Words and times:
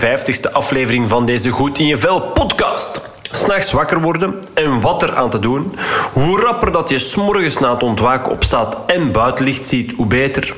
59ste 0.00 0.52
aflevering 0.52 1.08
van 1.08 1.24
deze 1.26 1.50
Goed 1.50 1.78
in 1.78 1.86
je 1.86 1.96
Vel 1.96 2.20
podcast. 2.20 3.00
S'nachts 3.30 3.72
wakker 3.72 4.00
worden 4.00 4.40
en 4.54 4.80
wat 4.80 5.02
er 5.02 5.16
aan 5.16 5.30
te 5.30 5.38
doen. 5.38 5.74
Hoe 6.12 6.40
rapper 6.40 6.72
dat 6.72 6.88
je 6.88 6.98
s'morgens 6.98 7.58
na 7.58 7.72
het 7.72 7.82
ontwaken 7.82 8.32
opstaat 8.32 8.76
en 8.86 9.12
buitenlicht 9.12 9.66
ziet, 9.66 9.92
hoe 9.96 10.06
beter. 10.06 10.56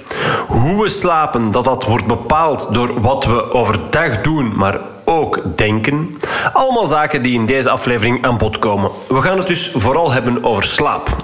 Hoe 0.49 0.83
we 0.83 0.89
slapen, 0.89 1.51
dat 1.51 1.65
dat 1.65 1.85
wordt 1.85 2.07
bepaald 2.07 2.75
door 2.75 3.01
wat 3.01 3.25
we 3.25 3.53
overdag 3.53 4.21
doen, 4.21 4.57
maar 4.57 4.81
ook 5.05 5.43
denken. 5.57 6.17
Allemaal 6.53 6.87
zaken 6.87 7.23
die 7.23 7.35
in 7.35 7.47
deze 7.47 7.71
aflevering 7.71 8.25
aan 8.25 8.39
bod 8.39 8.59
komen. 8.59 8.91
We 9.09 9.21
gaan 9.21 9.39
het 9.39 9.47
dus 9.47 9.71
vooral 9.75 10.13
hebben 10.13 10.45
over 10.45 10.65
slaap. 10.65 11.17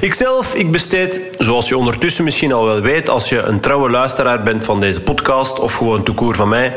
Ikzelf, 0.00 0.54
ik 0.54 0.70
besteed, 0.70 1.20
zoals 1.38 1.68
je 1.68 1.76
ondertussen 1.76 2.24
misschien 2.24 2.52
al 2.52 2.64
wel 2.64 2.80
weet, 2.80 3.08
als 3.08 3.28
je 3.28 3.42
een 3.42 3.60
trouwe 3.60 3.90
luisteraar 3.90 4.42
bent 4.42 4.64
van 4.64 4.80
deze 4.80 5.00
podcast 5.00 5.58
of 5.58 5.74
gewoon 5.74 6.02
toekoer 6.02 6.34
van 6.34 6.48
mij, 6.48 6.74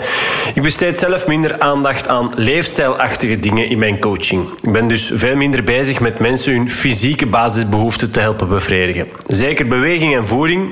ik 0.54 0.62
besteed 0.62 1.00
zelf 1.00 1.28
minder 1.28 1.60
aandacht 1.60 2.08
aan 2.08 2.32
leefstijlachtige 2.36 3.40
dingen 3.40 3.70
in 3.70 3.80
mijn 3.80 4.00
coaching. 4.00 4.50
Ik 4.62 4.72
ben 4.72 4.88
dus 4.88 5.12
veel 5.14 5.36
minder 5.36 5.64
bezig 5.64 6.00
met 6.00 6.20
mensen 6.20 6.54
hun 6.54 6.70
fysieke 6.70 7.26
basisbehoeften 7.26 8.12
te 8.12 8.20
helpen 8.20 8.50
bevredigen. 8.50 9.08
Zeker 9.28 9.68
beweging 9.68 10.16
en 10.16 10.28
voeding 10.28 10.70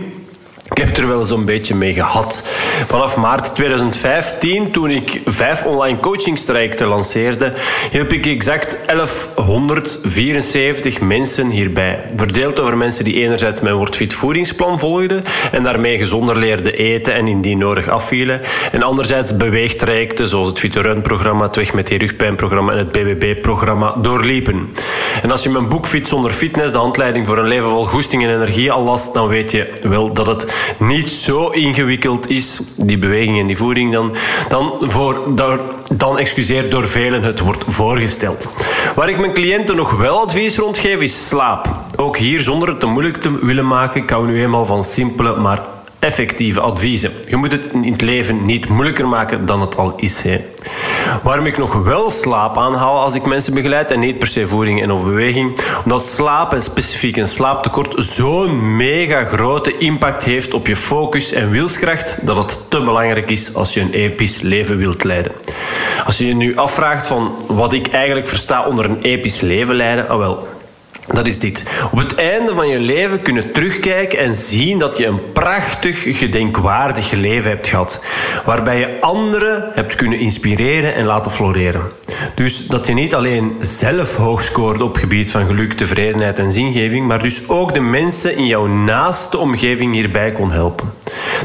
ik 0.72 0.78
heb 0.78 0.98
er 0.98 1.08
wel 1.08 1.24
zo'n 1.24 1.46
beetje 1.46 1.76
mee 1.76 1.94
gehad. 1.94 2.44
Vanaf 2.88 3.18
maart 3.18 3.56
2015, 3.56 4.72
toen 4.72 4.90
ik 4.90 5.22
vijf 5.26 5.66
online 5.66 6.00
coachingstrajecten 6.00 6.88
lanceerde, 6.88 7.54
hielp 7.92 8.14
ik 8.14 8.26
exact 8.26 8.78
1174 8.86 11.02
mensen 11.02 11.50
hierbij. 11.50 12.04
Verdeeld 12.16 12.60
over 12.60 12.78
mensen 12.78 13.04
die 13.04 13.24
enerzijds 13.24 13.62
mijn 13.62 13.76
WordFit 13.76 14.14
voedingsplan 14.14 14.80
volgden 14.80 15.24
en 15.52 15.64
daarmee 15.64 15.98
gezonder 15.98 16.38
leerden 16.38 16.74
eten 16.74 17.14
en 17.14 17.28
indien 17.28 17.58
nodig 17.58 17.88
afvielen. 17.88 18.42
En 18.72 18.84
anderzijds 18.84 19.38
beweegtrajecten 19.38 20.28
zoals 20.28 20.48
het 20.48 20.60
Fit 20.60 21.02
programma, 21.02 21.46
het 21.46 21.56
Weg 21.56 21.74
met 21.74 21.88
die 21.88 21.98
rugpijnprogramma 21.98 22.72
en 22.72 22.78
het 22.78 22.92
BBB-programma 22.92 23.96
doorliepen. 24.02 24.70
En 25.22 25.32
als 25.32 25.44
je 25.44 25.50
mijn 25.50 25.68
boek 25.68 25.88
Fit 25.88 26.08
zonder 26.08 26.32
fitness, 26.32 26.72
de 26.72 26.78
handleiding 26.78 27.28
voor 27.28 27.38
een 27.38 27.48
leven 27.48 27.70
vol 27.70 27.86
goesting 27.86 28.24
en 28.24 28.30
energie 28.30 28.72
al 28.72 28.84
las, 28.84 29.14
dan 29.14 29.28
weet 29.28 29.52
je 29.52 29.70
wel 29.84 30.14
dat 30.14 30.28
het 30.28 30.61
niet 30.78 31.10
zo 31.10 31.48
ingewikkeld 31.48 32.30
is, 32.30 32.60
die 32.76 32.98
beweging 32.98 33.40
en 33.40 33.48
die 33.48 33.58
voeding, 33.58 33.92
dan, 33.94 34.16
dan, 34.48 34.74
voor, 34.82 35.22
dan, 35.36 35.60
dan 35.94 36.20
excuseer 36.20 36.70
door 36.70 36.88
velen 36.88 37.22
het 37.22 37.40
wordt 37.40 37.64
voorgesteld. 37.68 38.50
Waar 38.96 39.10
ik 39.10 39.20
mijn 39.20 39.34
cliënten 39.34 39.76
nog 39.76 39.98
wel 39.98 40.20
advies 40.20 40.58
rond 40.58 40.78
geef, 40.78 41.02
is 41.02 41.28
slaap. 41.28 41.76
Ook 41.96 42.18
hier, 42.18 42.42
zonder 42.42 42.70
het 42.70 42.80
te 42.80 42.86
moeilijk 42.86 43.18
te 43.18 43.46
willen 43.46 43.68
maken, 43.68 44.06
kan 44.06 44.22
we 44.22 44.32
nu 44.32 44.42
eenmaal 44.42 44.66
van 44.66 44.84
simpele, 44.84 45.36
maar 45.36 45.62
effectieve 46.02 46.60
adviezen. 46.60 47.12
Je 47.28 47.36
moet 47.36 47.52
het 47.52 47.70
in 47.82 47.92
het 47.92 48.02
leven 48.02 48.46
niet 48.46 48.70
moeilijker 48.70 49.08
maken 49.08 49.46
dan 49.46 49.62
het 49.62 49.78
al 49.78 49.94
is. 49.96 50.22
Hè. 50.22 50.46
Waarom 51.24 51.46
ik 51.46 51.58
nog 51.58 51.84
wel 51.84 52.12
slaap 52.12 52.58
aanhaal 52.58 53.00
als 53.00 53.16
ik 53.16 53.26
mensen 53.26 53.54
begeleid 53.54 53.92
en 53.92 54.00
niet 54.00 54.20
per 54.20 54.28
se 54.28 54.48
voeding 54.48 54.82
en 54.82 54.92
of 54.92 55.04
beweging, 55.04 55.60
omdat 55.84 56.04
slaap 56.04 56.54
en 56.54 56.64
specifiek 56.64 57.18
een 57.18 57.28
slaaptekort 57.28 57.94
zo'n 57.98 58.76
mega 58.76 59.24
grote 59.24 59.78
impact 59.78 60.24
heeft 60.24 60.54
op 60.54 60.68
je 60.68 60.76
focus 60.76 61.32
en 61.32 61.50
wilskracht 61.50 62.18
dat 62.22 62.38
het 62.38 62.70
te 62.70 62.82
belangrijk 62.82 63.32
is 63.32 63.54
als 63.56 63.74
je 63.74 63.82
een 63.82 63.94
episch 63.94 64.42
leven 64.42 64.78
wilt 64.78 65.04
leiden. 65.04 65.32
Als 66.06 66.18
je 66.18 66.28
je 66.28 66.36
nu 66.36 66.58
afvraagt 66.58 67.08
van 67.08 67.36
wat 67.48 67.74
ik 67.74 67.88
eigenlijk 67.88 68.28
versta 68.28 68.66
onder 68.66 68.86
een 68.86 69.02
episch 69.02 69.42
leven 69.42 69.76
leiden, 69.76 70.10
ah 70.10 70.18
wel, 70.18 70.48
dat 71.08 71.28
is 71.28 71.40
dit. 71.40 71.66
Op 71.92 71.98
het 71.98 72.16
einde 72.16 72.54
van 72.54 72.68
je 72.68 72.80
leven 72.80 73.22
kunnen 73.22 73.52
terugkijken 73.52 74.20
en 74.20 74.34
zien 74.34 74.80
dat 74.80 74.98
je 74.98 75.06
een 75.06 75.32
prachtig, 75.32 76.18
gedenkwaardig 76.18 77.12
leven 77.12 77.50
hebt 77.50 77.68
gehad. 77.68 78.02
Waarbij 78.46 78.80
je 78.80 78.98
anderen 79.02 79.70
hebt 79.74 79.96
kunnen 79.96 80.20
inspireren 80.20 80.96
en 80.96 81.06
laten 81.06 81.32
floreren. 81.32 81.82
Dus 82.36 82.68
dat 82.68 82.88
je 82.88 82.94
niet 82.94 83.16
alleen 83.16 83.56
zelf 83.60 84.16
hoog 84.16 84.42
scoorde 84.42 84.84
op 84.84 84.96
gebied 84.96 85.32
van 85.32 85.46
geluk, 85.46 85.74
tevredenheid 85.74 86.40
en 86.40 86.52
zingeving, 86.52 87.08
maar 87.08 87.22
dus 87.22 87.50
ook 87.50 87.74
de 87.74 87.80
mensen 87.80 88.36
in 88.36 88.46
jouw 88.46 88.68
naaste 88.68 89.38
omgeving 89.38 89.94
hierbij 89.94 90.32
kon 90.32 90.52
helpen. 90.52 90.94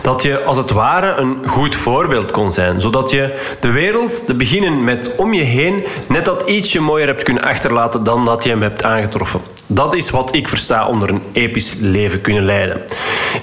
Dat 0.03 0.23
je 0.23 0.43
als 0.43 0.57
het 0.57 0.71
ware 0.71 1.21
een 1.21 1.37
goed 1.47 1.75
voorbeeld 1.75 2.31
kon 2.31 2.53
zijn, 2.53 2.81
zodat 2.81 3.11
je 3.11 3.55
de 3.61 3.71
wereld, 3.71 4.27
te 4.27 4.35
beginnen 4.35 4.85
met 4.85 5.17
om 5.17 5.33
je 5.33 5.43
heen, 5.43 5.85
net 6.09 6.25
dat 6.25 6.49
ietsje 6.49 6.81
mooier 6.81 7.07
hebt 7.07 7.23
kunnen 7.23 7.43
achterlaten 7.43 8.05
dan 8.05 8.25
dat 8.25 8.45
je 8.45 8.51
hem 8.51 8.63
hebt 8.63 8.85
aangetroffen. 8.85 9.46
Dat 9.67 9.95
is 9.95 10.11
wat 10.11 10.35
ik 10.35 10.49
versta 10.49 10.87
onder 10.87 11.11
een 11.11 11.23
episch 11.33 11.75
leven 11.79 12.21
kunnen 12.21 12.45
leiden. 12.45 12.83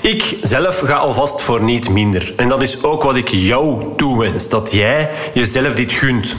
Ik 0.01 0.37
zelf 0.41 0.79
ga 0.79 0.93
alvast 0.93 1.41
voor 1.41 1.63
niet 1.63 1.89
minder. 1.89 2.33
En 2.35 2.49
dat 2.49 2.61
is 2.61 2.83
ook 2.83 3.03
wat 3.03 3.15
ik 3.15 3.27
jou 3.27 3.83
toewens: 3.97 4.49
dat 4.49 4.71
jij 4.71 5.09
jezelf 5.33 5.73
dit 5.73 5.93
gunt. 5.93 6.35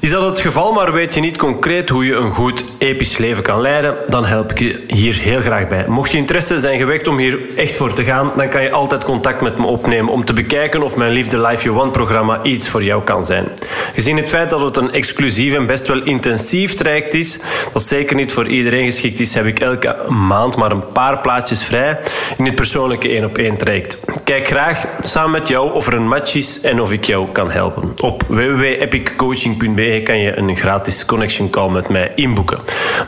Is 0.00 0.10
dat 0.10 0.22
het 0.22 0.40
geval, 0.40 0.72
maar 0.72 0.92
weet 0.92 1.14
je 1.14 1.20
niet 1.20 1.36
concreet 1.36 1.88
hoe 1.88 2.04
je 2.04 2.14
een 2.14 2.30
goed 2.30 2.64
episch 2.78 3.16
leven 3.16 3.42
kan 3.42 3.60
leiden, 3.60 3.96
dan 4.06 4.24
help 4.24 4.50
ik 4.50 4.58
je 4.58 4.84
hier 4.86 5.14
heel 5.14 5.40
graag 5.40 5.68
bij. 5.68 5.84
Mocht 5.88 6.10
je 6.10 6.16
interesse 6.16 6.60
zijn 6.60 6.78
gewekt 6.78 7.08
om 7.08 7.18
hier 7.18 7.38
echt 7.56 7.76
voor 7.76 7.92
te 7.92 8.04
gaan, 8.04 8.32
dan 8.36 8.48
kan 8.48 8.62
je 8.62 8.70
altijd 8.70 9.04
contact 9.04 9.40
met 9.40 9.58
me 9.58 9.66
opnemen 9.66 10.12
om 10.12 10.24
te 10.24 10.32
bekijken 10.32 10.82
of 10.82 10.96
mijn 10.96 11.10
Liefde 11.10 11.40
Life 11.40 11.62
You 11.62 11.76
Want 11.76 11.92
programma 11.92 12.42
iets 12.42 12.68
voor 12.68 12.82
jou 12.82 13.02
kan 13.02 13.26
zijn. 13.26 13.48
Gezien 13.94 14.16
het 14.16 14.28
feit 14.28 14.50
dat 14.50 14.60
het 14.60 14.76
een 14.76 14.92
exclusief 14.92 15.54
en 15.54 15.66
best 15.66 15.86
wel 15.86 16.02
intensief 16.02 16.74
traject 16.74 17.14
is, 17.14 17.38
dat 17.72 17.82
zeker 17.82 18.16
niet 18.16 18.32
voor 18.32 18.46
iedereen 18.46 18.84
geschikt 18.84 19.20
is, 19.20 19.34
heb 19.34 19.46
ik 19.46 19.60
elke 19.60 20.04
maand 20.08 20.56
maar 20.56 20.72
een 20.72 20.92
paar 20.92 21.20
plaatjes 21.20 21.64
vrij 21.64 21.98
in 22.36 22.44
dit 22.44 22.54
persoonlijke 22.54 23.08
één 23.08 23.24
op 23.24 23.38
één 23.38 23.56
traject. 23.56 23.98
Kijk 24.24 24.46
graag 24.46 24.86
samen 25.00 25.30
met 25.30 25.48
jou 25.48 25.72
of 25.72 25.86
er 25.86 25.94
een 25.94 26.08
match 26.08 26.34
is 26.34 26.60
en 26.60 26.80
of 26.80 26.92
ik 26.92 27.04
jou 27.04 27.28
kan 27.32 27.50
helpen. 27.50 27.92
Op 28.00 28.24
www.epiccoaching.be 28.28 29.88
kan 29.98 30.18
je 30.18 30.36
een 30.36 30.56
gratis 30.56 31.04
connection 31.04 31.50
call 31.50 31.70
met 31.70 31.88
mij 31.88 32.12
inboeken. 32.14 32.58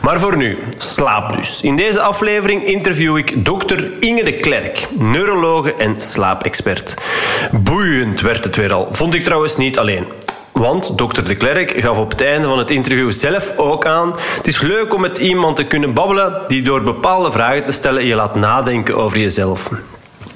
Maar 0.01 0.19
voor 0.19 0.37
nu, 0.37 0.57
slaap 0.77 1.35
dus. 1.35 1.61
In 1.61 1.75
deze 1.75 2.01
aflevering 2.01 2.65
interview 2.65 3.17
ik 3.17 3.45
dokter 3.45 3.91
Inge 3.99 4.23
de 4.23 4.33
Klerk, 4.33 4.87
neurologe 4.97 5.75
en 5.75 6.01
slaapexpert. 6.01 6.93
Boeiend 7.51 8.21
werd 8.21 8.43
het 8.43 8.55
weer 8.55 8.73
al. 8.73 8.87
Vond 8.91 9.13
ik 9.13 9.23
trouwens 9.23 9.57
niet 9.57 9.79
alleen. 9.79 10.05
Want 10.51 10.97
dokter 10.97 11.25
de 11.25 11.35
Klerk 11.35 11.73
gaf 11.77 11.99
op 11.99 12.11
het 12.11 12.21
einde 12.21 12.47
van 12.47 12.57
het 12.57 12.71
interview 12.71 13.11
zelf 13.11 13.53
ook 13.57 13.85
aan: 13.85 14.15
het 14.35 14.47
is 14.47 14.61
leuk 14.61 14.93
om 14.93 15.01
met 15.01 15.17
iemand 15.17 15.55
te 15.55 15.65
kunnen 15.65 15.93
babbelen 15.93 16.41
die 16.47 16.61
door 16.61 16.81
bepaalde 16.83 17.31
vragen 17.31 17.63
te 17.63 17.71
stellen 17.71 18.05
je 18.05 18.15
laat 18.15 18.35
nadenken 18.35 18.95
over 18.95 19.19
jezelf. 19.19 19.69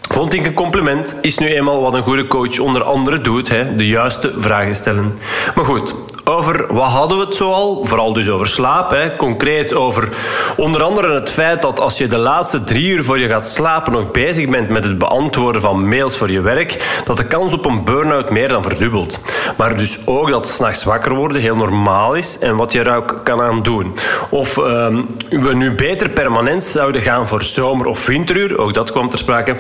Vond 0.10 0.34
ik 0.34 0.46
een 0.46 0.54
compliment, 0.54 1.16
is 1.22 1.38
nu 1.38 1.48
eenmaal 1.48 1.82
wat 1.82 1.94
een 1.94 2.02
goede 2.02 2.28
coach 2.28 2.60
onder 2.60 2.84
andere 2.84 3.22
doet, 3.22 3.50
hè, 3.50 3.76
de 3.76 3.88
juiste 3.88 4.34
vragen 4.38 4.76
stellen. 4.76 5.18
Maar 5.56 5.66
goed, 5.66 5.96
over 6.28 6.74
wat 6.74 6.90
hadden 6.90 7.18
we 7.18 7.26
het 7.26 7.36
zoal? 7.36 7.86
Vooral 7.86 8.14
dus 8.14 8.30
over 8.30 8.48
slaap. 8.48 8.92
Hè. 8.92 9.16
Concreet 9.16 9.74
over 9.74 10.10
onder 10.58 10.84
andere 10.84 11.14
het 11.14 11.30
feit 11.30 11.62
dat 11.62 11.80
als 11.80 11.98
je 11.98 12.08
de 12.08 12.18
laatste 12.18 12.64
drie 12.64 12.88
uur 12.88 13.04
voor 13.04 13.20
je 13.20 13.28
gaat 13.28 13.46
slapen 13.46 13.92
nog 13.92 14.12
bezig 14.12 14.50
bent 14.50 14.70
met 14.70 14.84
het 14.84 14.98
beantwoorden 14.98 15.62
van 15.62 15.88
mails 15.88 16.18
voor 16.18 16.32
je 16.32 16.42
werk, 16.42 17.02
dat 17.06 17.18
de 17.18 17.28
kans 17.28 17.54
op 17.54 17.66
een 17.66 17.84
burn-out 17.84 18.30
meer 18.30 18.48
dan 18.48 18.64
verdubbelt. 18.64 19.20
Maar 19.58 19.78
dus 19.78 20.00
ook 20.06 20.30
dat 20.30 20.48
s'nachts 20.48 20.84
wakker 20.84 21.16
worden 21.16 21.42
heel 21.42 21.56
normaal 21.56 22.14
is 22.14 22.40
en 22.40 22.56
wat 22.56 22.72
je 22.72 22.80
er 22.80 22.96
ook 22.96 23.20
kan 23.24 23.42
aan 23.42 23.62
doen. 23.62 23.96
Of 24.30 24.58
ehm, 24.58 25.02
we 25.30 25.54
nu 25.54 25.76
beter 25.76 26.10
permanent 26.10 26.64
zouden 26.64 27.02
gaan 27.02 27.28
voor 27.28 27.44
zomer- 27.44 27.88
of 27.88 28.06
winteruur, 28.06 28.58
ook 28.58 28.74
dat 28.74 28.92
kwam 28.92 29.10
ter 29.10 29.20
sprake. 29.20 29.56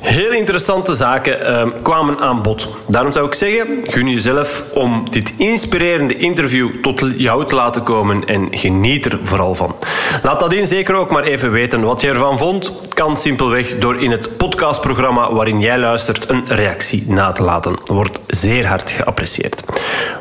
Heel 0.00 0.32
interessante 0.32 0.94
zaken 0.94 1.40
uh, 1.40 1.82
kwamen 1.82 2.18
aan 2.18 2.42
bod. 2.42 2.68
Daarom 2.86 3.12
zou 3.12 3.26
ik 3.26 3.34
zeggen, 3.34 3.66
gun 3.86 4.08
jezelf 4.08 4.64
om 4.74 5.10
dit 5.10 5.34
inspirerende 5.36 6.14
interview 6.14 6.70
tot 6.82 7.04
jou 7.16 7.46
te 7.46 7.54
laten 7.54 7.82
komen 7.82 8.26
en 8.26 8.48
geniet 8.50 9.04
er 9.04 9.18
vooral 9.22 9.54
van. 9.54 9.76
Laat 10.22 10.40
dat 10.40 10.52
in 10.52 10.66
zeker 10.66 10.94
ook 10.94 11.10
maar 11.10 11.22
even 11.22 11.52
weten 11.52 11.80
wat 11.80 12.00
je 12.00 12.08
ervan 12.08 12.38
vond. 12.38 12.72
Kan 12.94 13.16
simpelweg 13.16 13.78
door 13.78 14.02
in 14.02 14.10
het 14.10 14.36
podcastprogramma 14.36 15.32
waarin 15.32 15.60
jij 15.60 15.78
luistert 15.78 16.28
een 16.28 16.44
reactie 16.46 17.04
na 17.06 17.32
te 17.32 17.42
laten. 17.42 17.76
Wordt 17.84 18.20
zeer 18.26 18.66
hard 18.66 18.90
geapprecieerd. 18.90 19.62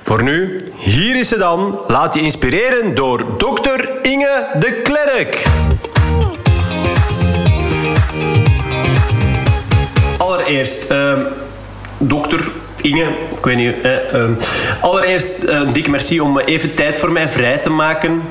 Voor 0.04 0.24
nu, 0.24 0.60
hier 0.76 1.16
is 1.16 1.28
ze 1.28 1.38
dan. 1.38 1.80
Laat 1.88 2.14
je 2.14 2.22
inspireren 2.22 2.96
door 2.96 3.26
dokter 3.38 3.90
Inge 4.02 4.48
de 4.60 4.82
Klerk. 4.84 5.46
Allereerst, 10.58 10.92
uh, 10.92 11.14
dokter 11.98 12.52
Inge, 12.82 13.08
ik 13.38 13.44
weet 13.44 13.56
niet. 13.56 13.76
Uh, 13.84 14.24
allereerst 14.82 15.44
een 15.44 15.68
uh, 15.68 15.74
dikke 15.74 15.90
merci 15.90 16.22
om 16.22 16.40
even 16.40 16.74
tijd 16.74 16.98
voor 16.98 17.12
mij 17.12 17.28
vrij 17.28 17.58
te 17.58 17.70
maken. 17.70 18.22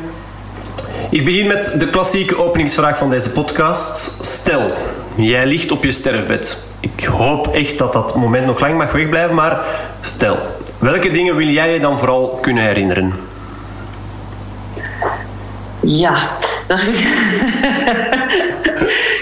Ik 1.11 1.25
begin 1.25 1.47
met 1.47 1.75
de 1.79 1.91
klassieke 1.91 2.39
openingsvraag 2.39 2.99
van 2.99 3.11
deze 3.11 3.31
podcast. 3.31 4.19
Stel, 4.21 4.73
jij 5.17 5.47
ligt 5.47 5.71
op 5.71 5.85
je 5.85 5.91
sterfbed. 5.91 6.65
Ik 6.81 7.05
hoop 7.05 7.55
echt 7.55 7.79
dat 7.79 7.93
dat 7.93 8.15
moment 8.15 8.47
nog 8.47 8.61
lang 8.61 8.79
mag 8.79 8.93
wegblijven, 8.93 9.35
maar 9.35 9.65
stel, 10.01 10.39
welke 10.79 11.11
dingen 11.11 11.37
wil 11.37 11.47
jij 11.47 11.73
je 11.73 11.81
dan 11.81 11.99
vooral 11.99 12.39
kunnen 12.43 12.63
herinneren? 12.63 13.13
Ja, 15.89 16.15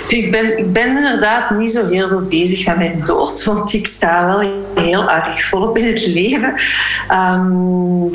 ik, 0.09 0.31
ben, 0.31 0.59
ik 0.59 0.73
ben 0.73 0.97
inderdaad 0.97 1.51
niet 1.51 1.71
zo 1.71 1.89
heel 1.89 2.09
veel 2.09 2.23
bezig 2.23 2.67
met 2.67 2.77
mijn 2.77 3.01
dood, 3.05 3.45
want 3.45 3.73
ik 3.73 3.87
sta 3.87 4.27
wel 4.27 4.41
heel 4.75 5.11
erg 5.11 5.45
volop 5.45 5.79
in 5.79 5.87
het 5.87 6.07
leven. 6.07 6.55
Um, 7.13 8.11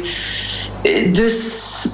dus 1.13 1.87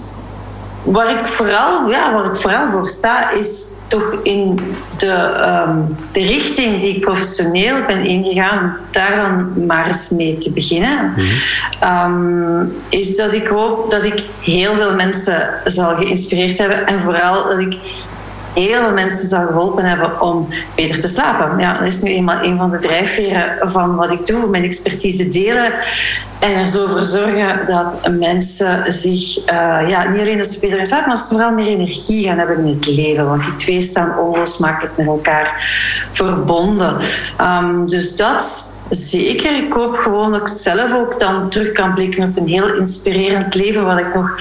waar 0.83 1.09
ik, 1.09 1.27
vooral, 1.27 1.89
ja, 1.89 2.13
waar 2.13 2.25
ik 2.25 2.35
vooral 2.35 2.69
voor 2.69 2.87
sta, 2.87 3.29
is 3.31 3.75
toch 3.87 4.15
in 4.23 4.59
de, 4.97 5.11
ehm, 5.11 5.77
de 6.11 6.25
richting 6.25 6.81
die 6.81 6.95
ik 6.95 7.01
professioneel 7.01 7.85
ben 7.85 8.05
ingegaan, 8.05 8.77
daar 8.91 9.15
dan 9.15 9.65
maar 9.65 9.87
eens 9.87 10.09
mee 10.09 10.37
te 10.37 10.51
beginnen. 10.51 11.13
Mhm. 11.15 11.25
Ehm, 11.79 12.65
is 12.89 13.15
dat 13.15 13.33
ik 13.33 13.47
hoop 13.47 13.91
dat 13.91 14.03
ik 14.03 14.23
heel 14.41 14.75
veel 14.75 14.95
mensen 14.95 15.49
zal 15.65 15.97
geïnspireerd 15.97 16.57
hebben 16.57 16.85
en 16.85 17.01
vooral 17.01 17.47
dat 17.47 17.59
ik 17.59 17.77
heel 18.55 18.81
veel 18.81 18.93
mensen 18.93 19.27
zal 19.27 19.45
geholpen 19.45 19.85
hebben 19.85 20.21
om 20.21 20.47
beter 20.75 20.99
te 20.99 21.07
slapen. 21.07 21.59
Ja, 21.59 21.77
dat 21.77 21.87
is 21.87 22.01
nu 22.01 22.13
eenmaal 22.13 22.43
een 22.43 22.57
van 22.57 22.69
de 22.69 22.77
drijfveren 22.77 23.69
van 23.69 23.95
wat 23.95 24.11
ik 24.11 24.25
doe. 24.25 24.47
Mijn 24.47 24.63
expertise 24.63 25.27
delen 25.27 25.73
en 26.39 26.53
er 26.53 26.67
zo 26.67 26.87
voor 26.87 27.05
zorgen 27.05 27.65
dat 27.65 27.99
mensen 28.11 28.91
zich, 28.91 29.37
uh, 29.37 29.89
ja, 29.89 30.09
niet 30.09 30.19
alleen 30.19 30.37
dat 30.37 30.57
beter 30.61 30.77
gaan 30.77 30.85
slapen, 30.85 31.07
maar 31.07 31.17
ze 31.17 31.27
vooral 31.27 31.51
meer 31.51 31.67
energie 31.67 32.27
gaan 32.27 32.37
hebben 32.37 32.57
in 32.57 32.73
het 32.73 32.95
leven. 32.95 33.27
Want 33.27 33.43
die 33.43 33.55
twee 33.55 33.81
staan 33.81 34.17
onlosmakelijk 34.17 34.97
met 34.97 35.07
elkaar 35.07 35.63
verbonden. 36.11 37.01
Um, 37.41 37.85
dus 37.85 38.15
dat 38.15 38.73
Zeker, 38.89 39.63
ik 39.63 39.73
hoop 39.73 39.95
gewoon 39.95 40.31
dat 40.31 40.41
ik 40.41 40.47
zelf 40.47 40.93
ook 40.93 41.19
dan 41.19 41.49
terug 41.49 41.71
kan 41.71 41.93
blikken 41.93 42.29
op 42.29 42.37
een 42.37 42.47
heel 42.47 42.73
inspirerend 42.73 43.55
leven, 43.55 43.85
wat 43.85 43.99
ik 43.99 44.13
nog 44.15 44.39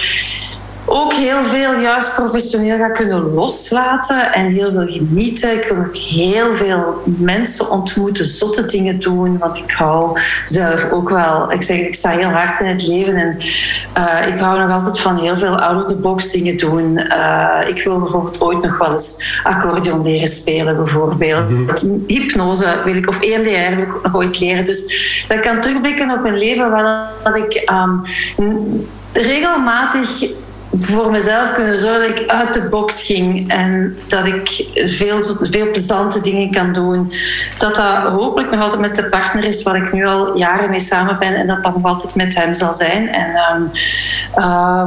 ook 0.84 1.12
heel 1.12 1.42
veel 1.42 1.80
juist 1.80 2.14
professioneel 2.14 2.78
ga 2.78 2.88
kunnen 2.88 3.34
loslaten 3.34 4.32
en 4.32 4.46
heel 4.46 4.72
veel 4.72 4.86
genieten. 4.86 5.52
Ik 5.52 5.68
wil 5.68 5.76
nog 5.76 6.08
heel 6.08 6.52
veel 6.52 7.02
mensen 7.04 7.70
ontmoeten, 7.70 8.24
zotte 8.24 8.66
dingen 8.66 9.00
doen, 9.00 9.38
want 9.38 9.58
ik 9.58 9.70
hou 9.70 10.20
zelf 10.44 10.90
ook 10.90 11.10
wel. 11.10 11.52
Ik 11.52 11.62
zeg, 11.62 11.78
ik 11.78 11.94
sta 11.94 12.10
heel 12.10 12.28
hard 12.28 12.60
in 12.60 12.66
het 12.66 12.86
leven 12.86 13.16
en 13.16 13.36
uh, 13.98 14.34
ik 14.34 14.40
hou 14.40 14.58
nog 14.60 14.70
altijd 14.70 15.00
van 15.00 15.18
heel 15.18 15.36
veel 15.36 15.60
out-of-the-box 15.60 16.30
dingen 16.30 16.56
doen. 16.56 16.98
Uh, 16.98 17.60
ik 17.66 17.84
wil 17.84 17.98
bijvoorbeeld 17.98 18.40
ooit 18.40 18.62
nog 18.62 18.78
wel 18.78 18.90
eens 18.90 19.38
accordeon 19.42 20.02
leren 20.02 20.28
spelen, 20.28 20.76
bijvoorbeeld. 20.76 21.48
Mm 21.48 22.02
Hypnose 22.06 22.80
wil 22.84 22.94
ik, 22.94 23.08
of 23.08 23.20
EMDR 23.20 23.74
wil 23.74 23.84
ik 23.84 24.02
nog 24.02 24.16
ooit 24.16 24.40
leren. 24.40 24.64
Dus 24.64 25.24
dat 25.28 25.40
kan 25.40 25.60
terugblikken 25.60 26.10
op 26.10 26.22
mijn 26.22 26.38
leven 26.38 26.70
waar 26.70 27.08
dat 27.22 27.36
ik 27.36 27.70
um, 27.70 28.02
regelmatig 29.12 30.32
voor 30.78 31.10
mezelf 31.10 31.52
kunnen 31.52 31.78
zorgen 31.78 32.08
dat 32.08 32.20
ik 32.20 32.28
uit 32.28 32.54
de 32.54 32.68
box 32.68 33.02
ging 33.02 33.50
en 33.50 33.96
dat 34.06 34.26
ik 34.26 34.66
veel, 34.74 35.22
veel 35.22 35.70
plezante 35.70 36.20
dingen 36.20 36.50
kan 36.50 36.72
doen. 36.72 37.12
Dat 37.58 37.76
dat 37.76 38.02
hopelijk 38.02 38.50
nog 38.50 38.60
altijd 38.60 38.80
met 38.80 38.96
de 38.96 39.04
partner 39.04 39.44
is 39.44 39.62
waar 39.62 39.76
ik 39.76 39.92
nu 39.92 40.06
al 40.06 40.36
jaren 40.36 40.70
mee 40.70 40.80
samen 40.80 41.18
ben 41.18 41.34
en 41.34 41.46
dat 41.46 41.62
dat 41.62 41.74
nog 41.74 41.84
altijd 41.84 42.14
met 42.14 42.34
hem 42.34 42.54
zal 42.54 42.72
zijn. 42.72 43.08
En 43.08 43.28
um, 43.54 43.70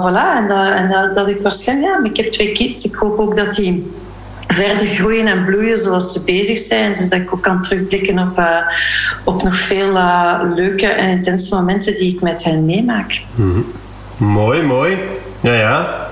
voilà, 0.01 0.35
en, 0.35 0.47
dat, 0.47 0.67
en 0.67 1.13
dat, 1.13 1.29
ik 1.29 1.41
waarschijnlijk, 1.41 1.87
ja, 1.87 2.09
ik 2.09 2.17
heb 2.17 2.31
twee 2.31 2.51
kids, 2.51 2.85
ik 2.85 2.95
hoop 2.95 3.19
ook 3.19 3.35
dat 3.35 3.55
die 3.55 3.91
verder 4.47 4.87
groeien 4.87 5.27
en 5.27 5.45
bloeien 5.45 5.77
zoals 5.77 6.13
ze 6.13 6.23
bezig 6.23 6.57
zijn. 6.57 6.93
Dus 6.93 7.09
dat 7.09 7.19
ik 7.19 7.33
ook 7.33 7.43
kan 7.43 7.61
terugblikken 7.61 8.19
op, 8.19 8.39
uh, 8.39 8.57
op 9.23 9.43
nog 9.43 9.57
veel 9.57 9.89
uh, 9.89 10.41
leuke 10.55 10.87
en 10.87 11.07
intense 11.07 11.55
momenten 11.55 11.93
die 11.93 12.13
ik 12.13 12.21
met 12.21 12.43
hen 12.43 12.65
meemaak. 12.65 13.21
-hmm. 13.35 13.65
Mooi, 14.17 14.61
mooi. 14.61 14.97
Ja, 15.47 15.53
ja. 15.53 16.07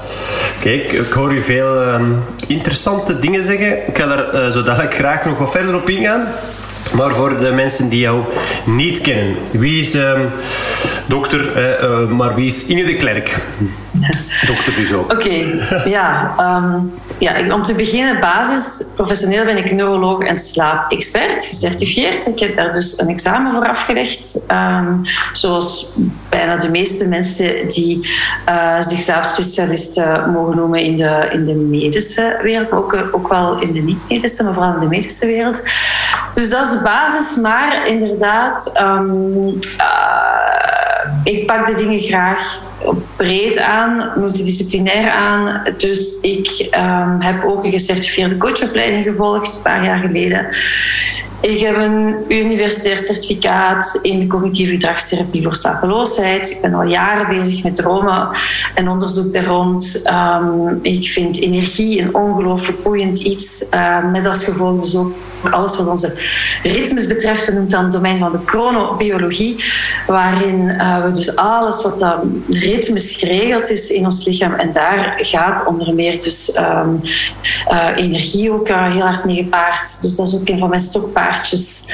Kijk, 0.61 0.91
ik 0.91 1.11
hoor 1.11 1.33
u 1.33 1.41
veel 1.41 1.83
uh, 1.83 2.01
interessante 2.47 3.19
dingen 3.19 3.43
zeggen. 3.43 3.87
Ik 3.87 3.97
ga 3.97 4.05
daar 4.05 4.35
uh, 4.35 4.51
zo 4.51 4.63
dadelijk 4.63 4.93
graag 4.93 5.25
nog 5.25 5.37
wat 5.37 5.51
verder 5.51 5.75
op 5.75 5.89
ingaan. 5.89 6.27
Maar 6.93 7.09
voor 7.09 7.37
de 7.37 7.51
mensen 7.51 7.89
die 7.89 7.99
jou 7.99 8.23
niet 8.65 9.01
kennen, 9.01 9.35
wie 9.51 9.81
is 9.81 9.95
uh, 9.95 10.19
dokter, 11.05 11.41
uh, 11.83 12.09
maar 12.09 12.35
wie 12.35 12.45
is 12.45 12.65
Inge 12.65 12.83
de 12.83 12.95
Klerk? 12.95 13.37
Dokter 14.47 14.75
dus. 14.75 14.91
Oké, 14.93 15.45
ja. 15.85 16.35
Um, 16.39 16.93
ja, 17.17 17.53
om 17.53 17.63
te 17.63 17.75
beginnen, 17.75 18.19
basis. 18.19 18.85
Professioneel 18.95 19.45
ben 19.45 19.57
ik 19.57 19.71
neuroloog 19.71 20.19
en 20.19 20.37
slaapexpert, 20.37 21.45
gecertificeerd. 21.45 22.27
Ik 22.27 22.39
heb 22.39 22.55
daar 22.55 22.73
dus 22.73 22.99
een 22.99 23.07
examen 23.07 23.53
voor 23.53 23.67
afgelegd. 23.67 24.45
Um, 24.51 25.01
zoals 25.33 25.91
bijna 26.29 26.57
de 26.57 26.69
meeste 26.69 27.07
mensen 27.07 27.67
die 27.67 28.09
uh, 28.49 28.81
zich 28.81 28.99
slaapspecialisten 28.99 30.31
mogen 30.31 30.55
noemen 30.55 30.79
in 30.79 30.95
de, 30.95 31.29
in 31.31 31.43
de 31.43 31.53
medische 31.53 32.39
wereld. 32.41 32.71
Ook, 32.71 33.07
ook 33.11 33.27
wel 33.27 33.59
in 33.59 33.71
de 33.71 33.81
niet-medische, 33.81 34.43
maar 34.43 34.53
vooral 34.53 34.73
in 34.73 34.79
de 34.79 34.87
medische 34.87 35.25
wereld. 35.25 35.63
Dus 36.33 36.49
dat 36.49 36.65
is 36.65 36.71
de 36.71 36.83
basis. 36.83 37.35
Maar 37.35 37.87
inderdaad, 37.87 38.71
um, 38.81 39.47
uh, 39.77 40.44
ik 41.25 41.45
pak 41.45 41.67
de 41.67 41.73
dingen 41.75 41.99
graag 41.99 42.63
breed 43.15 43.59
aan, 43.59 44.11
multidisciplinair 44.15 45.09
aan. 45.09 45.61
Dus 45.77 46.19
ik 46.21 46.67
um, 46.71 47.21
heb 47.21 47.43
ook 47.43 47.63
een 47.63 47.71
gecertificeerde 47.71 48.37
coachopleiding 48.37 49.05
gevolgd, 49.05 49.55
een 49.55 49.61
paar 49.61 49.85
jaar 49.85 49.99
geleden. 49.99 50.47
Ik 51.41 51.59
heb 51.59 51.75
een 51.75 52.15
universitair 52.27 52.99
certificaat 52.99 53.99
in 54.01 54.27
cognitieve 54.27 54.71
gedragstherapie 54.71 55.43
voor 55.43 55.55
slapeloosheid. 55.55 56.51
Ik 56.51 56.61
ben 56.61 56.73
al 56.73 56.83
jaren 56.83 57.39
bezig 57.39 57.63
met 57.63 57.75
dromen 57.75 58.29
en 58.75 58.89
onderzoek 58.89 59.33
daar 59.33 59.45
rond. 59.45 60.03
Um, 60.07 60.79
ik 60.81 61.05
vind 61.05 61.37
energie 61.37 62.01
een 62.01 62.15
ongelooflijk 62.15 62.83
boeiend 62.83 63.19
iets. 63.19 63.65
Uh, 63.71 64.11
met 64.11 64.25
als 64.25 64.43
gevolg 64.43 64.81
dus 64.81 64.95
ook 64.95 65.13
alles 65.51 65.77
wat 65.77 65.87
onze 65.87 66.17
ritmes 66.63 67.07
betreft. 67.07 67.45
Dat 67.45 67.55
noemt 67.55 67.71
dan 67.71 67.83
het 67.83 67.91
domein 67.91 68.19
van 68.19 68.31
de 68.31 68.39
chronobiologie. 68.45 69.63
Waarin 70.07 70.59
uh, 70.59 71.03
we 71.03 71.11
dus 71.11 71.35
alles 71.35 71.81
wat 71.81 71.99
dan 71.99 72.43
ritmes 72.49 73.15
geregeld 73.15 73.69
is 73.69 73.89
in 73.89 74.05
ons 74.05 74.25
lichaam. 74.25 74.53
En 74.53 74.71
daar 74.71 75.13
gaat 75.17 75.65
onder 75.65 75.93
meer 75.93 76.21
dus 76.21 76.57
um, 76.57 77.01
uh, 77.71 77.89
energie 77.95 78.51
ook 78.51 78.69
uh, 78.69 78.91
heel 78.91 79.01
hard 79.01 79.25
mee 79.25 79.35
gepaard. 79.35 80.01
Dus 80.01 80.15
dat 80.15 80.27
is 80.27 80.35
ook 80.35 80.49
een 80.49 80.59
van 80.59 80.69
mijn 80.69 80.81
stokpaarden 80.81 81.24
partes. 81.25 81.87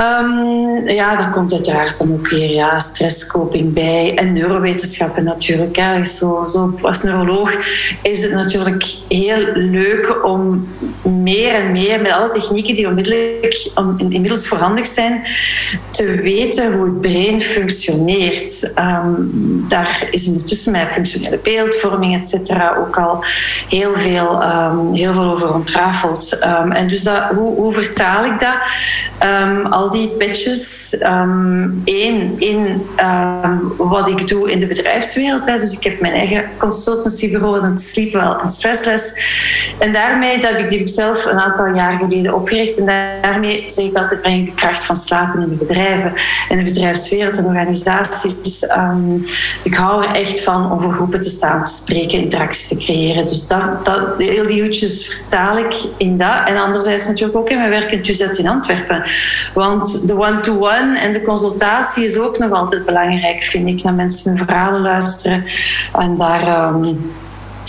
Um, 0.00 0.88
ja, 0.88 1.16
daar 1.16 1.30
komt 1.30 1.52
uiteraard 1.52 1.98
dan 1.98 2.12
ook 2.12 2.28
weer 2.28 2.50
ja, 2.50 2.78
stresscoping 2.78 3.72
bij. 3.72 4.14
En 4.14 4.32
neurowetenschappen 4.32 5.24
natuurlijk. 5.24 5.78
Zo, 6.02 6.44
zo, 6.44 6.78
als 6.82 7.02
neuroloog 7.02 7.56
is 8.02 8.22
het 8.22 8.32
natuurlijk 8.32 8.84
heel 9.08 9.46
leuk 9.54 10.24
om 10.24 10.68
meer 11.02 11.54
en 11.54 11.72
meer 11.72 12.00
met 12.00 12.12
alle 12.12 12.28
technieken 12.28 12.74
die 12.74 12.88
onmiddellijk, 12.88 13.70
inmiddels 14.08 14.48
voorhandig 14.48 14.86
zijn, 14.86 15.22
te 15.90 16.20
weten 16.20 16.72
hoe 16.72 16.84
het 16.84 17.00
brein 17.00 17.40
functioneert. 17.40 18.72
Um, 18.78 19.30
daar 19.68 20.08
is 20.10 20.28
ondertussen 20.28 20.72
met 20.72 20.88
functionele 20.92 21.38
beeldvorming, 21.42 22.16
et 22.16 22.26
cetera, 22.26 22.76
ook 22.76 22.98
al 22.98 23.24
heel 23.68 23.92
veel, 23.92 24.42
um, 24.42 24.94
heel 24.94 25.12
veel 25.12 25.30
over 25.30 25.54
ontrafeld. 25.54 26.38
en 26.70 26.88
dus 26.88 27.02
dat, 27.02 27.22
hoe, 27.34 27.54
hoe 27.56 27.72
vertaal 27.72 28.24
ik 28.24 28.40
dat? 28.40 28.56
Um, 29.28 29.66
al 29.86 29.92
die 29.92 30.08
pitches. 30.08 30.96
Um, 31.02 31.82
één, 31.84 32.40
in 32.40 32.82
um, 33.00 33.72
wat 33.76 34.08
ik 34.08 34.28
doe 34.28 34.50
in 34.50 34.58
de 34.60 34.66
bedrijfswereld. 34.66 35.46
Hè. 35.46 35.58
Dus 35.58 35.72
ik 35.72 35.84
heb 35.84 36.00
mijn 36.00 36.12
eigen 36.12 36.44
consultancybureau, 36.56 37.60
een 37.60 37.78
Sleepwell 37.78 38.36
en 38.42 38.48
Stressless. 38.48 39.12
En 39.78 39.92
daarmee 39.92 40.40
dat 40.40 40.50
heb 40.50 40.60
ik 40.60 40.70
die 40.70 40.86
zelf 40.86 41.24
een 41.24 41.40
aantal 41.40 41.74
jaar 41.74 41.98
geleden 41.98 42.34
opgericht. 42.34 42.78
En 42.78 42.86
daarmee 43.22 43.64
zeg 43.66 43.84
ik 43.84 43.96
altijd, 43.96 44.20
breng 44.20 44.38
ik 44.38 44.44
de 44.44 44.54
kracht 44.54 44.84
van 44.84 44.96
slapen 44.96 45.42
in 45.42 45.48
de 45.48 45.54
bedrijven. 45.54 46.12
In 46.48 46.56
de 46.56 46.64
bedrijfswereld 46.64 47.36
en 47.36 47.44
organisaties. 47.44 48.42
Dus 48.42 48.66
ik 49.62 49.74
hou 49.74 50.04
er 50.04 50.14
echt 50.14 50.42
van 50.42 50.70
om 50.72 50.80
voor 50.80 50.92
groepen 50.92 51.20
te 51.20 51.28
staan, 51.28 51.64
te 51.64 51.70
spreken, 51.70 52.18
interactie 52.18 52.68
te 52.68 52.84
creëren. 52.84 53.26
Dus 53.26 53.46
dat, 53.46 53.84
dat, 53.84 54.00
heel 54.18 54.46
die 54.46 54.62
hoedjes 54.62 55.06
vertaal 55.06 55.58
ik 55.58 55.76
in 55.96 56.16
dat. 56.16 56.48
En 56.48 56.56
anderzijds 56.56 57.06
natuurlijk 57.06 57.38
ook 57.38 57.50
in 57.50 57.58
mijn 57.58 57.70
werk 57.70 57.92
in 57.92 58.02
Tuzet 58.02 58.38
in 58.38 58.48
Antwerpen. 58.48 59.02
Want 59.54 59.75
de 59.82 60.14
one-to-one 60.18 60.98
en 60.98 61.12
de 61.12 61.22
consultatie 61.22 62.04
is 62.04 62.18
ook 62.18 62.38
nog 62.38 62.52
altijd 62.52 62.84
belangrijk, 62.84 63.42
vind 63.42 63.68
ik. 63.68 63.82
Naar 63.82 63.94
mensen 63.94 64.36
hun 64.36 64.46
verhalen 64.46 64.80
luisteren 64.80 65.44
en 65.92 66.16
daar. 66.16 66.68
Um, 66.74 67.14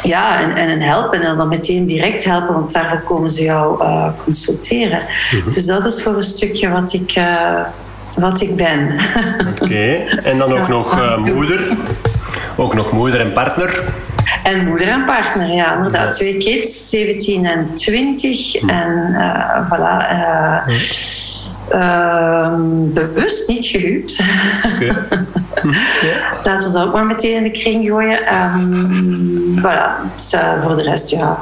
ja, 0.03 0.41
en, 0.41 0.55
en 0.55 0.81
helpen 0.81 1.21
en 1.21 1.37
dan 1.37 1.47
meteen 1.47 1.85
direct 1.85 2.23
helpen, 2.23 2.53
want 2.53 2.73
daarvoor 2.73 3.01
komen 3.01 3.29
ze 3.29 3.43
jou 3.43 3.83
uh, 3.83 4.07
consulteren. 4.23 5.01
Mhm. 5.31 5.51
Dus 5.51 5.65
dat 5.65 5.85
is 5.85 6.03
voor 6.03 6.15
een 6.15 6.23
stukje 6.23 6.69
wat 6.69 6.93
ik, 6.93 7.15
uh, 7.15 7.61
wat 8.17 8.41
ik 8.41 8.55
ben. 8.55 8.91
Oké, 9.51 9.63
okay. 9.63 10.07
en 10.07 10.37
dan 10.37 10.53
ook 10.53 10.67
nog 10.67 10.97
uh, 10.97 11.17
moeder. 11.17 11.77
Ook 12.55 12.73
nog 12.73 12.91
moeder 12.91 13.19
en 13.19 13.31
partner. 13.31 13.83
En 14.43 14.67
moeder 14.67 14.87
en 14.87 15.05
partner, 15.05 15.53
ja, 15.53 15.75
inderdaad. 15.75 16.13
Twee 16.13 16.37
kids, 16.37 16.89
17 16.89 17.45
en 17.45 17.73
20. 17.73 18.55
En 18.55 19.07
uh, 19.11 19.71
voilà. 19.71 20.11
Uh, 20.11 20.75
uh, 21.71 22.53
bewust 22.93 23.47
niet 23.47 23.65
gehuwd. 23.65 24.21
Okay. 24.75 24.87
Laten 26.43 26.71
we 26.71 26.77
dat 26.77 26.87
ook 26.87 26.93
maar 26.93 27.05
meteen 27.05 27.35
in 27.35 27.43
de 27.43 27.51
kring 27.51 27.87
gooien. 27.87 28.33
Um, 28.35 29.59
voilà. 29.59 30.13
Dus, 30.15 30.35
voor 30.63 30.75
de 30.75 30.81
rest, 30.81 31.09
ja 31.09 31.39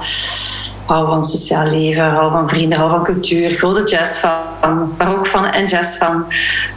hou 0.86 1.08
van 1.08 1.24
sociaal 1.24 1.65
leven, 1.65 2.04
hou 2.04 2.32
van 2.32 2.50
vrienden, 2.50 2.77
hou 2.77 2.89
van 2.89 3.04
cultuur, 3.04 3.51
grote 3.51 3.84
jazz 3.84 4.20
van, 4.20 4.94
maar 4.98 5.18
ook 5.18 5.27
van 5.27 5.46
en 5.46 5.65
jazz 5.65 5.98
van. 5.98 6.25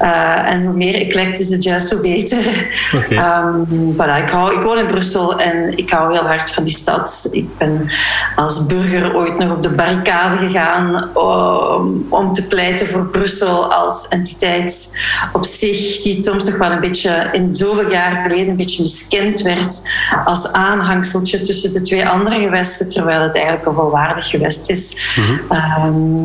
Uh, 0.02 0.52
en 0.52 0.64
hoe 0.64 0.74
meer 0.74 0.94
eclectische 0.94 1.58
jazz, 1.58 1.90
hoe 1.90 2.00
beter. 2.00 2.66
Okay. 2.94 3.16
Um, 3.38 3.94
voilà, 3.94 4.22
ik, 4.22 4.30
hou, 4.30 4.54
ik 4.54 4.62
woon 4.62 4.78
in 4.78 4.86
Brussel 4.86 5.38
en 5.40 5.76
ik 5.78 5.90
hou 5.90 6.12
heel 6.12 6.26
hard 6.26 6.50
van 6.50 6.64
die 6.64 6.74
stad. 6.74 7.28
Ik 7.32 7.56
ben 7.58 7.90
als 8.36 8.66
burger 8.66 9.16
ooit 9.16 9.38
nog 9.38 9.50
op 9.50 9.62
de 9.62 9.70
barricade 9.70 10.36
gegaan 10.36 11.16
om, 11.16 12.06
om 12.08 12.32
te 12.32 12.46
pleiten 12.46 12.86
voor 12.86 13.06
Brussel 13.06 13.72
als 13.74 14.08
entiteit 14.08 14.98
op 15.32 15.44
zich, 15.44 16.02
die 16.02 16.18
soms 16.20 16.44
nog 16.44 16.56
wel 16.56 16.70
een 16.70 16.80
beetje 16.80 17.28
in 17.32 17.54
zoveel 17.54 17.90
jaar 17.90 18.22
geleden 18.22 18.48
een 18.48 18.56
beetje 18.56 18.82
miskend 18.82 19.40
werd 19.40 19.82
als 20.24 20.52
aanhangseltje 20.52 21.40
tussen 21.40 21.72
de 21.72 21.80
twee 21.80 22.08
andere 22.08 22.38
gewesten, 22.38 22.88
terwijl 22.88 23.20
het 23.22 23.36
eigenlijk 23.36 23.66
al 23.66 23.74
wel 23.98 24.06
waardig 24.06 24.28
gewest 24.28 24.70
is. 24.70 25.12
Mm 25.16 25.46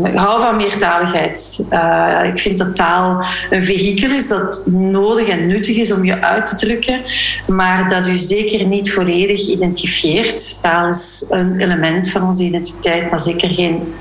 ik 0.05 0.19
hou 0.19 0.41
van 0.41 0.55
meertaligheid. 0.55 1.67
Uh, 1.69 2.19
ik 2.23 2.39
vind 2.39 2.57
dat 2.57 2.75
taal 2.75 3.25
een 3.49 3.61
vehikel 3.61 4.11
is 4.11 4.27
dat 4.27 4.67
nodig 4.71 5.27
en 5.27 5.47
nuttig 5.47 5.77
is 5.77 5.91
om 5.91 6.05
je 6.05 6.21
uit 6.21 6.47
te 6.47 6.55
drukken, 6.55 7.01
maar 7.47 7.89
dat 7.89 8.07
u 8.07 8.17
zeker 8.17 8.65
niet 8.65 8.93
volledig 8.93 9.47
identifieert. 9.47 10.61
Taal 10.61 10.87
is 10.87 11.25
een 11.29 11.59
element 11.59 12.09
van 12.09 12.23
onze 12.23 12.43
identiteit, 12.43 13.09
maar 13.09 13.19
zeker 13.19 13.53
geen 13.53 13.93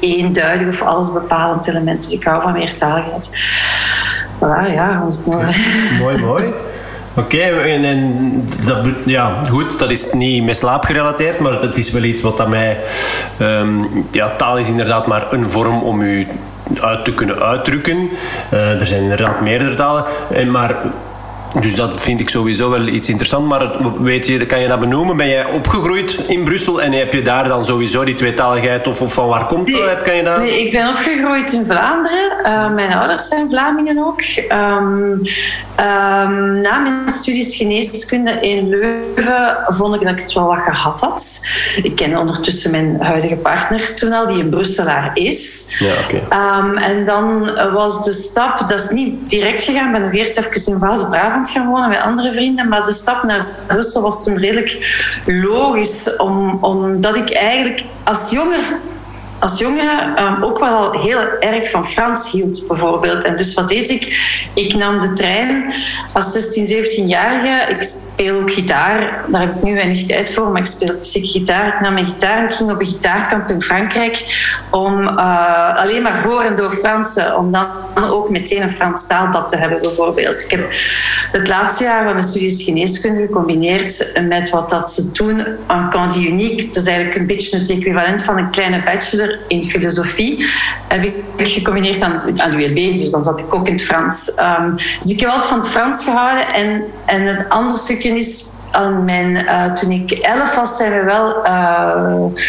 eenduidig 0.00 0.68
of 0.68 0.82
alles 0.82 1.12
bepalend 1.12 1.68
element. 1.68 2.02
Dus 2.02 2.12
ik 2.12 2.24
hou 2.24 2.42
van 2.42 2.52
meertaligheid. 2.52 3.30
Voilà, 4.38 4.72
ja. 4.74 5.06
Mooi, 6.00 6.18
mooi. 6.18 6.44
Oké, 7.14 7.38
en, 7.38 8.48
dat, 8.66 8.88
ja, 9.04 9.42
goed, 9.50 9.78
dat 9.78 9.90
is 9.90 10.12
niet 10.12 10.44
met 10.44 10.56
slaap 10.56 10.84
gerelateerd, 10.84 11.38
maar 11.38 11.60
dat 11.60 11.76
is 11.76 11.90
wel 11.90 12.02
iets 12.02 12.20
wat 12.20 12.40
aan 12.40 12.48
mij... 12.48 12.80
Um, 13.40 14.06
ja, 14.10 14.28
taal 14.28 14.58
is 14.58 14.68
inderdaad 14.68 15.06
maar 15.06 15.32
een 15.32 15.50
vorm 15.50 15.82
om 15.82 16.00
u 16.00 16.26
uit 16.80 17.04
te 17.04 17.14
kunnen 17.14 17.42
uitdrukken. 17.42 18.10
Uh, 18.52 18.80
er 18.80 18.86
zijn 18.86 19.02
inderdaad 19.02 19.40
meerdere 19.40 19.74
talen. 19.74 20.04
En, 20.32 20.50
maar 20.50 20.76
dus 21.60 21.74
dat 21.74 22.00
vind 22.00 22.20
ik 22.20 22.28
sowieso 22.28 22.70
wel 22.70 22.86
iets 22.86 23.08
interessants. 23.08 23.48
Maar 23.48 23.70
weet 24.02 24.26
je, 24.26 24.46
kan 24.46 24.60
je 24.60 24.68
dat 24.68 24.80
benoemen? 24.80 25.16
Ben 25.16 25.28
jij 25.28 25.44
opgegroeid 25.44 26.24
in 26.28 26.44
Brussel 26.44 26.82
en 26.82 26.92
heb 26.92 27.12
je 27.12 27.22
daar 27.22 27.48
dan 27.48 27.64
sowieso 27.64 28.04
die 28.04 28.14
tweetaligheid? 28.14 28.86
Of, 28.86 29.00
of 29.00 29.14
van 29.14 29.28
waar 29.28 29.46
komt 29.46 29.66
nee, 29.66 29.80
dat? 29.80 30.02
Kan 30.02 30.16
je 30.16 30.22
dat... 30.22 30.38
Nee, 30.38 30.64
ik 30.64 30.72
ben 30.72 30.88
opgegroeid 30.88 31.52
in 31.52 31.66
Vlaanderen. 31.66 32.32
Uh, 32.44 32.70
mijn 32.70 32.92
ouders 32.92 33.28
zijn 33.28 33.50
Vlamingen 33.50 33.98
ook. 33.98 34.20
Um, 34.50 35.22
um, 35.80 36.60
na 36.60 36.78
mijn 36.78 37.08
studies 37.08 37.56
geneeskunde 37.56 38.30
in 38.30 38.68
Leuven 38.68 39.56
vond 39.66 39.94
ik 39.94 40.00
dat 40.00 40.10
ik 40.12 40.20
het 40.20 40.32
wel 40.32 40.46
wat 40.46 40.58
gehad 40.64 41.00
had. 41.00 41.46
Ik 41.82 41.96
ken 41.96 42.16
ondertussen 42.16 42.70
mijn 42.70 43.00
huidige 43.00 43.36
partner 43.36 43.94
toen 43.94 44.12
al, 44.12 44.26
die 44.26 44.38
in 44.38 44.50
Brusselaar 44.50 45.10
is. 45.14 45.66
Ja, 45.78 45.92
okay. 45.92 46.58
um, 46.58 46.76
en 46.76 47.04
dan 47.04 47.50
was 47.72 48.04
de 48.04 48.12
stap, 48.12 48.58
dat 48.58 48.80
is 48.80 48.90
niet 48.90 49.30
direct 49.30 49.62
gegaan, 49.62 49.86
ik 49.86 49.92
ben 49.92 50.02
nog 50.02 50.14
eerst 50.14 50.38
even 50.38 50.72
in 50.72 50.78
Vaas-Brabant 51.42 51.50
gaan 51.50 51.66
wonen 51.66 51.88
met 51.88 52.00
andere 52.00 52.32
vrienden. 52.32 52.68
Maar 52.68 52.84
de 52.84 52.92
stap 52.92 53.22
naar 53.22 53.46
Brussel 53.66 54.02
was 54.02 54.24
toen 54.24 54.38
redelijk 54.38 55.00
logisch, 55.26 56.16
om, 56.16 56.58
omdat 56.60 57.16
ik 57.16 57.32
eigenlijk 57.32 57.84
als 58.04 58.30
jonger 58.30 58.72
als 59.42 59.58
jongere 59.58 60.14
um, 60.18 60.44
ook 60.44 60.58
wel 60.58 60.72
al 60.72 61.00
heel 61.00 61.20
erg 61.40 61.70
van 61.70 61.84
Frans 61.84 62.30
hield, 62.30 62.64
bijvoorbeeld. 62.68 63.24
En 63.24 63.36
dus 63.36 63.54
wat 63.54 63.68
deed 63.68 63.88
ik? 63.88 64.04
Ik 64.54 64.74
nam 64.74 65.00
de 65.00 65.12
trein 65.12 65.72
als 66.12 66.32
16, 66.32 66.66
17-jarige. 66.66 67.70
Ik 67.70 67.82
speel 67.82 68.40
ook 68.40 68.52
gitaar. 68.52 69.24
Daar 69.28 69.40
heb 69.40 69.56
ik 69.56 69.62
nu 69.62 69.74
weinig 69.74 70.04
tijd 70.04 70.32
voor, 70.32 70.48
maar 70.48 70.60
ik 70.60 70.66
speel 70.66 70.96
zeker 71.00 71.28
gitaar. 71.28 71.74
Ik 71.74 71.80
nam 71.80 71.94
mijn 71.94 72.06
gitaar 72.06 72.38
en 72.38 72.44
ik 72.44 72.54
ging 72.54 72.70
op 72.70 72.80
een 72.80 72.86
gitaarkamp 72.86 73.48
in 73.48 73.62
Frankrijk 73.62 74.24
om 74.70 75.02
uh, 75.02 75.76
alleen 75.76 76.02
maar 76.02 76.18
voor 76.18 76.42
en 76.42 76.56
door 76.56 76.70
Fransen, 76.70 77.36
om 77.36 77.52
dan 77.52 77.66
ook 77.96 78.30
meteen 78.30 78.62
een 78.62 78.70
Frans 78.70 79.06
taalbad 79.06 79.48
te 79.48 79.56
hebben, 79.56 79.80
bijvoorbeeld. 79.80 80.42
Ik 80.42 80.50
heb 80.50 80.68
het 81.32 81.48
laatste 81.48 81.84
jaar 81.84 82.04
van 82.04 82.12
mijn 82.12 82.26
studies 82.26 82.62
geneeskunde 82.62 83.20
gecombineerd 83.20 84.12
met 84.28 84.50
wat 84.50 84.70
dat 84.70 84.90
ze 84.90 85.10
toen 85.10 85.38
een 85.66 85.90
Candy 85.90 86.26
Unique, 86.26 86.66
dat 86.66 86.76
is 86.76 86.86
eigenlijk 86.86 87.16
een 87.16 87.26
beetje 87.26 87.58
het 87.58 87.70
equivalent 87.70 88.22
van 88.22 88.38
een 88.38 88.50
kleine 88.50 88.82
bachelor 88.82 89.31
in 89.48 89.64
filosofie 89.64 90.46
heb 90.88 91.04
ik 91.04 91.14
gecombineerd 91.36 92.02
aan, 92.02 92.22
de 92.24 92.66
ULB, 92.66 92.98
dus 92.98 93.10
dan 93.10 93.22
zat 93.22 93.38
ik 93.38 93.54
ook 93.54 93.66
in 93.66 93.72
het 93.72 93.82
Frans. 93.82 94.38
Um, 94.38 94.76
dus 94.76 95.10
ik 95.10 95.20
heb 95.20 95.28
altijd 95.28 95.48
van 95.48 95.58
het 95.58 95.68
Frans 95.68 96.04
gehouden. 96.04 96.54
En, 96.54 96.84
en 97.04 97.26
een 97.26 97.48
ander 97.48 97.76
stukje 97.76 98.14
is 98.14 98.50
aan 98.72 99.04
mijn, 99.04 99.36
uh, 99.36 99.72
toen 99.72 99.90
ik 99.90 100.10
elf 100.10 100.54
was, 100.54 100.76
zijn 100.76 100.92
we 100.92 101.04
wel 101.04 101.46
uh, 101.46 102.40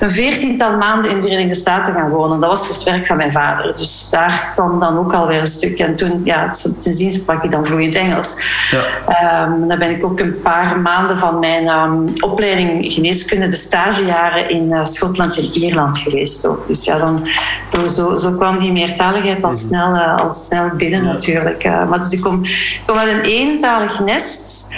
een 0.00 0.10
veertiental 0.10 0.76
maanden 0.76 1.10
in 1.10 1.16
de 1.16 1.22
Verenigde 1.22 1.54
Staten 1.54 1.94
gaan 1.94 2.10
wonen. 2.10 2.40
Dat 2.40 2.50
was 2.50 2.66
voor 2.66 2.74
het 2.74 2.84
werk 2.84 3.06
van 3.06 3.16
mijn 3.16 3.32
vader. 3.32 3.76
Dus 3.76 4.10
daar 4.10 4.50
kwam 4.54 4.80
dan 4.80 4.98
ook 4.98 5.14
alweer 5.14 5.40
een 5.40 5.46
stuk. 5.46 5.78
En 5.78 5.96
toen, 5.96 6.20
ja, 6.24 6.52
sindsdien 6.52 7.10
sprak 7.10 7.44
ik 7.44 7.50
dan 7.50 7.66
vloeiend 7.66 7.94
Engels. 7.94 8.34
Ja. 8.70 9.44
Um, 9.44 9.68
dan 9.68 9.78
ben 9.78 9.90
ik 9.90 10.04
ook 10.04 10.20
een 10.20 10.40
paar 10.42 10.78
maanden 10.78 11.18
van 11.18 11.38
mijn 11.38 11.68
um, 11.68 12.12
opleiding 12.20 12.92
geneeskunde, 12.92 13.46
de 13.46 13.56
stagejaren 13.56 14.50
in 14.50 14.66
uh, 14.68 14.84
Schotland 14.84 15.38
en 15.38 15.44
Ierland 15.44 15.98
geweest 15.98 16.46
ook. 16.46 16.66
Dus 16.66 16.84
ja, 16.84 16.98
dan, 16.98 17.28
zo, 17.66 17.86
zo, 17.86 18.16
zo 18.16 18.32
kwam 18.32 18.58
die 18.58 18.72
meertaligheid 18.72 19.42
al 19.42 19.50
mhm. 19.50 19.58
snel, 19.58 19.98
al 19.98 20.30
snel 20.30 20.68
binnen 20.76 21.04
ja. 21.04 21.12
natuurlijk. 21.12 21.64
maar 21.64 21.98
dus 21.98 22.12
ik 22.12 22.20
kom, 22.20 22.44
ik 22.44 22.80
kom 22.86 22.96
uit 22.96 23.12
een 23.12 23.20
eentalig 23.20 24.00
nest. 24.00 24.68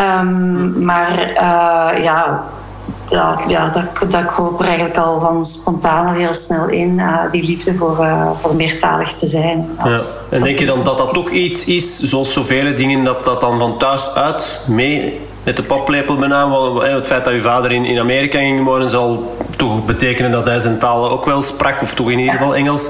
Um, 0.00 0.84
maar 0.84 1.30
uh, 1.30 2.04
ja, 2.04 2.44
dat, 3.04 3.38
ja, 3.48 3.68
dat, 3.68 4.10
dat 4.10 4.26
kroop 4.26 4.60
er 4.60 4.66
eigenlijk 4.66 4.96
al 4.96 5.20
van 5.20 5.44
spontaan 5.44 6.14
heel 6.14 6.34
snel 6.34 6.68
in, 6.68 6.98
uh, 6.98 7.18
die 7.30 7.44
liefde 7.44 7.74
voor, 7.74 7.96
uh, 8.00 8.30
voor 8.40 8.54
meertalig 8.54 9.12
te 9.12 9.26
zijn. 9.26 9.78
Als, 9.78 10.24
ja. 10.30 10.36
En 10.36 10.42
denk 10.42 10.58
je 10.58 10.66
dan 10.66 10.84
dat 10.84 10.98
dat 10.98 11.14
toch 11.14 11.30
iets 11.30 11.64
is, 11.64 11.98
zoals 11.98 12.32
zoveel 12.32 12.74
dingen, 12.74 13.04
dat 13.04 13.24
dat 13.24 13.40
dan 13.40 13.58
van 13.58 13.78
thuis 13.78 14.14
uit 14.14 14.60
mee 14.66 15.20
met 15.42 15.56
de 15.56 15.62
paplepel 15.62 16.16
bijna. 16.16 16.48
Het 16.80 17.06
feit 17.06 17.24
dat 17.24 17.32
uw 17.32 17.40
vader 17.40 17.72
in, 17.72 17.84
in 17.84 17.98
Amerika 17.98 18.38
ging 18.38 18.64
wonen 18.64 18.90
zal 18.90 19.36
toch 19.56 19.84
betekenen 19.84 20.30
dat 20.30 20.46
hij 20.46 20.58
zijn 20.58 20.78
talen 20.78 21.10
ook 21.10 21.24
wel 21.24 21.42
sprak, 21.42 21.82
of 21.82 21.94
toch 21.94 22.10
in 22.10 22.18
ieder 22.18 22.32
geval 22.32 22.56
Engels. 22.56 22.88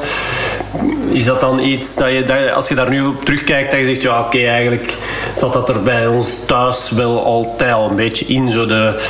Is 1.11 1.25
dat 1.25 1.41
dan 1.41 1.59
iets 1.59 1.95
dat 1.95 2.11
je, 2.11 2.25
dat 2.25 2.53
als 2.53 2.69
je 2.69 2.75
daar 2.75 2.91
nu 2.91 3.07
op 3.07 3.25
terugkijkt, 3.25 3.71
dat 3.71 3.81
je 3.81 3.87
zegt, 3.87 4.03
ja 4.03 4.21
oké, 4.21 4.39
eigenlijk 4.39 4.97
zat 5.35 5.53
dat 5.53 5.69
er 5.69 5.83
bij 5.83 6.07
ons 6.07 6.45
thuis 6.47 6.91
wel 6.91 7.25
altijd 7.25 7.73
al 7.73 7.91
een 7.91 7.97
beetje 7.97 8.25
in, 8.25 8.51
zo 8.51 8.67
de... 8.67 9.03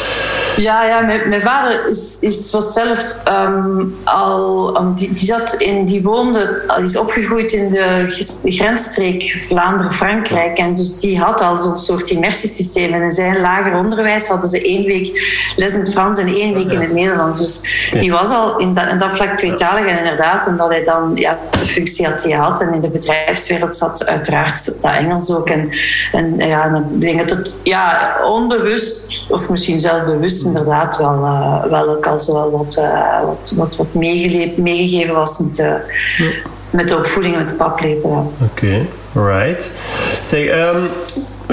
Ja, 0.56 0.84
ja 0.84 1.00
mijn, 1.00 1.28
mijn 1.28 1.42
vader 1.42 1.86
is, 1.88 2.16
is, 2.20 2.50
was 2.50 2.72
zelf 2.72 3.14
um, 3.28 3.96
al... 4.04 4.76
Um, 4.80 4.94
die, 4.94 5.12
die, 5.12 5.26
zat 5.26 5.54
in, 5.54 5.84
die 5.84 6.02
woonde, 6.02 6.64
die 6.76 6.84
is 6.84 6.96
opgegroeid 6.96 7.52
in 7.52 7.68
de 7.68 8.04
grensstreek 8.44 9.44
Vlaanderen-Frankrijk. 9.48 10.58
En 10.58 10.74
dus 10.74 10.96
die 10.96 11.18
had 11.18 11.40
al 11.40 11.58
zo'n 11.58 11.76
soort 11.76 12.10
immersiesysteem. 12.10 12.92
En 12.92 13.02
in 13.02 13.10
zijn 13.10 13.40
lager 13.40 13.76
onderwijs 13.76 14.26
hadden 14.26 14.48
ze 14.48 14.62
één 14.62 14.84
week 14.84 15.22
les 15.56 15.72
in 15.72 15.80
het 15.80 15.92
Frans 15.92 16.18
en 16.18 16.34
één 16.34 16.54
week 16.54 16.72
in 16.72 16.80
het 16.80 16.92
Nederlands. 16.92 17.38
Dus 17.44 17.90
die 17.90 18.10
was 18.10 18.28
al 18.28 18.58
in 18.58 18.74
dat, 18.74 18.88
in 18.88 18.98
dat 18.98 19.16
vlak 19.16 19.36
tweetalig. 19.38 19.86
En 19.86 19.98
inderdaad, 19.98 20.46
omdat 20.46 20.70
hij 20.70 20.82
dan 20.82 21.12
ja, 21.14 21.38
de 21.50 21.66
functie 21.66 22.06
had 22.06 22.22
die 22.22 22.36
had 22.36 22.60
en 22.60 22.72
in 22.72 22.80
de 22.80 22.90
bedrijfswereld 22.90 23.74
zat, 23.74 24.06
uiteraard 24.06 24.64
dat 24.64 24.92
Engels 24.92 25.34
ook. 25.34 25.48
En, 25.48 25.70
en 26.12 26.36
ja, 26.36 26.68
dan 26.68 26.86
denk 26.98 27.20
ik 27.20 27.28
dat 27.28 27.52
ja, 27.62 28.16
onbewust, 28.24 29.26
of 29.28 29.50
misschien 29.50 29.80
zelf 29.80 30.04
bewust 30.04 30.46
inderdaad, 30.46 30.96
wel, 30.96 31.24
uh, 31.24 31.64
wel 31.64 31.88
ook 31.88 32.06
al 32.06 32.18
zo 32.18 32.50
wat, 32.50 32.76
uh, 32.78 33.24
wat, 33.24 33.52
wat, 33.56 33.76
wat 33.76 33.94
meegegeven 34.56 35.14
was 35.14 35.38
met 35.38 35.54
de, 35.54 35.80
met 36.70 36.88
de 36.88 36.96
opvoeding 36.96 37.36
met 37.36 37.48
de 37.48 37.54
paplepel. 37.54 38.32
Oké, 38.40 38.88
okay. 39.14 39.42
right. 39.42 39.70
Zeg, 40.20 40.74
um, 40.74 40.88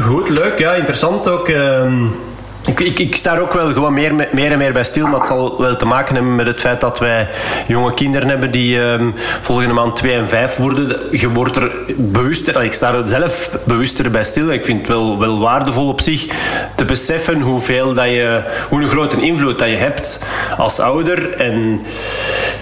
goed, 0.03 0.29
leuk, 0.29 0.59
ja, 0.59 0.73
interessant 0.73 1.27
ook. 1.27 1.47
Um 1.47 2.29
ik, 2.71 2.79
ik, 2.79 2.99
ik, 2.99 3.15
sta 3.15 3.35
er 3.35 3.41
ook 3.41 3.53
wel 3.53 3.73
gewoon 3.73 3.93
meer, 3.93 4.27
meer 4.31 4.51
en 4.51 4.57
meer 4.57 4.73
bij 4.73 4.83
stil, 4.83 5.07
maar 5.07 5.19
het 5.19 5.27
zal 5.27 5.57
wel 5.57 5.75
te 5.75 5.85
maken 5.85 6.15
hebben 6.15 6.35
met 6.35 6.47
het 6.47 6.59
feit 6.59 6.81
dat 6.81 6.99
wij 6.99 7.27
jonge 7.67 7.93
kinderen 7.93 8.29
hebben 8.29 8.51
die 8.51 8.79
um, 8.79 9.13
volgende 9.41 9.73
maand 9.73 9.95
2 9.95 10.13
en 10.13 10.27
5 10.27 10.55
worden. 10.55 10.97
Je 11.11 11.29
wordt 11.29 11.55
er 11.55 11.71
bewuster, 11.97 12.63
ik 12.63 12.73
sta 12.73 12.93
er 12.93 13.07
zelf 13.07 13.57
bewuster 13.63 14.11
bij 14.11 14.23
stil. 14.23 14.51
Ik 14.51 14.65
vind 14.65 14.77
het 14.77 14.87
wel, 14.87 15.19
wel 15.19 15.39
waardevol 15.39 15.87
op 15.87 16.01
zich 16.01 16.25
te 16.75 16.85
beseffen 16.85 17.41
hoeveel 17.41 17.93
dat 17.93 18.05
je, 18.05 18.43
hoe 18.69 18.81
een 18.81 18.89
grote 18.89 19.21
invloed 19.21 19.59
dat 19.59 19.69
je 19.69 19.75
hebt 19.75 20.23
als 20.57 20.79
ouder. 20.79 21.33
En 21.33 21.79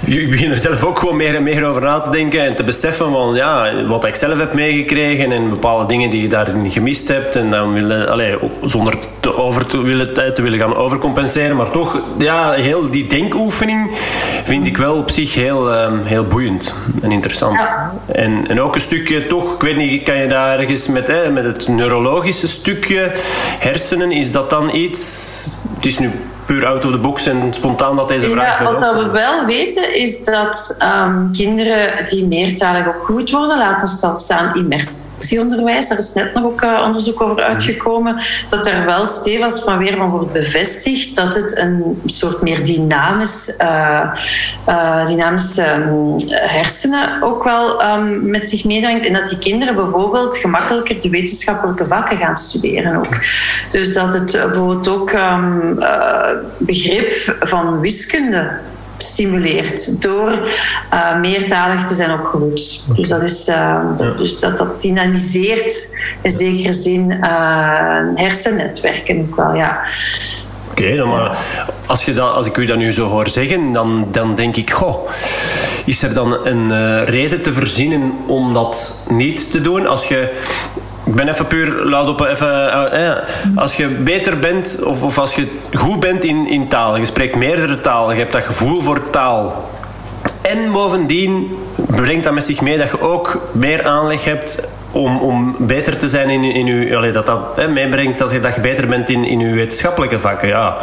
ik 0.05 0.29
begin 0.29 0.51
er 0.51 0.57
zelf 0.57 0.83
ook 0.83 0.99
gewoon 0.99 1.15
meer 1.15 1.35
en 1.35 1.43
meer 1.43 1.65
over 1.65 1.81
na 1.81 1.99
te 1.99 2.09
denken 2.09 2.41
en 2.41 2.55
te 2.55 2.63
beseffen 2.63 3.11
van 3.11 3.35
ja, 3.35 3.83
wat 3.87 4.05
ik 4.05 4.15
zelf 4.15 4.37
heb 4.37 4.53
meegekregen 4.53 5.31
en 5.31 5.49
bepaalde 5.49 5.85
dingen 5.85 6.09
die 6.09 6.21
je 6.21 6.27
daarin 6.29 6.71
gemist 6.71 7.07
hebt. 7.07 7.35
En 7.35 7.49
dan 7.49 7.73
wil, 7.73 7.91
allez, 8.07 8.35
zonder 8.65 8.93
te 9.29 9.37
over 9.37 9.65
te 9.65 9.81
willen, 9.81 10.13
te 10.13 10.41
willen 10.41 10.59
gaan 10.59 10.75
overcompenseren. 10.75 11.55
Maar 11.55 11.71
toch, 11.71 12.01
ja, 12.17 12.51
heel 12.51 12.89
die 12.89 13.07
denkoefening 13.07 13.97
vind 14.43 14.65
ik 14.65 14.77
wel 14.77 14.95
op 14.95 15.09
zich 15.09 15.33
heel, 15.33 15.73
um, 15.73 16.03
heel 16.03 16.23
boeiend 16.23 16.73
en 17.01 17.11
interessant. 17.11 17.57
Ja. 17.57 17.93
En, 18.05 18.47
en 18.47 18.61
ook 18.61 18.75
een 18.75 18.81
stukje 18.81 19.27
toch, 19.27 19.53
ik 19.53 19.61
weet 19.61 19.77
niet, 19.77 20.03
kan 20.03 20.17
je 20.17 20.27
daar 20.27 20.59
ergens 20.59 20.87
met, 20.87 21.07
hè, 21.07 21.31
met 21.31 21.45
het 21.45 21.67
neurologische 21.67 22.47
stukje 22.47 23.11
hersenen, 23.59 24.11
is 24.11 24.31
dat 24.31 24.49
dan 24.49 24.75
iets... 24.75 25.47
Het 25.75 25.85
is 25.85 25.99
nu 25.99 26.11
puur 26.45 26.65
out 26.65 26.85
of 26.85 26.91
the 26.91 26.97
box 26.97 27.25
en 27.25 27.53
spontaan 27.53 27.95
dat 27.95 28.07
deze 28.07 28.29
vraag... 28.29 28.59
Ja, 28.59 28.73
wat 28.73 29.03
we 29.03 29.09
wel 29.09 29.45
weten 29.45 29.95
is 29.95 30.23
dat 30.23 30.77
um, 31.05 31.31
kinderen 31.31 32.05
die 32.05 32.25
meertalig 32.25 32.87
opgevoed 32.87 33.31
worden, 33.31 33.57
laten 33.57 33.87
we 34.01 34.15
staan 34.15 34.55
immersie 34.55 35.07
daar 35.89 35.97
is 35.97 36.13
net 36.13 36.33
nog 36.33 36.43
ook 36.43 36.61
uh, 36.61 36.83
onderzoek 36.85 37.21
over 37.21 37.43
uitgekomen, 37.43 38.15
dat 38.49 38.67
er 38.67 38.85
wel 38.85 39.05
stevig 39.05 39.63
van 39.63 39.77
weer 39.77 39.97
van 39.97 40.09
wordt 40.09 40.31
bevestigd 40.31 41.15
dat 41.15 41.35
het 41.35 41.57
een 41.57 42.01
soort 42.05 42.41
meer 42.41 42.65
dynamisch, 42.65 43.57
uh, 43.61 44.13
uh, 44.67 45.05
dynamische 45.05 45.73
um, 45.73 46.15
hersenen 46.29 47.21
ook 47.21 47.43
wel 47.43 47.83
um, 47.83 48.29
met 48.29 48.47
zich 48.47 48.65
meebrengt 48.65 49.05
en 49.05 49.13
dat 49.13 49.27
die 49.27 49.37
kinderen 49.37 49.75
bijvoorbeeld 49.75 50.37
gemakkelijker 50.37 51.01
de 51.01 51.09
wetenschappelijke 51.09 51.85
vakken 51.85 52.17
gaan 52.17 52.37
studeren 52.37 52.95
ook. 52.95 53.25
Dus 53.71 53.93
dat 53.93 54.13
het 54.13 54.31
bijvoorbeeld 54.31 54.87
ook 54.87 55.11
um, 55.11 55.79
begrip 56.57 57.35
van 57.39 57.79
wiskunde 57.79 58.59
stimuleert 59.03 60.01
door 60.01 60.31
uh, 60.93 61.19
meertalig 61.19 61.87
te 61.87 61.93
zijn 61.95 62.11
opgevoed. 62.11 62.83
Dus, 62.95 63.09
dat, 63.09 63.21
is, 63.21 63.47
uh, 63.47 63.97
dus 64.17 64.39
dat, 64.39 64.57
dat 64.57 64.81
dynamiseert 64.81 65.95
in 66.21 66.31
zekere 66.31 66.73
zin 66.73 67.11
uh, 67.11 67.27
hersennetwerken 68.15 69.19
ook 69.19 69.35
wel, 69.35 69.55
ja. 69.55 69.79
Oké, 70.71 70.81
okay, 70.81 71.05
maar 71.05 71.37
als, 71.85 72.05
je 72.05 72.13
dat, 72.13 72.33
als 72.33 72.45
ik 72.45 72.57
u 72.57 72.65
dat 72.65 72.77
nu 72.77 72.91
zo 72.91 73.07
hoor 73.07 73.27
zeggen, 73.27 73.73
dan, 73.73 74.07
dan 74.11 74.35
denk 74.35 74.55
ik, 74.55 74.71
goh, 74.71 75.09
is 75.85 76.03
er 76.03 76.13
dan 76.13 76.45
een 76.47 77.05
reden 77.05 77.41
te 77.41 77.51
verzinnen 77.51 78.13
om 78.27 78.53
dat 78.53 78.97
niet 79.09 79.51
te 79.51 79.61
doen? 79.61 79.87
Als 79.87 80.07
je 80.07 80.29
ik 81.05 81.15
ben 81.15 81.27
even 81.27 81.47
puur, 81.47 81.85
laat 81.85 82.07
op 82.07 82.21
even, 82.21 82.71
eh, 82.91 83.11
als 83.55 83.75
je 83.75 83.87
beter 83.87 84.39
bent 84.39 84.79
of, 84.83 85.03
of 85.03 85.17
als 85.17 85.35
je 85.35 85.47
goed 85.73 85.99
bent 85.99 86.23
in, 86.23 86.47
in 86.47 86.67
taal, 86.67 86.97
je 86.97 87.05
spreekt 87.05 87.35
meerdere 87.35 87.81
talen, 87.81 88.15
je 88.15 88.21
hebt 88.21 88.33
dat 88.33 88.43
gevoel 88.43 88.81
voor 88.81 89.09
taal. 89.09 89.69
En 90.41 90.71
bovendien 90.71 91.53
brengt 91.75 92.23
dat 92.23 92.33
met 92.33 92.43
zich 92.43 92.61
mee 92.61 92.77
dat 92.77 92.89
je 92.91 93.01
ook 93.01 93.41
meer 93.51 93.85
aanleg 93.85 94.23
hebt 94.23 94.67
om, 94.91 95.17
om 95.17 95.55
beter 95.59 95.97
te 95.97 96.07
zijn 96.07 96.29
in, 96.29 96.43
in 96.43 96.65
je, 96.65 97.11
dat 97.11 97.25
dat 97.25 97.69
meebrengt 97.69 98.17
dat 98.17 98.31
je, 98.31 98.39
dat 98.39 98.55
je 98.55 98.61
beter 98.61 98.87
bent 98.87 99.09
in, 99.09 99.25
in 99.25 99.39
je 99.39 99.53
wetenschappelijke 99.53 100.19
vakken. 100.19 100.47
Ja 100.47 100.75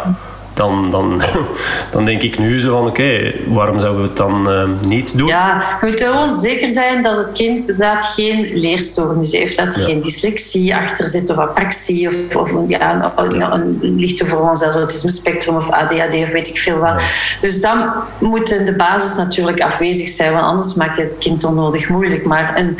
dan, 0.56 0.90
dan, 0.90 1.20
dan 1.92 2.04
denk 2.04 2.22
ik 2.22 2.38
nu 2.38 2.60
zo 2.60 2.76
van 2.76 2.86
oké, 2.86 3.32
waarom 3.46 3.78
zouden 3.78 4.02
we 4.02 4.08
het 4.08 4.16
dan 4.16 4.50
uh, 4.50 4.68
niet 4.88 5.18
doen? 5.18 5.26
Ja, 5.26 5.78
je 5.80 5.86
moet 5.86 6.00
gewoon 6.00 6.36
zeker 6.36 6.70
zijn 6.70 7.02
dat 7.02 7.16
het 7.16 7.32
kind 7.32 7.68
inderdaad 7.68 8.04
geen 8.04 8.50
leerstoornis 8.58 9.32
heeft. 9.32 9.56
Dat 9.56 9.74
er 9.74 9.82
geen 9.82 10.00
dyslexie 10.00 10.76
achter 10.76 11.08
zit 11.08 11.30
of 11.30 11.36
apraxie 11.36 12.08
of, 12.08 12.52
of 12.52 12.68
ja, 12.68 13.12
een, 13.16 13.42
een 13.82 13.96
lichte 13.96 14.26
vorm 14.26 14.56
van 14.56 14.70
autisme 14.70 15.10
spectrum 15.10 15.56
of 15.56 15.70
ADHD 15.70 16.14
of 16.14 16.30
weet 16.30 16.48
ik 16.48 16.58
veel 16.58 16.76
wat. 16.76 17.02
Dus 17.40 17.60
dan 17.60 17.90
moet 18.18 18.50
in 18.50 18.64
de 18.64 18.76
basis 18.76 19.16
natuurlijk 19.16 19.60
afwezig 19.60 20.08
zijn, 20.08 20.32
want 20.32 20.44
anders 20.44 20.74
maak 20.74 20.96
je 20.96 21.02
het 21.02 21.18
kind 21.18 21.44
onnodig 21.44 21.88
moeilijk. 21.88 22.24
Maar 22.24 22.58
een, 22.58 22.76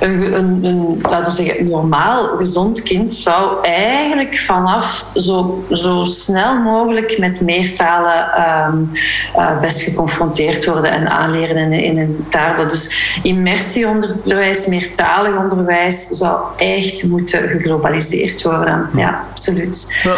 een, 0.00 0.34
een, 0.34 0.64
een 0.64 0.98
laten 1.02 1.24
we 1.24 1.30
zeggen, 1.30 1.68
normaal 1.68 2.28
gezond 2.38 2.82
kind 2.82 3.14
zou 3.14 3.64
eigenlijk 3.64 4.38
vanaf 4.38 5.06
zo, 5.14 5.64
zo 5.70 6.04
snel 6.04 6.54
mogelijk 6.54 7.18
met 7.20 7.40
meertalen 7.40 8.26
um, 8.68 8.90
uh, 9.36 9.60
best 9.60 9.82
geconfronteerd 9.82 10.66
worden 10.66 10.90
en 10.90 11.08
aanleren 11.08 11.56
in, 11.56 11.72
in 11.72 11.98
een 11.98 12.26
taal. 12.28 12.68
Dus 12.68 13.14
immersieonderwijs, 13.22 14.66
meertalig 14.66 15.36
onderwijs 15.36 16.06
zou 16.08 16.40
echt 16.56 17.04
moeten 17.04 17.48
geglobaliseerd 17.48 18.42
worden. 18.42 18.90
Ja, 18.94 19.24
absoluut. 19.30 20.00
Ja. 20.02 20.14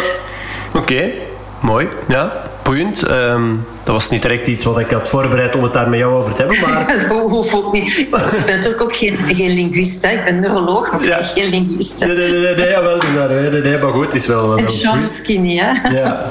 Oké, 0.79 1.11
mooi. 1.59 1.87
Ja, 2.07 2.51
boeiend. 2.63 3.09
Um, 3.09 3.65
dat 3.83 3.93
was 3.93 4.09
niet 4.09 4.21
direct 4.21 4.47
iets 4.47 4.63
wat 4.63 4.79
ik 4.79 4.91
had 4.91 5.09
voorbereid 5.09 5.55
om 5.55 5.63
het 5.63 5.73
daar 5.73 5.89
met 5.89 5.99
jou 5.99 6.13
over 6.13 6.33
te 6.33 6.41
hebben. 6.41 6.59
Maar... 6.59 6.87
dat 7.09 7.17
hoeft 7.17 7.53
ook 7.53 7.73
niet. 7.73 7.97
Ik 7.97 8.09
ben 8.09 8.55
natuurlijk 8.55 8.81
ook 8.81 8.95
geen, 8.95 9.17
geen 9.17 9.51
linguist. 9.51 10.03
Hè. 10.03 10.11
Ik 10.11 10.23
ben 10.23 10.39
neuroloog, 10.39 10.91
maar 10.91 11.05
ja. 11.05 11.21
geen 11.21 11.49
linguist. 11.49 12.05
Nee, 12.05 12.17
nee, 12.17 12.31
nee, 12.31 12.55
nee, 12.55 12.69
jawel, 12.69 12.97
nee, 13.27 13.49
nee, 13.49 13.61
nee, 13.61 13.77
maar 13.77 13.91
goed, 13.91 14.05
het 14.05 14.15
is 14.15 14.27
wel... 14.27 14.57
En 14.57 14.65
John 14.65 15.01
Skinny, 15.01 15.57
hè? 15.57 15.89
Ja. 15.89 16.27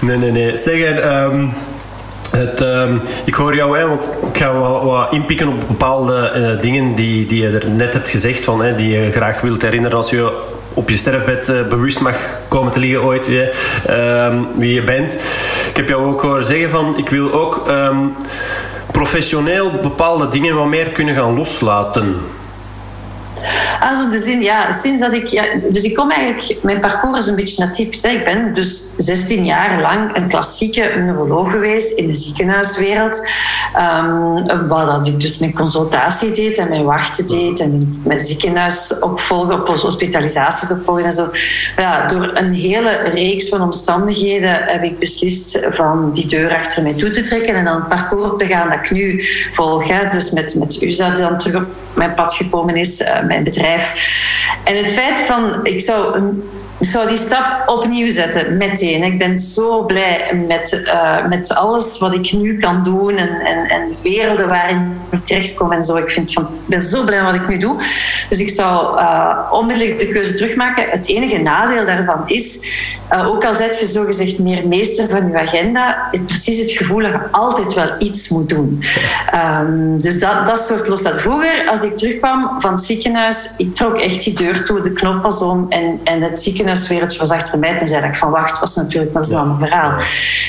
Nee, 0.00 0.16
nee, 0.16 0.30
nee. 0.30 0.56
Zeg, 0.56 1.04
um, 1.04 1.52
het, 2.30 2.60
um, 2.60 3.00
ik 3.24 3.34
hoor 3.34 3.54
jou, 3.54 3.78
hè, 3.78 3.86
want 3.86 4.10
ik 4.32 4.38
ga 4.38 4.52
wat, 4.52 4.82
wat 4.82 5.12
inpikken 5.12 5.48
op 5.48 5.64
bepaalde 5.68 6.32
uh, 6.36 6.60
dingen 6.60 6.94
die, 6.94 7.26
die 7.26 7.42
je 7.42 7.58
er 7.58 7.70
net 7.70 7.92
hebt 7.92 8.10
gezegd, 8.10 8.44
van, 8.44 8.62
hè, 8.62 8.74
die 8.74 8.88
je 8.88 9.10
graag 9.10 9.40
wilt 9.40 9.62
herinneren 9.62 9.96
als 9.96 10.10
je 10.10 10.32
op 10.78 10.90
je 10.90 10.96
sterfbed 10.96 11.48
uh, 11.48 11.68
bewust 11.68 12.00
mag 12.00 12.16
komen 12.48 12.72
te 12.72 12.78
liggen 12.78 13.02
ooit, 13.02 13.28
uh, 13.28 14.42
wie 14.54 14.74
je 14.74 14.82
bent. 14.82 15.12
Ik 15.68 15.76
heb 15.76 15.88
jou 15.88 16.04
ook 16.04 16.22
horen 16.22 16.44
zeggen 16.44 16.70
van, 16.70 16.98
ik 16.98 17.08
wil 17.08 17.32
ook 17.32 17.64
um, 17.68 18.16
professioneel 18.92 19.70
bepaalde 19.70 20.28
dingen 20.28 20.54
wat 20.54 20.66
meer 20.66 20.90
kunnen 20.90 21.14
gaan 21.14 21.34
loslaten. 21.34 22.16
Zin, 24.10 24.42
ja, 24.42 24.70
sinds 24.72 25.02
dat 25.02 25.12
ik... 25.12 25.26
Ja, 25.26 25.44
dus 25.68 25.82
ik 25.82 25.94
kom 25.94 26.10
eigenlijk... 26.10 26.62
Mijn 26.62 26.80
parcours 26.80 27.18
is 27.18 27.26
een 27.26 27.36
beetje 27.36 27.64
atypisch. 27.64 28.02
Hè. 28.02 28.08
Ik 28.08 28.24
ben 28.24 28.54
dus 28.54 28.88
16 28.96 29.44
jaar 29.44 29.80
lang 29.80 30.16
een 30.16 30.28
klassieke 30.28 30.92
neuroloog 30.96 31.50
geweest 31.50 31.98
in 31.98 32.06
de 32.06 32.14
ziekenhuiswereld. 32.14 33.28
Um, 33.76 34.68
waar 34.68 34.86
dat 34.86 35.06
ik 35.06 35.20
dus 35.20 35.38
mijn 35.38 35.54
consultatie 35.54 36.30
deed 36.30 36.58
en 36.58 36.68
mijn 36.68 36.84
wachten 36.84 37.26
deed 37.26 37.60
en 37.60 37.88
mijn 38.04 38.20
ziekenhuis 38.20 38.98
opvolgen, 38.98 39.60
op 39.60 39.68
hospitalisaties 39.68 40.70
opvolgen 40.70 41.04
en 41.04 41.12
zo. 41.12 41.30
Ja, 41.76 42.06
door 42.06 42.30
een 42.34 42.52
hele 42.52 42.90
reeks 42.90 43.48
van 43.48 43.62
omstandigheden 43.62 44.62
heb 44.64 44.82
ik 44.82 44.98
beslist 44.98 45.66
van 45.70 46.12
die 46.12 46.26
deur 46.26 46.56
achter 46.56 46.82
mij 46.82 46.94
toe 46.94 47.10
te 47.10 47.20
trekken 47.20 47.54
en 47.54 47.64
dan 47.64 47.74
het 47.74 47.88
parcours 47.88 48.30
op 48.30 48.38
te 48.38 48.46
gaan 48.46 48.68
dat 48.68 48.78
ik 48.78 48.90
nu 48.90 49.24
volg. 49.52 49.88
Hè. 49.88 50.08
Dus 50.10 50.30
met, 50.30 50.54
met 50.54 50.82
UZA 50.82 51.10
dan 51.10 51.38
terug 51.38 51.62
op 51.62 51.66
mijn 51.94 52.14
pad 52.14 52.34
gekomen 52.34 52.76
is, 52.76 53.00
uh, 53.00 53.20
mijn 53.28 53.44
bedrijf. 53.44 53.92
En 54.64 54.76
het 54.76 54.92
feit 54.92 55.20
van, 55.20 55.60
ik 55.62 55.80
zou 55.80 56.16
een 56.16 56.50
ik 56.78 56.86
zou 56.86 57.08
die 57.08 57.16
stap 57.16 57.62
opnieuw 57.66 58.10
zetten, 58.10 58.56
meteen. 58.56 59.02
Ik 59.02 59.18
ben 59.18 59.36
zo 59.36 59.84
blij 59.84 60.44
met, 60.46 60.82
uh, 60.84 61.26
met 61.26 61.54
alles 61.54 61.98
wat 61.98 62.12
ik 62.12 62.32
nu 62.32 62.58
kan 62.58 62.84
doen 62.84 63.16
en, 63.16 63.28
en, 63.28 63.68
en 63.68 63.86
de 63.86 63.94
werelden 64.02 64.48
waarin 64.48 64.92
ik 65.10 65.24
terechtkom 65.24 65.72
en 65.72 65.84
zo. 65.84 65.96
Ik, 65.96 66.10
vind, 66.10 66.30
ik 66.30 66.46
ben 66.66 66.80
zo 66.80 67.04
blij 67.04 67.22
wat 67.22 67.34
ik 67.34 67.48
nu 67.48 67.58
doe. 67.58 67.76
Dus 68.28 68.40
ik 68.40 68.48
zou 68.48 68.98
uh, 68.98 69.38
onmiddellijk 69.50 69.98
de 69.98 70.08
keuze 70.08 70.34
terugmaken. 70.34 70.84
Het 70.90 71.08
enige 71.08 71.38
nadeel 71.38 71.86
daarvan 71.86 72.22
is, 72.26 72.66
uh, 73.12 73.28
ook 73.28 73.44
al 73.44 73.54
zet 73.54 73.80
je 73.80 73.86
zogezegd 73.86 74.38
meer 74.38 74.68
meester 74.68 75.08
van 75.08 75.28
je 75.28 75.38
agenda, 75.38 76.08
het 76.10 76.26
precies 76.26 76.58
het 76.58 76.70
gevoel 76.70 77.00
dat 77.00 77.10
je 77.10 77.30
altijd 77.30 77.74
wel 77.74 77.90
iets 77.98 78.28
moet 78.28 78.48
doen. 78.48 78.82
Um, 79.60 80.00
dus 80.00 80.20
dat, 80.20 80.46
dat 80.46 80.58
soort 80.58 80.88
los 80.88 81.02
dat. 81.02 81.20
Vroeger, 81.20 81.68
als 81.68 81.82
ik 81.82 81.96
terugkwam 81.96 82.60
van 82.60 82.72
het 82.72 82.80
ziekenhuis, 82.80 83.54
ik 83.56 83.74
trok 83.74 83.98
echt 83.98 84.24
die 84.24 84.34
deur 84.34 84.64
toe, 84.64 84.80
de 84.80 84.92
knop 84.92 85.22
was 85.22 85.42
om 85.42 85.66
en, 85.68 86.00
en 86.04 86.22
het 86.22 86.42
ziekenhuis 86.42 86.66
ziekenhuiswereldje 86.76 87.18
was 87.18 87.30
achter 87.30 87.58
mij. 87.58 87.76
Tenzij 87.76 88.00
dat 88.00 88.08
ik 88.08 88.14
van 88.14 88.30
wacht 88.30 88.60
was 88.60 88.76
natuurlijk, 88.76 89.14
een 89.14 89.36
ander 89.36 89.58
verhaal. 89.58 89.92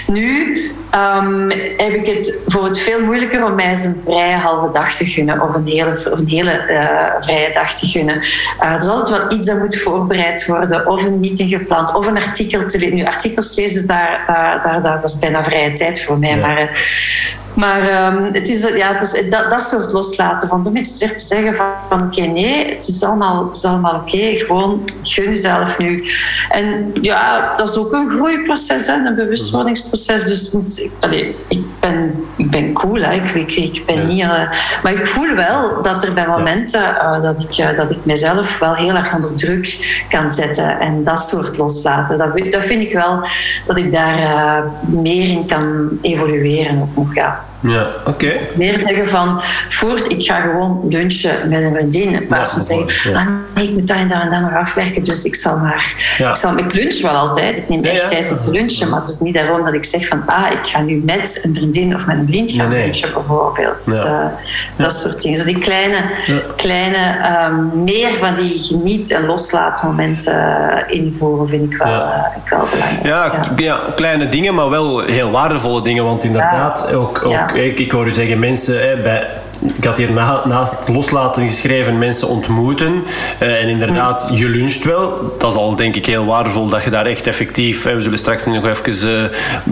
Nu 0.07 0.71
um, 0.95 1.49
heb 1.77 1.93
ik 1.93 2.05
het 2.05 2.39
voor 2.47 2.63
het 2.63 2.79
veel 2.79 3.03
moeilijker 3.03 3.45
om 3.45 3.55
mij 3.55 3.69
eens 3.69 3.83
een 3.83 3.95
vrije 4.03 4.35
halve 4.35 4.71
dag 4.71 4.95
te 4.95 5.05
gunnen. 5.05 5.41
Of 5.41 5.55
een 5.55 5.67
hele, 5.67 6.01
een 6.05 6.27
hele 6.27 6.65
uh, 6.69 7.21
vrije 7.21 7.53
dag 7.53 7.73
te 7.73 7.85
gunnen. 7.85 8.15
Uh, 8.15 8.69
er 8.69 8.75
is 8.75 8.87
altijd 8.87 9.17
wel 9.17 9.37
iets 9.37 9.47
dat 9.47 9.59
moet 9.59 9.77
voorbereid 9.77 10.45
worden. 10.45 10.87
Of 10.87 11.05
een 11.05 11.19
meeting 11.19 11.49
gepland. 11.49 11.95
Of 11.95 12.07
een 12.07 12.15
artikel 12.15 12.65
te 12.65 12.79
lezen. 12.79 12.95
Nu, 12.95 13.05
artikels 13.05 13.55
lezen, 13.55 13.87
daar, 13.87 14.23
daar, 14.27 14.61
daar, 14.63 14.81
daar, 14.81 15.01
dat 15.01 15.09
is 15.09 15.19
bijna 15.19 15.43
vrije 15.43 15.71
tijd 15.71 16.03
voor 16.03 16.17
mij. 16.17 16.37
Ja. 16.37 16.47
Maar 16.47 16.61
uh, 16.61 16.67
maar 17.53 18.13
um, 18.13 18.33
het 18.33 18.49
is, 18.49 18.61
ja, 18.75 18.93
het 18.93 19.01
is 19.01 19.29
dat, 19.29 19.49
dat 19.49 19.61
soort 19.61 19.91
loslaten. 19.91 20.47
Van 20.47 20.67
om 20.67 20.75
iets 20.75 20.97
te 20.97 21.07
zeggen 21.15 21.55
van, 21.55 21.65
van 21.89 22.01
oké, 22.01 22.19
okay, 22.19 22.31
nee, 22.31 22.75
het 22.75 22.87
is 22.87 23.03
allemaal, 23.03 23.45
het 23.45 23.55
is 23.55 23.65
allemaal 23.65 23.95
oké. 23.95 24.15
Okay, 24.15 24.35
gewoon, 24.35 24.89
gun 25.03 25.25
jezelf 25.25 25.77
nu. 25.77 26.11
En 26.49 26.91
ja, 27.01 27.53
dat 27.55 27.69
is 27.69 27.77
ook 27.77 27.93
een 27.93 28.09
groeiproces, 28.09 28.87
hè, 28.87 28.93
een 28.93 29.15
bewustwordingsproces. 29.15 30.23
Dus 30.23 30.51
ik, 31.47 31.61
ben, 31.79 32.25
ik 32.35 32.49
ben 32.49 32.73
cool, 32.73 33.01
hè. 33.01 33.13
Ik, 33.13 33.31
ik, 33.31 33.55
ik 33.55 33.85
ben 33.85 33.95
ja. 33.95 34.03
niet... 34.03 34.23
Uh, 34.23 34.81
maar 34.83 34.93
ik 34.93 35.07
voel 35.07 35.35
wel 35.35 35.81
dat 35.81 36.03
er 36.03 36.13
bij 36.13 36.27
momenten 36.27 36.81
uh, 36.81 37.21
dat, 37.21 37.39
ik, 37.39 37.57
uh, 37.57 37.75
dat 37.75 37.91
ik 37.91 38.05
mezelf 38.05 38.59
wel 38.59 38.75
heel 38.75 38.95
erg 38.95 39.15
onder 39.15 39.35
druk 39.35 40.03
kan 40.09 40.31
zetten. 40.31 40.79
En 40.79 41.03
dat 41.03 41.19
soort 41.19 41.57
loslaten. 41.57 42.17
Dat, 42.17 42.37
dat 42.51 42.63
vind 42.63 42.83
ik 42.83 42.93
wel 42.93 43.27
dat 43.65 43.77
ik 43.77 43.91
daar 43.91 44.63
meer 44.81 45.29
in 45.29 45.45
kan 45.45 45.89
evolueren 46.01 46.81
ook 46.81 46.95
nog, 46.95 47.15
ja. 47.15 47.38
lá 47.39 47.48
Ja, 47.61 47.87
oké. 48.05 48.33
Meer 48.55 48.77
zeggen 48.77 49.07
van, 49.07 49.41
voort, 49.69 50.11
ik 50.11 50.23
ga 50.23 50.41
gewoon 50.41 50.85
lunchen 50.89 51.49
met 51.49 51.61
een 51.61 51.73
vriendin. 51.73 52.13
In 52.13 52.27
plaats 52.27 52.51
van 52.51 52.61
zeggen, 52.61 53.15
ah 53.15 53.27
nee, 53.55 53.67
ik 53.67 53.73
moet 53.73 53.87
daar 53.87 53.97
en 53.97 54.07
daar 54.07 54.21
en 54.21 54.29
daar 54.29 54.41
nog 54.41 54.55
afwerken, 54.55 55.03
dus 55.03 55.23
ik 55.23 55.35
zal 55.35 55.57
maar... 55.57 55.93
Ik, 56.17 56.35
zal, 56.35 56.57
ik 56.57 56.73
lunch 56.73 57.01
wel 57.01 57.15
altijd, 57.15 57.57
ik 57.57 57.69
neem 57.69 57.83
echt 57.83 58.07
tijd 58.07 58.31
om 58.31 58.39
te 58.39 58.49
lunchen, 58.49 58.89
maar 58.89 58.99
het 58.99 59.09
is 59.09 59.19
niet 59.19 59.33
daarom 59.33 59.65
dat 59.65 59.73
ik 59.73 59.83
zeg 59.83 60.07
van, 60.07 60.23
ah, 60.25 60.51
ik 60.51 60.67
ga 60.67 60.81
nu 60.81 61.01
met 61.05 61.39
een 61.43 61.55
vriendin 61.55 61.95
of 61.95 62.05
met 62.05 62.17
een 62.17 62.27
vriend 62.27 62.51
gaan 62.51 62.69
lunchen, 62.69 63.13
bijvoorbeeld. 63.13 63.85
Dus 63.85 64.03
uh, 64.03 64.25
dat 64.75 64.93
soort 64.93 65.21
dingen. 65.21 65.37
Zo 65.37 65.45
die 65.45 65.57
kleine, 65.57 65.97
kleine 66.55 67.17
um, 67.49 67.83
meer 67.83 68.09
van 68.09 68.35
die 68.35 68.59
geniet- 68.59 69.11
en 69.11 69.25
loslaatmomenten 69.25 70.35
uh, 70.35 70.95
invoeren 70.95 71.49
vind 71.49 71.71
ik 71.71 71.77
wel, 71.77 71.87
uh, 71.87 72.25
ik 72.43 72.49
wel 72.49 72.67
belangrijk. 72.71 73.05
Ja, 73.05 73.49
ja. 73.55 73.79
kleine 73.95 74.29
dingen, 74.29 74.55
maar 74.55 74.69
wel 74.69 74.99
heel 74.99 75.31
waardevolle 75.31 75.83
dingen, 75.83 76.03
want 76.03 76.23
inderdaad, 76.23 76.93
ook, 76.93 77.25
ook 77.25 77.48
ik, 77.53 77.79
ik 77.79 77.91
hoor 77.91 78.07
u 78.07 78.11
zeggen, 78.11 78.39
mensen 78.39 78.89
hè, 78.89 78.95
bij 78.95 79.27
ik 79.77 79.83
had 79.83 79.97
hier 79.97 80.11
na, 80.11 80.41
naast 80.45 80.87
loslaten 80.87 81.45
geschreven 81.45 81.97
mensen 81.97 82.27
ontmoeten. 82.27 83.03
Uh, 83.41 83.61
en 83.61 83.67
inderdaad, 83.67 84.29
je 84.31 84.49
luncht 84.49 84.83
wel. 84.83 85.35
Dat 85.37 85.51
is 85.51 85.57
al 85.57 85.75
denk 85.75 85.95
ik 85.95 86.05
heel 86.05 86.25
waardevol 86.25 86.67
dat 86.67 86.83
je 86.83 86.89
daar 86.89 87.05
echt 87.05 87.27
effectief... 87.27 87.83
Hè, 87.83 87.95
we 87.95 88.01
zullen 88.01 88.17
straks 88.17 88.45
nog 88.45 88.65
even 88.65 89.07
uh, 89.09 89.23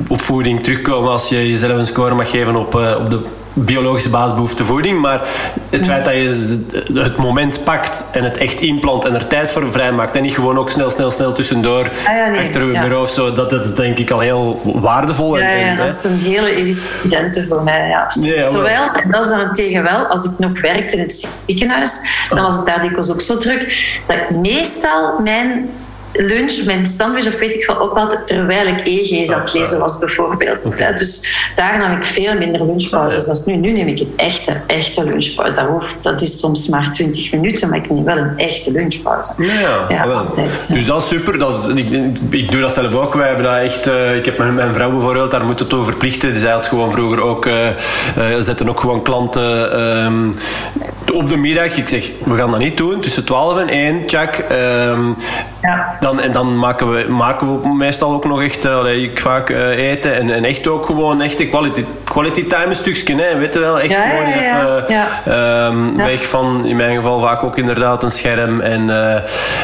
op 0.08 0.22
voeding 0.22 0.64
terugkomen 0.64 1.12
als 1.12 1.30
je 1.30 1.50
jezelf 1.50 1.78
een 1.78 1.86
score 1.86 2.16
mag 2.16 2.30
geven 2.30 2.56
op, 2.56 2.76
uh, 2.76 2.96
op 3.00 3.10
de 3.10 3.20
biologische 3.66 4.10
basisbehoefte 4.10 4.64
voeding. 4.64 5.02
Maar 5.02 5.22
het 5.70 5.86
feit 5.86 6.06
dat 6.06 6.14
je 6.14 6.66
het 6.94 7.16
moment 7.18 7.64
pakt 7.64 8.06
en 8.12 8.24
het 8.24 8.38
echt 8.38 8.60
inplant 8.60 9.06
en 9.06 9.16
er 9.16 9.28
tijd 9.28 9.52
voor 9.52 9.72
vrijmaakt. 9.72 10.16
En 10.16 10.22
niet 10.22 10.34
gewoon 10.34 10.58
ook 10.58 10.70
snel, 10.70 10.90
snel, 10.90 11.12
snel 11.12 11.34
tussendoor 11.34 11.90
ah, 12.08 12.16
ja, 12.16 12.28
nee, 12.28 12.40
achter 12.40 12.72
ja. 12.72 12.82
bureau 12.82 13.02
of 13.02 13.10
zo. 13.10 13.34
Dat 13.34 13.52
is 13.52 13.76
denk 13.76 13.98
ik 13.98 14.12
al 14.12 14.20
heel 14.20 14.62
waardevol. 14.64 15.38
Ja, 15.38 15.50
ja 15.50 15.76
dat 15.76 15.90
is 15.90 16.04
een 16.04 16.20
hele 16.20 16.56
evidente 16.56 17.46
voor 17.48 17.64
mij. 17.64 17.88
Ja, 17.88 18.50
Zowel, 18.50 18.92
en 18.92 19.12
dat 19.12 19.26
is 19.26 19.32
dan 19.32 19.52
tegen 19.52 19.84
wel, 19.84 20.06
als 20.06 20.26
ik 20.26 20.32
nog 20.38 20.62
werkte 20.62 20.96
in 20.96 21.02
het 21.02 21.42
ziekenhuis, 21.46 21.92
dan 22.30 22.42
was 22.42 22.56
het 22.56 22.66
daar 22.66 22.82
dikwijls 22.82 23.12
ook 23.12 23.22
zo 23.22 23.38
druk, 23.38 24.00
dat 24.06 24.18
ik 24.18 24.30
meestal 24.30 25.20
mijn 25.20 25.70
lunch 26.14 26.66
mijn 26.66 26.86
sandwich 26.86 27.28
of 27.28 27.40
weet 27.40 27.56
ik 27.56 27.64
veel 27.64 27.76
ophad 27.76 28.22
terwijl 28.26 28.68
ik 28.68 28.88
EG's 28.88 29.32
aan 29.32 29.42
het 29.42 29.54
lezen 29.54 29.80
was 29.80 29.98
bijvoorbeeld. 29.98 30.66
Okay. 30.66 30.94
Dus 30.94 31.28
daar 31.56 31.78
nam 31.78 31.92
ik 31.92 32.06
veel 32.06 32.38
minder 32.38 32.66
lunchpauzes. 32.66 33.28
Is 33.28 33.46
nu. 33.46 33.56
Nu 33.56 33.72
neem 33.72 33.88
ik 33.88 34.00
een 34.00 34.14
echte, 34.16 34.62
echte 34.68 35.04
lunchpauze. 35.04 35.56
Dat, 35.56 35.68
hoeft, 35.68 36.04
dat 36.04 36.22
is 36.22 36.40
soms 36.40 36.68
maar 36.68 36.92
20 36.92 37.32
minuten, 37.32 37.70
maar 37.70 37.78
ik 37.78 37.90
neem 37.90 38.04
wel 38.04 38.18
een 38.18 38.38
echte 38.38 38.72
lunchpauze. 38.72 39.32
Ja, 39.38 39.86
ja, 39.90 40.08
wel. 40.08 40.18
Altijd, 40.18 40.66
Dus 40.70 40.86
dat 40.86 41.02
is 41.02 41.08
super. 41.08 41.38
Dat 41.38 41.54
is, 41.58 41.84
ik, 41.84 41.92
ik, 42.30 42.52
doe 42.52 42.62
dat 42.62 42.74
zelf 42.74 42.96
ook. 42.96 43.14
Wij 43.14 43.28
hebben 43.28 43.46
dat 43.46 43.62
echt, 43.62 43.88
uh, 43.88 44.16
ik 44.16 44.26
heb 44.26 44.38
mijn, 44.38 44.54
mijn, 44.54 44.74
vrouw 44.74 44.92
bijvoorbeeld, 44.92 45.32
daar 45.32 45.46
moet 45.46 45.60
het 45.60 45.74
over 45.74 45.86
verplichten. 45.86 46.36
Zij 46.36 46.52
had 46.52 46.68
gewoon 46.68 46.92
vroeger 46.92 47.22
ook, 47.22 47.46
uh, 47.46 47.68
uh, 47.68 47.74
zetten 48.40 48.70
ook 48.70 48.80
gewoon 48.80 49.04
klanten 49.04 49.80
um, 50.06 50.36
op 51.12 51.30
de 51.30 51.38
middag. 51.38 51.78
Ik 51.78 51.90
zeg, 51.90 52.12
we 52.24 52.36
gaan 52.36 52.52
dat 52.52 52.60
niet 52.60 52.78
doen. 52.78 53.02
Tussen 53.02 53.26
12 53.26 53.58
en 53.58 53.68
1, 53.68 54.04
check. 54.06 54.46
Um, 54.52 55.16
ja. 55.62 55.98
dan, 56.00 56.20
en 56.20 56.32
dan 56.32 56.60
maken 56.60 56.92
we, 56.92 57.12
maken 57.12 57.62
we 57.62 57.74
meestal 57.74 58.14
ook 58.14 58.26
nog 58.26 58.44
echt 58.44 58.66
allee, 58.66 59.02
ik 59.04 59.20
vaak 59.20 59.50
uh, 59.50 59.90
eten. 59.90 60.16
En, 60.16 60.30
en 60.30 60.44
echt 60.44 60.68
ook 60.68 60.86
gewoon 60.86 61.22
echte 61.22 61.48
quality, 61.48 61.84
quality 62.18 62.48
time 62.48 62.74
stukje. 62.74 63.16
Hè. 63.16 63.38
Weet 63.38 63.54
je 63.54 63.60
wel, 63.60 63.80
echt 63.80 63.92
ja, 63.92 64.10
gewoon 64.10 64.26
even 64.26 64.86
um, 65.34 65.96
weg 65.96 66.28
van, 66.28 66.66
in 66.66 66.76
mijn 66.76 66.96
geval 66.96 67.20
vaak 67.20 67.44
ook 67.44 67.58
inderdaad 67.58 68.04
een 68.04 68.12
scherm. 68.12 68.62
En, 68.62 68.82
uh, 68.88 69.16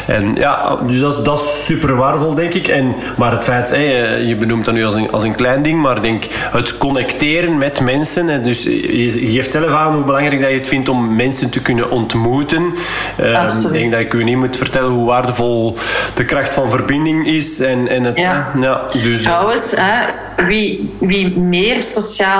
en 0.06 0.34
ja, 0.34 0.76
dus 0.86 1.00
dat, 1.00 1.24
dat 1.24 1.38
is 1.38 1.64
super 1.64 1.96
waardevol, 1.96 2.34
denk 2.34 2.54
ik. 2.54 2.68
En, 2.68 2.94
maar 3.16 3.32
het 3.32 3.44
feit, 3.44 3.70
hey, 3.70 4.22
je 4.22 4.36
benoemt 4.36 4.64
dat 4.64 4.74
nu 4.74 4.84
als 4.84 4.94
een, 4.94 5.12
als 5.12 5.22
een 5.22 5.34
klein 5.34 5.62
ding, 5.62 5.82
maar 5.82 6.02
denk 6.02 6.24
het 6.30 6.78
connecteren 6.78 7.58
met 7.58 7.80
mensen. 7.80 8.28
En 8.28 8.42
dus 8.42 8.62
je, 8.62 9.32
je 9.32 9.32
geeft 9.32 9.52
zelf 9.52 9.72
aan 9.72 9.92
hoe 9.94 10.04
belangrijk 10.04 10.40
dat 10.40 10.50
je 10.50 10.56
het 10.56 10.68
vindt 10.68 10.88
om 10.88 11.16
mensen 11.16 11.50
te 11.50 11.60
kunnen 11.60 11.90
ontmoeten. 11.90 12.74
Uh, 13.20 13.48
ik 13.64 13.72
denk 13.72 13.90
dat 13.90 14.00
ik 14.00 14.12
u 14.12 14.24
niet 14.24 14.36
moet 14.36 14.56
vertellen 14.56 14.90
hoe 14.90 15.06
waardevol 15.06 15.76
de 16.14 16.24
kracht 16.24 16.54
van 16.54 16.68
verbinding 16.68 17.26
is. 17.26 17.60
En, 17.60 17.88
en 17.88 18.04
het, 18.04 18.16
ja. 18.16 18.52
ja 18.60 18.82
dus, 19.02 19.22
Trouwens, 19.22 19.72
hè, 19.76 20.06
wie, 20.46 20.90
wie 20.98 21.38
meer 21.38 21.82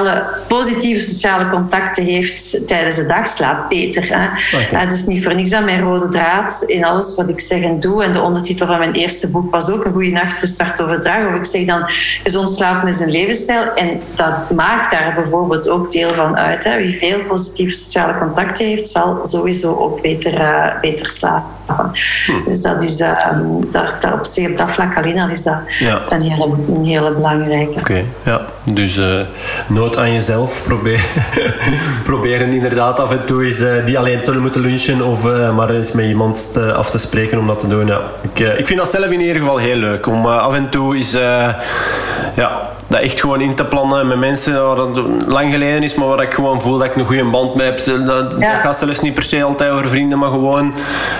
sociale, 0.04 0.24
positieve 0.48 1.00
sociale 1.00 1.48
contacten 1.48 2.04
heeft 2.04 2.66
tijdens 2.66 2.96
de 2.96 3.06
dag, 3.06 3.26
slaapt 3.26 3.68
beter. 3.68 4.18
Hè. 4.18 4.24
Okay. 4.64 4.80
Het 4.80 4.92
is 4.92 5.06
niet 5.06 5.24
voor 5.24 5.34
niks 5.34 5.52
aan 5.52 5.64
mijn 5.64 5.80
rode 5.80 6.08
draad 6.08 6.64
in 6.66 6.84
alles 6.84 7.14
wat 7.16 7.28
ik 7.28 7.40
zeg 7.40 7.60
en 7.60 7.80
doe. 7.80 8.04
En 8.04 8.12
de 8.12 8.20
ondertitel 8.20 8.66
van 8.66 8.78
mijn 8.78 8.92
eerste 8.92 9.30
boek 9.30 9.50
was 9.50 9.70
ook 9.70 9.84
een 9.84 9.92
goede 9.92 10.10
nachtrust 10.10 10.54
start 10.54 10.82
overdragen. 10.82 11.28
Of 11.28 11.34
ik 11.34 11.44
zeg 11.44 11.64
dan, 11.64 11.82
gezond 12.22 12.48
slapen 12.48 12.88
is 12.88 13.00
een 13.00 13.10
levensstijl. 13.10 13.72
En 13.74 14.00
dat 14.14 14.50
maakt 14.50 14.90
daar 14.90 15.14
bijvoorbeeld 15.14 15.68
ook 15.68 15.90
deel 15.90 16.14
van 16.14 16.36
uit. 16.36 16.64
Hè. 16.64 16.76
Wie 16.76 16.98
veel 16.98 17.20
positieve 17.20 17.74
sociale 17.74 18.18
contacten 18.18 18.66
heeft, 18.66 18.86
zal 18.86 19.18
sowieso 19.22 19.76
ook 19.76 20.02
beter, 20.02 20.40
uh, 20.40 20.80
beter 20.80 21.06
slapen. 21.06 21.92
Hm. 22.26 22.32
Dus 22.44 22.62
dat 22.62 22.82
is, 22.82 23.00
uh, 23.00 23.12
daar, 23.70 23.96
daar 24.00 24.12
op, 24.12 24.24
zich, 24.24 24.48
op 24.48 24.56
dat 24.56 24.70
vlak 24.70 24.96
alleen 24.96 25.18
al 25.18 25.28
is 25.28 25.42
dat 25.42 25.58
ja. 25.78 26.02
een, 26.08 26.22
hele, 26.22 26.56
een 26.68 26.84
hele 26.84 27.10
belangrijke. 27.10 27.70
Oké, 27.70 27.80
okay, 27.80 28.04
ja. 28.22 28.40
Dus 28.72 28.96
uh, 28.96 29.20
nood 29.94 30.04
aan 30.04 30.12
jezelf. 30.12 30.62
Probeer, 30.68 31.04
proberen 32.04 32.52
inderdaad 32.52 33.00
af 33.00 33.10
en 33.10 33.24
toe 33.24 33.44
eens 33.44 33.60
uh, 33.60 33.84
niet 33.84 33.96
alleen 33.96 34.22
te 34.22 34.38
moeten 34.38 34.60
lunchen, 34.60 35.02
of, 35.02 35.24
uh, 35.24 35.56
maar 35.56 35.70
eens 35.70 35.92
met 35.92 36.04
iemand 36.04 36.52
te, 36.52 36.72
af 36.72 36.90
te 36.90 36.98
spreken 36.98 37.38
om 37.38 37.46
dat 37.46 37.60
te 37.60 37.66
doen. 37.66 37.86
Ja. 37.86 38.00
Ik, 38.22 38.38
ik 38.38 38.66
vind 38.66 38.78
dat 38.78 38.90
zelf 38.90 39.10
in 39.10 39.20
ieder 39.20 39.36
geval 39.36 39.56
heel 39.56 39.76
leuk. 39.76 40.06
Om 40.06 40.26
af 40.26 40.54
en 40.54 40.68
toe 40.68 40.96
eens 40.96 41.16
ja, 42.34 42.70
dat 42.86 43.00
echt 43.00 43.20
gewoon 43.20 43.40
in 43.40 43.54
te 43.54 43.64
plannen 43.64 44.06
met 44.06 44.18
mensen 44.18 44.66
waar 44.66 44.76
dat 44.76 45.00
lang 45.26 45.52
geleden 45.52 45.82
is, 45.82 45.94
maar 45.94 46.08
waar 46.08 46.22
ik 46.22 46.34
gewoon 46.34 46.60
voel 46.60 46.78
dat 46.78 46.86
ik 46.86 46.94
een 46.94 47.06
goede 47.06 47.24
band 47.24 47.54
mee 47.54 47.66
heb. 47.66 47.84
Dat, 47.84 48.34
ja. 48.38 48.52
dat 48.52 48.60
gaat 48.60 48.78
zelfs 48.78 49.00
niet 49.00 49.14
per 49.14 49.22
se 49.22 49.42
altijd 49.42 49.70
over 49.70 49.88
vrienden, 49.88 50.18
maar 50.18 50.30
gewoon, 50.30 50.74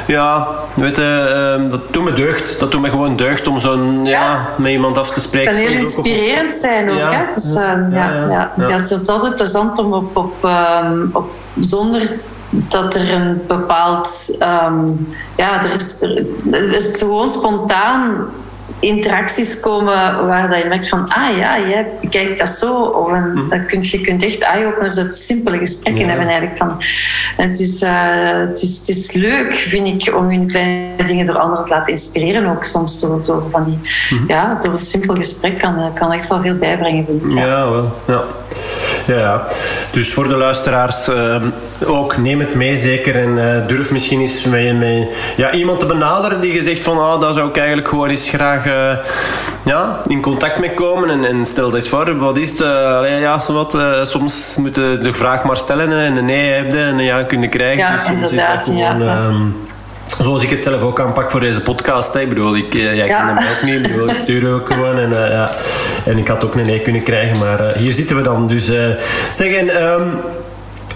ja, 0.07 0.49
weet 0.75 0.97
je, 0.97 1.57
uh, 1.61 1.71
dat 1.71 1.81
doet 1.91 2.05
me 2.05 2.13
deugd. 2.13 2.61
Dat 2.61 2.71
doet 2.71 2.81
me 2.81 2.91
gewoon 2.91 3.17
deugd 3.17 3.49
om 3.49 3.59
zo'n, 3.59 4.05
ja. 4.05 4.11
ja. 4.11 4.49
met 4.57 4.73
iemand 4.73 4.99
af 4.99 5.11
te 5.11 5.21
spreken. 5.21 5.55
Het 5.55 5.63
kan 5.63 5.73
heel 5.73 5.83
inspirerend 5.83 6.53
zijn 6.53 6.91
ook, 6.91 7.11
hè. 7.11 7.25
Dus, 7.25 7.53
ja, 7.91 8.53
ja. 8.57 8.69
Het 8.69 8.91
is 8.91 9.09
altijd 9.09 9.37
plezant 9.37 9.79
om 9.79 9.93
op, 9.93 10.17
op, 10.17 10.49
op 11.13 11.31
zonder 11.61 12.13
dat 12.51 12.95
er 12.95 13.15
een 13.15 13.43
bepaald, 13.47 14.37
um, 14.69 15.15
ja, 15.37 15.65
er 15.65 15.75
is, 15.75 16.03
er, 16.51 16.73
is 16.73 16.99
gewoon 16.99 17.29
spontaan 17.29 18.27
interacties 18.79 19.61
komen 19.61 20.27
waar 20.27 20.49
dat 20.49 20.63
je 20.63 20.69
merkt 20.69 20.89
van, 20.89 21.09
ah 21.09 21.37
ja, 21.37 21.59
jij 21.69 21.87
kijkt 22.11 22.39
dat 22.39 22.49
zo. 22.49 22.83
Of 22.83 23.13
een, 23.13 23.39
hm. 23.39 23.49
dat 23.49 23.67
kun, 23.67 23.79
je 23.83 24.01
kunt 24.01 24.25
echt 24.25 24.43
eye-openers 24.43 24.99
uit 24.99 25.15
simpele 25.15 25.59
gesprekken 25.59 26.03
ja. 26.03 26.09
hebben 26.09 26.27
eigenlijk. 26.27 26.57
Van, 26.57 26.83
het, 27.37 27.61
is, 27.61 27.83
uh, 27.83 27.91
het, 28.49 28.63
is, 28.63 28.79
het 28.79 28.89
is 28.89 29.13
leuk, 29.13 29.55
vind 29.55 29.87
ik, 29.87 30.15
om 30.17 30.29
hun 30.29 30.47
kleine 30.47 31.05
dingen 31.05 31.27
door 31.27 31.39
anderen 31.39 31.65
te 31.65 31.71
laten 31.71 31.93
inspireren. 31.93 32.51
Ook 32.51 32.65
soms 32.65 33.01
door, 33.01 33.25
door, 33.25 33.43
van 33.51 33.65
die, 33.65 33.79
hm. 34.09 34.29
ja, 34.29 34.59
door 34.63 34.73
een 34.73 34.81
simpel 34.81 35.15
gesprek 35.15 35.59
kan, 35.59 35.79
eh, 35.79 35.95
kan 35.95 36.13
echt 36.13 36.29
wel 36.29 36.41
veel 36.41 36.57
bijbrengen, 36.57 37.05
vind 37.05 37.23
ik. 37.23 37.39
Ja, 37.39 37.47
ja 37.47 37.71
wel. 37.71 37.93
Ja. 38.07 38.25
Ja, 39.07 39.45
dus 39.91 40.13
voor 40.13 40.29
de 40.29 40.37
luisteraars 40.37 41.09
uh, 41.09 41.37
ook 41.87 42.17
neem 42.17 42.41
het 42.41 42.55
mee 42.55 42.77
zeker 42.77 43.17
en 43.17 43.29
uh, 43.29 43.67
durf 43.67 43.91
misschien 43.91 44.21
eens 44.21 44.45
met, 44.45 44.79
met 44.79 45.09
ja, 45.37 45.53
iemand 45.53 45.81
te 45.81 45.87
benaderen 45.87 46.41
die 46.41 46.53
je 46.53 46.63
zegt 46.63 46.85
van 46.85 46.99
ah, 46.99 47.21
daar 47.21 47.33
zou 47.33 47.49
ik 47.49 47.57
eigenlijk 47.57 47.89
gewoon 47.89 48.09
eens 48.09 48.29
graag 48.29 48.67
uh, 48.67 48.97
ja, 49.65 50.01
in 50.07 50.23
contact 50.23 50.59
mee 50.59 50.75
komen 50.75 51.11
en, 51.11 51.25
en 51.25 51.47
stel 51.47 51.75
eens 51.75 51.89
voor, 51.89 52.19
wat 52.19 52.37
is 52.37 52.51
het? 52.51 52.63
Allee, 52.63 53.21
ja, 53.21 53.41
wat, 53.47 53.79
soms 54.03 54.57
moet 54.57 54.77
je 54.77 54.99
de 55.03 55.13
vraag 55.13 55.45
maar 55.45 55.57
stellen 55.57 55.93
en 55.93 56.17
een 56.17 56.25
nee 56.25 56.53
hebben 56.53 56.81
en 56.81 56.99
een 56.99 57.05
ja 57.05 57.23
kunnen 57.23 57.49
krijgen. 57.49 57.79
Ja, 57.79 57.97
dus 57.97 58.09
inderdaad. 58.09 58.65
Gewoon, 58.65 59.03
ja. 59.03 59.31
Zoals 60.05 60.43
ik 60.43 60.51
het 60.51 60.63
zelf 60.63 60.83
ook 60.83 61.01
aanpak 61.01 61.31
voor 61.31 61.41
deze 61.41 61.61
podcast. 61.61 62.15
Hè. 62.15 62.21
Ik 62.21 62.29
bedoel, 62.29 62.57
ik, 62.57 62.75
uh, 62.75 62.95
jij 62.95 63.07
ja. 63.07 63.31
ook 63.31 63.63
niet. 63.63 63.75
Ik, 63.75 63.83
bedoel, 63.83 64.09
ik 64.09 64.19
stuur 64.19 64.55
ook 64.55 64.67
gewoon. 64.67 64.99
En, 64.99 65.11
uh, 65.11 65.29
ja. 65.29 65.51
en 66.05 66.19
ik 66.19 66.29
had 66.29 66.45
ook 66.45 66.55
een 66.55 66.67
nee 66.67 66.81
kunnen 66.81 67.03
krijgen. 67.03 67.39
Maar 67.39 67.61
uh, 67.61 67.73
hier 67.73 67.93
zitten 67.93 68.17
we 68.17 68.23
dan. 68.23 68.47
Dus 68.47 68.71
zeg, 69.31 69.53
en, 69.53 69.83
um, 69.83 70.11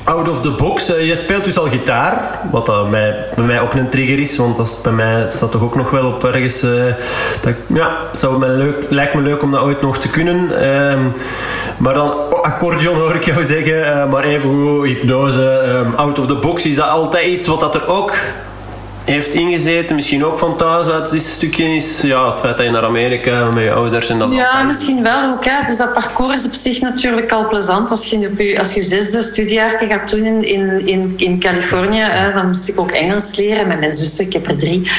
out 0.04 0.28
of 0.28 0.40
the 0.40 0.50
box. 0.50 0.86
je 0.86 1.14
speelt 1.14 1.44
dus 1.44 1.58
al 1.58 1.66
gitaar. 1.66 2.40
Wat 2.50 2.66
dat 2.66 2.90
bij, 2.90 3.26
bij 3.34 3.44
mij 3.44 3.60
ook 3.60 3.74
een 3.74 3.88
trigger 3.88 4.18
is. 4.18 4.36
Want 4.36 4.56
dat 4.56 4.66
is, 4.66 4.80
bij 4.80 4.92
mij 4.92 5.28
staat 5.28 5.50
toch 5.50 5.62
ook 5.62 5.76
nog 5.76 5.90
wel 5.90 6.06
op 6.06 6.24
ergens... 6.24 6.60
dat, 7.40 7.54
ja, 7.66 7.96
zou 8.14 8.38
me 8.38 8.48
leuk, 8.48 8.86
lijkt 8.88 9.14
me 9.14 9.20
leuk 9.20 9.42
om 9.42 9.50
dat 9.50 9.60
ooit 9.60 9.80
nog 9.80 9.98
te 9.98 10.08
kunnen. 10.08 10.68
Um, 10.68 11.12
maar 11.76 11.94
dan 11.94 12.12
accordeon 12.42 12.96
hoor 12.96 13.14
ik 13.14 13.24
jou 13.24 13.44
zeggen. 13.44 14.08
maar 14.08 14.24
even 14.24 14.82
hypnose. 14.82 15.62
Um, 15.86 15.94
out 15.94 16.18
of 16.18 16.26
the 16.26 16.34
box. 16.34 16.66
Is 16.66 16.74
dat 16.74 16.88
altijd 16.88 17.26
iets 17.26 17.46
wat 17.46 17.60
dat 17.60 17.74
er 17.74 17.86
ook 17.86 18.12
heeft 19.08 19.34
ingezeten. 19.34 19.96
Misschien 19.96 20.24
ook 20.24 20.38
van 20.38 20.56
thuis 20.56 20.86
uit 20.86 21.10
dit 21.10 21.22
stukje 21.22 21.74
is. 21.74 22.00
Ja, 22.00 22.30
het 22.30 22.40
feit 22.40 22.56
dat 22.56 22.66
je 22.66 22.72
naar 22.72 22.84
Amerika 22.84 23.44
met 23.44 23.62
je 23.62 23.72
ouders 23.72 24.08
en 24.08 24.18
dat 24.18 24.32
Ja, 24.32 24.62
misschien 24.62 25.02
wel 25.02 25.32
ook. 25.32 25.44
Hè. 25.44 25.66
Dus 25.66 25.76
dat 25.76 25.92
parcours 25.92 26.34
is 26.34 26.46
op 26.46 26.52
zich 26.52 26.80
natuurlijk 26.80 27.32
al 27.32 27.48
plezant. 27.48 27.90
Als 27.90 28.10
je 28.10 28.18
je, 28.18 28.58
als 28.58 28.74
je 28.74 28.82
zesde 28.82 29.22
studiejaar 29.22 29.82
gaat 29.88 30.10
doen 30.10 30.24
in, 30.24 30.86
in, 30.86 31.12
in, 31.16 31.40
Californië, 31.40 32.00
hè, 32.00 32.32
dan 32.32 32.46
moest 32.46 32.68
ik 32.68 32.80
ook 32.80 32.90
Engels 32.90 33.36
leren 33.36 33.66
met 33.66 33.78
mijn 33.78 33.92
zussen. 33.92 34.24
Ik 34.24 34.32
heb 34.32 34.48
er 34.48 34.58
drie. 34.58 34.90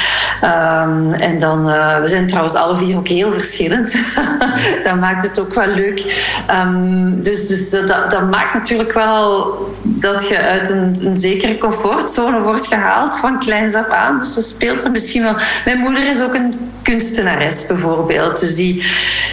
Um, 0.43 1.11
en 1.11 1.39
dan, 1.39 1.69
uh, 1.69 1.99
we 1.99 2.07
zijn 2.07 2.27
trouwens 2.27 2.55
alle 2.55 2.77
vier 2.77 2.97
ook 2.97 3.07
heel 3.07 3.31
verschillend. 3.31 3.97
dat 4.83 4.95
maakt 4.95 5.23
het 5.23 5.39
ook 5.39 5.53
wel 5.53 5.67
leuk. 5.67 6.31
Um, 6.51 7.21
dus 7.23 7.47
dus 7.47 7.69
dat, 7.69 8.11
dat, 8.11 8.29
maakt 8.29 8.53
natuurlijk 8.53 8.93
wel 8.93 9.57
dat 9.83 10.27
je 10.27 10.37
uit 10.37 10.69
een, 10.69 10.99
een 11.03 11.17
zekere 11.17 11.57
comfortzone 11.57 12.41
wordt 12.41 12.67
gehaald 12.67 13.19
van 13.19 13.39
kleins 13.39 13.73
af 13.73 13.89
aan. 13.99 14.17
Dus 14.17 14.35
we 14.35 14.41
speelt 14.41 14.83
er 14.83 14.91
misschien 14.91 15.23
wel. 15.23 15.35
Mijn 15.65 15.77
moeder 15.77 16.09
is 16.09 16.21
ook 16.21 16.33
een 16.33 16.53
kunstenares 16.81 17.65
bijvoorbeeld. 17.67 18.39
Dus 18.39 18.55
die 18.55 18.83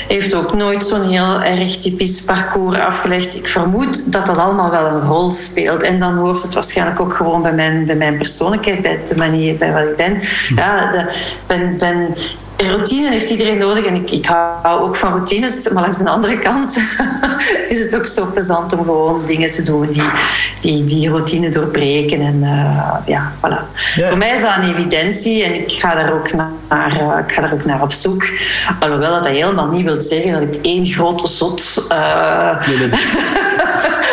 heeft 0.09 0.35
ook 0.35 0.55
nooit 0.55 0.85
zo'n 0.85 1.09
heel 1.09 1.43
erg 1.43 1.77
typisch 1.77 2.21
parcours 2.21 2.79
afgelegd. 2.79 3.37
Ik 3.37 3.49
vermoed 3.49 4.13
dat 4.13 4.27
dat 4.27 4.39
allemaal 4.39 4.71
wel 4.71 4.87
een 4.87 5.01
rol 5.01 5.33
speelt. 5.33 5.83
En 5.83 5.99
dan 5.99 6.17
hoort 6.17 6.43
het 6.43 6.55
waarschijnlijk 6.55 7.01
ook 7.01 7.15
gewoon 7.15 7.43
bij 7.43 7.53
mijn, 7.53 7.87
bij 7.87 7.97
mijn 7.97 8.17
persoonlijkheid, 8.17 8.83
bij 8.83 9.01
de 9.09 9.17
manier 9.17 9.57
bij 9.57 9.73
wat 9.73 9.83
ik 9.83 9.97
ben. 9.97 10.21
Ja, 10.57 10.91
de, 10.91 11.13
ben, 11.47 11.79
ben 11.79 12.15
routine 12.57 13.11
heeft 13.11 13.31
iedereen 13.31 13.59
nodig 13.59 13.85
en 13.85 13.95
ik, 13.95 14.11
ik 14.11 14.27
hou 14.27 14.83
ook 14.83 14.97
van 14.97 15.13
routines, 15.13 15.69
maar 15.69 15.83
langs 15.83 15.99
de 15.99 16.09
andere 16.09 16.39
kant 16.39 16.79
is 17.69 17.85
het 17.85 17.97
ook 17.97 18.07
zo 18.07 18.27
plezant 18.33 18.73
om 18.73 18.79
gewoon 18.79 19.25
dingen 19.25 19.51
te 19.51 19.63
doen 19.63 19.87
die 19.87 20.03
die, 20.61 20.85
die 20.85 21.09
routine 21.11 21.49
doorbreken. 21.49 22.21
En 22.21 22.37
uh, 22.43 22.97
ja, 23.07 23.33
voilà. 23.37 23.79
Voor 24.09 24.19
mij 24.19 24.33
is 24.33 24.41
dat 24.41 24.57
een 24.57 24.75
evidentie 24.75 25.45
en 25.45 25.55
ik 25.55 25.73
ga 25.73 25.95
daar 25.95 26.13
ook 26.13 26.33
naar, 26.33 26.93
uh, 26.93 27.19
ik 27.27 27.33
ga 27.33 27.41
daar 27.41 27.53
ook 27.53 27.65
naar 27.65 27.83
op 27.83 27.93
zoek. 27.93 28.31
Alhoewel 28.81 29.11
dat, 29.11 29.25
dat 29.25 29.33
helemaal 29.33 29.71
niet 29.71 29.85
wil 29.85 30.01
zeggen 30.01 30.33
dat 30.33 30.43
ik 30.43 30.65
één 30.65 30.87
grote 30.87 31.27
zot 31.27 31.87
uh, 31.93 32.67
nee, 32.79 32.89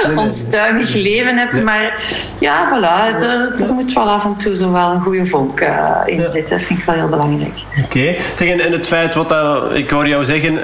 nee. 0.08 0.18
onstuimig 0.18 0.94
leven 0.94 1.38
heb, 1.38 1.64
maar 1.64 2.04
ja, 2.40 2.68
voilà, 2.70 3.22
er, 3.22 3.62
er, 3.62 3.74
moet 3.74 3.94
wel 3.94 4.10
af 4.10 4.26
en 4.26 4.36
toe 4.36 4.56
zo 4.56 4.72
wel 4.72 4.92
een 4.92 5.02
goede 5.02 5.26
vonk 5.26 5.60
in 6.06 6.28
zitten. 6.28 6.58
Dat 6.58 6.68
vind 6.68 6.80
ik 6.80 6.86
wel 6.86 6.96
heel 6.96 7.10
belangrijk. 7.10 7.54
Oké. 7.84 8.16
Zeg, 8.34 8.50
en 8.50 8.72
het 8.72 8.88
feit 8.88 9.16
wat 9.16 9.30
dat, 9.30 9.76
ik 9.76 9.90
hoor 9.90 10.08
jou 10.08 10.26
zeggen, 10.26 10.58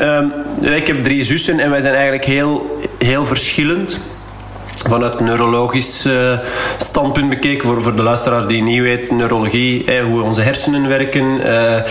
uh, 0.61 0.75
ik 0.75 0.87
heb 0.87 1.03
drie 1.03 1.23
zussen 1.23 1.59
en 1.59 1.69
wij 1.69 1.81
zijn 1.81 1.93
eigenlijk 1.93 2.25
heel, 2.25 2.79
heel 2.97 3.25
verschillend. 3.25 3.99
Vanuit 4.87 5.19
neurologisch 5.19 6.05
uh, 6.05 6.39
standpunt 6.77 7.29
bekeken, 7.29 7.67
voor, 7.67 7.81
voor 7.81 7.95
de 7.95 8.03
luisteraar 8.03 8.47
die 8.47 8.63
niet 8.63 8.81
weet, 8.81 9.11
neurologie, 9.11 10.01
hoe 10.01 10.21
onze 10.21 10.41
hersenen 10.41 10.87
werken. 10.87 11.23
Uh, 11.23 11.83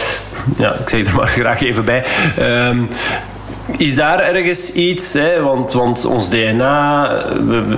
ja, 0.59 0.73
ik 0.81 0.89
zeg 0.89 1.07
er 1.07 1.15
maar 1.15 1.27
graag 1.39 1.63
even 1.63 1.85
bij. 1.85 2.05
Uh, 2.39 2.83
is 3.77 3.95
daar 3.95 4.21
ergens 4.21 4.73
iets, 4.73 5.13
hè? 5.13 5.43
Want, 5.43 5.73
want 5.73 6.05
ons 6.05 6.31
DNA, 6.31 7.11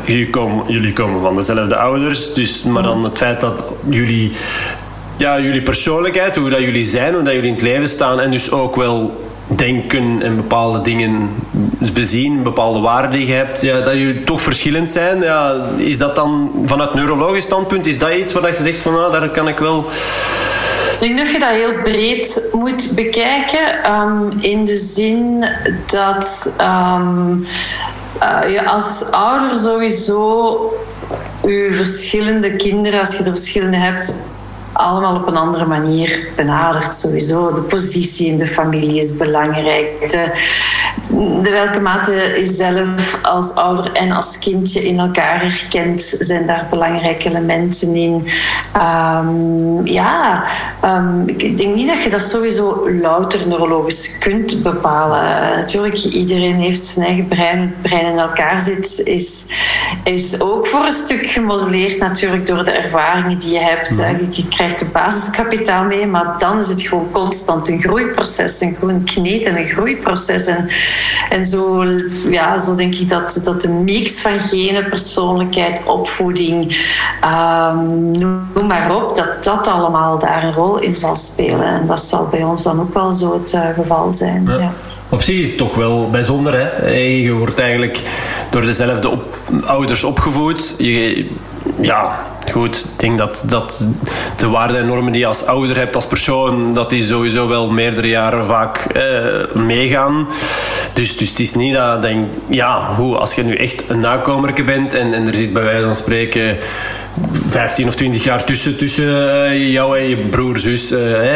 jullie 0.05 0.31
komen, 0.31 0.65
jullie 0.73 0.93
komen 0.93 1.21
van 1.21 1.37
dezelfde 1.37 1.77
ouders, 1.77 2.35
dus, 2.35 2.63
maar 2.63 2.83
dan 2.83 3.05
het 3.05 3.19
feit 3.19 3.41
dat 3.41 3.65
jullie 3.89 4.33
ja, 5.21 5.41
jullie 5.41 5.63
persoonlijkheid, 5.63 6.37
hoe 6.37 6.51
dat 6.51 6.61
jullie 6.61 6.85
zijn, 6.85 7.15
hoe 7.15 7.23
dat 7.23 7.33
jullie 7.33 7.49
in 7.49 7.55
het 7.55 7.63
leven 7.63 7.89
staan 7.89 8.21
en 8.21 8.31
dus 8.31 8.51
ook 8.51 8.77
wel 8.77 9.21
denken 9.47 10.23
en 10.23 10.35
bepaalde 10.35 10.81
dingen 10.81 11.31
bezien, 11.93 12.43
bepaalde 12.43 12.81
waarden 12.81 13.11
die 13.11 13.27
je 13.27 13.33
hebt, 13.33 13.61
ja, 13.63 13.81
dat 13.81 13.95
jullie 13.95 14.25
toch 14.25 14.43
verschillend 14.43 14.91
zijn. 14.91 15.21
Ja, 15.21 15.55
is 15.77 15.99
dat 15.99 16.17
dan 16.17 16.51
vanuit 16.65 16.95
neurologisch 16.95 17.45
standpunt, 17.45 17.87
is 17.87 17.99
dat 17.99 18.13
iets 18.13 18.33
waar 18.33 18.51
je 18.51 18.63
zegt 18.63 18.83
van 18.83 18.93
nou, 18.93 19.13
daar 19.13 19.29
kan 19.29 19.49
ik 19.49 19.59
wel... 19.59 19.85
Ik 21.01 21.07
denk 21.07 21.19
dat 21.19 21.31
je 21.31 21.39
dat 21.39 21.51
heel 21.51 21.83
breed 21.83 22.49
moet 22.53 22.93
bekijken. 22.95 23.93
Um, 23.93 24.33
in 24.41 24.65
de 24.65 24.77
zin 24.77 25.45
dat 25.87 26.57
um, 26.61 27.47
je 28.53 28.63
als 28.67 29.11
ouder 29.11 29.57
sowieso 29.57 30.75
je 31.43 31.69
verschillende 31.73 32.57
kinderen, 32.57 33.01
als 33.01 33.13
je 33.13 33.19
er 33.19 33.25
verschillende 33.25 33.77
hebt, 33.77 34.19
allemaal 34.81 35.17
op 35.17 35.27
een 35.27 35.37
andere 35.37 35.67
manier 35.67 36.29
benaderd. 36.37 36.95
Sowieso, 36.95 37.53
de 37.53 37.61
positie 37.61 38.27
in 38.27 38.37
de 38.37 38.47
familie 38.47 38.97
is 38.97 39.17
belangrijk. 39.17 40.11
De, 40.11 40.33
de 41.43 41.51
welke 41.51 41.81
mate 41.81 42.13
je 42.37 42.45
zelf 42.45 43.19
als 43.23 43.55
ouder 43.55 43.93
en 43.93 44.13
als 44.13 44.39
kindje 44.39 44.87
in 44.87 44.99
elkaar 44.99 45.41
herkent, 45.41 46.01
zijn 46.19 46.47
daar 46.47 46.67
belangrijke 46.71 47.29
elementen 47.29 47.95
in. 47.95 48.27
Um, 48.77 49.87
ja, 49.87 50.45
um, 50.85 51.29
ik 51.29 51.59
denk 51.59 51.75
niet 51.75 51.89
dat 51.89 52.03
je 52.03 52.11
dat 52.11 52.23
sowieso 52.23 52.91
louter 53.01 53.47
neurologisch 53.47 54.19
kunt 54.19 54.63
bepalen. 54.63 55.23
Natuurlijk, 55.57 56.05
iedereen 56.05 56.57
heeft 56.57 56.83
zijn 56.83 57.07
eigen 57.07 57.29
brein. 57.29 57.61
Het 57.61 57.83
brein 57.83 58.07
in 58.07 58.19
elkaar 58.19 58.61
zit, 58.61 59.01
is, 59.05 59.47
is 60.05 60.41
ook 60.41 60.67
voor 60.67 60.85
een 60.85 60.93
stuk 60.93 61.27
gemodelleerd 61.27 61.99
natuurlijk 61.99 62.47
door 62.47 62.65
de 62.65 62.71
ervaringen 62.71 63.39
die 63.39 63.53
je 63.53 63.59
hebt. 63.59 64.05
Je 64.31 64.49
krijgt 64.49 64.70
de 64.79 64.85
basiskapitaal 64.85 65.85
mee, 65.85 66.07
maar 66.07 66.39
dan 66.39 66.59
is 66.59 66.69
het 66.69 66.83
gewoon 66.83 67.11
constant 67.11 67.69
een 67.69 67.81
groeiproces, 67.81 68.61
een 68.61 68.77
gewoon 68.79 69.05
kneed 69.05 69.45
en 69.45 69.57
een 69.57 69.67
groeiproces. 69.67 70.47
En, 70.47 70.69
en 71.31 71.45
zo, 71.45 71.85
ja, 72.31 72.59
zo 72.59 72.75
denk 72.75 72.95
ik 72.95 73.09
dat, 73.09 73.41
dat 73.45 73.63
de 73.63 73.69
mix 73.69 74.21
van 74.21 74.41
genen, 74.41 74.89
persoonlijkheid, 74.89 75.81
opvoeding, 75.85 76.77
um, 77.25 78.11
noem 78.11 78.67
maar 78.67 78.97
op, 78.97 79.17
dat 79.17 79.45
dat 79.45 79.69
allemaal 79.69 80.19
daar 80.19 80.45
een 80.45 80.53
rol 80.53 80.79
in 80.79 80.97
zal 80.97 81.15
spelen. 81.15 81.65
En 81.65 81.87
dat 81.87 82.01
zal 82.01 82.29
bij 82.31 82.43
ons 82.43 82.63
dan 82.63 82.81
ook 82.81 82.95
wel 82.95 83.13
zo 83.13 83.33
het 83.33 83.53
uh, 83.53 83.69
geval 83.75 84.15
zijn. 84.15 84.45
Ja. 84.47 84.73
Op 85.09 85.23
zich 85.23 85.39
is 85.39 85.47
het 85.47 85.57
toch 85.57 85.75
wel 85.75 86.11
bijzonder. 86.11 86.55
Hè? 86.59 86.91
Je 86.99 87.33
wordt 87.33 87.59
eigenlijk 87.59 88.03
door 88.51 88.63
dezelfde 88.63 89.09
op, 89.09 89.39
ouders 89.65 90.05
opgevoed. 90.05 90.75
Je, 90.79 91.27
ja, 91.81 92.19
goed. 92.53 92.89
Ik 92.93 92.99
denk 92.99 93.19
dat, 93.19 93.45
dat 93.47 93.87
de 94.37 94.49
waarden 94.49 94.77
en 94.77 94.87
normen 94.87 95.13
die 95.13 95.21
je 95.21 95.27
als 95.27 95.47
ouder 95.47 95.77
hebt, 95.77 95.95
als 95.95 96.07
persoon, 96.07 96.75
dat 96.75 96.91
die 96.91 97.03
sowieso 97.03 97.49
wel 97.49 97.71
meerdere 97.71 98.09
jaren 98.09 98.45
vaak 98.45 98.77
eh, 98.77 99.03
meegaan. 99.55 100.29
Dus, 100.95 101.17
dus 101.17 101.29
het 101.29 101.39
is 101.39 101.55
niet 101.55 101.75
dat 101.75 102.03
denk, 102.03 102.29
ja, 102.49 102.95
hoe, 102.95 103.17
als 103.17 103.35
je 103.35 103.43
nu 103.43 103.55
echt 103.55 103.85
een 103.89 103.99
nakomerke 103.99 104.65
bent 104.65 104.95
en, 104.95 105.13
en 105.13 105.27
er 105.27 105.35
zit 105.35 105.53
bij 105.53 105.63
wijze 105.63 105.85
van 105.85 105.95
spreken 105.95 106.57
15 107.33 107.87
of 107.87 107.95
20 107.95 108.25
jaar 108.25 108.45
tussen, 108.45 108.77
tussen 108.77 109.45
eh, 109.45 109.73
jou 109.73 109.99
en 109.99 110.09
je 110.09 110.17
broer, 110.17 110.59
zus. 110.59 110.93
Uh, 110.93 111.33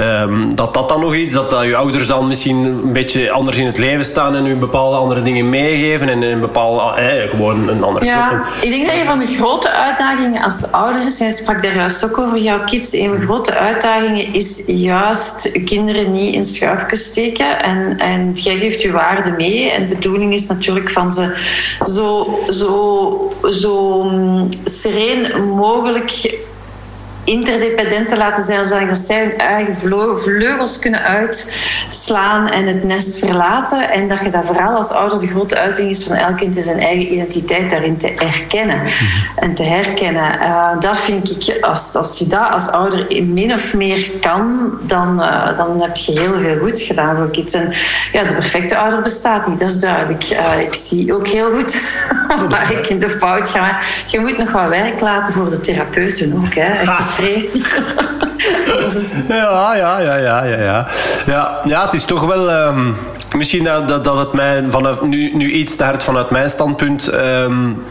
um, 0.00 0.54
dat 0.54 0.74
dat 0.74 0.88
dan 0.88 1.00
nog 1.00 1.14
iets, 1.14 1.34
dat, 1.34 1.50
dat 1.50 1.64
je 1.64 1.76
ouders 1.76 2.06
dan 2.06 2.26
misschien 2.26 2.64
een 2.64 2.92
beetje 2.92 3.30
anders 3.30 3.56
in 3.56 3.66
het 3.66 3.78
leven 3.78 4.04
staan 4.04 4.34
en 4.34 4.46
u 4.46 4.54
bepaalde 4.54 4.96
andere 4.96 5.22
dingen 5.22 5.48
meegeven 5.48 6.08
en 6.08 6.22
een 6.22 6.40
bepaalde, 6.40 7.02
uh, 7.02 7.30
gewoon 7.30 7.68
een 7.68 7.82
andere 7.82 8.06
ja, 8.06 8.42
Ik 8.60 8.70
denk 8.70 8.86
dat 8.86 8.94
een 8.94 9.06
van 9.06 9.18
de 9.18 9.26
grote 9.26 9.70
uitdagingen 9.70 10.42
als 10.42 10.72
ouder 10.72 11.04
is, 11.04 11.18
jij 11.18 11.30
sprak 11.30 11.62
daar 11.62 11.74
juist 11.74 12.04
ook 12.04 12.18
over 12.18 12.38
jouw 12.38 12.64
kids, 12.64 12.92
een 12.92 13.08
van 13.08 13.18
de 13.18 13.26
grote 13.26 13.54
uitdagingen 13.54 14.32
is 14.32 14.62
juist 14.66 15.60
kinderen 15.64 16.12
niet 16.12 16.34
in 16.34 16.44
schuifjes 16.44 17.04
steken 17.04 17.62
en, 17.62 17.98
en 17.98 18.32
jij 18.34 18.56
geeft 18.56 18.82
je 18.82 18.92
waarde 18.92 19.30
mee 19.30 19.70
en 19.70 19.88
de 19.88 19.94
bedoeling 19.94 20.32
is 20.32 20.46
natuurlijk 20.46 20.90
van 20.90 21.12
ze 21.12 21.36
zo, 21.82 22.38
zo, 22.48 23.34
zo 23.50 24.02
mm, 24.02 24.48
mogelijk 25.36 26.10
interdependent 27.28 28.08
te 28.08 28.16
laten 28.16 28.42
zijn, 28.42 28.64
zodat 28.64 28.98
zij 28.98 29.20
hun 29.20 29.38
eigen 29.38 29.76
vleugels 30.16 30.78
kunnen 30.78 31.02
uitslaan 31.02 32.48
en 32.48 32.66
het 32.66 32.84
nest 32.84 33.18
verlaten. 33.18 33.90
En 33.90 34.08
dat 34.08 34.18
je 34.20 34.30
dat 34.30 34.46
vooral 34.46 34.76
als 34.76 34.90
ouder 34.90 35.18
de 35.18 35.26
grote 35.26 35.58
uiting 35.58 35.90
is 35.90 36.04
van 36.04 36.16
elk 36.16 36.36
kind 36.36 36.56
zijn 36.60 36.80
eigen 36.80 37.12
identiteit 37.12 37.70
daarin 37.70 37.96
te 37.96 38.14
erkennen 38.14 38.76
mhm. 38.76 38.94
en 39.36 39.54
te 39.54 39.62
herkennen. 39.62 40.34
Uh, 40.40 40.80
dat 40.80 40.98
vind 40.98 41.30
ik, 41.30 41.64
als, 41.64 41.94
als 41.94 42.18
je 42.18 42.26
dat 42.26 42.50
als 42.50 42.68
ouder 42.68 43.06
min 43.24 43.52
of 43.52 43.74
meer 43.74 44.10
kan, 44.20 44.70
dan, 44.82 45.20
uh, 45.20 45.56
dan 45.56 45.80
heb 45.80 45.96
je 45.96 46.20
heel 46.20 46.38
veel 46.38 46.58
goed 46.58 46.80
gedaan 46.80 47.16
voor 47.16 47.30
kids. 47.30 47.52
En 47.52 47.72
ja, 48.12 48.22
de 48.22 48.34
perfecte 48.34 48.76
ouder 48.76 49.02
bestaat 49.02 49.46
niet, 49.46 49.60
dat 49.60 49.68
is 49.68 49.80
duidelijk. 49.80 50.24
Uh, 50.30 50.60
ik 50.60 50.74
zie 50.74 51.14
ook 51.14 51.26
heel 51.26 51.50
goed 51.50 51.80
waar 52.52 52.72
ik 52.72 52.88
in 52.88 52.98
de 52.98 53.10
fout 53.10 53.48
ga. 53.48 53.78
Je 54.06 54.20
moet 54.20 54.38
nog 54.38 54.52
wat 54.52 54.68
werk 54.68 55.00
laten 55.00 55.34
voor 55.34 55.50
de 55.50 55.60
therapeuten 55.60 56.34
ook. 56.36 56.54
Hè 56.54 56.84
ja, 59.28 59.74
ja, 59.76 59.98
ja, 60.00 60.16
ja, 60.16 60.44
ja, 60.44 60.86
ja. 61.26 61.60
Ja, 61.64 61.84
het 61.84 61.94
is 61.94 62.04
toch 62.04 62.26
wel... 62.26 62.50
Um, 62.50 62.96
misschien 63.36 63.64
dat, 63.64 63.88
dat, 63.88 64.04
dat 64.04 64.16
het 64.16 64.32
mij 64.32 64.64
vanaf 64.66 65.02
nu, 65.02 65.34
nu 65.34 65.50
iets 65.50 65.76
te 65.76 65.84
hard 65.84 66.02
vanuit 66.02 66.30
mijn 66.30 66.50
standpunt... 66.50 67.12
Um, 67.12 67.84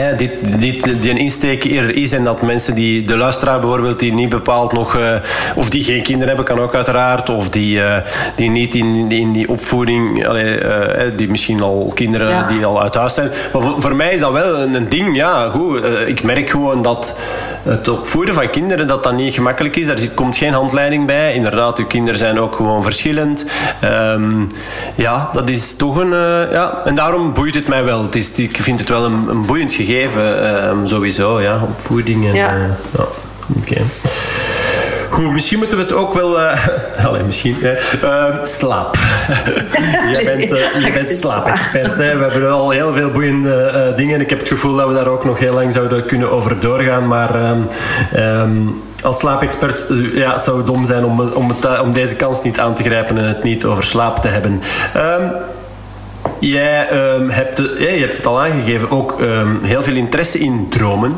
ja, 0.00 0.12
dit, 0.12 0.60
dit, 0.60 1.02
die 1.02 1.18
insteek 1.18 1.64
eerder 1.64 1.96
is 1.96 2.12
en 2.12 2.24
dat 2.24 2.42
mensen 2.42 2.74
die, 2.74 3.02
de 3.02 3.16
luisteraar 3.16 3.60
bijvoorbeeld, 3.60 3.98
die 3.98 4.12
niet 4.12 4.28
bepaald 4.28 4.72
nog, 4.72 4.96
uh, 4.96 5.14
of 5.54 5.70
die 5.70 5.82
geen 5.82 6.02
kinderen 6.02 6.28
hebben, 6.28 6.44
kan 6.44 6.64
ook 6.64 6.74
uiteraard, 6.74 7.30
of 7.30 7.50
die, 7.50 7.78
uh, 7.78 7.96
die 8.36 8.50
niet 8.50 8.74
in, 8.74 9.10
in 9.10 9.32
die 9.32 9.48
opvoeding, 9.48 10.26
allee, 10.26 10.62
uh, 10.62 10.70
die 11.16 11.28
misschien 11.28 11.62
al 11.62 11.92
kinderen 11.94 12.46
die 12.48 12.66
al 12.66 12.82
uit 12.82 12.94
huis 12.94 13.14
zijn. 13.14 13.28
Maar 13.52 13.62
voor, 13.62 13.80
voor 13.80 13.96
mij 13.96 14.12
is 14.12 14.20
dat 14.20 14.32
wel 14.32 14.58
een, 14.58 14.74
een 14.74 14.88
ding, 14.88 15.16
ja, 15.16 15.48
goed. 15.50 15.84
ik 16.06 16.22
merk 16.22 16.50
gewoon 16.50 16.82
dat 16.82 17.18
het 17.62 17.88
opvoeden 17.88 18.34
van 18.34 18.50
kinderen 18.50 18.86
dat 18.86 19.02
dat 19.02 19.16
niet 19.16 19.34
gemakkelijk 19.34 19.76
is. 19.76 19.86
Daar 19.86 19.98
komt 20.14 20.36
geen 20.36 20.52
handleiding 20.52 21.06
bij. 21.06 21.34
Inderdaad, 21.34 21.78
uw 21.78 21.86
kinderen 21.86 22.18
zijn 22.18 22.40
ook 22.40 22.54
gewoon 22.54 22.82
verschillend. 22.82 23.44
Ehm, 23.80 24.44
ja, 24.94 25.28
dat 25.32 25.48
is 25.48 25.74
toch 25.74 25.96
een... 25.96 26.10
Ja, 26.50 26.82
en 26.84 26.94
daarom 26.94 27.34
boeit 27.34 27.54
het 27.54 27.68
mij 27.68 27.84
wel. 27.84 28.02
Het 28.02 28.14
is, 28.14 28.32
ik 28.32 28.56
vind 28.56 28.80
het 28.80 28.88
wel 28.88 29.04
een, 29.04 29.28
een 29.28 29.46
boeiend 29.46 29.72
gegeven, 29.72 29.83
um, 30.70 30.86
sowieso, 30.86 31.40
ja, 31.40 31.62
opvoeding. 31.62 32.26
En, 32.26 32.34
ja. 32.34 32.54
Uh, 32.54 32.62
ja. 32.96 33.04
Oké. 33.60 33.82
Goed, 35.10 35.32
misschien 35.32 35.58
moeten 35.58 35.76
we 35.76 35.82
het 35.82 35.92
ook 35.92 36.14
wel... 36.14 36.32
Uh, 36.94 37.06
alleen 37.06 37.26
misschien. 37.26 37.56
Uh, 38.02 38.24
slaap. 38.42 38.96
jij 40.12 40.24
bent, 40.24 40.50
uh, 40.76 40.92
bent 40.92 41.06
slaapexpert. 41.06 41.98
Hè. 41.98 42.16
We 42.16 42.22
hebben 42.22 42.50
al 42.50 42.70
heel 42.70 42.92
veel 42.92 43.10
boeiende 43.10 43.92
dingen. 43.96 44.20
Ik 44.20 44.30
heb 44.30 44.38
het 44.38 44.48
gevoel 44.48 44.76
dat 44.76 44.88
we 44.88 44.94
daar 44.94 45.06
ook 45.06 45.24
nog 45.24 45.38
heel 45.38 45.52
lang 45.52 45.72
zouden 45.72 46.06
kunnen 46.06 46.30
over 46.30 46.60
doorgaan. 46.60 47.06
Maar... 47.06 47.56
Um, 48.16 48.82
als 49.02 49.18
slaapexpert, 49.18 49.84
ja, 50.14 50.34
het 50.34 50.44
zou 50.44 50.64
dom 50.64 50.86
zijn 50.86 51.04
om, 51.04 51.20
om, 51.20 51.48
het, 51.48 51.80
om, 51.80 51.92
deze 51.92 52.16
kans 52.16 52.42
niet 52.42 52.60
aan 52.60 52.74
te 52.74 52.82
grijpen 52.82 53.18
en 53.18 53.24
het 53.24 53.42
niet 53.42 53.64
over 53.64 53.84
slaap 53.84 54.18
te 54.18 54.28
hebben. 54.28 54.62
Um, 54.96 55.32
jij, 56.38 56.92
um, 56.92 57.28
hebt, 57.30 57.58
ja, 57.58 57.90
je 57.90 58.00
hebt 58.00 58.16
het 58.16 58.26
al 58.26 58.40
aangegeven, 58.40 58.90
ook 58.90 59.20
heel 59.62 59.82
veel 59.82 59.94
interesse 59.94 60.38
in 60.38 60.66
dromen. 60.70 61.16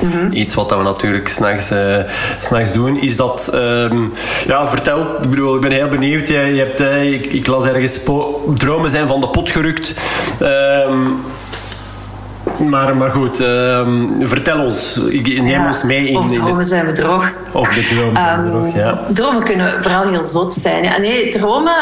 Mhm. 0.00 0.26
Iets 0.30 0.54
wat 0.54 0.70
we 0.70 0.82
natuurlijk 0.82 1.28
s'nachts 1.28 1.70
uh, 1.70 1.96
nachts 2.50 2.72
doen, 2.72 3.00
is 3.00 3.16
dat... 3.16 3.50
Um, 3.54 4.12
ja, 4.46 4.66
vertel. 4.66 5.00
Ik 5.22 5.30
bedoel, 5.30 5.54
ik 5.54 5.60
ben 5.60 5.70
heel 5.70 5.88
benieuwd. 5.88 6.28
Je, 6.28 6.34
je 6.34 6.58
hebt, 6.58 6.80
uh, 6.80 7.12
ik, 7.12 7.26
ik, 7.26 7.46
las 7.46 7.64
ergens... 7.64 8.00
Dromen 8.54 8.90
zijn 8.90 9.06
van 9.06 9.20
de 9.20 9.28
pot 9.28 9.50
gerukt. 9.50 9.94
Um, 10.40 11.20
maar, 12.68 12.96
maar 12.96 13.10
goed, 13.10 13.40
um, 13.40 14.16
vertel 14.20 14.64
ons. 14.64 15.00
Neem 15.24 15.46
ja, 15.46 15.66
ons 15.66 15.82
mee 15.82 16.08
in... 16.08 16.16
Of 16.16 16.32
dromen 16.32 16.56
in 16.56 16.62
zijn 16.62 16.86
bedrog. 16.86 17.32
Of 17.52 17.68
de 17.68 17.86
dromen 17.94 18.20
zijn 18.20 18.44
bedrog, 18.44 18.74
ja. 18.74 19.00
Dromen 19.12 19.42
kunnen 19.42 19.82
vooral 19.82 20.08
heel 20.08 20.24
zot 20.24 20.52
zijn. 20.52 20.82
Ja. 20.84 20.98
Nee, 20.98 21.28
dromen... 21.28 21.74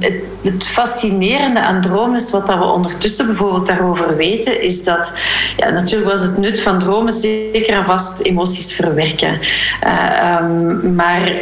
Het, 0.00 0.14
het, 0.52 0.64
fascinerende 0.64 1.60
aan 1.60 1.80
dromen 1.80 2.16
is 2.16 2.30
wat 2.30 2.46
dat 2.46 2.58
we 2.58 2.64
ondertussen 2.64 3.26
bijvoorbeeld 3.26 3.66
daarover 3.66 4.16
weten, 4.16 4.62
is 4.62 4.84
dat... 4.84 5.18
Ja, 5.56 5.70
natuurlijk 5.70 6.10
was 6.10 6.22
het 6.22 6.36
nut 6.36 6.60
van 6.60 6.78
dromen 6.78 7.12
zeker 7.12 7.74
en 7.74 7.84
vast 7.84 8.20
emoties 8.20 8.72
verwerken. 8.72 9.38
Uh, 9.84 10.40
maar 10.94 11.32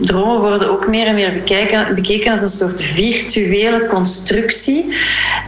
dromen 0.00 0.40
worden 0.40 0.70
ook 0.70 0.88
meer 0.88 1.06
en 1.06 1.14
meer 1.14 1.32
bekeken, 1.32 1.94
bekeken 1.94 2.32
als 2.32 2.42
een 2.42 2.48
soort 2.48 2.82
virtuele 2.82 3.86
constructie. 3.86 4.94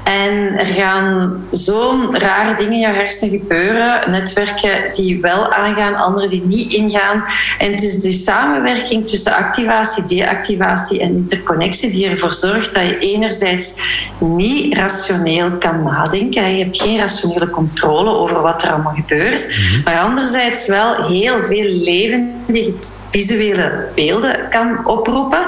En 0.04 0.58
er 0.58 0.66
gaan 0.66 1.36
zo'n 1.50 2.18
rare 2.18 2.56
dingen 2.56 2.72
in 2.72 2.78
jouw 2.78 2.94
hersenen 2.94 3.38
gebeuren. 3.38 4.10
Netwerken 4.10 4.92
die 4.92 5.20
wel 5.20 5.52
aangaan, 5.52 5.94
andere 5.94 6.28
die 6.28 6.42
niet 6.44 6.72
ingaan. 6.72 7.24
En 7.58 7.72
het 7.72 7.82
is 7.82 8.00
die 8.00 8.12
samenwerking 8.12 9.08
tussen 9.08 9.34
activatie, 9.34 10.04
deactivatie 10.04 11.00
en 11.00 11.08
interconnectie 11.08 11.90
die 11.90 12.08
ervoor 12.08 12.34
zorgt 12.34 12.47
dat 12.52 12.72
je 12.72 12.98
enerzijds 12.98 13.80
niet 14.18 14.74
rationeel 14.74 15.50
kan 15.50 15.82
nadenken. 15.82 16.56
Je 16.56 16.62
hebt 16.62 16.82
geen 16.82 16.98
rationele 16.98 17.50
controle 17.50 18.10
over 18.10 18.40
wat 18.40 18.62
er 18.62 18.72
allemaal 18.72 18.94
gebeurt. 18.94 19.48
Mhm. 19.48 19.82
Maar 19.84 19.98
anderzijds 19.98 20.66
wel 20.66 21.06
heel 21.06 21.40
veel 21.40 21.70
levendige 21.70 22.74
visuele 23.10 23.88
beelden 23.94 24.36
kan 24.50 24.86
oproepen. 24.86 25.46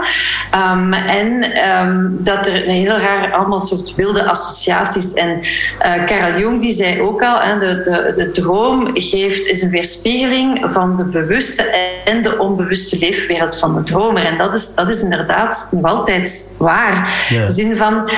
Um, 0.54 0.92
en 0.92 1.58
um, 1.70 2.16
dat 2.18 2.46
er 2.46 2.54
een 2.54 2.74
heel 2.74 2.96
raar 2.96 3.32
allemaal 3.32 3.60
soort 3.60 3.94
wilde 3.94 4.24
associaties. 4.24 5.14
En 5.14 5.38
uh, 5.38 6.04
Carl 6.04 6.38
Jung 6.38 6.60
die 6.60 6.72
zei 6.72 7.00
ook 7.00 7.22
al, 7.22 7.40
hè, 7.40 7.58
de, 7.58 7.80
de, 7.80 8.12
de 8.14 8.30
droom 8.30 8.90
geeft, 8.94 9.46
is 9.46 9.62
een 9.62 9.70
weerspiegeling 9.70 10.72
van 10.72 10.96
de 10.96 11.04
bewuste 11.04 11.62
en 12.04 12.22
de 12.22 12.38
onbewuste 12.38 12.98
leefwereld 12.98 13.58
van 13.58 13.74
de 13.74 13.82
dromer. 13.82 14.24
En 14.24 14.38
dat 14.38 14.54
is, 14.54 14.74
dat 14.74 14.88
is 14.88 15.02
inderdaad 15.02 15.68
nog 15.70 15.84
altijd 15.84 16.50
waar. 16.56 17.26
In 17.30 17.46
de 17.46 17.52
zin 17.52 17.76
van 17.76 18.10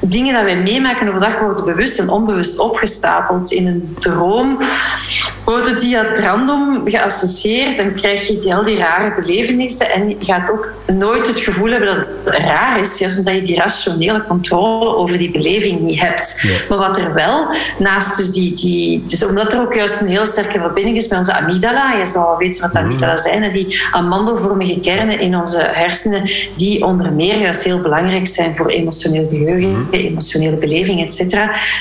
dingen 0.00 0.34
dat 0.34 0.44
wij 0.44 0.56
meemaken 0.56 1.08
overdag 1.08 1.38
worden 1.38 1.64
bewust 1.64 1.98
en 1.98 2.08
onbewust 2.08 2.58
opgestapeld. 2.58 3.52
In 3.52 3.66
een 3.66 3.96
droom 3.98 4.58
worden 5.44 5.78
die 5.78 5.98
at 5.98 6.18
random 6.18 6.82
geassocieerd. 6.84 7.76
Dan 7.76 7.92
krijg 7.94 8.26
je 8.26 8.38
die, 8.38 8.54
al 8.54 8.64
die 8.64 8.76
rare 8.76 9.14
belevenissen 9.14 9.90
en 9.90 10.08
je 10.08 10.16
gaat 10.20 10.50
ook 10.50 10.72
nooit 10.86 11.26
het 11.26 11.40
gevoel 11.40 11.70
hebben 11.70 11.96
dat 11.96 12.06
het 12.24 12.34
raar 12.34 12.78
is, 12.80 12.98
juist 12.98 13.18
omdat 13.18 13.34
je 13.34 13.42
die 13.42 13.56
rationele 13.56 14.24
controle 14.24 14.96
over 14.96 15.18
die 15.18 15.30
beleving 15.30 15.80
niet 15.80 16.00
hebt. 16.00 16.44
Maar 16.68 16.78
wat 16.78 16.98
er 16.98 17.14
wel 17.14 17.46
naast, 17.78 18.16
dus 18.16 18.30
die, 18.30 18.54
die, 18.54 19.04
dus 19.04 19.24
omdat 19.24 19.52
er 19.52 19.60
ook 19.60 19.74
juist 19.74 20.00
een 20.00 20.08
heel 20.08 20.26
sterke 20.26 20.58
verbinding 20.58 20.96
is 20.96 21.08
met 21.08 21.18
onze 21.18 21.34
amygdala, 21.34 21.92
je 21.92 22.06
zal 22.06 22.36
weten 22.36 22.60
wat 22.60 22.76
amygdala 22.76 23.12
mhm. 23.12 23.22
zijn, 23.22 23.52
die 23.52 23.80
amandelvormige 23.92 24.80
kernen 24.80 25.20
in 25.20 25.36
onze 25.36 25.68
hersenen, 25.72 26.30
die 26.54 26.84
onder 26.84 27.12
meer 27.12 27.38
juist 27.38 27.62
heel 27.62 27.80
belangrijk 27.80 28.26
zijn 28.26 28.56
voor 28.56 28.68
emotioneel 28.68 29.28
geheugen. 29.28 29.88
Mhm 29.90 30.08
emotionele 30.20 30.56
beleving, 30.56 31.00
etc. 31.00 31.36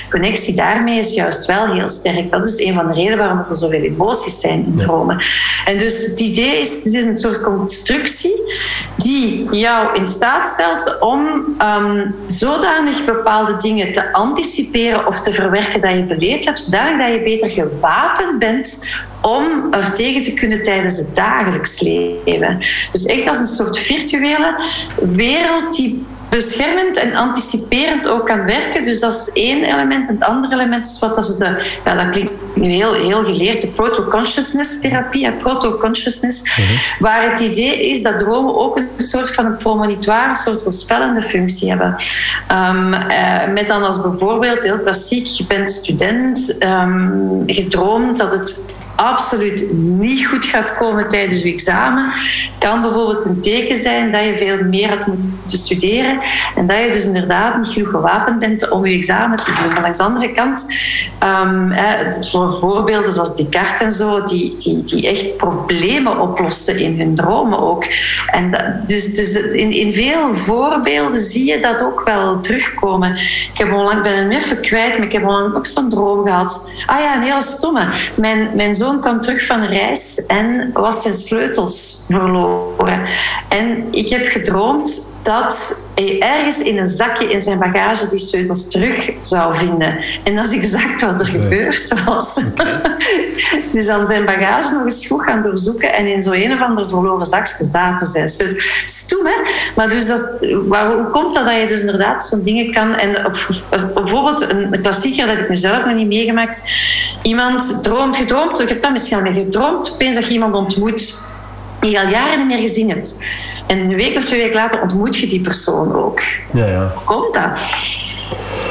Connectie 0.09 0.55
daarmee 0.55 0.99
is 0.99 1.13
juist 1.13 1.45
wel 1.45 1.73
heel 1.73 1.89
sterk. 1.89 2.31
Dat 2.31 2.47
is 2.47 2.65
een 2.65 2.73
van 2.73 2.87
de 2.87 2.93
redenen 2.93 3.17
waarom 3.17 3.37
er 3.37 3.55
zoveel 3.55 3.81
emoties 3.81 4.39
zijn 4.39 4.65
in 4.65 4.77
dromen. 4.77 5.21
En 5.65 5.77
dus 5.77 6.05
het 6.05 6.19
idee 6.19 6.59
is, 6.59 6.83
het 6.83 6.93
is 6.93 7.05
een 7.05 7.15
soort 7.15 7.41
constructie 7.41 8.41
die 8.97 9.47
jou 9.51 9.95
in 9.95 10.07
staat 10.07 10.45
stelt 10.45 10.99
om 10.99 11.19
um, 11.61 12.15
zodanig 12.27 13.05
bepaalde 13.05 13.55
dingen 13.55 13.91
te 13.91 14.13
anticiperen 14.13 15.07
of 15.07 15.19
te 15.19 15.33
verwerken 15.33 15.81
dat 15.81 15.91
je 15.91 16.03
beleefd 16.03 16.45
hebt, 16.45 16.59
zodanig 16.59 16.97
dat 16.97 17.13
je 17.13 17.23
beter 17.23 17.49
gewapend 17.49 18.39
bent 18.39 18.85
om 19.21 19.73
er 19.73 19.93
tegen 19.93 20.21
te 20.21 20.33
kunnen 20.33 20.63
tijdens 20.63 20.97
het 20.97 21.15
dagelijks 21.15 21.79
leven. 21.79 22.57
Dus 22.91 23.05
echt 23.05 23.27
als 23.27 23.39
een 23.39 23.45
soort 23.45 23.77
virtuele 23.77 24.63
wereld 25.15 25.75
die 25.75 26.05
beschermend 26.29 26.97
en 26.97 27.15
anticiperend 27.15 28.07
ook 28.07 28.25
kan 28.25 28.45
werken. 28.45 28.83
Dus 28.83 28.99
dat 28.99 29.11
is 29.13 29.29
één 29.33 29.63
element. 29.63 30.07
En 30.07 30.13
het 30.13 30.23
andere 30.23 30.53
element 30.53 30.85
is 30.85 30.99
wat 30.99 31.15
dat 31.15 31.25
ze, 31.25 31.63
ja, 31.85 31.95
dat 31.95 32.09
klinkt 32.09 32.31
nu 32.53 32.69
heel, 32.69 32.93
heel 32.93 33.23
geleerd, 33.23 33.61
de 33.61 33.67
proto-consciousness 33.67 34.81
therapie, 34.81 35.31
proto-consciousness, 35.31 36.41
mhm. 36.43 37.03
waar 37.03 37.29
het 37.29 37.39
idee 37.39 37.89
is 37.89 38.01
dat 38.01 38.19
dromen 38.19 38.55
ook 38.55 38.77
een 38.77 38.89
soort 38.97 39.31
van 39.31 39.45
een 39.45 39.57
premonitoire, 39.57 40.29
een 40.29 40.35
soort 40.35 40.63
voorspellende 40.63 41.21
functie 41.21 41.69
hebben. 41.69 41.95
Um, 42.51 42.89
met 43.53 43.67
dan 43.67 43.83
als 43.83 44.01
bijvoorbeeld, 44.01 44.63
heel 44.63 44.79
klassiek, 44.79 45.27
je 45.27 45.45
bent 45.45 45.69
student, 45.69 46.57
um, 46.63 47.43
gedroomd 47.45 48.17
dat 48.17 48.33
het 48.33 48.61
absoluut 48.99 49.73
niet 49.73 50.25
goed 50.25 50.45
gaat 50.45 50.77
komen 50.77 51.09
tijdens 51.09 51.41
je 51.41 51.51
examen, 51.51 52.13
kan 52.59 52.81
bijvoorbeeld 52.81 53.25
een 53.25 53.41
teken 53.41 53.75
zijn 53.75 54.11
dat 54.11 54.23
je 54.23 54.35
veel 54.35 54.63
meer 54.63 54.89
had 54.89 55.07
moeten 55.07 55.57
studeren 55.57 56.19
en 56.55 56.67
dat 56.67 56.77
je 56.77 56.91
dus 56.91 57.05
inderdaad 57.05 57.57
niet 57.57 57.67
genoeg 57.67 57.89
gewapend 57.89 58.39
bent 58.39 58.69
om 58.69 58.85
je 58.85 58.97
examen 58.97 59.37
te 59.37 59.53
doen. 59.53 59.73
Maar 59.73 59.81
langs 59.81 59.97
de 59.97 60.03
andere 60.03 60.31
kant, 60.31 60.73
um, 61.23 61.73
voor 62.29 62.53
voorbeelden 62.53 63.13
zoals 63.13 63.35
Descartes 63.35 63.81
en 63.81 63.91
zo, 63.91 64.21
die, 64.21 64.55
die, 64.55 64.83
die 64.83 65.07
echt 65.07 65.37
problemen 65.37 66.19
oplosten 66.19 66.77
in 66.77 66.99
hun 66.99 67.15
dromen 67.15 67.59
ook. 67.59 67.85
En 68.27 68.51
dat, 68.51 68.87
dus, 68.87 69.13
dus 69.13 69.35
in, 69.35 69.71
in 69.71 69.93
veel 69.93 70.33
voorbeelden 70.33 71.21
zie 71.21 71.45
je 71.45 71.59
dat 71.59 71.83
ook 71.83 72.01
wel 72.05 72.39
terugkomen. 72.39 73.15
Ik 73.15 73.51
heb 73.53 73.73
onlang, 73.73 74.01
ben 74.01 74.15
hem 74.15 74.29
even 74.29 74.61
kwijt, 74.61 74.97
maar 74.97 75.07
ik 75.07 75.13
heb 75.13 75.23
onlangs 75.23 75.55
ook 75.55 75.65
zo'n 75.65 75.89
droom 75.89 76.25
gehad. 76.25 76.69
Ah 76.85 76.99
ja, 76.99 77.15
een 77.15 77.21
hele 77.21 77.41
stomme. 77.41 77.87
Mijn, 78.15 78.49
mijn 78.53 78.75
zoon 78.75 78.88
zoon 78.89 79.01
kwam 79.01 79.21
terug 79.21 79.45
van 79.45 79.63
reis 79.63 80.25
en 80.25 80.69
was 80.73 81.01
zijn 81.01 81.13
sleutels 81.13 82.03
verloren. 82.09 83.05
En 83.49 83.87
ik 83.91 84.09
heb 84.09 84.27
gedroomd 84.27 85.11
dat 85.21 85.81
ergens 86.07 86.59
in 86.59 86.77
een 86.77 86.87
zakje 86.87 87.29
in 87.29 87.41
zijn 87.41 87.59
bagage 87.59 88.09
die 88.09 88.19
sleutels 88.19 88.67
terug 88.67 89.09
zou 89.21 89.55
vinden. 89.55 89.97
En 90.23 90.35
dat 90.35 90.45
is 90.45 90.53
exact 90.53 91.01
wat 91.01 91.19
er 91.19 91.25
gebeurd 91.25 92.03
was. 92.05 92.43
Okay. 92.51 92.81
dus 93.71 93.85
dan 93.91 94.07
zijn 94.07 94.25
bagage 94.25 94.73
nog 94.73 94.83
eens 94.83 95.07
goed 95.07 95.23
gaan 95.23 95.41
doorzoeken 95.41 95.93
en 95.93 96.07
in 96.07 96.21
zo 96.21 96.31
een 96.31 96.53
of 96.53 96.61
ander 96.61 96.89
verloren 96.89 97.25
zakje 97.25 97.63
zaten 97.63 98.07
zijn 98.07 98.27
sleutels. 98.27 98.83
Stoem, 98.85 99.25
hè? 99.25 99.35
Maar 99.75 99.89
dus 99.89 100.07
dat, 100.07 100.45
hoe 100.69 101.07
komt 101.11 101.33
dat 101.33 101.45
dat 101.45 101.59
je 101.59 101.67
dus 101.67 101.81
inderdaad 101.81 102.23
zo'n 102.23 102.43
dingen 102.43 102.71
kan... 102.71 102.95
En 102.95 103.25
op, 103.25 103.63
bijvoorbeeld 103.93 104.49
een 104.49 104.81
klassieker, 104.81 105.25
dat 105.25 105.35
heb 105.35 105.43
ik 105.43 105.49
mezelf 105.49 105.85
nog 105.85 105.95
niet 105.95 106.07
meegemaakt. 106.07 106.71
Iemand 107.21 107.83
droomt, 107.83 108.17
gedroomd, 108.17 108.59
ik 108.59 108.69
heb 108.69 108.81
dat 108.81 108.91
misschien 108.91 109.17
al 109.17 109.23
mee 109.23 109.33
gedroomd, 109.33 109.91
opeens 109.93 110.15
dat 110.15 110.27
je 110.27 110.33
iemand 110.33 110.55
ontmoet 110.55 111.23
die 111.79 111.91
je 111.91 111.99
al 111.99 112.07
jaren 112.07 112.37
niet 112.37 112.47
meer 112.47 112.67
gezien 112.67 112.89
hebt. 112.89 113.23
En 113.69 113.79
een 113.79 113.95
week 113.95 114.17
of 114.17 114.25
twee 114.25 114.41
weken 114.41 114.55
later 114.55 114.81
ontmoet 114.81 115.17
je 115.17 115.27
die 115.27 115.41
persoon 115.41 115.95
ook. 115.95 116.21
Ja, 116.53 116.65
ja. 116.65 116.91
Hoe 116.95 117.03
komt 117.03 117.33
dat? 117.33 117.49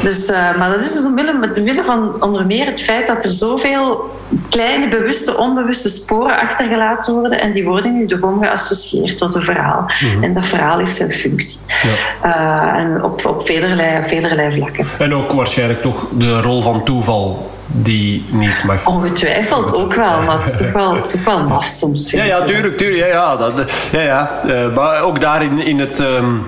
Dus, 0.02 0.30
uh, 0.30 0.58
maar 0.58 0.70
dat 0.70 0.80
is 0.80 0.92
dus 0.92 1.04
omwille, 1.04 1.32
met 1.32 1.54
de 1.54 1.80
van 1.84 2.22
onder 2.22 2.46
meer 2.46 2.66
het 2.66 2.82
feit 2.82 3.06
dat 3.06 3.24
er 3.24 3.30
zoveel 3.30 4.10
kleine 4.48 4.88
bewuste, 4.88 5.36
onbewuste 5.36 5.88
sporen 5.88 6.40
achtergelaten 6.40 7.14
worden 7.14 7.40
en 7.40 7.52
die 7.52 7.64
worden 7.64 7.94
nu 7.94 8.06
de 8.06 8.36
geassocieerd 8.40 9.18
tot 9.18 9.34
een 9.34 9.42
verhaal. 9.42 9.90
Mhm. 10.00 10.22
En 10.22 10.34
dat 10.34 10.44
verhaal 10.44 10.78
heeft 10.78 10.96
zijn 10.96 11.10
functie. 11.10 11.58
Ja. 11.66 12.74
Uh, 12.74 12.80
en 12.80 13.02
op, 13.02 13.26
op 13.26 13.46
velerlei, 13.46 14.08
velerlei 14.08 14.56
vlakken. 14.56 14.86
En 14.98 15.14
ook 15.14 15.32
waarschijnlijk 15.32 15.82
toch 15.82 16.06
de 16.10 16.40
rol 16.40 16.60
van 16.60 16.84
toeval 16.84 17.50
die 17.72 18.24
niet 18.30 18.64
mag. 18.64 18.86
Ongetwijfeld 18.86 19.74
ook 19.74 19.94
wel, 19.94 20.22
maar 20.22 20.38
het 20.38 20.46
is 20.46 20.58
toch 20.58 20.72
wel, 20.72 21.06
toch 21.06 21.24
wel 21.24 21.42
maf 21.42 21.64
soms. 21.64 22.10
Ja, 22.10 22.24
ja, 22.24 22.44
tuurlijk, 22.44 22.76
tuurlijk. 22.76 22.98
Ja, 22.98 23.06
ja, 23.06 23.36
dat, 23.36 23.70
ja, 23.92 24.00
ja. 24.00 24.40
Uh, 24.46 24.74
maar 24.74 25.02
ook 25.02 25.20
daar 25.20 25.42
in, 25.42 25.58
in 25.58 25.78
het... 25.78 25.98
Um, 25.98 26.42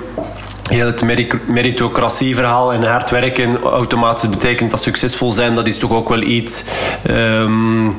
heel 0.70 0.86
het 0.86 1.02
meritocratieverhaal 1.46 2.72
en 2.72 2.84
hard 2.84 3.10
werken 3.10 3.62
automatisch 3.62 4.28
betekent 4.28 4.70
dat 4.70 4.82
succesvol 4.82 5.30
zijn, 5.30 5.54
dat 5.54 5.66
is 5.66 5.78
toch 5.78 5.90
ook 5.90 6.08
wel 6.08 6.20
iets. 6.20 6.64
Um, 7.10 7.92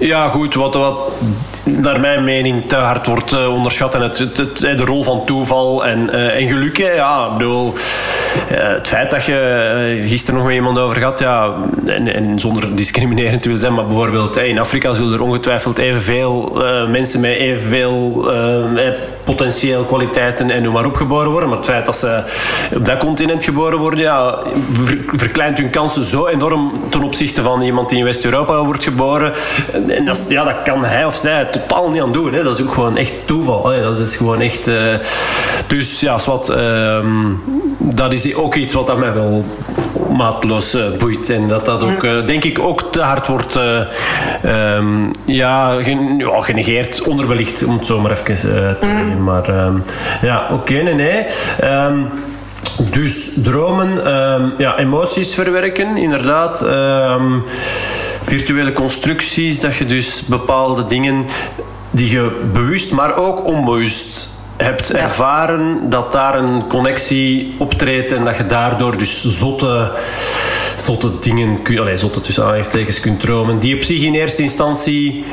ja, 0.00 0.28
goed, 0.28 0.54
wat, 0.54 0.74
wat 0.74 0.96
naar 1.64 2.00
mijn 2.00 2.24
mening 2.24 2.68
te 2.68 2.76
hard 2.76 3.06
wordt 3.06 3.32
uh, 3.32 3.54
onderschat. 3.54 3.94
En 3.94 4.02
het, 4.02 4.18
het, 4.18 4.56
de 4.58 4.84
rol 4.84 5.02
van 5.02 5.24
toeval 5.24 5.86
en, 5.86 6.10
uh, 6.12 6.40
en 6.40 6.48
geluk. 6.48 6.76
Ja, 6.76 7.26
ik 7.26 7.38
bedoel, 7.38 7.72
het 8.52 8.88
feit 8.88 9.10
dat 9.10 9.24
je 9.24 10.04
gisteren 10.08 10.34
nog 10.34 10.46
met 10.46 10.56
iemand 10.56 10.78
over 10.78 10.96
gehad, 10.96 11.18
ja, 11.18 11.54
en, 11.86 12.14
en 12.14 12.38
zonder 12.38 12.76
discriminerend 12.76 13.42
te 13.42 13.48
willen 13.48 13.62
zijn, 13.62 13.74
maar 13.74 13.86
bijvoorbeeld 13.86 14.36
in 14.36 14.58
Afrika 14.58 14.92
zullen 14.92 15.12
er 15.12 15.22
ongetwijfeld 15.22 15.78
evenveel 15.78 16.62
mensen 16.88 17.20
met 17.20 17.36
evenveel 17.36 18.26
potentieel 19.24 19.84
kwaliteiten 19.84 20.50
en 20.50 20.62
noem 20.62 20.72
maar 20.72 20.86
op 20.86 20.94
geboren 20.94 21.30
worden. 21.30 21.48
Maar 21.48 21.58
het 21.58 21.66
feit 21.66 21.84
dat 21.84 21.96
ze 21.96 22.22
op 22.74 22.84
dat 22.84 22.98
continent 22.98 23.44
geboren 23.44 23.78
worden, 23.78 24.00
ja, 24.00 24.38
verkleint 25.12 25.58
hun 25.58 25.70
kansen 25.70 26.04
zo 26.04 26.26
enorm 26.26 26.72
ten 26.88 27.02
opzichte 27.02 27.42
van 27.42 27.62
iemand 27.62 27.88
die 27.88 27.98
in 27.98 28.04
West-Europa 28.04 28.64
wordt 28.64 28.84
geboren. 28.84 29.32
En 29.90 30.04
dat, 30.04 30.26
ja, 30.28 30.44
dat 30.44 30.62
kan 30.64 30.84
hij 30.84 31.04
of 31.04 31.14
zij 31.14 31.44
totaal 31.44 31.90
niet 31.90 32.02
aan 32.02 32.12
doen. 32.12 32.32
Hè. 32.32 32.42
Dat 32.42 32.58
is 32.58 32.64
ook 32.64 32.72
gewoon 32.72 32.96
echt 32.96 33.14
toeval. 33.24 33.62
Dat 33.62 33.98
is 33.98 34.16
gewoon 34.16 34.40
echt... 34.40 34.68
Uh, 34.68 34.94
dus 35.66 36.00
ja, 36.00 36.18
wat, 36.26 36.50
uh, 36.50 36.98
dat 37.78 38.12
is 38.12 38.34
ook 38.34 38.54
iets 38.54 38.72
wat 38.72 38.98
mij 38.98 39.12
wel 39.12 39.44
maatloos 40.16 40.74
uh, 40.74 40.82
boeit. 40.98 41.30
En 41.30 41.48
dat 41.48 41.64
dat 41.64 41.82
ook, 41.82 42.04
uh, 42.04 42.26
denk 42.26 42.44
ik, 42.44 42.58
ook 42.58 42.82
te 42.92 43.00
hard 43.00 43.26
wordt 43.26 43.58
um, 44.44 45.10
ja, 45.24 45.82
gen, 45.82 46.18
ja, 46.18 46.42
genegeerd, 46.42 47.02
onderbelicht, 47.02 47.64
om 47.64 47.78
het 47.78 47.86
zo 47.86 48.00
maar 48.00 48.10
even 48.10 48.24
te 48.24 48.34
zeggen. 48.34 49.24
Maar 49.24 49.64
um, 49.66 49.82
ja, 50.20 50.42
oké, 50.50 50.52
okay, 50.52 50.80
nee, 50.80 50.94
nee. 50.94 51.24
Um, 51.86 52.08
dus 52.90 53.30
dromen, 53.34 53.90
ja, 54.58 54.78
emoties 54.78 55.34
verwerken, 55.34 55.96
inderdaad 55.96 56.64
virtuele 58.22 58.72
constructies, 58.72 59.60
dat 59.60 59.76
je 59.76 59.84
dus 59.84 60.22
bepaalde 60.26 60.84
dingen 60.84 61.24
die 61.90 62.10
je 62.10 62.40
bewust, 62.52 62.90
maar 62.90 63.16
ook 63.16 63.44
onbewust 63.44 64.28
hebt 64.56 64.92
ervaren, 64.92 65.90
dat 65.90 66.12
daar 66.12 66.38
een 66.38 66.66
connectie 66.66 67.54
optreedt 67.58 68.12
en 68.12 68.24
dat 68.24 68.36
je 68.36 68.46
daardoor 68.46 68.98
dus 68.98 69.24
zotte, 69.24 69.92
zotte 70.76 71.10
dingen, 71.20 71.58
allez, 71.78 72.00
zotte 72.00 72.20
tussen 72.20 72.42
aanhalingstekens 72.42 73.00
kunt 73.00 73.20
dromen, 73.20 73.58
die 73.58 73.74
op 73.74 73.82
zich 73.82 74.02
in 74.02 74.14
eerste 74.14 74.42
instantie 74.42 75.24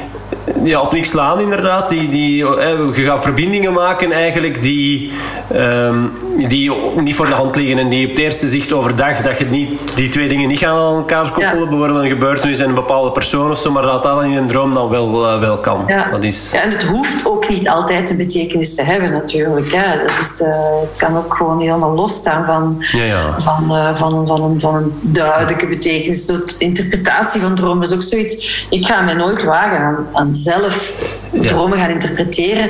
ja, 0.63 0.81
op 0.81 0.93
niks 0.93 1.09
slaan 1.09 1.39
inderdaad. 1.39 1.89
Die, 1.89 2.09
die, 2.09 2.35
je 2.35 2.91
gaat 2.93 3.21
verbindingen 3.21 3.73
maken 3.73 4.11
eigenlijk 4.11 4.63
die, 4.63 5.11
um, 5.55 6.11
die 6.47 6.71
niet 6.95 7.15
voor 7.15 7.25
de 7.25 7.33
hand 7.33 7.55
liggen 7.55 7.77
en 7.77 7.89
die 7.89 8.03
op 8.03 8.09
het 8.09 8.19
eerste 8.19 8.47
zicht 8.47 8.73
overdag 8.73 9.21
dat 9.21 9.37
je 9.37 9.45
niet, 9.45 9.95
die 9.95 10.09
twee 10.09 10.27
dingen 10.27 10.47
niet 10.47 10.59
gaan 10.59 10.77
aan 10.77 10.95
elkaar 10.95 11.31
koppelen. 11.31 11.59
Ja. 11.59 11.67
Bijvoorbeeld 11.67 12.03
een 12.03 12.09
gebeurtenis 12.09 12.59
en 12.59 12.67
een 12.69 12.75
bepaalde 12.75 13.11
persoon 13.11 13.51
of 13.51 13.57
zo, 13.57 13.71
maar 13.71 13.83
dat 13.83 14.03
dat 14.03 14.23
in 14.23 14.31
een 14.31 14.47
droom 14.47 14.73
dan 14.73 14.89
wel, 14.89 15.33
uh, 15.33 15.39
wel 15.39 15.57
kan. 15.57 15.83
Ja. 15.87 16.09
Dat 16.11 16.23
is... 16.23 16.51
ja, 16.51 16.61
en 16.61 16.69
het 16.69 16.83
hoeft 16.83 17.27
ook 17.27 17.49
niet 17.49 17.69
altijd 17.69 18.09
een 18.09 18.17
betekenis 18.17 18.75
te 18.75 18.83
hebben 18.83 19.11
natuurlijk. 19.11 19.71
Hè. 19.71 19.97
Dat 20.05 20.19
is, 20.21 20.41
uh, 20.41 20.47
het 20.81 20.95
kan 20.97 21.17
ook 21.17 21.35
gewoon 21.35 21.59
helemaal 21.59 21.93
losstaan 21.93 22.45
van, 22.45 22.77
ja, 22.91 23.03
ja. 23.03 23.35
Van, 23.39 23.63
uh, 23.69 23.95
van, 23.95 24.27
van, 24.27 24.41
een, 24.41 24.59
van 24.59 24.75
een 24.75 24.93
duidelijke 25.01 25.67
betekenis. 25.67 26.25
De 26.25 26.55
interpretatie 26.57 27.41
van 27.41 27.55
dromen 27.55 27.83
is 27.83 27.93
ook 27.93 28.01
zoiets. 28.01 28.65
Ik 28.69 28.85
ga 28.85 29.01
me 29.01 29.13
nooit 29.13 29.43
wagen 29.43 29.77
aan, 29.77 30.07
aan 30.15 30.35
zelf 30.35 30.93
dromen 31.31 31.77
gaan 31.77 31.89
interpreteren. 31.89 32.69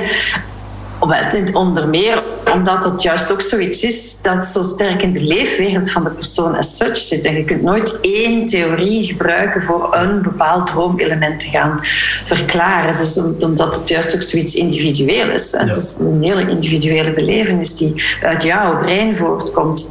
Onder 1.52 1.88
meer 1.88 2.24
omdat 2.54 2.84
het 2.84 3.02
juist 3.02 3.32
ook 3.32 3.40
zoiets 3.40 3.84
is 3.84 4.18
dat 4.22 4.44
zo 4.44 4.62
sterk 4.62 5.02
in 5.02 5.12
de 5.12 5.22
leefwereld 5.22 5.90
van 5.90 6.04
de 6.04 6.10
persoon 6.10 6.56
as 6.56 6.76
such 6.76 6.96
zit. 6.96 7.24
En 7.24 7.34
je 7.36 7.44
kunt 7.44 7.62
nooit 7.62 7.98
één 8.00 8.46
theorie 8.46 9.04
gebruiken 9.04 9.62
voor 9.62 9.94
een 9.94 10.22
bepaald 10.22 10.66
droomelement 10.66 11.40
te 11.40 11.48
gaan 11.48 11.78
verklaren. 12.24 12.96
Dus 12.96 13.18
omdat 13.40 13.78
het 13.78 13.88
juist 13.88 14.14
ook 14.14 14.22
zoiets 14.22 14.54
individueel 14.54 15.30
is. 15.30 15.52
Het 15.52 15.76
is 15.76 15.96
een 15.98 16.22
hele 16.22 16.48
individuele 16.48 17.12
belevenis 17.12 17.76
die 17.76 18.02
uit 18.22 18.42
jouw 18.42 18.78
brein 18.78 19.16
voortkomt. 19.16 19.88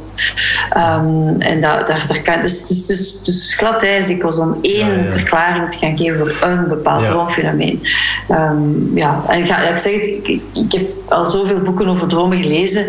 Um, 0.76 1.40
en 1.40 1.60
dat, 1.60 1.86
daar, 1.86 2.04
daar 2.08 2.22
kan, 2.22 2.42
dus, 2.42 2.66
dus, 2.66 2.86
dus, 2.86 3.22
dus 3.22 3.54
glad 3.54 3.82
ijs 3.82 4.08
ik 4.08 4.22
was 4.22 4.38
om 4.38 4.58
één 4.62 4.96
ja, 4.96 5.02
ja. 5.02 5.10
verklaring 5.10 5.70
te 5.70 5.78
gaan 5.78 5.98
geven 5.98 6.34
voor 6.34 6.48
een 6.48 6.68
bepaald 6.68 7.00
ja. 7.00 7.06
droomfenomeen. 7.06 7.86
Um, 8.30 8.90
ja, 8.94 9.22
en 9.28 9.38
ik, 9.38 9.46
ga, 9.46 9.58
ik 9.58 9.78
zeg 9.78 9.92
het, 9.92 10.06
ik, 10.06 10.40
ik, 10.52 10.72
heb 10.72 10.88
al 11.08 11.30
zoveel 11.30 11.60
boeken 11.60 11.88
over 11.88 12.08
dromen 12.08 12.42
gelezen. 12.42 12.86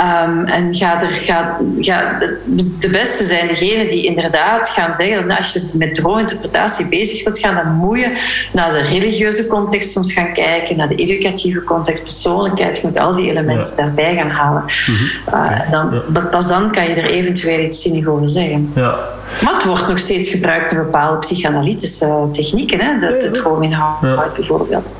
Um, 0.00 0.44
en 0.46 0.74
ga 0.74 1.02
er, 1.02 1.10
ga, 1.10 1.58
ga, 1.78 2.18
de, 2.18 2.76
de 2.78 2.88
beste 2.88 3.24
zijn 3.24 3.48
degenen 3.48 3.88
die 3.88 4.04
inderdaad 4.04 4.68
gaan 4.68 4.94
zeggen, 4.94 5.26
nou, 5.26 5.36
als 5.36 5.52
je 5.52 5.68
met 5.72 5.94
droominterpretatie 5.94 6.88
bezig 6.88 7.24
wilt 7.24 7.38
gaan, 7.38 7.54
dan 7.54 7.72
moet 7.72 7.98
je 7.98 8.12
naar 8.52 8.72
de 8.72 8.82
religieuze 8.82 9.46
context 9.46 9.90
soms 9.90 10.12
gaan 10.12 10.32
kijken, 10.32 10.76
naar 10.76 10.88
de 10.88 10.94
educatieve 10.94 11.64
context, 11.64 12.02
persoonlijkheid. 12.02 12.80
Je 12.80 12.86
moet 12.86 12.98
al 12.98 13.14
die 13.14 13.30
elementen 13.30 13.76
daarbij 13.76 14.14
gaan 14.14 14.30
halen. 14.30 14.62
Mm 14.62 14.94
-hmm. 14.94 15.44
uh, 15.44 15.70
dan, 15.70 16.02
pas 16.48 16.58
dan 16.58 16.72
kan 16.72 16.88
je 16.88 16.94
er 16.94 17.10
eventueel 17.10 17.64
iets 17.64 17.82
zinnig 17.82 18.06
over 18.06 18.28
zeggen. 18.28 18.72
Ja. 18.74 18.98
Maar 19.44 19.54
het 19.54 19.64
wordt 19.64 19.88
nog 19.88 19.98
steeds 19.98 20.28
gebruikt 20.28 20.72
in 20.72 20.78
bepaalde 20.78 21.18
psychoanalytische 21.18 22.28
technieken, 22.32 22.80
hè? 22.80 22.98
de, 22.98 23.16
de 23.20 23.30
droominhoud 23.30 23.96
ja. 24.02 24.28
bijvoorbeeld. 24.36 24.94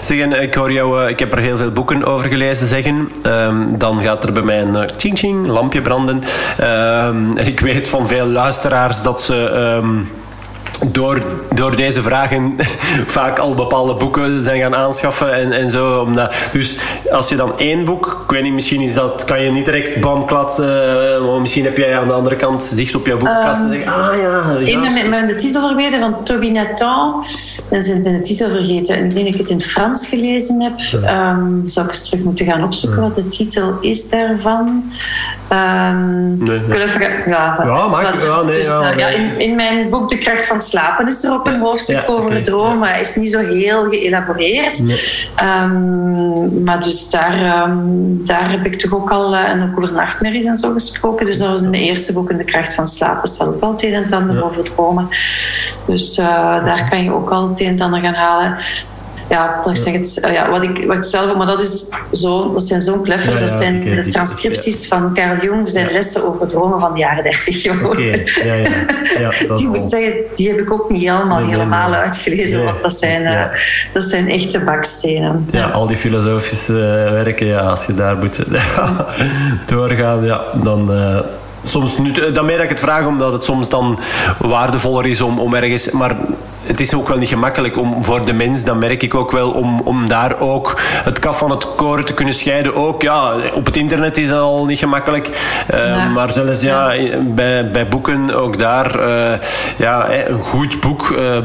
Zeg, 0.00 0.18
en 0.18 0.42
ik 0.42 0.54
hoor 0.54 0.72
jou, 0.72 1.08
ik 1.08 1.18
heb 1.18 1.32
er 1.32 1.38
heel 1.38 1.56
veel 1.56 1.70
boeken 1.70 2.04
over 2.04 2.28
gelezen 2.28 2.66
zeggen. 2.66 3.10
Um, 3.26 3.78
dan 3.78 4.00
gaat 4.00 4.24
er 4.24 4.32
bij 4.32 4.42
mij 4.42 4.60
een 4.60 4.88
ching 4.96 5.18
ching 5.18 5.46
lampje 5.46 5.82
branden. 5.82 6.16
Um, 6.16 7.36
en 7.36 7.46
ik 7.52 7.60
weet 7.60 7.88
van 7.88 8.06
veel 8.06 8.26
luisteraars 8.26 9.02
dat 9.02 9.22
ze. 9.22 9.34
Um, 9.82 10.08
door, 10.92 11.22
door 11.54 11.76
deze 11.76 12.02
vragen 12.02 12.54
vaak 13.16 13.38
al 13.38 13.54
bepaalde 13.54 13.94
boeken 13.94 14.40
zijn 14.40 14.60
gaan 14.60 14.74
aanschaffen 14.74 15.34
en, 15.34 15.52
en 15.52 15.70
zo. 15.70 16.00
Omdat, 16.00 16.34
dus 16.52 16.76
als 17.10 17.28
je 17.28 17.36
dan 17.36 17.58
één 17.58 17.84
boek, 17.84 18.20
ik 18.24 18.30
weet 18.30 18.42
niet, 18.42 18.52
misschien 18.52 18.80
is 18.80 18.94
dat, 18.94 19.24
kan 19.24 19.42
je 19.42 19.50
niet 19.50 19.64
direct 19.64 20.00
bam 20.00 20.26
klatsen. 20.26 21.40
misschien 21.40 21.64
heb 21.64 21.76
jij 21.76 21.98
aan 21.98 22.06
de 22.06 22.12
andere 22.12 22.36
kant 22.36 22.62
zicht 22.62 22.94
op 22.94 23.06
jouw 23.06 23.16
boekenkast 23.16 23.60
um, 23.60 23.66
en 23.66 23.72
denk 23.72 23.88
ah 23.88 24.16
ja. 24.20 24.56
Ik 24.58 24.80
ben 24.80 25.08
met 25.08 25.28
de 25.28 25.34
titel 25.34 25.68
vergeten 25.68 26.00
van 26.00 26.24
Toby 26.24 26.50
Nathan. 26.50 27.24
En 27.70 28.02
ben 28.02 28.12
de 28.12 28.20
titel 28.20 28.50
vergeten. 28.50 28.96
En 28.96 29.04
ik 29.04 29.14
denk 29.14 29.26
ik 29.26 29.38
het 29.38 29.50
in 29.50 29.56
het 29.56 29.66
Frans 29.66 30.08
gelezen 30.08 30.60
heb. 30.60 30.78
Ja. 30.78 31.30
Um, 31.30 31.64
zou 31.64 31.86
ik 31.86 31.92
eens 31.92 32.08
terug 32.08 32.24
moeten 32.24 32.46
gaan 32.46 32.64
opzoeken 32.64 33.02
ja. 33.02 33.08
wat 33.08 33.14
de 33.14 33.28
titel 33.28 33.78
is 33.80 34.08
daarvan. 34.08 34.92
Um, 35.52 36.44
nee, 36.44 36.60
nee. 36.60 36.82
Even, 36.82 37.00
ja, 37.26 37.56
ja, 37.64 37.86
mag, 37.86 38.14
dus, 38.14 38.24
ja, 38.24 38.42
nee, 38.42 38.56
dus, 38.56 38.66
ja, 38.66 38.90
ja, 38.96 39.08
in, 39.08 39.40
in 39.40 39.54
mijn 39.54 39.90
boek 39.90 40.08
De 40.08 40.18
Kracht 40.18 40.46
van 40.46 40.60
Slapen 40.68 41.08
is 41.08 41.24
er 41.24 41.32
ook 41.32 41.46
een 41.46 41.60
hoofdstuk 41.60 41.96
Ja, 41.96 42.06
over 42.06 42.32
het 42.34 42.44
dromen, 42.44 42.88
hij 42.88 43.00
is 43.00 43.14
niet 43.14 43.30
zo 43.30 43.38
heel 43.38 43.84
geëlaboreerd. 43.84 44.82
Nee. 44.82 44.98
Um, 45.62 46.62
maar 46.64 46.80
dus 46.80 47.10
daar, 47.10 47.68
um, 47.68 48.20
daar 48.24 48.50
heb 48.50 48.66
ik 48.66 48.78
toch 48.78 48.94
ook 48.94 49.10
al 49.10 49.34
uh, 49.34 49.40
en 49.40 49.62
ook 49.62 49.82
over 49.82 49.94
nachtmerries 49.94 50.44
en 50.44 50.56
zo 50.56 50.72
gesproken. 50.72 51.26
Dus 51.26 51.38
dat 51.38 51.48
was 51.48 51.62
in 51.62 51.70
mijn 51.70 51.82
eerste 51.82 52.12
boek 52.12 52.30
in 52.30 52.36
De 52.36 52.44
Kracht 52.44 52.74
van 52.74 52.86
Slapen 52.86 53.28
staat 53.28 53.48
ook 53.48 53.62
al 53.62 53.72
het 53.72 53.82
een 53.82 53.94
en 53.94 54.02
het 54.02 54.12
ander 54.12 54.36
Ja. 54.36 54.42
over 54.42 54.62
dromen. 54.62 55.08
Dus 55.86 56.18
uh, 56.18 56.26
daar 56.64 56.88
kan 56.90 57.04
je 57.04 57.12
ook 57.12 57.30
al 57.30 57.48
het 57.48 57.60
een 57.60 57.66
en 57.66 57.72
het 57.72 57.80
ander 57.80 58.00
gaan 58.00 58.14
halen 58.14 58.56
ja, 59.28 59.60
ik 59.70 59.76
zeg 59.76 59.92
het, 59.92 60.22
uh, 60.24 60.32
ja, 60.32 60.50
wat, 60.50 60.62
ik, 60.62 60.84
wat 60.86 60.96
ik 60.96 61.02
zelf, 61.02 61.36
maar 61.36 61.46
dat, 61.46 61.62
is 61.62 61.86
zo, 62.12 62.50
dat 62.52 62.62
zijn 62.62 62.80
zo'n 62.80 63.02
kleffers. 63.02 63.40
Ja, 63.40 63.46
ja, 63.46 63.50
dat 63.50 63.58
zijn 63.60 63.80
de 63.80 64.00
die- 64.00 64.12
transcripties 64.12 64.88
van 64.88 65.14
Carl 65.14 65.40
Jung, 65.42 65.68
zijn 65.68 65.92
lessen 65.92 66.26
over 66.28 66.46
dromen 66.46 66.80
van 66.80 66.92
de 66.92 66.98
jaren 66.98 67.22
30 67.24 67.62
gewoon. 67.62 67.84
Oké, 67.86 68.02
ja, 68.44 68.54
ja. 68.54 68.68
ja 69.18 69.30
dat 69.48 69.58
Die 69.58 69.66
moet 69.68 69.90
zeggen, 69.90 70.12
die 70.34 70.48
heb 70.48 70.58
ik 70.58 70.72
ook 70.72 70.90
niet 70.90 71.02
helemaal, 71.02 71.38
Nee, 71.40 71.48
helemaal 71.48 71.90
nee. 71.90 71.98
uitgelezen, 71.98 72.56
Nee, 72.56 72.66
want 72.66 72.80
dat 72.80 72.92
zijn, 72.92 73.24
eh, 73.24 73.42
dat 73.92 74.02
zijn 74.02 74.28
echte 74.30 74.60
bakstenen. 74.60 75.48
Ja, 75.50 75.66
al 75.68 75.86
die 75.86 75.96
filosofische 75.96 76.72
eh, 76.72 77.10
werken, 77.12 77.46
ja, 77.46 77.58
als 77.60 77.84
je 77.86 77.94
daar 77.94 78.16
moet 78.16 78.38
doorgaan, 79.66 80.24
ja, 80.24 80.40
dan... 80.62 80.92
eh, 80.92 81.18
Soms 81.64 81.98
nu, 81.98 82.12
dan 82.32 82.44
meer 82.44 82.54
dat 82.56 82.64
ik 82.64 82.70
het 82.70 82.80
vraag, 82.80 83.06
omdat 83.06 83.32
het 83.32 83.44
soms 83.44 83.68
dan 83.68 83.98
waardevoller 84.38 85.06
is 85.06 85.20
om, 85.20 85.38
om 85.38 85.54
ergens... 85.54 85.90
Maar 85.90 86.16
het 86.66 86.80
is 86.80 86.94
ook 86.94 87.08
wel 87.08 87.18
niet 87.18 87.28
gemakkelijk 87.28 87.76
om 87.76 88.04
voor 88.04 88.24
de 88.24 88.32
mens, 88.32 88.64
dat 88.64 88.76
merk 88.76 89.02
ik 89.02 89.14
ook 89.14 89.30
wel, 89.30 89.50
om, 89.50 89.80
om 89.84 90.08
daar 90.08 90.40
ook 90.40 90.74
het 90.80 91.18
kaf 91.18 91.38
van 91.38 91.50
het 91.50 91.74
koren 91.74 92.04
te 92.04 92.14
kunnen 92.14 92.34
scheiden. 92.34 92.74
Ook 92.74 93.02
ja, 93.02 93.32
op 93.54 93.66
het 93.66 93.76
internet 93.76 94.16
is 94.16 94.28
dat 94.28 94.40
al 94.40 94.64
niet 94.64 94.78
gemakkelijk. 94.78 95.30
Uh, 95.74 96.14
Maar 96.14 96.32
zelfs 96.32 96.60
ja, 96.60 96.94
bij, 97.22 97.70
bij 97.70 97.88
boeken, 97.88 98.34
ook 98.34 98.58
daar, 98.58 99.00
uh, 99.00 99.38
ja, 99.76 100.10
een 100.26 100.38
goed 100.38 100.80
boek 100.80 101.16
uh, 101.18 101.36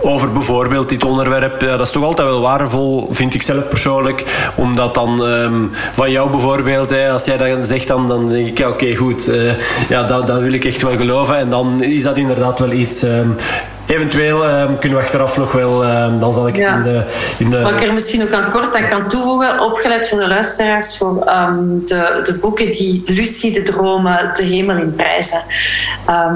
over 0.00 0.32
bijvoorbeeld 0.32 0.88
dit 0.88 1.04
onderwerp, 1.04 1.60
dat 1.60 1.80
is 1.80 1.90
toch 1.90 2.04
altijd 2.04 2.28
wel 2.28 2.40
waardevol, 2.40 3.08
vind 3.10 3.34
ik 3.34 3.42
zelf 3.42 3.68
persoonlijk. 3.68 4.50
Omdat 4.56 4.94
dan 4.94 5.22
um, 5.22 5.70
van 5.94 6.10
jou 6.10 6.30
bijvoorbeeld, 6.30 6.92
als 7.10 7.24
jij 7.24 7.36
dat 7.36 7.64
zegt, 7.64 7.88
dan, 7.88 8.06
dan 8.08 8.28
denk 8.28 8.46
ik, 8.46 8.58
ja, 8.58 8.68
oké, 8.68 8.84
okay, 8.84 8.94
goed. 8.94 9.30
ja, 9.88 10.02
dat, 10.02 10.26
dat 10.26 10.40
wil 10.40 10.52
ik 10.52 10.64
echt 10.64 10.82
wel 10.82 10.96
geloven. 10.96 11.36
En 11.36 11.50
dan 11.50 11.82
is 11.82 12.02
dat 12.02 12.16
inderdaad 12.16 12.58
wel 12.58 12.72
iets 12.72 13.02
um, 13.02 13.36
Eventueel 13.88 14.60
um, 14.60 14.78
kunnen 14.78 14.98
we 14.98 15.04
achteraf 15.04 15.36
nog 15.36 15.52
wel, 15.52 15.84
um, 15.84 16.18
dan 16.18 16.32
zal 16.32 16.48
ik 16.48 16.56
ja. 16.56 16.76
het 16.76 16.86
in 16.86 16.92
de, 16.92 17.04
in 17.38 17.50
de... 17.50 17.60
Wat 17.60 17.72
ik 17.72 17.82
er 17.82 17.92
misschien 17.92 18.22
ook 18.22 18.32
aan 18.32 18.50
kort 18.50 18.76
aan 18.76 18.88
kan 18.88 19.08
toevoegen, 19.08 19.60
opgeleid 19.60 20.08
voor 20.08 20.18
de 20.18 20.28
luisteraars, 20.28 20.96
voor 20.96 21.28
um, 21.28 21.82
de, 21.86 22.20
de 22.24 22.34
boeken 22.34 22.72
die 22.72 23.02
lucide 23.06 23.62
dromen 23.62 24.30
de 24.34 24.42
hemel 24.42 24.76
in 24.76 24.94
prijzen. 24.94 25.42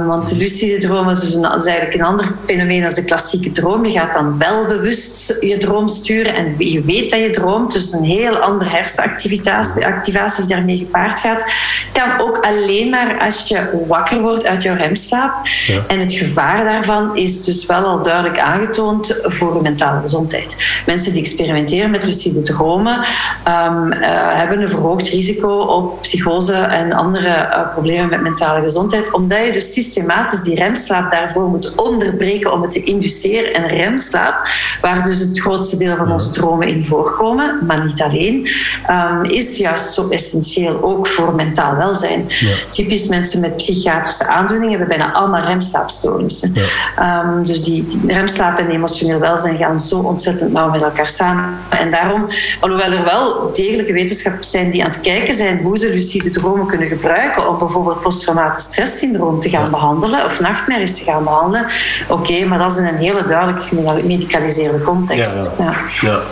want 0.07 0.28
de 0.28 0.36
lucide 0.36 0.78
dromen 0.78 1.12
is, 1.12 1.20
dus 1.20 1.34
een, 1.34 1.57
is 1.57 1.66
eigenlijk 1.66 1.94
een 1.94 2.05
ander 2.05 2.26
fenomeen 2.44 2.84
als 2.84 2.94
de 2.94 3.05
klassieke 3.05 3.53
droom. 3.53 3.84
Je 3.84 3.90
gaat 3.90 4.12
dan 4.12 4.38
wel 4.38 4.66
bewust 4.66 5.36
je 5.40 5.57
droom 5.57 5.88
sturen 5.88 6.34
en 6.34 6.55
je 6.59 6.82
weet 6.82 7.11
dat 7.11 7.20
je 7.20 7.30
droomt. 7.30 7.72
Dus 7.72 7.92
een 7.92 8.05
heel 8.05 8.36
andere 8.36 8.70
hersenactivatie 8.70 9.86
activatie 9.86 10.46
die 10.46 10.55
daarmee 10.57 10.78
gepaard 10.78 11.20
gaat. 11.20 11.44
Kan 11.92 12.20
ook 12.20 12.38
alleen 12.38 12.90
maar 12.90 13.20
als 13.20 13.48
je 13.48 13.84
wakker 13.86 14.20
wordt 14.20 14.46
uit 14.46 14.62
jouw 14.62 14.76
remslaap. 14.76 15.32
Ja. 15.66 15.82
En 15.86 16.00
het 16.00 16.12
gevaar 16.12 16.64
daarvan 16.64 17.16
is 17.16 17.41
dus 17.45 17.66
wel 17.66 17.84
al 17.84 18.03
duidelijk 18.03 18.38
aangetoond 18.38 19.18
voor 19.22 19.62
mentale 19.62 20.01
gezondheid. 20.01 20.57
Mensen 20.86 21.12
die 21.12 21.22
experimenteren 21.22 21.90
met 21.90 22.05
lucide 22.05 22.43
dromen 22.43 22.97
um, 22.97 23.93
uh, 23.93 23.99
hebben 24.38 24.62
een 24.62 24.70
verhoogd 24.70 25.09
risico 25.09 25.59
op 25.59 26.01
psychose 26.01 26.55
en 26.55 26.93
andere 26.93 27.28
uh, 27.28 27.72
problemen 27.72 28.09
met 28.09 28.20
mentale 28.20 28.62
gezondheid, 28.62 29.12
omdat 29.12 29.47
je 29.47 29.53
dus 29.53 29.72
systematisch 29.72 30.40
die 30.40 30.55
remslaap 30.55 31.11
daarvoor 31.11 31.49
moet 31.49 31.74
onderbreken 31.74 32.53
om 32.53 32.62
het 32.62 32.70
te 32.70 32.82
induceren. 32.82 33.55
En 33.55 33.68
remslaap, 33.68 34.49
waar 34.80 35.03
dus 35.03 35.18
het 35.18 35.40
grootste 35.40 35.76
deel 35.76 35.97
van 35.97 36.12
onze 36.12 36.30
dromen 36.30 36.68
in 36.68 36.84
voorkomen, 36.84 37.59
maar 37.66 37.84
niet 37.84 38.03
alleen, 38.03 38.49
um, 38.90 39.24
is 39.24 39.57
juist 39.57 39.93
zo 39.93 40.09
essentieel 40.09 40.82
ook 40.82 41.07
voor 41.07 41.34
mentaal 41.34 41.76
welzijn. 41.76 42.24
Ja. 42.28 42.55
Typisch 42.70 43.07
mensen 43.09 43.40
met 43.40 43.57
psychiatrische 43.57 44.26
aandoeningen 44.26 44.78
hebben 44.78 44.97
bijna 44.97 45.12
allemaal 45.12 45.45
remslaapstoornissen. 45.45 46.53
Ja. 46.55 47.24
Um, 47.24 47.32
Um, 47.33 47.45
dus 47.45 47.64
die, 47.64 47.87
die, 47.87 48.01
remslaap 48.07 48.59
en 48.59 48.70
emotioneel 48.70 49.18
welzijn 49.18 49.57
gaan 49.57 49.78
zo 49.78 49.99
ontzettend 49.99 50.53
nauw 50.53 50.70
met 50.70 50.83
elkaar 50.83 51.09
samen. 51.09 51.59
En 51.68 51.91
daarom, 51.91 52.26
alhoewel 52.61 52.93
er 52.93 53.05
wel 53.05 53.53
degelijke 53.53 53.93
wetenschappers 53.93 54.51
zijn 54.51 54.70
die 54.70 54.85
aan 54.85 54.91
het 54.91 55.01
kijken 55.01 55.35
zijn 55.35 55.62
hoe 55.62 55.78
ze 55.78 55.89
lucide 55.89 56.30
dromen 56.30 56.66
kunnen 56.66 56.89
gebruiken 56.89 57.49
om 57.49 57.59
bijvoorbeeld 57.59 58.01
posttraumatisch 58.01 58.64
stresssyndroom 58.64 59.41
te 59.41 59.49
gaan 59.49 59.70
behandelen 59.70 60.24
of 60.24 60.41
nachtmerries 60.41 60.99
te 60.99 61.05
gaan 61.05 61.24
behandelen. 61.24 61.66
Oké, 62.09 62.20
okay, 62.20 62.45
maar 62.45 62.59
dat 62.59 62.72
is 62.72 62.78
in 62.78 62.85
een 62.85 62.97
hele 62.97 63.24
duidelijk 63.24 63.62
gemedicaliseerde 63.62 64.83
context. 64.83 65.55
ja. 65.59 65.64
ja. 65.64 65.74
ja. 66.01 66.22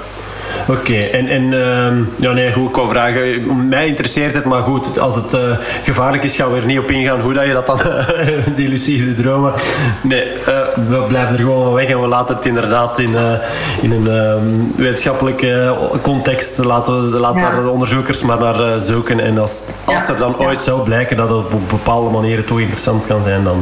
Oké, 0.70 0.78
okay. 0.78 1.10
en, 1.10 1.28
en 1.28 1.42
uh, 1.42 2.06
ja, 2.18 2.32
nee, 2.32 2.52
goed, 2.52 2.68
ik 2.68 2.74
wou 2.74 2.88
vragen. 2.88 3.68
Mij 3.68 3.86
interesseert 3.86 4.34
het, 4.34 4.44
maar 4.44 4.62
goed, 4.62 4.98
als 4.98 5.14
het 5.14 5.34
uh, 5.34 5.40
gevaarlijk 5.82 6.24
is, 6.24 6.36
gaan 6.36 6.52
we 6.52 6.58
er 6.58 6.66
niet 6.66 6.78
op 6.78 6.90
ingaan 6.90 7.20
hoe 7.20 7.32
dat 7.32 7.46
je 7.46 7.52
dat 7.52 7.66
dan, 7.66 7.80
die 8.56 8.68
lucide 8.68 9.14
dromen. 9.14 9.52
Nee, 10.00 10.24
uh, 10.24 10.58
we 10.88 11.04
blijven 11.08 11.32
er 11.32 11.40
gewoon 11.40 11.72
weg 11.72 11.88
en 11.88 12.00
we 12.00 12.06
laten 12.06 12.36
het 12.36 12.46
inderdaad 12.46 12.98
in, 12.98 13.14
in 13.80 13.92
een 13.92 14.08
ehm, 14.08 14.42
wetenschappelijke 14.76 15.76
context. 16.02 16.64
Laten 16.64 17.10
we 17.10 17.20
laten 17.20 17.40
ja. 17.40 17.62
de 17.62 17.68
onderzoekers 17.68 18.22
maar 18.22 18.40
naar 18.40 18.80
zoeken. 18.80 19.20
En 19.20 19.38
als, 19.38 19.60
als 19.84 20.06
ja. 20.06 20.12
er 20.12 20.18
dan 20.18 20.38
ooit 20.38 20.62
zou 20.62 20.82
blijken 20.82 21.16
dat 21.16 21.28
het 21.28 21.38
op 21.38 21.68
bepaalde 21.70 22.10
manieren 22.10 22.44
toch 22.44 22.60
interessant 22.60 23.06
kan 23.06 23.22
zijn, 23.22 23.44
dan, 23.44 23.60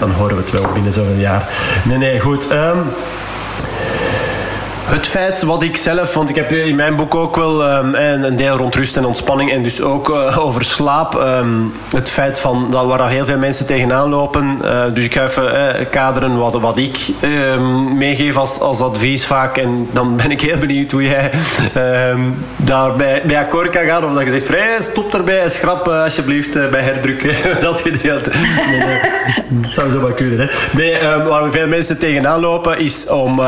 dan 0.00 0.10
horen 0.10 0.36
we 0.36 0.42
het 0.42 0.60
wel 0.60 0.72
binnen 0.72 0.92
zoveel 0.92 1.18
jaar. 1.18 1.48
Nee, 1.84 1.98
nee, 1.98 2.20
goed. 2.20 2.50
Um, 2.50 2.78
het 4.86 5.06
feit 5.06 5.42
wat 5.42 5.62
ik 5.62 5.76
zelf, 5.76 6.14
want 6.14 6.28
ik 6.28 6.34
heb 6.34 6.52
in 6.52 6.76
mijn 6.76 6.96
boek 6.96 7.14
ook 7.14 7.36
wel 7.36 7.76
um, 7.76 7.94
een 7.94 8.36
deel 8.36 8.56
rond 8.56 8.74
rust 8.74 8.96
en 8.96 9.04
ontspanning 9.04 9.52
en 9.52 9.62
dus 9.62 9.80
ook 9.80 10.08
uh, 10.08 10.38
over 10.46 10.64
slaap. 10.64 11.14
Um, 11.14 11.72
het 11.94 12.08
feit 12.10 12.38
van 12.38 12.66
dat 12.70 12.86
waar 12.86 13.08
heel 13.08 13.24
veel 13.24 13.38
mensen 13.38 13.66
tegenaan 13.66 14.08
lopen. 14.08 14.60
Uh, 14.64 14.82
dus 14.94 15.04
ik 15.04 15.12
ga 15.12 15.22
even 15.22 15.54
uh, 15.54 15.86
kaderen 15.90 16.38
wat, 16.38 16.60
wat 16.60 16.78
ik 16.78 16.98
um, 17.22 17.96
meegeef 17.96 18.36
als, 18.36 18.60
als 18.60 18.80
advies 18.80 19.26
vaak. 19.26 19.56
En 19.56 19.88
dan 19.92 20.16
ben 20.16 20.30
ik 20.30 20.40
heel 20.40 20.58
benieuwd 20.58 20.90
hoe 20.90 21.02
jij 21.02 21.30
daarbij 22.56 23.22
bij 23.26 23.38
akkoord 23.38 23.70
kan 23.70 23.86
gaan. 23.86 24.04
Of 24.04 24.12
dat 24.12 24.22
je 24.22 24.30
zegt, 24.30 24.46
vrij, 24.46 24.76
stop 24.80 25.14
erbij 25.14 25.40
en 25.40 25.50
schrap 25.50 25.88
alsjeblieft 25.88 26.70
bij 26.70 26.80
herdrukken 26.80 27.34
dat 27.60 27.80
gedeelte. 27.80 28.30
dat 29.48 29.74
zou 29.74 29.90
zo 29.90 30.00
maar 30.00 30.14
kunnen. 30.14 30.38
Hè. 30.38 30.46
Nee, 30.70 30.98
waar 31.28 31.50
veel 31.50 31.68
mensen 31.68 31.98
tegenaan 31.98 32.40
lopen 32.40 32.78
is 32.78 33.08
om, 33.08 33.40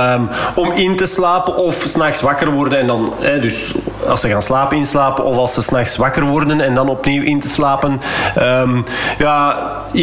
om 0.55 0.72
in 0.72 0.97
te 0.97 1.07
slapen 1.07 1.26
of 1.37 1.85
s'nachts 1.87 2.20
wakker 2.20 2.51
worden 2.51 2.79
en 2.79 2.87
dan, 2.87 3.12
hè, 3.18 3.39
dus 3.39 3.74
als 4.09 4.20
ze 4.20 4.29
gaan 4.29 4.43
slapen, 4.43 4.76
inslapen 4.76 5.24
of 5.24 5.37
als 5.37 5.55
ze 5.55 5.62
s'nachts 5.62 5.97
wakker 5.97 6.24
worden 6.24 6.61
en 6.61 6.74
dan 6.74 6.89
opnieuw 6.89 7.22
in 7.22 7.41
te 7.41 7.49
slapen. 7.49 8.01
Um, 8.39 8.85
ja, 9.18 9.57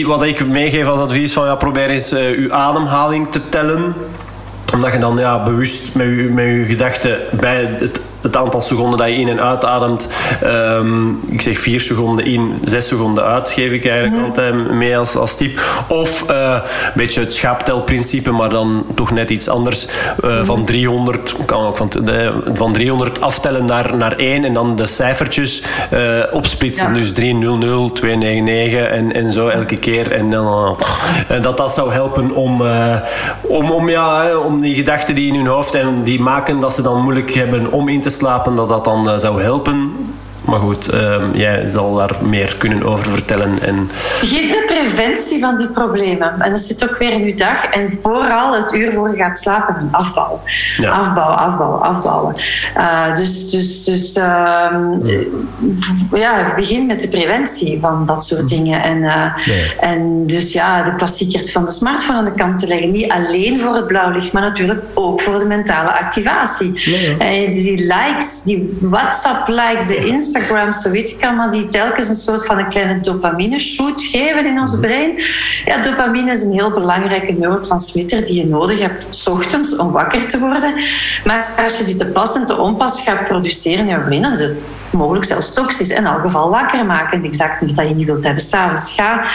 wat 0.06 0.24
ik 0.24 0.48
meegeef 0.48 0.88
als 0.88 1.00
advies 1.00 1.34
van 1.34 1.46
ja, 1.46 1.56
probeer 1.56 1.90
eens 1.90 2.14
uh, 2.14 2.38
uw 2.38 2.54
ademhaling 2.54 3.32
te 3.32 3.50
tellen 3.50 3.96
omdat 4.74 4.92
je 4.92 5.00
dan 5.00 5.18
ja, 5.18 5.44
bewust 5.44 5.96
met 5.96 6.06
je, 6.06 6.30
met 6.34 6.46
je 6.46 6.66
gedachten 6.66 7.20
bij 7.32 7.76
het 7.78 8.02
het 8.26 8.38
aantal 8.38 8.62
seconden 8.62 8.98
dat 8.98 9.08
je 9.08 9.16
in 9.16 9.30
en 9.30 9.42
uitademt. 9.42 10.10
Um, 10.44 11.20
ik 11.30 11.42
zeg 11.42 11.60
vier 11.60 11.82
seconden 11.82 12.26
in, 12.26 12.54
zes 12.64 12.88
seconden 12.88 13.24
uit, 13.24 13.50
geef 13.50 13.72
ik 13.72 13.86
eigenlijk 13.86 14.18
mm. 14.18 14.26
altijd 14.26 14.72
mee 14.72 14.98
als, 14.98 15.16
als 15.16 15.36
tip. 15.36 15.62
Of 15.88 16.26
uh, 16.30 16.52
een 16.54 16.92
beetje 16.96 17.20
het 17.20 17.34
schaaptelprincipe, 17.34 18.32
maar 18.32 18.50
dan 18.50 18.86
toch 18.96 19.12
net 19.12 19.30
iets 19.30 19.50
anders. 19.50 19.88
Uh, 20.24 20.38
mm. 20.38 20.46
Van 20.46 20.66
300, 20.66 21.36
kan 21.46 21.66
ook 21.66 21.78
van, 21.78 21.90
de, 21.90 22.42
van 22.54 22.74
300 22.74 23.22
aftellen 23.22 23.66
naar, 23.66 23.96
naar 23.98 24.16
1 24.16 24.44
en 24.44 24.54
dan 24.54 24.76
de 24.76 24.86
cijfertjes 24.86 25.64
uh, 25.94 26.00
opsplitsen. 26.32 26.88
Ja. 26.88 26.94
Dus 26.94 27.12
300, 27.12 27.96
299 27.96 28.90
en, 28.90 29.14
en 29.14 29.32
zo 29.32 29.48
elke 29.48 29.78
keer. 29.78 30.12
En 30.12 30.30
dan, 30.30 30.78
en 31.28 31.42
dat 31.42 31.58
dat 31.58 31.74
zou 31.74 31.92
helpen 31.92 32.32
om, 32.32 32.62
om, 33.42 33.72
om, 33.72 33.90
ja, 33.90 34.38
om 34.38 34.62
die 34.62 34.76
gedachten 34.76 35.16
die 35.16 35.28
in 35.28 35.36
hun 35.36 35.48
hoofd 35.48 35.76
en 35.76 36.04
die 36.04 36.22
maken 36.22 36.60
dat 36.60 36.74
ze 36.74 36.82
dan 36.82 37.02
moeilijk 37.02 37.34
hebben 37.34 37.72
om 37.72 37.88
in 37.88 38.02
te 38.02 38.10
slapen, 38.16 38.56
dat 38.56 38.68
dat 38.68 38.84
dan 38.84 39.10
uh, 39.10 39.18
zou 39.18 39.42
helpen. 39.42 39.92
Maar 40.46 40.60
goed, 40.60 40.94
uh, 40.94 41.24
jij 41.34 41.68
zal 41.68 41.96
daar 41.96 42.16
meer 42.22 42.56
kunnen 42.58 42.84
over 42.84 43.06
vertellen. 43.12 43.62
En... 43.62 43.90
Begin 44.20 44.50
met 44.50 44.66
preventie 44.66 45.40
van 45.40 45.58
die 45.58 45.70
problemen. 45.70 46.42
En 46.42 46.50
dat 46.50 46.60
zit 46.60 46.90
ook 46.90 46.98
weer 46.98 47.12
in 47.12 47.26
je 47.26 47.34
dag. 47.34 47.66
En 47.66 47.94
vooral 48.02 48.56
het 48.56 48.74
uur 48.74 48.94
voor 48.94 49.10
je 49.10 49.16
gaat 49.16 49.38
slapen, 49.38 49.90
afbouwen. 49.92 50.40
Ja. 50.78 50.92
Afbouwen, 50.92 51.38
afbouwen, 51.38 51.82
afbouwen. 51.82 52.36
Uh, 52.78 53.16
dus 53.16 53.50
dus, 53.50 53.84
dus 53.84 54.18
uh, 54.18 54.24
ja, 56.14 56.54
begin 56.56 56.86
met 56.86 57.02
de 57.02 57.08
preventie 57.08 57.80
van 57.82 58.06
dat 58.06 58.26
soort 58.26 58.48
dingen. 58.48 58.84
En, 58.84 58.98
uh, 58.98 59.26
en 59.80 60.28
dus 60.28 60.54
ja, 60.54 60.84
de 60.84 60.96
klassiekers 60.96 61.52
van 61.52 61.66
de 61.66 61.72
smartphone 61.72 62.18
aan 62.18 62.26
de 62.26 62.34
kant 62.34 62.60
te 62.60 62.68
leggen. 62.68 62.92
Niet 62.92 63.12
alleen 63.12 63.60
voor 63.60 63.76
het 63.76 63.88
blauw 63.88 64.12
licht, 64.12 64.34
maar 64.34 64.42
natuurlijk 64.42 64.84
ook 64.94 65.22
voor 65.22 65.38
de 65.38 65.46
mentale 65.46 65.92
activatie. 65.92 66.72
Ja, 67.20 67.52
die 67.52 67.78
likes, 67.78 68.42
die 68.44 68.78
WhatsApp-likes, 68.82 69.88
de 69.88 70.06
Instagram 70.06 70.34
Instagram, 70.36 70.74
zo 70.74 70.90
weet 70.90 71.12
ik 71.12 71.24
allemaal, 71.24 71.50
die 71.50 71.68
telkens 71.68 72.10
een 72.10 72.16
soort 72.16 72.46
van 72.46 72.58
een 72.58 72.70
kleine 72.70 73.00
dopamine-shoot 73.00 74.02
geven 74.02 74.46
in 74.46 74.60
ons 74.60 74.72
mhm. 74.72 74.82
brein. 74.82 75.22
Ja, 75.66 75.82
dopamine 75.82 76.32
is 76.32 76.44
een 76.44 76.52
heel 76.52 76.72
belangrijke 76.72 77.34
neurotransmitter 77.34 78.26
die 78.26 78.36
je 78.36 78.46
nodig 78.46 78.80
hebt 78.80 79.08
s 79.10 79.28
ochtends 79.28 79.76
om 79.76 79.92
wakker 79.92 80.28
te 80.28 80.40
worden. 80.40 80.74
Maar 81.26 81.48
als 81.64 81.78
je 81.78 81.84
die 81.84 81.96
te 81.96 82.06
pas 82.06 82.36
en 82.36 82.46
te 82.46 82.58
onpas 82.58 83.02
gaat 83.02 83.24
produceren 83.24 83.80
in 83.80 83.88
je 83.88 84.00
brein, 84.00 84.22
dan 84.22 84.32
is 84.32 84.40
het 84.40 84.58
mogelijk 84.92 85.26
zelfs 85.26 85.54
toxisch. 85.54 85.90
In 85.90 86.06
elk 86.06 86.22
geval 86.22 86.50
wakker 86.50 86.86
maken. 86.86 87.24
Exact 87.24 87.62
niet 87.62 87.76
dat 87.76 87.88
je 87.88 87.96
niet 87.96 88.06
wilt 88.06 88.24
hebben. 88.24 88.44
S'avonds 88.44 88.94
ga, 88.94 89.26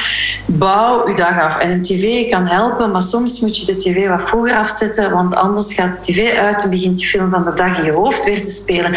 bouw 0.47 1.09
je 1.09 1.15
dag 1.15 1.41
af. 1.41 1.57
En 1.57 1.71
een 1.71 1.83
tv 1.83 2.31
kan 2.31 2.47
helpen, 2.47 2.91
maar 2.91 3.03
soms 3.03 3.41
moet 3.41 3.59
je 3.59 3.67
de 3.67 3.77
tv 3.77 4.09
wat 4.09 4.23
vroeger 4.23 4.55
afzetten, 4.55 5.11
want 5.11 5.37
anders 5.37 5.75
gaat 5.75 6.07
de 6.07 6.13
tv 6.13 6.37
uit 6.37 6.63
en 6.63 6.71
begint 6.71 7.01
je 7.01 7.07
film 7.07 7.31
van 7.31 7.45
de 7.45 7.53
dag 7.53 7.79
in 7.79 7.85
je 7.85 7.93
hoofd 7.93 8.25
weer 8.25 8.43
te 8.43 8.51
spelen. 8.51 8.95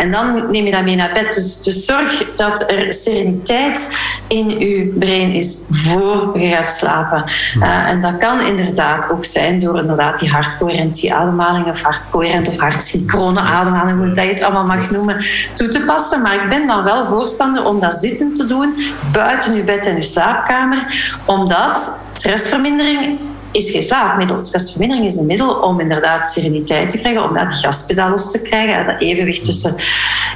En 0.00 0.10
dan 0.10 0.50
neem 0.50 0.64
je 0.64 0.70
dat 0.70 0.82
mee 0.82 0.96
naar 0.96 1.12
bed. 1.12 1.34
Dus, 1.34 1.62
dus 1.62 1.84
zorg 1.84 2.34
dat 2.36 2.70
er 2.70 2.92
sereniteit 2.92 3.98
in 4.26 4.58
je 4.58 4.94
brein 4.98 5.32
is 5.32 5.62
voor 5.70 6.40
je 6.40 6.48
gaat 6.48 6.68
slapen. 6.68 7.24
Uh, 7.58 7.88
en 7.88 8.00
dat 8.00 8.16
kan 8.16 8.40
inderdaad 8.40 9.10
ook 9.10 9.24
zijn 9.24 9.60
door 9.60 9.78
inderdaad 9.78 10.18
die 10.18 10.30
hartcoherentie 10.30 11.14
ademhaling 11.14 11.66
of 11.66 11.82
hartcoherent 11.82 12.48
of 12.48 12.56
hartsynchrone 12.56 13.40
ademhaling, 13.40 13.98
hoe 13.98 14.06
dat 14.10 14.24
je 14.24 14.30
het 14.30 14.42
allemaal 14.42 14.66
mag 14.66 14.90
noemen, 14.90 15.24
toe 15.54 15.68
te 15.68 15.84
passen. 15.84 16.22
Maar 16.22 16.42
ik 16.42 16.48
ben 16.48 16.66
dan 16.66 16.84
wel 16.84 17.04
voorstander 17.04 17.64
om 17.64 17.80
dat 17.80 17.94
zitten 17.94 18.32
te 18.32 18.46
doen, 18.46 18.74
buiten 19.12 19.54
je 19.54 19.62
bed 19.62 19.86
en 19.86 19.96
je 19.96 20.02
slaapkamer, 20.02 21.10
omdat 21.24 22.00
stressvermindering 22.12 23.18
is 23.52 23.70
geen 23.70 23.82
slaapmiddel. 23.82 24.40
Stressvermindering 24.40 25.06
is 25.06 25.16
een 25.16 25.26
middel 25.26 25.54
om 25.54 25.80
inderdaad 25.80 26.26
sereniteit 26.26 26.90
te 26.90 26.98
krijgen, 26.98 27.24
om 27.24 27.34
dat 27.34 27.52
gaspedaal 27.52 28.10
los 28.10 28.30
te 28.30 28.42
krijgen, 28.42 28.86
dat 28.86 29.00
evenwicht 29.00 29.44
tussen 29.44 29.74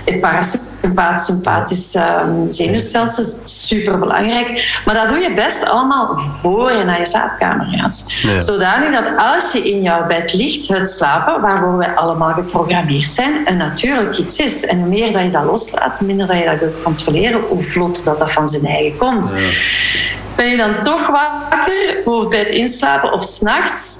het 0.04 0.20
parasympathisch 0.92 1.90
sympathisch 1.90 2.28
um, 2.28 2.48
zenuwstelsel 2.48 3.40
super 3.42 3.98
belangrijk. 3.98 4.80
Maar 4.84 4.94
dat 4.94 5.08
doe 5.08 5.18
je 5.18 5.34
best 5.34 5.64
allemaal 5.68 6.18
voor 6.18 6.72
je 6.72 6.84
naar 6.84 6.98
je 6.98 7.06
slaapkamer 7.06 7.66
gaat. 7.66 8.04
Ja. 8.22 8.40
Zodanig 8.40 8.90
dat 8.90 9.16
als 9.16 9.52
je 9.52 9.70
in 9.70 9.82
jouw 9.82 10.06
bed 10.06 10.32
ligt, 10.32 10.68
het 10.68 10.88
slapen, 10.88 11.40
waarvoor 11.40 11.76
wij 11.76 11.94
allemaal 11.94 12.32
geprogrammeerd 12.32 13.08
zijn, 13.08 13.32
een 13.44 13.56
natuurlijk 13.56 14.18
iets 14.18 14.38
is. 14.38 14.66
En 14.66 14.78
hoe 14.78 14.88
meer 14.88 15.12
dat 15.12 15.22
je 15.22 15.30
dat 15.30 15.44
loslaat, 15.44 15.98
hoe 15.98 16.06
minder 16.06 16.26
dat 16.26 16.38
je 16.38 16.44
dat 16.44 16.58
wilt 16.58 16.82
controleren, 16.82 17.40
hoe 17.40 17.62
vlotter 17.62 18.04
dat, 18.04 18.18
dat 18.18 18.32
van 18.32 18.48
zijn 18.48 18.66
eigen 18.66 18.98
komt. 18.98 19.34
Ja. 19.36 19.48
Ben 20.36 20.48
je 20.50 20.56
dan 20.56 20.82
toch 20.82 21.06
wakker, 21.06 21.92
bijvoorbeeld 21.94 22.28
bij 22.28 22.38
het 22.38 22.50
inslapen 22.50 23.12
of 23.12 23.22
s'nachts, 23.22 23.98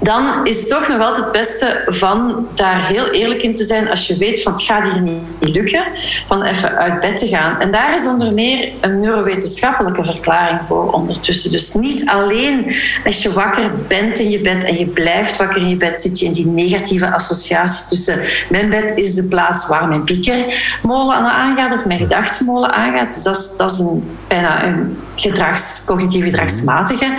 dan 0.00 0.46
is 0.46 0.60
het 0.60 0.68
toch 0.68 0.88
nog 0.88 1.00
altijd 1.00 1.24
het 1.24 1.32
beste 1.32 1.82
van 1.86 2.46
daar 2.54 2.86
heel 2.86 3.10
eerlijk 3.10 3.42
in 3.42 3.54
te 3.54 3.64
zijn 3.64 3.88
als 3.88 4.06
je 4.06 4.16
weet 4.16 4.42
van 4.42 4.52
het 4.52 4.62
gaat 4.62 4.92
hier 4.92 5.00
niet 5.00 5.22
lukken, 5.40 5.84
van 6.26 6.42
even 6.42 6.76
uit 6.76 7.00
bed 7.00 7.16
te 7.16 7.26
gaan. 7.26 7.60
En 7.60 7.70
daar 7.70 7.94
is 7.94 8.06
onder 8.06 8.34
meer 8.34 8.72
een 8.80 9.00
neurowetenschappelijke 9.00 10.04
verklaring 10.04 10.60
voor 10.66 10.92
ondertussen. 10.92 11.50
Dus 11.50 11.74
niet 11.74 12.08
alleen 12.08 12.74
als 13.04 13.22
je 13.22 13.32
wakker 13.32 13.70
bent 13.88 14.18
in 14.18 14.30
je 14.30 14.40
bed 14.40 14.64
en 14.64 14.78
je 14.78 14.86
blijft 14.86 15.36
wakker 15.36 15.60
in 15.60 15.68
je 15.68 15.76
bed, 15.76 16.00
zit 16.00 16.18
je 16.18 16.26
in 16.26 16.32
die 16.32 16.46
negatieve 16.46 17.10
associatie 17.10 17.88
tussen 17.88 18.20
mijn 18.48 18.70
bed 18.70 18.92
is 18.96 19.14
de 19.14 19.28
plaats 19.28 19.68
waar 19.68 19.88
mijn 19.88 20.04
piekermolen 20.04 21.16
aangaat 21.16 21.72
of 21.72 21.86
mijn 21.86 21.98
gedachtenmolen 21.98 22.72
aangaat. 22.72 23.14
Dus 23.14 23.22
dat 23.22 23.36
is, 23.36 23.50
dat 23.56 23.72
is 23.72 23.78
een, 23.78 24.16
bijna 24.28 24.64
een 24.64 24.98
gedrags, 25.16 25.82
cognitief 25.86 26.24
gedragsmatige 26.24 27.14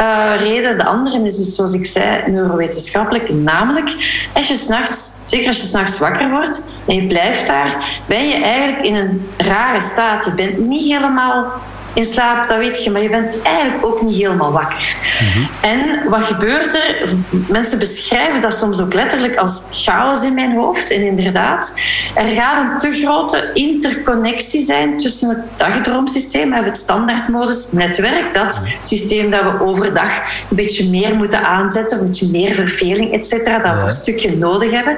uh, 0.00 0.32
reden. 0.38 0.78
De 0.78 0.84
andere 0.84 1.24
is 1.24 1.36
dus, 1.36 1.54
zoals 1.54 1.72
ik 1.72 1.86
zei, 1.86 2.21
neurowetenschappelijk. 2.26 3.30
Namelijk, 3.30 3.88
als 4.32 4.48
je 4.48 4.54
s'nachts, 4.54 5.18
zeker 5.24 5.46
als 5.46 5.56
je 5.56 5.66
s'nachts 5.66 5.98
wakker 5.98 6.30
wordt 6.30 6.70
en 6.86 6.94
je 6.94 7.06
blijft 7.06 7.46
daar, 7.46 8.00
ben 8.06 8.28
je 8.28 8.34
eigenlijk 8.34 8.86
in 8.86 8.94
een 8.94 9.30
rare 9.36 9.80
staat. 9.80 10.24
Je 10.24 10.34
bent 10.34 10.58
niet 10.58 10.92
helemaal 10.92 11.52
in 11.94 12.04
slaap, 12.04 12.48
dat 12.48 12.58
weet 12.58 12.84
je, 12.84 12.90
maar 12.90 13.02
je 13.02 13.10
bent 13.10 13.42
eigenlijk 13.42 13.86
ook 13.86 14.02
niet 14.02 14.16
helemaal 14.16 14.52
wakker. 14.52 14.96
Mhm. 15.20 15.44
En 15.60 16.08
wat 16.08 16.24
gebeurt 16.24 16.74
er? 16.74 17.10
Mensen 17.48 17.78
beschrijven 17.78 18.40
dat 18.40 18.54
soms 18.54 18.80
ook 18.80 18.94
letterlijk 18.94 19.36
als 19.36 19.62
chaos 19.70 20.24
in 20.24 20.34
mijn 20.34 20.54
hoofd. 20.54 20.90
En 20.90 21.02
inderdaad, 21.02 21.74
er 22.14 22.28
gaat 22.28 22.62
een 22.62 22.78
te 22.78 22.92
grote 22.92 23.50
interconnectie 23.54 24.64
zijn 24.64 24.96
tussen 24.96 25.28
het 25.28 25.48
dagdroomsysteem 25.56 26.52
en 26.52 26.64
het 26.64 26.76
standaardmodus 26.76 27.72
netwerk. 27.72 28.34
Dat 28.34 28.68
systeem 28.82 29.30
dat 29.30 29.42
we 29.42 29.64
overdag 29.64 30.16
een 30.50 30.56
beetje 30.56 30.88
meer 30.90 31.14
moeten 31.14 31.42
aanzetten, 31.42 31.98
een 31.98 32.04
beetje 32.04 32.28
meer 32.30 32.52
verveling, 32.52 33.12
et 33.12 33.26
cetera, 33.26 33.58
dat 33.58 33.74
we 33.74 33.82
een 33.82 33.90
stukje 33.90 34.36
nodig 34.36 34.70
hebben. 34.70 34.96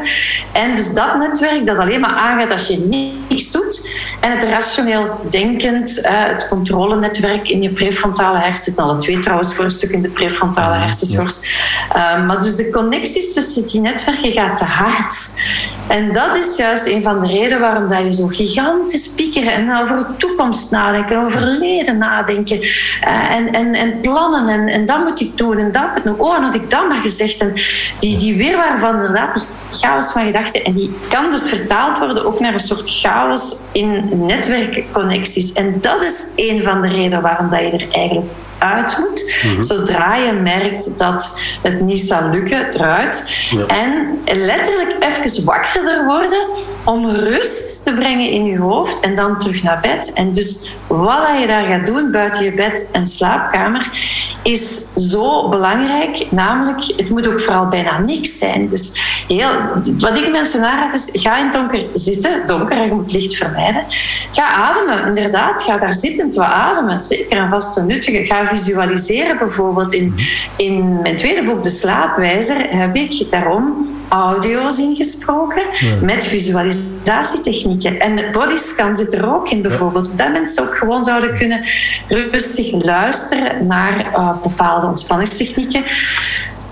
En 0.53 0.75
dus 0.75 0.95
dat 0.95 1.19
netwerk 1.19 1.67
dat 1.67 1.79
alleen 1.79 2.01
maar 2.01 2.15
aangaat 2.15 2.51
als 2.51 2.67
je 2.67 2.79
niks 3.29 3.51
doet. 3.51 3.91
En 4.21 4.31
het 4.31 4.43
rationeel 4.43 5.21
denkend, 5.31 6.01
eh, 6.01 6.13
het 6.15 6.49
controle 6.49 6.84
netwerk 6.89 7.49
in 7.49 7.63
je 7.63 7.71
prefrontale 7.71 8.39
hersenen. 8.39 8.79
Alle 8.79 8.97
twee 8.97 9.19
trouwens 9.19 9.55
voor 9.55 9.65
een 9.65 9.71
stuk 9.71 9.91
in 9.91 10.03
de 10.03 10.09
prefrontale 10.09 10.75
hersenschors. 10.75 11.41
Ja. 11.93 12.19
Uh, 12.19 12.27
maar 12.27 12.41
dus 12.41 12.57
de 12.57 12.71
connecties 12.71 13.33
tussen 13.33 13.65
die 13.65 13.81
netwerken 13.81 14.33
gaat 14.33 14.57
te 14.57 14.65
hard. 14.65 15.43
En 15.87 16.13
dat 16.13 16.37
is 16.37 16.57
juist 16.57 16.87
een 16.87 17.03
van 17.03 17.23
de 17.23 17.29
redenen 17.29 17.61
waarom 17.61 17.89
dat 17.89 17.99
je 17.99 18.13
zo 18.13 18.27
gigantisch 18.27 19.09
piekeren 19.09 19.53
en 19.53 19.81
over 19.81 19.97
de 19.97 20.17
toekomst 20.17 20.71
nadenken, 20.71 21.17
over 21.17 21.31
verleden 21.31 21.99
nadenken 21.99 22.61
uh, 22.61 23.31
en, 23.31 23.53
en, 23.53 23.75
en 23.75 24.01
plannen 24.01 24.49
en, 24.49 24.69
en 24.69 24.87
dat 24.87 25.03
moet 25.05 25.21
ik 25.21 25.37
doen 25.37 25.59
en 25.59 25.73
dat 25.73 25.95
moet 25.95 26.05
nog. 26.05 26.19
Oh, 26.19 26.37
en 26.37 26.43
had 26.43 26.55
ik 26.55 26.71
dat 26.71 26.89
maar 26.89 27.01
gezegd. 27.01 27.41
En 27.41 27.53
die, 27.99 28.19
die 28.19 28.37
weerwaar 28.37 28.79
van 28.79 28.95
inderdaad 28.95 29.35
die 29.35 29.79
chaos 29.81 30.13
van 30.13 30.25
gedachten 30.25 30.65
en 30.65 30.73
die 30.73 30.95
kan 31.09 31.31
dus 31.31 31.49
vertaald 31.49 31.99
worden 31.99 32.27
ook 32.27 32.41
naar 32.41 32.53
een 32.53 32.61
soort 32.61 32.91
chaos 32.91 33.63
in 33.73 34.11
netwerkconnecties. 34.27 35.53
En 35.53 35.79
dat 35.81 36.05
is 36.05 36.27
een 36.37 36.63
van 36.63 36.74
de 36.83 36.89
redenen 36.89 37.23
waarom 37.23 37.51
dat 37.51 37.61
je 37.61 37.71
er 37.71 37.89
eigenlijk 37.91 38.31
uit 38.59 38.99
moet. 38.99 39.35
Mhm. 39.45 39.63
Zodra 39.63 40.17
je 40.17 40.33
merkt 40.33 40.99
dat 40.99 41.41
het 41.63 41.81
niet 41.81 42.01
zal 42.01 42.29
lukken, 42.29 42.75
eruit. 42.75 43.47
En 43.67 44.19
letterlijk 44.25 44.97
even 45.01 45.45
wakkerder 45.45 46.05
worden 46.05 46.47
om 46.85 47.11
rust 47.11 47.85
te 47.85 47.95
brengen 47.95 48.31
in 48.31 48.45
je 48.45 48.59
hoofd 48.59 49.01
en 49.01 49.17
dan 49.17 49.39
terug 49.39 49.63
naar 49.63 49.79
bed. 49.83 50.13
En 50.15 50.33
dus 50.33 50.75
wat 50.87 51.41
je 51.41 51.47
daar 51.47 51.65
gaat 51.65 51.87
doen 51.87 52.11
buiten 52.11 52.45
je 52.45 52.53
bed 52.53 52.89
en 52.93 53.07
slaapkamer 53.07 53.91
is 54.43 54.89
zo 54.95 55.49
belangrijk. 55.49 56.27
Namelijk, 56.31 56.85
het 56.97 57.09
moet 57.09 57.29
ook 57.29 57.41
vooral 57.41 57.69
bijna 57.69 57.99
niks 57.99 58.39
zijn. 58.39 58.69
Dus 58.69 58.93
heel, 59.29 59.51
wat 59.99 60.19
ik 60.19 60.31
mensen 60.31 60.65
aanraad 60.65 60.95
is, 60.95 61.09
ga 61.13 61.37
in 61.37 61.45
het 61.45 61.53
donker 61.53 61.87
zitten. 61.93 62.47
Donker, 62.47 62.81
je 62.81 62.93
moet 62.93 63.13
licht 63.13 63.35
vermijden. 63.37 63.85
Ga 64.33 64.53
ademen, 64.53 65.07
inderdaad. 65.07 65.63
Ga 65.63 65.79
daar 65.79 65.95
zittend 65.95 66.35
wat 66.35 66.47
ademen. 66.47 67.01
Zeker 67.01 67.39
en 67.39 67.49
vast 67.49 67.77
een 67.77 67.87
nuttige. 67.87 68.25
Ga 68.25 68.44
visualiseren 68.47 69.39
bijvoorbeeld. 69.39 69.93
In, 69.93 70.15
in 70.57 71.01
mijn 71.03 71.17
tweede 71.17 71.43
boek, 71.43 71.63
De 71.63 71.69
Slaapwijzer, 71.69 72.67
heb 72.69 72.97
ik 72.97 73.27
daarom 73.31 73.89
audio's 74.09 74.79
ingesproken 74.79 75.63
met 76.01 76.25
visualisatietechnieken. 77.05 78.01
En 78.01 78.17
de 78.17 78.29
bodyscan 78.33 78.95
zit 78.95 79.15
er 79.15 79.35
ook 79.35 79.49
in 79.49 79.63
bijvoorbeeld. 79.63 80.17
Dat 80.17 80.33
mensen 80.33 80.63
ook 80.63 80.77
gewoon 80.77 81.05
zouden 81.05 81.39
kunnen 81.39 81.65
rustig 82.09 82.85
luisteren 82.85 83.67
naar 83.67 84.07
uh, 84.07 84.43
bepaalde 84.43 84.87
ontspanningstechnieken 84.87 85.85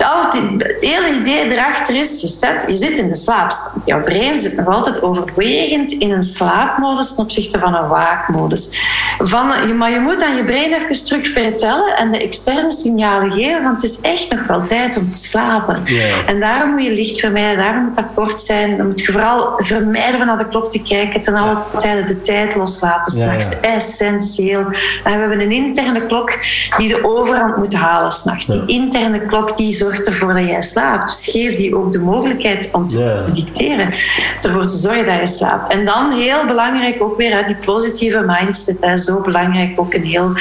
het 0.02 0.76
hele 0.80 1.20
idee 1.20 1.50
erachter 1.50 1.96
is, 1.96 2.20
je, 2.20 2.26
zet, 2.26 2.64
je 2.66 2.74
zit 2.74 2.98
in 2.98 3.08
de 3.08 3.14
slaapstand. 3.14 3.86
Jouw 3.86 4.02
brein 4.02 4.40
zit 4.40 4.56
nog 4.56 4.66
altijd 4.66 5.02
overwegend 5.02 5.90
in 5.90 6.10
een 6.10 6.22
slaapmodus 6.22 7.14
ten 7.14 7.24
opzichte 7.24 7.58
van 7.58 7.74
een 7.74 7.88
waakmodus. 7.88 8.76
Van, 9.18 9.76
maar 9.76 9.90
je 9.90 10.00
moet 10.00 10.22
aan 10.22 10.36
je 10.36 10.44
brein 10.44 10.72
even 10.72 11.04
terug 11.04 11.28
vertellen 11.28 11.96
en 11.96 12.10
de 12.10 12.22
externe 12.22 12.70
signalen 12.70 13.30
geven, 13.30 13.62
want 13.62 13.82
het 13.82 13.90
is 13.90 14.00
echt 14.00 14.30
nog 14.30 14.46
wel 14.46 14.64
tijd 14.64 14.96
om 14.96 15.10
te 15.10 15.18
slapen. 15.18 15.84
En 16.26 16.40
daarom 16.40 16.70
moet 16.70 16.84
je 16.84 16.92
licht 16.92 17.20
vermijden, 17.20 17.58
daarom 17.58 17.84
moet 17.84 17.94
dat 17.94 18.08
kort 18.14 18.40
zijn. 18.40 18.76
Dan 18.76 18.86
moet 18.86 19.00
je 19.00 19.12
vooral 19.12 19.52
vermijden 19.56 20.20
naar 20.24 20.38
de 20.38 20.48
klok 20.48 20.70
te 20.70 20.82
kijken, 20.82 21.20
ten 21.20 21.34
alle 21.34 21.58
tijde 21.78 22.04
de 22.04 22.20
tijd 22.20 22.54
loslaten, 22.54 23.12
s'nachts. 23.12 23.50
Ja, 23.50 23.60
Essentieel. 23.60 24.64
En 25.04 25.12
we 25.12 25.18
hebben 25.18 25.40
een 25.40 25.52
interne 25.52 26.06
klok 26.06 26.38
die 26.76 26.88
de 26.88 27.04
overhand 27.04 27.56
moet 27.56 27.74
halen 27.74 28.12
s'nachts. 28.12 28.46
Die 28.46 28.62
interne 28.66 29.26
klok 29.26 29.56
die 29.56 29.72
zorgt 29.72 30.06
ervoor 30.06 30.34
dat 30.34 30.46
jij 30.46 30.62
slaapt. 30.62 31.10
Dus 31.10 31.32
geef 31.32 31.54
die 31.54 31.76
ook 31.76 31.92
de 31.92 31.98
mogelijkheid 31.98 32.68
om 32.72 32.88
te 32.88 33.22
dicteren. 33.34 33.94
Ervoor 34.42 34.66
te 34.66 34.76
zorgen 34.76 35.06
dat 35.06 35.18
je 35.18 35.26
slaapt. 35.26 35.72
En 35.72 35.84
dan 35.84 36.10
heel 36.10 36.46
belangrijk 36.46 37.02
ook 37.02 37.16
weer 37.16 37.46
die 37.46 37.56
positieve 37.56 38.24
mindset. 38.26 39.00
Zo 39.00 39.20
belangrijk 39.20 39.80
ook 39.80 39.94
een 39.94 40.04
heel 40.04 40.32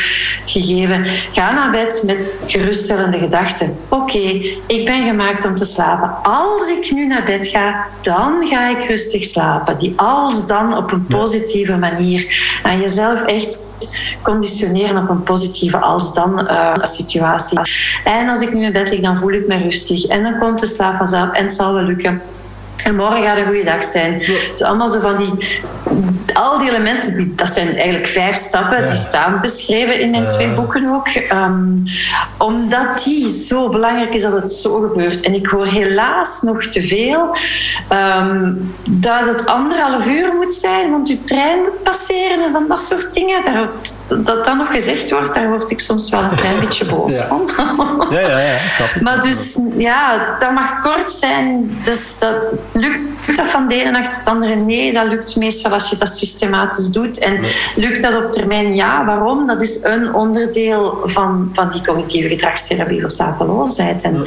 gegeven. 0.45 1.05
Ga 1.31 1.51
naar 1.51 1.71
bed 1.71 2.03
met 2.05 2.29
geruststellende 2.45 3.17
gedachten. 3.17 3.77
Oké, 3.89 4.41
ik 4.67 4.85
ben 4.85 5.03
gemaakt 5.03 5.45
om 5.45 5.55
te 5.55 5.65
slapen. 5.65 6.15
Als 6.23 6.69
ik 6.69 6.91
nu 6.91 7.05
naar 7.07 7.23
bed 7.23 7.47
ga, 7.47 7.85
dan 8.01 8.45
ga 8.47 8.69
ik 8.69 8.83
rustig 8.83 9.23
slapen. 9.23 9.70
Die 9.77 9.93
als 9.95 10.47
dan 10.47 10.77
op 10.77 10.91
een 10.91 11.05
positieve 11.05 11.77
manier. 11.77 12.49
En 12.63 12.79
jezelf 12.79 13.21
echt 13.21 13.59
conditioneren 14.21 15.03
op 15.03 15.09
een 15.09 15.23
positieve 15.23 15.77
als-dan 15.77 16.39
uh, 16.39 16.73
situatie. 16.81 17.59
En 18.03 18.29
als 18.29 18.41
ik 18.41 18.53
nu 18.53 18.63
in 18.63 18.71
bed 18.71 18.89
lig, 18.89 18.99
dan 18.99 19.17
voel 19.17 19.31
ik 19.31 19.47
me 19.47 19.57
rustig. 19.57 20.05
En 20.05 20.23
dan 20.23 20.39
komt 20.39 20.59
de 20.59 20.65
slaap 20.65 20.97
vanzelf 20.97 21.31
en 21.31 21.43
het 21.43 21.53
zal 21.53 21.73
wel 21.73 21.83
lukken. 21.83 22.21
En 22.83 22.95
morgen 22.95 23.23
gaat 23.23 23.37
een 23.37 23.45
goede 23.45 23.63
dag 23.63 23.83
zijn. 23.83 24.19
Dus 24.19 24.61
allemaal 24.61 24.87
zo 24.87 24.99
van 24.99 25.17
die 25.17 25.61
al 26.33 26.59
die 26.59 26.69
elementen, 26.69 27.17
die, 27.17 27.35
dat 27.35 27.49
zijn 27.49 27.75
eigenlijk 27.75 28.07
vijf 28.07 28.35
stappen, 28.35 28.89
die 28.89 28.99
staan 28.99 29.41
beschreven 29.41 29.99
in 29.99 30.09
mijn 30.09 30.27
twee 30.27 30.51
boeken 30.51 30.93
ook. 30.93 31.07
Ehm, 31.07 31.75
omdat 32.37 33.03
die 33.03 33.29
zo 33.29 33.69
belangrijk 33.69 34.13
is 34.13 34.21
dat 34.21 34.33
het 34.33 34.49
zo 34.49 34.79
gebeurt. 34.79 35.21
En 35.21 35.33
ik 35.33 35.47
hoor 35.47 35.65
helaas 35.65 36.41
nog 36.41 36.63
te 36.63 36.87
veel 36.87 37.35
um, 38.19 38.73
dat 38.89 39.25
het 39.25 39.45
anderhalf 39.45 40.07
uur 40.07 40.33
moet 40.33 40.53
zijn, 40.53 40.91
want 40.91 41.07
je 41.07 41.23
trein 41.23 41.61
moet 41.61 41.83
passeren 41.83 42.43
en 42.45 42.51
van 42.51 42.67
dat 42.67 42.81
soort 42.81 43.13
dingen. 43.13 43.45
Daar, 43.45 43.67
dat 44.07 44.45
dat 44.45 44.55
nog 44.55 44.71
gezegd 44.71 45.11
wordt, 45.11 45.33
daar 45.33 45.49
word 45.49 45.71
ik 45.71 45.79
soms 45.79 46.09
wel 46.09 46.23
een 46.23 46.35
klein 46.35 46.59
beetje 46.59 46.85
boos 46.85 47.17
ja. 47.17 47.25
van. 47.25 47.49
ja, 48.09 48.19
ja, 48.19 48.39
ja. 48.39 48.57
Maar 49.01 49.21
dus, 49.21 49.57
ja, 49.77 50.35
dat 50.39 50.51
mag 50.51 50.81
kort 50.81 51.11
zijn. 51.11 51.77
Dus 51.83 52.19
dat, 52.19 52.35
lukt 52.71 53.37
dat 53.37 53.47
van 53.49 53.67
de 53.67 53.75
ene 53.75 53.91
nacht 53.91 54.17
op 54.17 54.23
de 54.23 54.29
andere? 54.29 54.55
Nee, 54.55 54.93
dat 54.93 55.07
lukt 55.07 55.35
meestal 55.35 55.71
als 55.71 55.89
je 55.89 55.97
dat 55.97 56.09
systematisch 56.09 56.91
doet. 56.91 57.19
En 57.19 57.39
lukt 57.75 58.01
dat 58.01 58.15
op 58.15 58.31
termijn? 58.31 58.75
Ja. 58.75 59.05
Waarom? 59.05 59.47
Dat 59.47 59.61
is 59.61 59.83
een 59.83 60.13
onderdeel 60.13 61.01
van, 61.03 61.51
van 61.53 61.71
die 61.71 61.81
cognitieve 61.85 62.29
gedragstherapie 62.29 63.01
voor 63.01 63.11
slapeloosheid. 63.11 64.03
En, 64.03 64.23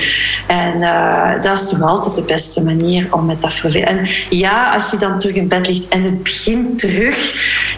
en 0.46 0.76
uh, 0.76 1.42
dat 1.42 1.58
is 1.58 1.68
toch 1.68 1.82
altijd 1.82 2.14
de 2.14 2.22
beste 2.22 2.64
manier 2.64 3.06
om 3.10 3.26
met 3.26 3.40
dat 3.40 3.54
vervelen. 3.54 3.88
En 3.88 4.06
ja, 4.30 4.72
als 4.72 4.90
je 4.90 4.96
dan 4.96 5.18
terug 5.18 5.34
in 5.34 5.48
bed 5.48 5.66
ligt 5.66 5.88
en 5.88 6.02
het 6.02 6.22
begint 6.22 6.78
terug, 6.78 7.34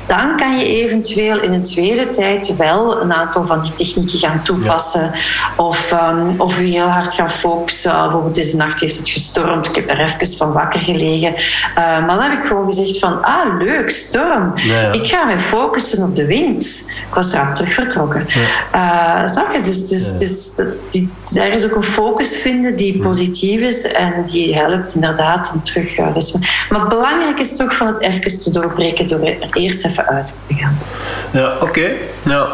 dan 0.06 0.36
kan 0.36 0.58
je 0.58 0.64
eventueel 0.64 1.40
in 1.40 1.52
een 1.52 1.62
tweede 1.62 2.08
tijd 2.08 2.56
wel 2.56 3.00
een 3.00 3.12
aantal 3.12 3.44
van 3.44 3.62
die 3.62 3.72
technieken 3.72 4.18
gaan 4.18 4.42
toepassen. 4.42 5.12
Of, 5.56 5.92
um, 5.92 6.40
of 6.40 6.60
je 6.60 6.66
heel 6.66 6.88
hard 6.88 7.14
gaan 7.14 7.30
focussen. 7.30 7.92
Bijvoorbeeld 7.92 8.34
deze 8.34 8.56
nacht 8.56 8.80
heeft 8.80 8.98
het 8.98 9.08
gestormd. 9.08 9.68
Ik 9.68 9.74
heb 9.74 9.88
er 9.88 10.00
even 10.00 10.36
van 10.36 10.52
wakker 10.56 10.80
gelegen. 10.80 11.34
Uh, 11.34 12.06
maar 12.06 12.16
dan 12.16 12.30
heb 12.30 12.32
ik 12.32 12.46
gewoon 12.46 12.66
gezegd 12.66 12.98
van, 12.98 13.22
ah 13.22 13.58
leuk, 13.58 13.90
storm. 13.90 14.52
Ik 14.92 15.06
ga 15.08 15.24
me 15.24 15.38
focussen 15.38 16.02
op 16.02 16.16
de 16.16 16.26
wind. 16.26 16.92
Ik 17.08 17.14
was 17.14 17.32
eraan 17.32 17.54
terug 17.54 17.74
vertrokken. 17.74 18.26
Ja. 18.72 19.22
Uh, 19.22 19.28
snap 19.28 19.52
je? 19.52 19.60
Dus, 19.60 19.88
dus, 19.88 20.18
dus 20.18 20.50
die, 20.90 21.10
daar 21.32 21.48
is 21.48 21.64
ook 21.64 21.74
een 21.74 21.82
focus 21.82 22.36
vinden 22.36 22.76
die 22.76 22.98
positief 22.98 23.60
is 23.60 23.92
en 23.92 24.12
die 24.24 24.54
helpt 24.54 24.94
inderdaad 24.94 25.50
om 25.54 25.62
terug 25.62 25.98
uh, 25.98 26.14
dus, 26.14 26.34
Maar 26.68 26.88
belangrijk 26.88 27.40
is 27.40 27.56
toch 27.56 27.76
van 27.76 27.86
het 27.86 28.00
even 28.00 28.38
te 28.38 28.50
doorbreken 28.50 29.08
door 29.08 29.20
er 29.24 29.48
eerst 29.52 29.86
even 29.86 30.06
uit 30.06 30.34
te 30.46 30.54
gaan. 30.54 30.78
Ja, 31.32 31.56
oké. 31.60 31.90
Ja. 32.22 32.48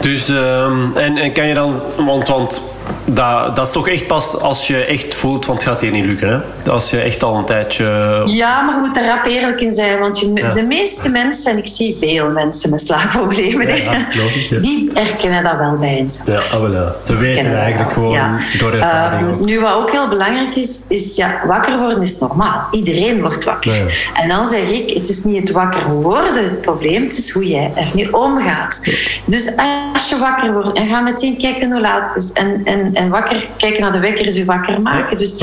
Dus, 0.00 0.28
um, 0.28 0.96
en, 0.96 1.16
en 1.16 1.32
kan 1.32 1.46
je 1.46 1.54
dan, 1.54 1.82
want, 1.96 2.28
want 2.28 2.62
dat, 3.04 3.56
dat 3.56 3.66
is 3.66 3.72
toch 3.72 3.88
echt 3.88 4.06
pas 4.06 4.36
als 4.36 4.66
je 4.66 4.84
echt 4.84 5.14
voelt, 5.14 5.46
want 5.46 5.58
het 5.58 5.68
gaat 5.68 5.80
hier 5.80 5.90
niet 5.90 6.06
lukken. 6.06 6.28
Hè? 6.64 6.70
Als 6.70 6.90
je 6.90 7.00
echt 7.00 7.22
al 7.22 7.36
een 7.36 7.44
tijdje... 7.44 8.22
Ja, 8.26 8.60
maar 8.60 8.74
je 8.74 8.80
moet 8.80 8.96
er 8.96 9.06
rap 9.06 9.26
eerlijk 9.26 9.60
in 9.60 9.70
zijn. 9.70 9.98
Want 9.98 10.20
je, 10.20 10.50
de 10.54 10.62
meeste 10.62 11.08
mensen, 11.08 11.52
en 11.52 11.58
ik 11.58 11.66
zie 11.66 11.96
veel 12.00 12.28
mensen 12.28 12.70
met 12.70 12.80
slaapproblemen, 12.80 13.66
ja, 13.66 13.92
logisch, 13.92 14.48
die 14.48 14.90
herkennen 14.94 15.42
dat 15.42 15.56
wel 15.56 15.76
bij. 15.78 16.06
Ja, 16.26 16.34
ah, 16.34 16.60
wel, 16.60 16.72
ja. 16.72 16.94
ze 17.04 17.16
weten 17.16 17.56
eigenlijk 17.58 17.92
gewoon 17.92 18.40
door 18.58 18.72
ervaring 18.72 19.40
uh, 19.40 19.46
Nu, 19.46 19.60
wat 19.60 19.74
ook 19.74 19.90
heel 19.90 20.08
belangrijk 20.08 20.56
is, 20.56 20.84
is 20.88 21.16
ja, 21.16 21.40
wakker 21.46 21.78
worden 21.78 22.00
is 22.00 22.18
normaal. 22.18 22.68
Iedereen 22.70 23.20
wordt 23.20 23.44
wakker. 23.44 24.10
En 24.14 24.28
dan 24.28 24.46
zeg 24.46 24.68
ik, 24.68 24.90
het 24.90 25.08
is 25.08 25.24
niet 25.24 25.40
het 25.40 25.50
wakker 25.50 25.90
worden 25.90 26.44
het 26.44 26.60
probleem, 26.60 27.02
het 27.02 27.18
is 27.18 27.30
hoe 27.30 27.46
jij 27.46 27.72
er 27.74 27.90
nu 27.94 28.08
omgaat. 28.10 28.88
Dus 29.24 29.56
als 29.92 30.08
je 30.08 30.18
wakker 30.18 30.52
wordt 30.52 30.72
en 30.72 30.88
ga 30.88 31.00
meteen 31.00 31.38
kijken 31.38 31.72
hoe 31.72 31.80
laat 31.80 32.08
het 32.08 32.16
is 32.16 32.32
en, 32.32 32.62
en 32.72 32.94
en, 32.94 33.08
wakker 33.08 33.48
kijken 33.56 33.80
naar 33.80 33.92
de 33.92 33.98
wekker 33.98 34.26
is 34.26 34.36
je 34.36 34.44
wakker 34.44 34.80
maken. 34.80 35.18
dus 35.18 35.36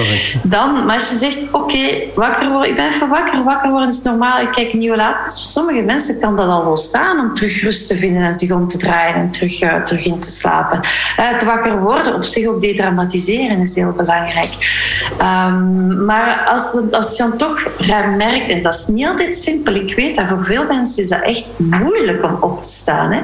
dan, 0.43 0.85
maar 0.85 0.95
als 0.95 1.09
je 1.09 1.15
zegt, 1.15 1.47
oké, 1.51 1.87
wakker 2.15 2.49
worden, 2.49 2.69
ik 2.69 2.75
ben 2.75 2.87
even 2.87 3.09
wakker, 3.09 3.43
wakker 3.43 3.69
worden 3.69 3.89
is 3.89 4.01
normaal, 4.01 4.39
ik 4.39 4.51
kijk 4.51 4.73
niet 4.73 4.87
hoe 4.87 4.97
laat 4.97 5.17
het 5.17 5.25
is. 5.25 5.33
Voor 5.33 5.51
sommige 5.51 5.81
mensen 5.81 6.19
kan 6.19 6.35
dat 6.35 6.47
al 6.47 6.63
volstaan 6.63 7.19
om 7.19 7.33
terug 7.33 7.61
rust 7.61 7.87
te 7.87 7.95
vinden 7.95 8.21
en 8.21 8.35
zich 8.35 8.51
om 8.51 8.67
te 8.67 8.77
draaien 8.77 9.15
en 9.15 9.31
terug, 9.31 9.61
uh, 9.61 9.83
terug 9.83 10.05
in 10.05 10.19
te 10.19 10.29
slapen. 10.29 10.79
Uh, 10.79 10.89
het 11.15 11.43
wakker 11.43 11.81
worden, 11.81 12.15
op 12.15 12.23
zich 12.23 12.47
ook 12.47 12.61
dedramatiseren 12.61 13.59
is 13.59 13.75
heel 13.75 13.91
belangrijk. 13.91 14.51
Um, 15.21 16.05
maar 16.05 16.45
als, 16.45 16.77
als 16.91 17.17
je 17.17 17.23
dan 17.23 17.37
toch 17.37 17.67
merkt, 18.17 18.49
en 18.49 18.61
dat 18.61 18.73
is 18.73 18.87
niet 18.87 19.07
altijd 19.07 19.33
simpel, 19.33 19.73
ik 19.73 19.95
weet 19.95 20.15
dat 20.15 20.27
voor 20.27 20.45
veel 20.45 20.65
mensen 20.67 21.03
is 21.03 21.09
dat 21.09 21.21
echt 21.21 21.51
moeilijk 21.57 22.23
om 22.23 22.37
op 22.39 22.63
te 22.63 22.69
staan. 22.69 23.11
Hè? 23.11 23.21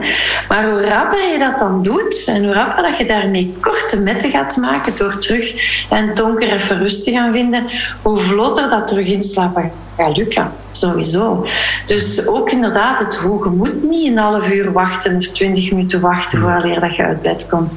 Maar 0.48 0.70
hoe 0.70 0.88
rapper 0.88 1.32
je 1.32 1.40
dat 1.40 1.58
dan 1.58 1.84
doet 1.84 2.24
en 2.28 2.44
hoe 2.46 2.54
rapper 2.54 2.84
dat 2.84 2.98
je 2.98 3.06
daarmee 3.06 3.54
korte 3.62 3.95
metten 4.02 4.30
gaat 4.30 4.58
maken 4.58 4.98
door 4.98 5.18
terug 5.18 5.54
en 5.90 6.16
donker 6.16 6.54
even 6.54 6.80
rust 6.80 7.04
te 7.04 7.12
gaan 7.12 7.32
vinden, 7.32 7.66
hoe 8.02 8.20
vlotter 8.20 8.70
dat 8.70 8.88
terug 8.88 9.08
inslapen 9.08 9.72
gaat 9.98 10.18
lukken. 10.18 10.52
Sowieso. 10.72 11.46
Dus 11.86 12.28
ook 12.28 12.52
inderdaad 12.52 13.00
het 13.00 13.16
hoe. 13.16 13.44
Je 13.44 13.50
moet 13.50 13.84
niet 13.84 14.12
een 14.12 14.18
half 14.18 14.52
uur 14.52 14.72
wachten 14.72 15.16
of 15.16 15.28
twintig 15.28 15.72
minuten 15.72 16.00
wachten 16.00 16.40
vooraleer 16.40 16.80
dat 16.80 16.96
je 16.96 17.04
uit 17.04 17.22
bed 17.22 17.48
komt. 17.50 17.76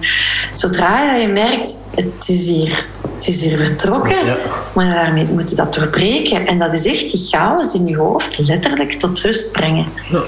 Zodra 0.53 1.15
je 1.15 1.29
merkt, 1.29 1.85
het 1.95 2.29
is 2.29 2.49
hier, 2.49 2.87
het 3.15 3.29
is 3.29 3.45
hier 3.45 3.57
vertrokken, 3.57 4.27
ja. 4.27 4.37
moet 4.73 4.85
je 4.85 4.91
daarmee 4.91 5.25
moeten 5.25 5.57
dat 5.57 5.75
doorbreken. 5.75 6.47
En 6.47 6.59
dat 6.59 6.75
is 6.75 6.87
echt 6.87 7.11
die 7.11 7.27
chaos 7.29 7.75
in 7.75 7.87
je 7.87 7.97
hoofd 7.97 8.39
letterlijk 8.39 8.93
tot 8.93 9.21
rust 9.21 9.53
brengen. 9.53 9.87
Ja. 10.11 10.23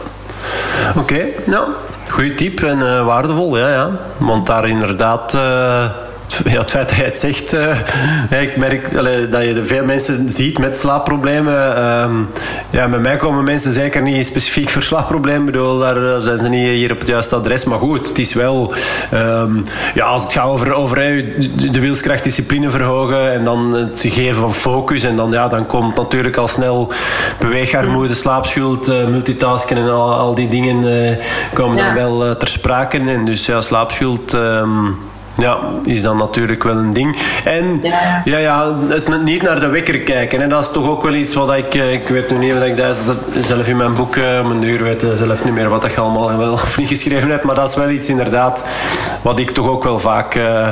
Oké, 0.88 0.99
okay. 0.99 1.34
nou, 1.45 1.68
Goeie 2.11 2.34
tip 2.34 2.62
en 2.62 2.82
uh, 2.82 3.04
waardevol, 3.06 3.58
ja, 3.58 3.68
ja. 3.68 3.90
Want 4.18 4.46
daar 4.46 4.68
inderdaad... 4.68 5.34
Uh 5.34 6.08
ja, 6.45 6.59
het 6.59 6.70
feit 6.70 6.89
dat 6.89 6.97
je 6.99 7.05
het 7.05 7.20
zegt, 7.20 7.55
uh, 7.55 8.43
ik 8.43 8.57
merk 8.57 8.97
allee, 8.97 9.28
dat 9.28 9.45
je 9.45 9.62
veel 9.62 9.85
mensen 9.85 10.31
ziet 10.31 10.59
met 10.59 10.76
slaapproblemen. 10.76 11.85
Um, 12.03 12.28
ja, 12.70 12.87
met 12.87 13.03
mij 13.03 13.16
komen 13.16 13.45
mensen 13.45 13.72
zeker 13.72 14.03
niet 14.03 14.26
specifiek 14.26 14.68
voor 14.68 14.83
slaapproblemen. 14.83 15.41
Ik 15.41 15.47
bedoel, 15.47 15.78
daar 15.78 16.20
zijn 16.22 16.39
ze 16.39 16.49
niet 16.49 16.68
hier 16.68 16.93
op 16.93 16.99
het 16.99 17.09
juiste 17.09 17.35
adres. 17.37 17.64
Maar 17.64 17.78
goed, 17.78 18.09
het 18.09 18.18
is 18.18 18.35
wel, 18.35 18.72
um, 19.14 19.64
ja, 19.95 20.05
als 20.05 20.22
het 20.22 20.33
gaat 20.33 20.45
over, 20.45 20.72
over 20.72 20.97
de 21.70 21.81
wilskracht, 21.81 22.24
discipline 22.24 22.70
verhogen 22.70 23.33
en 23.33 23.45
dan 23.45 23.74
het 23.74 24.05
geven 24.09 24.41
van 24.41 24.55
focus. 24.55 25.03
En 25.03 25.16
dan, 25.16 25.31
ja, 25.31 25.49
dan 25.49 25.66
komt 25.66 25.97
natuurlijk 25.97 26.37
al 26.37 26.49
snel 26.49 26.93
beweegarmoede, 27.39 28.14
slaapschuld, 28.14 28.89
uh, 28.89 29.07
multitasken 29.07 29.76
en 29.76 29.91
al, 29.91 30.12
al 30.14 30.35
die 30.35 30.49
dingen 30.49 30.85
uh, 30.85 31.24
komen 31.53 31.76
ja. 31.76 31.85
dan 31.85 31.95
wel 31.95 32.37
ter 32.37 32.49
sprake. 32.49 32.99
En 32.99 33.24
dus 33.24 33.47
ja, 33.47 33.61
slaapschuld. 33.61 34.33
Um, 34.33 35.09
ja, 35.41 35.59
is 35.84 36.03
dan 36.03 36.16
natuurlijk 36.16 36.62
wel 36.62 36.76
een 36.76 36.93
ding. 36.93 37.16
En 37.45 37.80
ja, 37.82 38.22
ja, 38.24 38.38
ja 38.38 38.76
het 38.88 39.22
niet 39.24 39.43
naar 39.43 39.61
de 39.61 39.68
wekker 39.68 40.01
kijken. 40.01 40.43
En 40.43 40.49
dat 40.49 40.62
is 40.62 40.70
toch 40.70 40.88
ook 40.88 41.03
wel 41.03 41.14
iets 41.14 41.34
wat 41.34 41.55
ik... 41.55 41.74
Eh, 41.74 41.93
ik 41.93 42.09
weet 42.09 42.30
nu 42.30 42.38
niet 42.38 42.55
wat 42.55 42.62
ik 42.62 42.76
dat 42.76 42.97
zelf 43.38 43.68
in 43.68 43.76
mijn 43.76 43.95
boek... 43.95 44.16
Eh, 44.16 44.47
mijn 44.47 44.62
uur 44.62 44.82
weet 44.82 45.05
zelf 45.12 45.45
niet 45.45 45.55
meer 45.55 45.68
wat 45.68 45.84
ik 45.84 45.97
allemaal 45.97 46.36
wel 46.38 46.53
of 46.53 46.78
niet 46.78 46.88
geschreven 46.88 47.30
heb. 47.30 47.45
Maar 47.45 47.55
dat 47.55 47.68
is 47.68 47.76
wel 47.76 47.88
iets 47.88 48.09
inderdaad 48.09 48.64
wat 49.22 49.38
ik 49.38 49.51
toch 49.51 49.66
ook 49.66 49.84
wel 49.84 49.99
vaak 49.99 50.34
uh, 50.34 50.68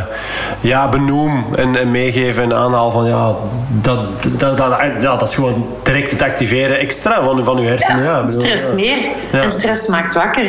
ja, 0.60 0.88
benoem 0.88 1.44
en, 1.54 1.76
en 1.76 1.90
meegeef 1.90 2.38
en 2.38 2.54
aanhaal 2.54 2.90
van 2.90 3.06
ja, 3.06 3.34
dat, 3.68 3.98
dat, 4.38 4.56
dat, 4.56 4.78
ja, 5.00 5.16
dat 5.16 5.28
is 5.28 5.34
gewoon 5.34 5.66
direct 5.82 6.10
het 6.10 6.22
activeren 6.22 6.78
extra 6.78 7.22
van, 7.22 7.44
van 7.44 7.58
uw 7.58 7.66
hersenen. 7.66 8.04
Ja, 8.04 8.26
stress 8.26 8.72
meer. 8.74 8.98
En 9.30 9.50
stress 9.50 9.86
maakt 9.86 10.14
wakker. 10.14 10.46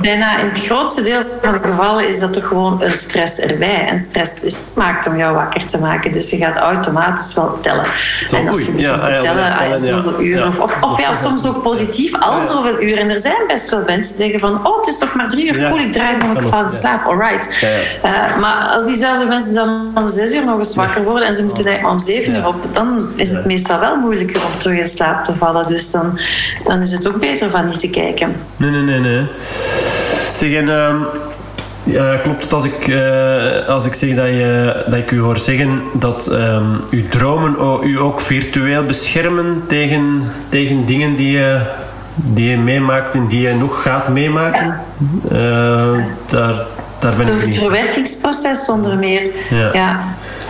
Bijna 0.00 0.38
in 0.38 0.48
het 0.48 0.64
grootste 0.64 1.02
deel 1.02 1.20
van 1.42 1.52
de 1.52 1.68
gevallen 1.68 2.08
is 2.08 2.20
dat 2.20 2.32
toch 2.32 2.46
gewoon 2.46 2.82
een 2.82 2.92
stress 2.92 3.38
erbij. 3.50 3.86
En 3.86 3.98
stress 3.98 4.42
is 4.42 4.68
gemaakt 4.72 5.06
om 5.06 5.16
jou 5.16 5.34
wakker 5.34 5.66
te 5.66 5.78
maken. 5.78 6.12
Dus 6.12 6.30
je 6.30 6.36
gaat 6.36 6.56
automatisch 6.56 7.34
wel 7.34 7.58
tellen. 7.60 7.86
Zo, 8.26 8.36
en 8.36 8.48
als 8.48 8.66
je 8.66 8.72
begint 8.72 9.04
te 9.04 9.18
tellen, 9.20 9.56
tellen 9.56 9.80
zoveel 9.80 10.20
uren. 10.20 10.62
Of, 10.62 10.82
of, 10.82 11.00
ja, 11.00 11.14
soms 11.14 11.46
ook 11.46 11.62
positief, 11.62 12.20
al 12.20 12.42
zoveel 12.42 12.82
uren. 12.82 12.98
En 12.98 13.10
er 13.10 13.18
zijn 13.18 13.42
best 13.46 13.70
wel 13.70 13.82
mensen 13.86 14.16
die 14.16 14.22
zeggen 14.22 14.40
van, 14.40 14.66
oh, 14.66 14.76
het 14.76 14.86
is 14.86 14.98
toch 14.98 15.14
maar 15.14 15.28
drie 15.28 15.52
uur. 15.52 15.68
Cool, 15.68 15.80
ik 15.80 15.92
draai 15.92 16.16
om 16.24 16.30
ik 16.30 16.42
val 16.42 16.62
in 16.62 16.70
slaap. 16.70 17.04
Alright. 17.04 17.64
Uh, 18.04 18.38
maar 18.40 18.70
als 18.74 18.86
diezelfde 18.86 19.26
mensen 19.26 19.54
dan 19.54 19.90
om 19.94 20.08
zes 20.08 20.32
uur 20.32 20.44
nog 20.44 20.58
eens 20.58 20.74
wakker 20.74 21.02
worden 21.02 21.28
en 21.28 21.34
ze 21.34 21.44
moeten 21.44 21.66
eigenlijk 21.66 21.94
om 21.94 22.06
zeven 22.06 22.34
uur 22.34 22.46
op, 22.46 22.74
dan 22.74 23.08
is 23.14 23.32
het 23.32 23.44
meestal 23.44 23.80
wel 23.80 23.96
moeilijker 23.96 24.40
om 24.44 24.58
terug 24.58 24.78
in 24.78 24.86
slaap 24.86 25.24
te 25.24 25.32
vallen. 25.38 25.68
Dus 25.68 25.90
dan, 25.90 26.18
dan 26.64 26.80
is 26.80 26.92
het 26.92 27.08
ook 27.08 27.20
beter 27.20 27.50
van 27.50 27.66
niet 27.66 27.80
te 27.80 27.90
kijken. 27.90 28.36
Nee, 28.56 28.70
nee, 28.70 28.82
nee, 28.82 28.98
nee. 28.98 29.24
Zeg, 30.32 30.52
en... 30.52 30.68
Um 30.68 31.06
ja, 31.86 32.16
klopt 32.16 32.42
het 32.42 32.52
als 32.52 32.64
ik, 32.64 32.86
uh, 32.86 33.68
als 33.68 33.86
ik 33.86 33.94
zeg 33.94 34.14
dat, 34.14 34.26
je, 34.26 34.84
dat 34.86 34.98
ik 34.98 35.10
u 35.10 35.20
hoor 35.20 35.38
zeggen 35.38 35.82
dat 35.92 36.32
um, 36.32 36.78
uw 36.90 37.08
dromen 37.08 37.56
u 37.82 38.00
ook 38.00 38.20
virtueel 38.20 38.84
beschermen 38.84 39.62
tegen, 39.68 40.22
tegen 40.48 40.86
dingen 40.86 41.14
die 41.14 41.30
je, 41.30 41.60
die 42.14 42.48
je 42.48 42.56
meemaakt 42.56 43.14
en 43.14 43.26
die 43.26 43.40
je 43.40 43.54
nog 43.54 43.82
gaat 43.82 44.08
meemaken? 44.08 44.80
Ja. 45.30 45.32
Uh, 45.32 46.04
daar, 46.26 46.54
daar 46.98 47.16
ben 47.16 47.26
ik 47.26 47.40
Het 47.40 47.54
verwerkingsproces 47.54 48.64
zonder 48.64 48.96
meer. 48.96 49.22
ja. 49.50 49.72
ja. 49.72 50.00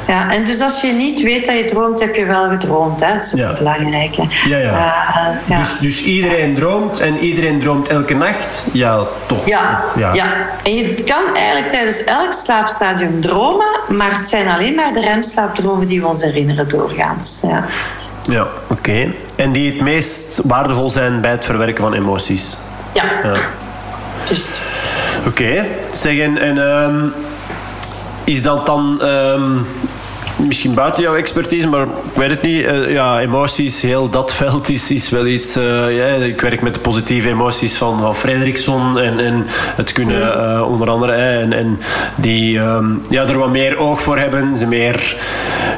Ja, 0.07 0.33
en 0.33 0.45
dus 0.45 0.61
als 0.61 0.81
je 0.81 0.93
niet 0.93 1.23
weet 1.23 1.47
dat 1.47 1.57
je 1.57 1.65
droomt, 1.65 2.01
heb 2.01 2.15
je 2.15 2.25
wel 2.27 2.49
gedroomd. 2.49 3.01
Hè? 3.01 3.13
Dat 3.13 3.23
is 3.23 3.33
ja. 3.33 3.53
belangrijk. 3.53 4.15
Ja, 4.49 4.59
ja. 4.59 4.73
Uh, 4.73 5.49
ja. 5.49 5.59
Dus, 5.59 5.79
dus 5.79 6.03
iedereen 6.03 6.55
droomt 6.55 7.01
en 7.01 7.19
iedereen 7.19 7.61
droomt 7.61 7.89
elke 7.89 8.15
nacht? 8.15 8.65
Ja, 8.73 8.99
toch? 9.27 9.47
Ja, 9.47 9.81
ja. 9.97 10.15
ja. 10.15 10.33
En 10.63 10.75
je 10.75 10.95
kan 10.95 11.35
eigenlijk 11.35 11.71
tijdens 11.71 12.05
elk 12.05 12.33
slaapstadium 12.33 13.21
dromen, 13.21 13.81
maar 13.89 14.17
het 14.17 14.27
zijn 14.27 14.49
alleen 14.49 14.75
maar 14.75 14.93
de 14.93 15.01
remslaapdromen 15.01 15.87
die 15.87 16.01
we 16.01 16.07
ons 16.07 16.23
herinneren 16.23 16.69
doorgaans. 16.69 17.41
Ja, 17.43 17.65
ja 18.31 18.47
oké. 18.67 19.13
En 19.37 19.53
die 19.53 19.73
het 19.73 19.81
meest 19.81 20.41
waardevol 20.45 20.91
zijn 20.91 21.21
bij 21.21 21.31
het 21.31 21.45
verwerken 21.45 21.83
van 21.83 21.95
emoties? 21.95 22.57
Ja. 22.93 23.05
ja. 23.23 23.35
Just. 24.29 24.59
Oké. 25.19 25.29
Okay. 25.29 25.69
Zeg, 25.93 26.19
en... 26.19 26.59
Um, 26.59 27.13
is 28.27 28.43
dat 28.43 28.67
dan... 28.67 29.01
Um, 29.05 29.67
misschien 30.37 30.75
buiten 30.75 31.03
jouw 31.03 31.15
expertise, 31.15 31.69
maar 31.69 31.83
ik 31.83 32.15
weet 32.15 32.31
het 32.31 32.43
niet. 32.43 32.63
Uh, 32.63 32.93
ja, 32.93 33.21
emoties, 33.21 33.83
heel 33.83 34.11
dat 34.11 34.33
veld 34.33 34.69
is, 34.69 34.91
is 34.91 35.09
wel 35.09 35.27
iets. 35.27 35.57
Uh, 35.57 35.97
ja, 35.97 36.25
ik 36.25 36.41
werk 36.41 36.63
met 36.63 36.75
de 36.75 36.81
positieve 36.81 37.29
emoties 37.29 37.77
van, 37.77 37.99
van 37.99 38.15
Frederickson 38.15 38.99
en, 38.99 39.21
en 39.21 39.45
het 39.77 39.93
kunnen 39.93 40.37
uh, 40.37 40.69
onder 40.69 40.91
andere. 40.91 41.13
en, 41.13 41.53
en 41.53 41.79
die 42.15 42.59
um, 42.59 43.03
ja, 43.09 43.23
er 43.23 43.39
wat 43.39 43.51
meer 43.51 43.77
oog 43.77 44.01
voor 44.01 44.19
hebben, 44.19 44.57
ze 44.57 44.67
meer 44.67 45.17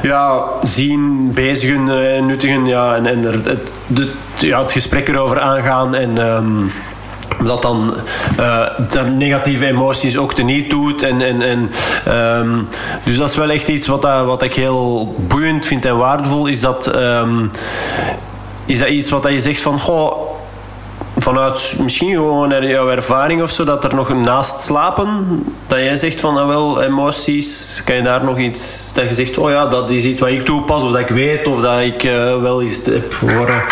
ja, 0.01 0.43
zien, 0.61 1.31
bezigen, 1.33 1.85
nuttigen. 2.25 2.65
Ja, 2.65 2.95
en, 2.95 3.05
en 3.05 3.25
er, 3.25 3.33
het, 3.33 3.71
de, 3.87 4.11
ja, 4.37 4.61
het 4.61 4.71
gesprek 4.71 5.07
erover 5.07 5.39
aangaan. 5.39 5.95
En. 5.95 6.17
Um, 6.17 6.71
dat 7.43 7.61
dan 7.61 7.93
uh, 8.39 8.65
negatieve 9.17 9.65
emoties 9.65 10.17
ook 10.17 10.33
teniet 10.33 10.69
doet. 10.69 11.03
En, 11.03 11.21
en, 11.21 11.41
en, 11.41 11.69
um, 12.15 12.67
dus 13.03 13.17
dat 13.17 13.29
is 13.29 13.35
wel 13.35 13.49
echt 13.49 13.67
iets 13.67 13.87
wat, 13.87 14.01
dat, 14.01 14.25
wat 14.25 14.41
ik 14.41 14.55
heel 14.55 15.15
boeiend 15.17 15.65
vind 15.65 15.85
en 15.85 15.97
waardevol. 15.97 16.47
Is 16.47 16.59
dat, 16.59 16.95
um, 16.95 17.51
is 18.65 18.79
dat 18.79 18.87
iets 18.89 19.09
wat 19.09 19.27
je 19.29 19.39
zegt 19.39 19.61
van... 19.61 19.79
Goh, 19.79 20.28
vanuit 21.21 21.75
misschien 21.79 22.13
gewoon 22.13 22.67
jouw 22.67 22.89
ervaring 22.89 23.41
of 23.41 23.49
zo, 23.49 23.63
dat 23.63 23.83
er 23.83 23.95
nog 23.95 24.13
naast 24.13 24.59
slapen, 24.59 25.43
dat 25.67 25.79
jij 25.79 25.95
zegt 25.95 26.19
van, 26.19 26.33
nou 26.33 26.47
wel, 26.47 26.81
emoties, 26.81 27.81
kan 27.85 27.95
je 27.95 28.01
daar 28.01 28.23
nog 28.23 28.37
iets, 28.37 28.91
dat 28.93 29.07
je 29.07 29.13
zegt, 29.13 29.37
oh 29.37 29.49
ja, 29.49 29.65
dat 29.65 29.91
is 29.91 30.03
iets 30.03 30.19
wat 30.19 30.29
ik 30.29 30.45
toepas, 30.45 30.83
of 30.83 30.91
dat 30.91 30.99
ik 30.99 31.07
weet, 31.07 31.47
of 31.47 31.61
dat 31.61 31.79
ik 31.79 32.03
uh, 32.03 32.41
wel 32.41 32.61
iets 32.61 32.85
heb 32.85 33.13
horen. 33.13 33.63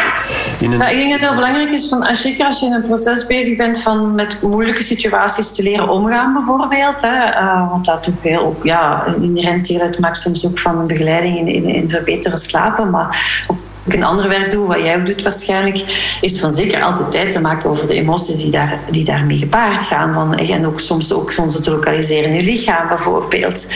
In 0.60 0.72
een... 0.72 0.80
ja, 0.80 0.88
ik 0.88 0.98
denk 0.98 1.10
dat 1.10 1.20
het 1.20 1.30
heel 1.30 1.36
belangrijk 1.36 1.72
is, 1.72 1.90
van, 1.90 2.06
als, 2.06 2.22
zeker 2.22 2.46
als 2.46 2.60
je 2.60 2.66
in 2.66 2.74
een 2.74 2.82
proces 2.82 3.26
bezig 3.26 3.58
bent 3.58 3.82
van 3.82 4.16
met 4.16 4.42
moeilijke 4.42 4.82
situaties 4.82 5.56
te 5.56 5.64
leren 5.64 5.90
omgaan, 5.90 6.34
bijvoorbeeld, 6.34 7.02
hè, 7.02 7.28
uh, 7.28 7.70
want 7.70 7.86
dat 7.86 8.10
ook 8.10 8.24
heel, 8.24 8.60
ja, 8.64 9.06
inherent 9.22 9.68
deel 9.68 9.82
uitmaakt 9.82 10.18
soms 10.18 10.46
ook 10.46 10.60
van 10.60 10.88
begeleiding 10.88 11.38
in, 11.38 11.48
in, 11.48 11.66
in 11.66 11.90
verbeteren 11.90 12.40
slapen, 12.40 12.90
maar 12.90 13.36
ik 13.88 13.94
een 13.94 14.04
ander 14.04 14.30
werk 14.30 14.52
doe, 14.52 14.68
wat 14.68 14.80
jij 14.80 14.98
ook 14.98 15.06
doet 15.06 15.24
waarschijnlijk, 15.24 15.78
is 16.22 16.40
van 16.40 16.50
zeker 16.50 16.82
altijd 16.84 17.12
tijd 17.12 17.32
te 17.32 17.42
maken 17.42 17.70
over 17.70 17.88
de 17.88 17.94
emoties 17.94 18.38
die, 18.38 18.52
daar, 18.52 18.80
die 18.92 19.06
daarmee 19.06 19.38
gepaard 19.38 19.84
gaan. 19.84 20.14
Van, 20.14 20.38
en 20.38 20.68
ook 20.68 20.80
soms 20.80 21.14
ook 21.14 21.32
soms 21.32 21.62
te 21.62 21.72
lokaliseren 21.72 22.30
in 22.30 22.36
je 22.36 22.44
lichaam 22.44 22.88
bijvoorbeeld. 22.88 23.74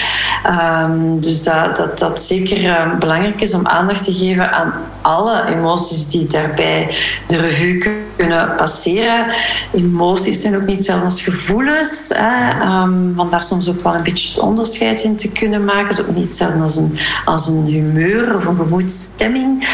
Um, 0.83 1.19
dus 1.19 1.43
dat, 1.43 1.75
dat, 1.75 1.99
dat 1.99 2.21
zeker 2.21 2.63
uh, 2.63 2.97
belangrijk 2.99 3.41
is 3.41 3.53
om 3.53 3.67
aandacht 3.67 4.03
te 4.03 4.13
geven 4.13 4.51
aan 4.51 4.73
alle 5.01 5.45
emoties 5.47 6.07
die 6.07 6.27
daarbij 6.27 6.95
de 7.27 7.37
revue 7.37 7.83
kunnen 8.17 8.55
passeren. 8.57 9.25
Emoties 9.73 10.41
zijn 10.41 10.55
ook 10.55 10.65
niet 10.65 10.75
hetzelfde 10.75 11.05
als 11.05 11.21
gevoelens. 11.21 12.11
Hè. 12.13 12.61
Um, 12.81 13.13
vandaar 13.15 13.43
soms 13.43 13.69
ook 13.69 13.83
wel 13.83 13.95
een 13.95 14.03
beetje 14.03 14.29
het 14.29 14.39
onderscheid 14.39 15.03
in 15.03 15.15
te 15.15 15.31
kunnen 15.31 15.65
maken. 15.65 15.87
Het 15.87 15.99
is 15.99 16.05
ook 16.05 16.15
niet 16.15 16.27
hetzelfde 16.27 16.61
als 16.61 16.75
een, 16.75 16.97
als 17.25 17.47
een 17.47 17.65
humeur 17.65 18.35
of 18.35 18.45
een 18.45 18.55
gemoedsstemming. 18.55 19.69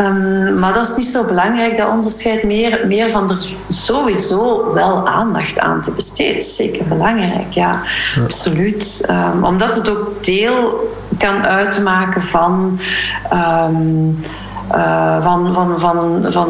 Um, 0.00 0.58
maar 0.58 0.72
dat 0.72 0.88
is 0.88 0.96
niet 0.96 1.06
zo 1.06 1.24
belangrijk, 1.24 1.78
dat 1.78 1.88
onderscheid. 1.88 2.42
Meer, 2.42 2.80
meer 2.86 3.10
van 3.10 3.30
er 3.30 3.54
sowieso 3.68 4.72
wel 4.74 5.08
aandacht 5.08 5.58
aan 5.58 5.80
te 5.82 5.90
besteden. 5.90 6.42
Zeker 6.42 6.84
belangrijk, 6.84 7.52
ja. 7.52 7.82
Absoluut. 8.24 9.06
Um, 9.10 9.44
omdat 9.44 9.74
het 9.74 9.90
ook 9.90 10.24
deel 10.24 10.90
kan 11.18 11.46
uitmaken 11.46 12.22
van... 12.22 12.80
Um, 13.32 14.20
uh, 14.74 15.24
van, 15.24 15.54
van, 15.54 15.80
van, 15.80 16.24
van 16.26 16.48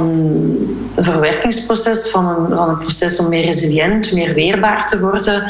een 0.96 1.04
verwerkingsproces, 1.04 2.10
van 2.10 2.28
een, 2.28 2.56
van 2.56 2.68
een 2.68 2.78
proces 2.78 3.18
om 3.18 3.28
meer 3.28 3.44
resilient, 3.44 4.12
meer 4.12 4.34
weerbaar 4.34 4.86
te 4.86 5.00
worden. 5.00 5.42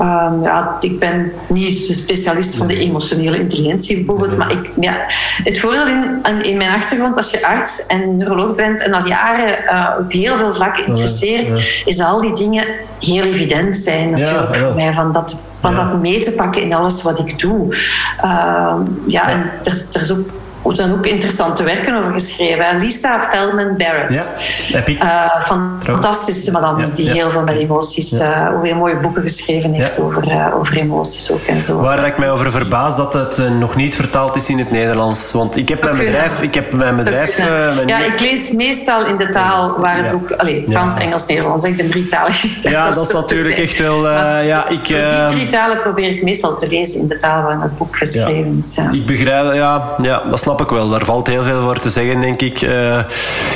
Um, 0.00 0.42
ja, 0.42 0.76
ik 0.80 0.98
ben 0.98 1.32
niet 1.48 1.86
de 1.86 1.92
specialist 1.92 2.54
van 2.54 2.66
de 2.66 2.76
emotionele 2.76 3.38
intelligentie 3.38 3.96
bijvoorbeeld, 3.96 4.36
maar 4.36 4.50
ik, 4.50 4.70
ja, 4.80 4.96
het 5.44 5.60
voordeel 5.60 5.86
in, 5.86 6.22
in 6.42 6.56
mijn 6.56 6.74
achtergrond 6.74 7.16
als 7.16 7.30
je 7.30 7.46
arts 7.46 7.86
en 7.86 8.16
neuroloog 8.16 8.54
bent 8.54 8.82
en 8.82 8.94
al 8.94 9.06
jaren 9.06 9.58
uh, 9.64 9.96
op 9.98 10.12
heel 10.12 10.36
veel 10.36 10.52
vlakken 10.52 10.86
interesseert, 10.86 11.82
is 11.84 12.00
al 12.00 12.20
die 12.20 12.34
dingen 12.34 12.64
heel 12.98 13.24
evident 13.24 13.76
zijn 13.76 14.10
natuurlijk 14.10 14.56
voor 14.56 14.74
mij. 14.74 14.92
Van 14.92 15.12
dat, 15.12 15.40
van 15.60 15.74
dat 15.74 16.00
mee 16.00 16.20
te 16.20 16.32
pakken 16.32 16.62
in 16.62 16.74
alles 16.74 17.02
wat 17.02 17.18
ik 17.18 17.38
doe. 17.38 17.76
Uh, 18.24 18.74
ja, 19.06 19.28
en 19.28 19.50
er, 19.62 19.86
er 19.92 20.00
is 20.00 20.12
ook 20.12 20.26
er 20.70 20.76
zijn 20.76 20.92
ook 20.92 21.06
interessante 21.06 21.64
werken 21.64 21.94
over 21.94 22.12
geschreven. 22.12 22.78
Lisa 22.78 23.20
Feldman 23.20 23.76
Barrett. 23.76 24.40
Ja. 24.68 24.82
Uh, 24.88 25.66
fantastische 25.82 26.50
madame, 26.50 26.90
die 26.92 27.10
heel 27.10 27.30
veel 27.30 27.42
met 27.42 27.56
emoties, 27.56 28.12
uh, 28.12 28.62
heel 28.62 28.74
mooie 28.74 28.96
boeken 28.96 29.22
geschreven 29.22 29.72
heeft 29.72 29.98
over, 29.98 30.28
uh, 30.28 30.56
over 30.58 30.76
emoties 30.76 31.30
ook 31.30 31.42
en 31.46 31.62
zo. 31.62 31.80
Waar 31.80 32.06
ik 32.06 32.18
mij 32.18 32.30
over 32.30 32.50
verbaas 32.50 32.96
dat 32.96 33.12
het 33.12 33.42
nog 33.58 33.76
niet 33.76 33.96
vertaald 33.96 34.36
is 34.36 34.48
in 34.48 34.58
het 34.58 34.70
Nederlands. 34.70 35.32
Want 35.32 35.56
ik 35.56 35.68
heb 35.68 35.82
mijn 35.82 35.96
bedrijf... 35.96 36.42
Ik 36.42 36.54
heb 36.54 36.72
mijn 36.72 36.96
bedrijf 36.96 37.38
mijn 37.74 37.88
ja, 37.88 37.98
ik 37.98 38.20
lees 38.20 38.50
meestal 38.50 39.06
in 39.06 39.16
de 39.16 39.28
taal 39.28 39.78
waar 39.78 39.96
het 39.96 40.10
boek... 40.10 40.30
Allez, 40.30 40.70
Frans, 40.70 40.98
Engels, 40.98 41.26
Nederlands. 41.26 41.64
Ik 41.64 41.76
ben 41.76 41.90
drietalig. 41.90 42.62
Ja, 42.62 42.90
dat, 42.90 43.06
is 43.06 43.12
natuurlijk 43.22 43.58
echt 43.58 43.78
wel... 43.78 44.10
ja, 44.42 44.68
ik, 44.68 44.84
die 44.84 45.26
drie 45.28 45.46
talen 45.46 45.78
probeer 45.78 46.10
ik 46.10 46.22
meestal 46.22 46.54
te 46.54 46.68
lezen 46.68 47.00
in 47.00 47.08
de 47.08 47.16
taal 47.16 47.42
waar 47.42 47.62
het 47.62 47.78
boek 47.78 47.96
geschreven 47.96 48.58
is. 48.62 48.78
Ik 48.92 49.06
begrijp... 49.06 49.54
Ja, 49.54 49.94
ja, 49.98 50.22
dat 50.30 50.40
snap 50.40 50.51
snap 50.56 50.70
ik 50.70 50.76
wel. 50.76 50.88
Daar 50.88 51.04
valt 51.04 51.26
heel 51.26 51.42
veel 51.42 51.60
voor 51.60 51.78
te 51.78 51.90
zeggen, 51.90 52.20
denk 52.20 52.40
ik. 52.40 52.62
Uh, 52.62 52.98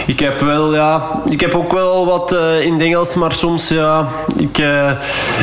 ik 0.07 0.21
heb 0.21 0.41
wel, 0.41 0.75
ja, 0.75 1.03
ik 1.29 1.41
heb 1.41 1.55
ook 1.55 1.73
wel 1.73 2.07
wat 2.07 2.33
uh, 2.33 2.61
in 2.61 2.73
het 2.73 2.83
Engels, 2.83 3.15
maar 3.15 3.33
soms, 3.33 3.69
ja, 3.69 4.07
ik, 4.37 4.59
uh, 4.59 4.93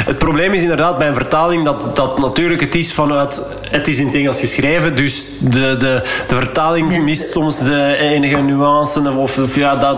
het 0.05 0.17
probleem 0.17 0.53
is 0.53 0.61
inderdaad 0.61 0.97
bij 0.97 1.07
een 1.07 1.13
vertaling 1.13 1.65
dat, 1.65 1.95
dat 1.95 2.19
natuurlijk 2.19 2.61
het 2.61 2.75
is 2.75 2.93
vanuit, 2.93 3.41
het 3.69 3.87
is 3.87 3.99
in 3.99 4.05
het 4.05 4.15
Engels 4.15 4.39
geschreven, 4.39 4.95
dus 4.95 5.25
de, 5.39 5.49
de, 5.49 6.01
de 6.27 6.35
vertaling 6.35 7.03
mist 7.03 7.31
soms 7.31 7.59
de 7.59 7.95
enige 7.97 8.41
nuance 8.41 9.17
of, 9.17 9.37
of 9.39 9.55
ja, 9.55 9.75
dat, 9.75 9.97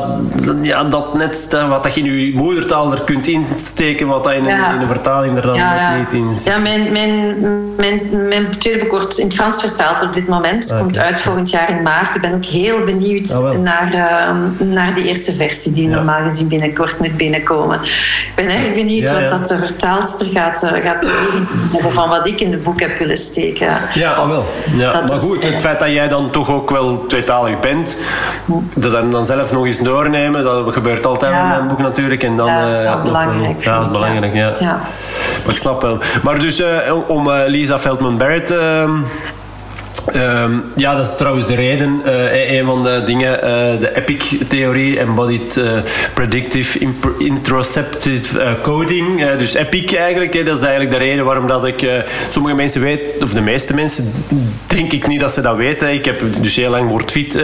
ja, 0.61 0.83
dat 0.83 1.13
net 1.13 1.47
wat 1.69 1.83
dat 1.83 1.93
je 1.93 2.01
in 2.01 2.19
je 2.19 2.33
moedertaal 2.35 2.91
er 2.91 3.03
kunt 3.03 3.27
insteken, 3.27 4.07
wat 4.07 4.23
dat 4.23 4.33
in, 4.33 4.43
ja. 4.43 4.69
een, 4.69 4.75
in 4.75 4.81
een 4.81 4.87
vertaling 4.87 5.37
er 5.37 5.41
dan 5.41 5.55
ja, 5.55 5.89
net 5.89 5.99
niet 5.99 6.13
in 6.13 6.35
zit. 6.35 6.45
Ja, 6.45 6.57
mijn, 6.57 6.91
mijn, 6.91 7.35
mijn, 7.75 8.27
mijn 8.27 8.57
tweede 8.57 8.87
wordt 8.87 9.17
in 9.17 9.25
het 9.25 9.35
Frans 9.35 9.59
vertaald 9.59 10.03
op 10.03 10.13
dit 10.13 10.27
moment. 10.27 10.65
Okay. 10.65 10.79
Komt 10.79 10.97
uit 10.97 11.21
volgend 11.21 11.44
jaar 11.49 11.69
in 11.69 11.81
maart. 11.81 12.15
Ik 12.15 12.21
ben 12.21 12.33
ook 12.33 12.45
heel 12.45 12.83
benieuwd 12.83 13.31
oh, 13.31 13.57
naar, 13.57 13.93
uh, 13.93 14.67
naar 14.73 14.93
die 14.93 15.07
eerste 15.07 15.33
versie 15.33 15.71
die 15.71 15.89
ja. 15.89 15.95
normaal 15.95 16.21
gezien 16.21 16.47
binnenkort 16.47 16.99
moet 16.99 17.17
binnenkomen. 17.17 17.83
Ik 17.83 18.31
ben 18.35 18.49
erg 18.49 18.75
benieuwd 18.75 19.09
ja, 19.09 19.19
wat 19.19 19.29
dat 19.29 19.47
de 19.47 19.57
vertaalster 19.57 20.25
gaat, 20.25 20.63
uh, 20.63 20.69
gaat 20.69 21.05
hebben 21.71 21.93
van 21.93 22.09
wat 22.09 22.27
ik 22.27 22.41
in 22.41 22.51
het 22.51 22.63
boek 22.63 22.79
heb 22.79 22.97
willen 22.97 23.17
steken. 23.17 23.67
Ja, 23.93 24.11
ah, 24.11 24.27
wel. 24.27 24.47
Ja. 24.75 25.01
maar 25.07 25.19
goed, 25.19 25.43
het 25.43 25.61
feit 25.61 25.79
dat 25.79 25.89
jij 25.89 26.07
dan 26.07 26.29
toch 26.29 26.49
ook 26.49 26.69
wel 26.69 27.05
tweetalig 27.05 27.59
bent, 27.59 27.97
dat 28.75 28.91
dan, 28.91 29.11
dan 29.11 29.25
zelf 29.25 29.51
nog 29.51 29.65
eens 29.65 29.79
doornemen, 29.79 30.43
dat 30.43 30.73
gebeurt 30.73 31.05
altijd 31.05 31.31
in 31.31 31.47
mijn 31.47 31.67
boek 31.67 31.79
natuurlijk. 31.79 32.23
En 32.23 32.35
dan, 32.35 32.47
ja, 32.47 32.65
dat 32.65 32.75
is 32.75 32.81
wel 32.81 33.01
belangrijk. 33.01 33.63
ja, 33.63 33.75
dat 33.75 33.85
is 33.85 33.91
belangrijk, 33.91 34.35
ja. 34.35 34.79
Maar 35.43 35.53
ik 35.53 35.57
snap 35.57 35.81
wel. 35.81 35.97
Maar 36.23 36.39
dus 36.39 36.59
uh, 36.59 36.67
om 37.07 37.31
Lisa 37.31 37.79
Feldman-Barrett 37.79 38.51
ehm, 38.51 38.97
Um, 40.15 40.63
ja, 40.75 40.95
dat 40.95 41.05
is 41.05 41.15
trouwens 41.17 41.47
de 41.47 41.55
reden. 41.55 42.01
Uh, 42.05 42.51
een 42.51 42.65
van 42.65 42.83
de 42.83 43.01
dingen, 43.05 43.33
uh, 43.35 43.79
de 43.79 43.91
EPIC-theorie, 43.93 44.99
Embodied 44.99 45.55
uh, 45.55 45.65
Predictive 46.13 46.79
Introceptive 47.17 48.57
Coding. 48.61 49.31
dus 49.37 49.53
EPIC 49.53 49.95
eigenlijk, 49.95 50.33
hè, 50.33 50.43
dat 50.43 50.57
is 50.57 50.63
eigenlijk 50.63 50.91
de 50.91 51.05
reden 51.05 51.25
waarom 51.25 51.47
dat 51.47 51.65
ik... 51.65 51.89
sommige 52.29 52.55
mensen 52.55 52.81
weten, 52.81 53.23
of 53.23 53.33
de 53.33 53.41
meeste 53.41 53.73
mensen, 53.73 54.11
denk 54.67 54.91
ik 54.91 55.07
niet 55.07 55.19
dat 55.19 55.31
ze 55.31 55.41
dat 55.41 55.55
weten. 55.55 55.93
Ik 55.93 56.05
heb 56.05 56.21
dus 56.41 56.55
heel 56.55 56.69
lang 56.69 56.89
WordFit 56.89 57.39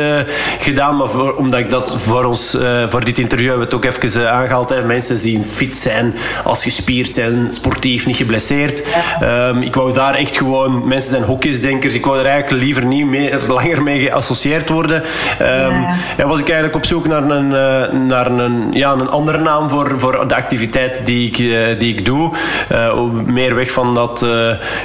gedaan, 0.59 0.97
maar 0.97 1.09
voor, 1.09 1.35
omdat 1.35 1.59
ik 1.59 1.69
dat 1.69 2.01
voor 2.01 2.25
ons, 2.25 2.57
voor 2.85 3.05
dit 3.05 3.17
interview 3.19 3.47
hebben 3.47 3.67
we 3.67 3.75
het 3.75 3.85
ook 3.85 3.93
even 3.93 4.31
aangehaald. 4.31 4.69
Hè. 4.69 4.85
Mensen 4.85 5.21
die 5.21 5.43
fit 5.43 5.75
zijn, 5.75 6.15
als 6.43 6.63
gespierd 6.63 7.09
zijn, 7.09 7.47
sportief, 7.49 8.05
niet 8.05 8.15
geblesseerd. 8.15 8.83
Um, 9.23 9.61
ik 9.61 9.75
wou 9.75 9.93
daar 9.93 10.15
echt 10.15 10.37
gewoon... 10.37 10.87
Mensen 10.87 11.09
zijn 11.09 11.23
hokjesdenkers. 11.23 11.93
Ik 11.93 12.05
wou 12.05 12.19
er 12.19 12.25
eigenlijk 12.25 12.40
liever 12.49 12.85
niet 12.85 13.05
meer, 13.05 13.41
langer 13.53 13.83
mee 13.83 13.99
geassocieerd 13.99 14.69
worden. 14.69 15.03
Um, 15.41 15.85
ja. 16.17 16.27
was 16.27 16.39
ik 16.39 16.45
eigenlijk 16.45 16.75
op 16.75 16.85
zoek 16.85 17.07
naar 17.07 17.23
een, 17.23 17.45
uh, 17.45 17.99
naar 18.07 18.31
een, 18.31 18.67
ja, 18.71 18.91
een 18.91 19.09
andere 19.09 19.37
naam 19.37 19.69
voor, 19.69 19.99
voor 19.99 20.27
de 20.27 20.35
activiteit 20.35 21.01
die 21.05 21.27
ik, 21.27 21.37
uh, 21.37 21.79
die 21.79 21.95
ik 21.95 22.05
doe. 22.05 22.33
Uh, 22.71 23.03
meer 23.11 23.55
weg 23.55 23.71
van 23.71 23.95
dat, 23.95 24.25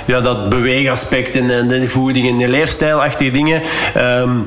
ja, 0.04 0.20
dat 0.20 0.48
beweegaspect 0.48 1.34
en, 1.34 1.50
en 1.50 1.68
de 1.68 1.86
voeding 1.86 2.28
en 2.28 2.36
de 2.36 2.48
leefstijlachtige 2.48 3.30
dingen. 3.30 3.62
Um, 3.96 4.46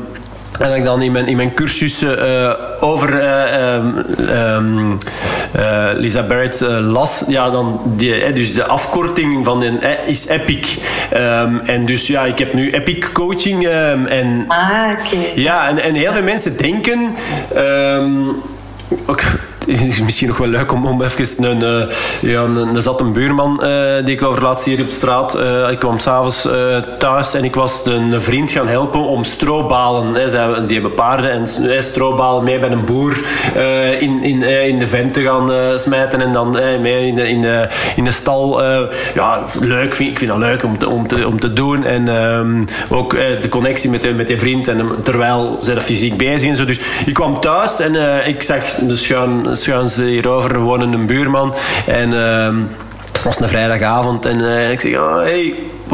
en 0.59 0.67
dat 0.67 0.77
ik 0.77 0.83
dan 0.83 1.01
in 1.01 1.11
mijn, 1.11 1.27
in 1.27 1.35
mijn 1.35 1.53
cursus 1.53 2.03
uh, 2.03 2.53
over 2.79 3.13
uh, 3.13 4.55
um, 4.55 4.97
uh, 5.55 5.89
Lisa 5.93 6.23
Barrett 6.23 6.59
las, 6.79 7.23
ja, 7.27 7.49
dan 7.49 7.81
die, 7.85 8.31
dus 8.31 8.53
de 8.53 8.63
afkorting 8.63 9.45
van 9.45 9.59
de, 9.59 9.97
is 10.05 10.27
EPIC. 10.27 10.77
Um, 11.13 11.59
en 11.59 11.85
dus 11.85 12.07
ja, 12.07 12.25
ik 12.25 12.39
heb 12.39 12.53
nu 12.53 12.69
EPIC 12.69 13.09
coaching. 13.13 13.65
Um, 13.65 14.05
en, 14.05 14.45
ah, 14.47 14.91
oké. 14.91 15.17
Ja, 15.35 15.67
en, 15.67 15.83
en 15.83 15.93
heel 15.93 16.11
veel 16.11 16.23
mensen 16.23 16.57
denken. 16.57 17.15
ook, 19.05 19.21
misschien 20.03 20.27
nog 20.27 20.37
wel 20.37 20.47
leuk 20.47 20.71
om, 20.71 20.85
om 20.85 21.01
even 21.01 21.43
een, 21.43 21.63
uh, 21.63 21.89
ja, 22.21 22.41
een, 22.41 22.75
er 22.75 22.81
zat 22.81 23.01
een 23.01 23.13
buurman 23.13 23.61
uh, 23.63 24.05
die 24.05 24.13
ik 24.15 24.23
over 24.23 24.43
laatst 24.43 24.65
hier 24.65 24.81
op 24.81 24.89
straat. 24.89 25.37
Uh, 25.37 25.71
ik 25.71 25.79
kwam 25.79 25.99
s'avonds 25.99 26.47
thuis 26.99 27.33
en 27.33 27.43
ik 27.43 27.55
was 27.55 27.85
een 27.85 28.21
vriend 28.21 28.51
gaan 28.51 28.67
helpen 28.67 28.99
om 28.99 29.23
stroobalen. 29.23 30.13
Hè, 30.13 30.27
zij, 30.27 30.47
die 30.65 30.79
hebben 30.79 30.93
paarden 30.93 31.31
en 31.31 31.47
stroobalen 31.83 32.43
mee 32.43 32.59
bij 32.59 32.71
een 32.71 32.85
boer 32.85 33.17
in, 33.99 34.23
in, 34.23 34.43
in 34.43 34.79
de 34.79 34.87
vent 34.87 35.13
te 35.13 35.21
gaan 35.21 35.79
smijten 35.79 36.21
en 36.21 36.31
dan 36.31 36.57
mee 36.81 37.07
in 37.07 37.15
de, 37.15 37.29
in 37.29 37.41
de, 37.41 37.67
in 37.95 38.03
de 38.03 38.11
stal. 38.11 38.63
ja, 39.13 39.43
leuk. 39.59 39.95
Vind, 39.95 40.11
ik 40.11 40.17
vind 40.17 40.31
dat 40.31 40.39
leuk 40.39 40.63
om 40.63 40.77
te, 40.77 40.89
om 40.89 41.07
te, 41.07 41.27
om 41.27 41.39
te 41.39 41.53
doen. 41.53 41.85
En 41.85 42.07
um, 42.07 42.65
ook 42.89 43.11
de 43.41 43.49
connectie 43.49 43.89
met, 43.89 44.15
met 44.15 44.27
die 44.27 44.39
vriend. 44.39 44.67
En, 44.67 44.89
terwijl 45.03 45.59
ze 45.63 45.73
dat 45.73 45.83
fysiek 45.83 46.17
bezig 46.17 46.49
en 46.49 46.55
zo. 46.55 46.65
Dus 46.65 46.79
ik 47.05 47.13
kwam 47.13 47.39
thuis 47.39 47.79
en 47.79 47.95
ik 48.27 48.41
zag 48.41 48.63
de 48.75 48.95
schuin, 48.95 49.57
schuin 49.59 49.89
hierover 49.89 50.59
wonen 50.59 50.93
een 50.93 51.05
buurman. 51.05 51.53
En 51.85 52.11
uh, 52.11 52.65
het 53.05 53.23
was 53.23 53.39
een 53.39 53.49
vrijdagavond 53.49 54.25
en 54.25 54.39
uh, 54.39 54.71
ik 54.71 54.81
zeg, 54.81 54.97
oh, 54.97 55.15
hey, 55.15 55.53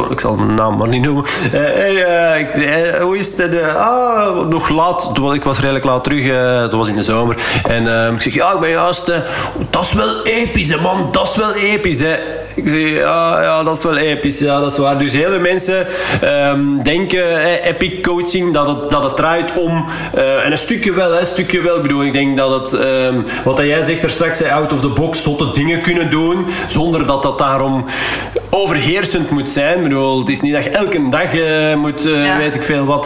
ik 0.09 0.19
zal 0.19 0.35
mijn 0.35 0.53
naam 0.53 0.77
maar 0.77 0.87
niet 0.87 1.01
noemen. 1.01 1.25
Uh, 1.45 1.51
hey, 1.51 2.39
ik, 2.39 2.53
hoe 3.01 3.17
is 3.17 3.37
het? 3.37 3.61
ah, 3.61 4.47
nog 4.47 4.69
laat. 4.69 5.11
Ik 5.33 5.43
was 5.43 5.59
redelijk 5.59 5.85
laat 5.85 6.03
terug. 6.03 6.25
het 6.61 6.71
was 6.71 6.87
in 6.87 6.95
de 6.95 7.01
zomer. 7.01 7.35
En 7.63 8.13
ik 8.13 8.21
zeg, 8.21 8.33
ja, 8.33 8.53
ik 8.53 8.59
ben 8.59 8.69
juist. 8.69 9.05
dat 9.69 9.81
is 9.81 9.93
wel 9.93 10.23
episch, 10.23 10.79
man. 10.79 11.09
Dat 11.11 11.27
is 11.27 11.35
wel 11.35 11.53
episch, 11.53 11.99
hè. 11.99 12.15
Ik 12.55 12.67
zeg, 12.67 12.89
ja, 12.89 13.41
ja, 13.41 13.63
dat 13.63 13.77
is 13.77 13.83
wel 13.83 13.97
episch. 13.97 14.39
Ja, 14.39 14.59
dat 14.59 14.71
is 14.71 14.77
waar. 14.77 14.97
Dus 14.97 15.13
heel 15.13 15.29
veel 15.29 15.39
mensen 15.39 15.87
um, 16.23 16.83
denken, 16.83 17.37
epic 17.63 18.01
coaching, 18.01 18.53
dat 18.53 18.67
het, 18.67 18.89
dat 18.89 19.03
het 19.03 19.15
draait 19.15 19.51
om... 19.55 19.85
Uh, 20.15 20.45
en 20.45 20.51
een 20.51 20.57
stukje 20.57 20.93
wel, 20.93 21.11
hè, 21.11 21.19
een 21.19 21.25
stukje 21.25 21.61
wel. 21.61 21.75
Ik 21.75 21.81
bedoel, 21.81 22.03
ik 22.03 22.13
denk 22.13 22.37
dat 22.37 22.51
het... 22.51 22.81
Um, 22.81 23.25
wat 23.43 23.57
jij 23.57 23.81
zegt 23.81 24.03
er 24.03 24.09
straks, 24.09 24.43
out 24.43 24.73
of 24.73 24.81
the 24.81 24.89
box, 24.89 25.23
zotte 25.23 25.51
dingen 25.51 25.81
kunnen 25.81 26.09
doen, 26.09 26.45
zonder 26.67 27.07
dat 27.07 27.23
dat 27.23 27.37
daarom 27.37 27.85
overheersend 28.49 29.29
moet 29.29 29.49
zijn. 29.49 29.77
Ik 29.77 29.83
bedoel, 29.83 30.19
het 30.19 30.29
is 30.29 30.41
niet 30.41 30.53
dat 30.53 30.63
je 30.63 30.69
elke 30.69 31.09
dag 31.09 31.33
uh, 31.33 31.75
moet, 31.75 32.05
uh, 32.05 32.25
ja. 32.25 32.37
weet 32.37 32.55
ik 32.55 32.63
veel 32.63 32.85
wat... 32.85 33.05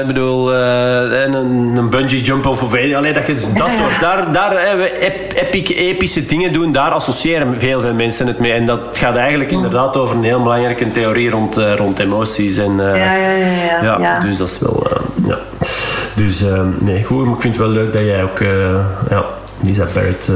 ik 0.00 0.06
bedoel, 0.06 0.54
een, 0.54 1.32
een 1.76 1.90
bungee 1.90 2.20
jump 2.20 2.46
of... 2.46 2.62
Allee, 2.72 3.12
dat 3.12 3.26
je 3.26 3.36
dat 3.54 3.70
soort... 3.70 4.00
Daar, 4.00 4.32
daar 4.32 4.78
epic, 5.34 5.68
epische 5.76 6.26
dingen 6.26 6.52
doen, 6.52 6.72
daar 6.72 6.90
associëren 6.90 7.60
veel, 7.60 7.80
veel 7.80 7.94
mensen 7.94 8.26
het 8.26 8.38
mee. 8.38 8.52
En 8.52 8.66
dat 8.66 8.80
gaat 8.92 9.16
eigenlijk 9.16 9.50
inderdaad 9.50 9.96
over 9.96 10.16
een 10.16 10.24
heel 10.24 10.42
belangrijke 10.42 10.90
theorie 10.90 11.30
rond, 11.30 11.56
rond 11.76 11.98
emoties. 11.98 12.56
En, 12.56 12.76
ja, 12.76 12.94
ja, 12.94 13.14
ja, 13.14 13.82
ja, 13.82 13.98
ja, 14.00 14.20
Dus 14.20 14.36
dat 14.36 14.48
is 14.48 14.58
wel... 14.58 14.86
Ja. 15.26 15.38
Dus 16.14 16.42
nee, 16.78 17.04
goed. 17.04 17.24
Maar 17.24 17.34
ik 17.34 17.40
vind 17.40 17.56
het 17.56 17.66
wel 17.66 17.72
leuk 17.72 17.92
dat 17.92 18.02
jij 18.02 18.22
ook... 18.22 18.38
ja, 19.10 19.24
Lisa 19.62 19.86
Barrett 19.94 20.30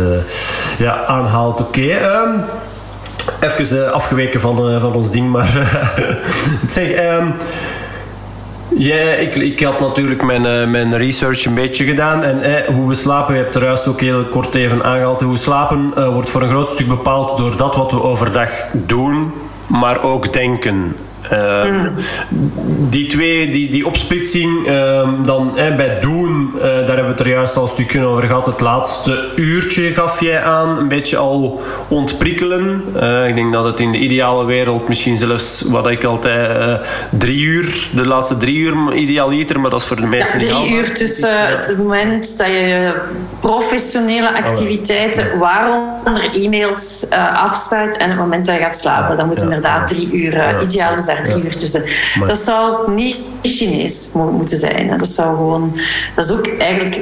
ja, 0.79 1.05
aanhaalt. 1.07 1.61
Oké. 1.61 1.81
Okay, 1.81 2.23
um, 2.23 2.45
even 3.41 3.93
afgeweken 3.93 4.41
van, 4.41 4.81
van 4.81 4.93
ons 4.93 5.11
ding, 5.11 5.31
maar... 5.31 5.69
zeg... 6.69 7.19
Um, 7.19 7.35
ja, 8.77 8.97
ik, 8.97 9.37
ik 9.37 9.61
had 9.61 9.81
natuurlijk 9.81 10.23
mijn, 10.23 10.47
uh, 10.47 10.71
mijn 10.71 10.97
research 10.97 11.45
een 11.45 11.55
beetje 11.55 11.85
gedaan. 11.85 12.23
En 12.23 12.43
eh, 12.43 12.75
hoe 12.75 12.89
we 12.89 12.95
slapen, 12.95 13.35
je 13.35 13.43
hebt 13.43 13.55
er 13.55 13.65
juist 13.65 13.87
ook 13.87 14.01
heel 14.01 14.25
kort 14.25 14.55
even 14.55 14.85
aangehaald. 14.85 15.21
Hoe 15.21 15.33
we 15.33 15.39
slapen 15.39 16.13
wordt 16.13 16.31
voor 16.31 16.43
een 16.43 16.49
groot 16.49 16.69
stuk 16.69 16.89
bepaald 16.89 17.37
door 17.37 17.57
dat 17.57 17.77
wat 17.77 17.91
we 17.91 18.03
overdag 18.03 18.51
doen, 18.73 19.33
maar 19.67 20.03
ook 20.03 20.33
denken. 20.33 20.97
Uh, 21.33 21.87
Die 22.89 23.07
twee, 23.07 23.51
die, 23.51 23.71
die 23.71 23.87
opsplitsing, 23.87 24.67
uh, 24.67 25.09
dan 25.25 25.53
bij 25.77 25.99
doen, 26.01 26.53
uh, 26.57 26.63
daar 26.63 26.73
hebben 26.73 27.05
we 27.05 27.11
het 27.11 27.21
er 27.21 27.29
juist 27.29 27.57
al 27.57 27.63
een 27.63 27.69
stukje 27.69 28.05
over 28.05 28.27
gehad. 28.27 28.47
Het 28.47 28.61
laatste 28.61 29.29
uurtje 29.37 29.95
gaf 29.95 30.21
jij 30.21 30.43
aan, 30.43 30.79
een 30.79 30.89
beetje 30.89 31.17
al 31.17 31.63
ontprikkelen. 31.89 32.85
Eh, 33.01 33.29
ik 33.29 33.35
denk 33.35 33.53
dat 33.53 33.65
het 33.65 33.81
in 33.81 33.93
de 33.93 33.99
ideale 33.99 34.45
wereld 34.45 34.89
misschien 34.89 35.17
zelfs, 35.17 35.63
wat 35.67 35.87
ik 35.87 36.05
altijd, 36.05 36.81
drie 37.11 37.41
uur, 37.41 37.89
de 37.95 38.07
laatste 38.07 38.37
drie 38.37 38.59
uur 38.59 38.95
idealiter, 38.95 39.61
maar 39.61 39.71
dat 39.71 39.81
is 39.81 39.87
voor 39.87 39.97
de 39.97 40.07
meesten 40.07 40.41
ja, 40.41 40.59
drie 40.59 40.73
uur 40.73 40.95
tussen 40.95 41.49
het 41.49 41.79
moment 41.79 42.39
dat 42.39 42.47
je 42.47 42.93
professionele 43.41 44.35
activiteiten, 44.35 45.39
waaronder 45.39 46.35
e-mails, 46.35 47.07
afsluit 47.35 47.97
en 47.97 48.09
het 48.09 48.19
moment 48.19 48.47
dat 48.47 48.55
je 48.55 48.61
gaat 48.61 48.77
slapen. 48.77 49.17
Dat 49.17 49.27
moet 49.27 49.43
inderdaad 49.43 49.89
drie 49.89 50.13
uur 50.13 50.63
ideaal 50.63 50.95
uur 51.29 51.57
tussen. 51.57 51.85
Dat 52.27 52.39
zou 52.39 52.93
niet 52.93 53.19
Chinees 53.43 54.09
moeten 54.13 54.59
zijn. 54.59 54.99
Dat 54.99 55.09
zou 55.09 55.37
gewoon... 55.37 55.77
Dat 56.15 56.25
is 56.25 56.31
ook 56.31 56.47
eigenlijk 56.47 57.01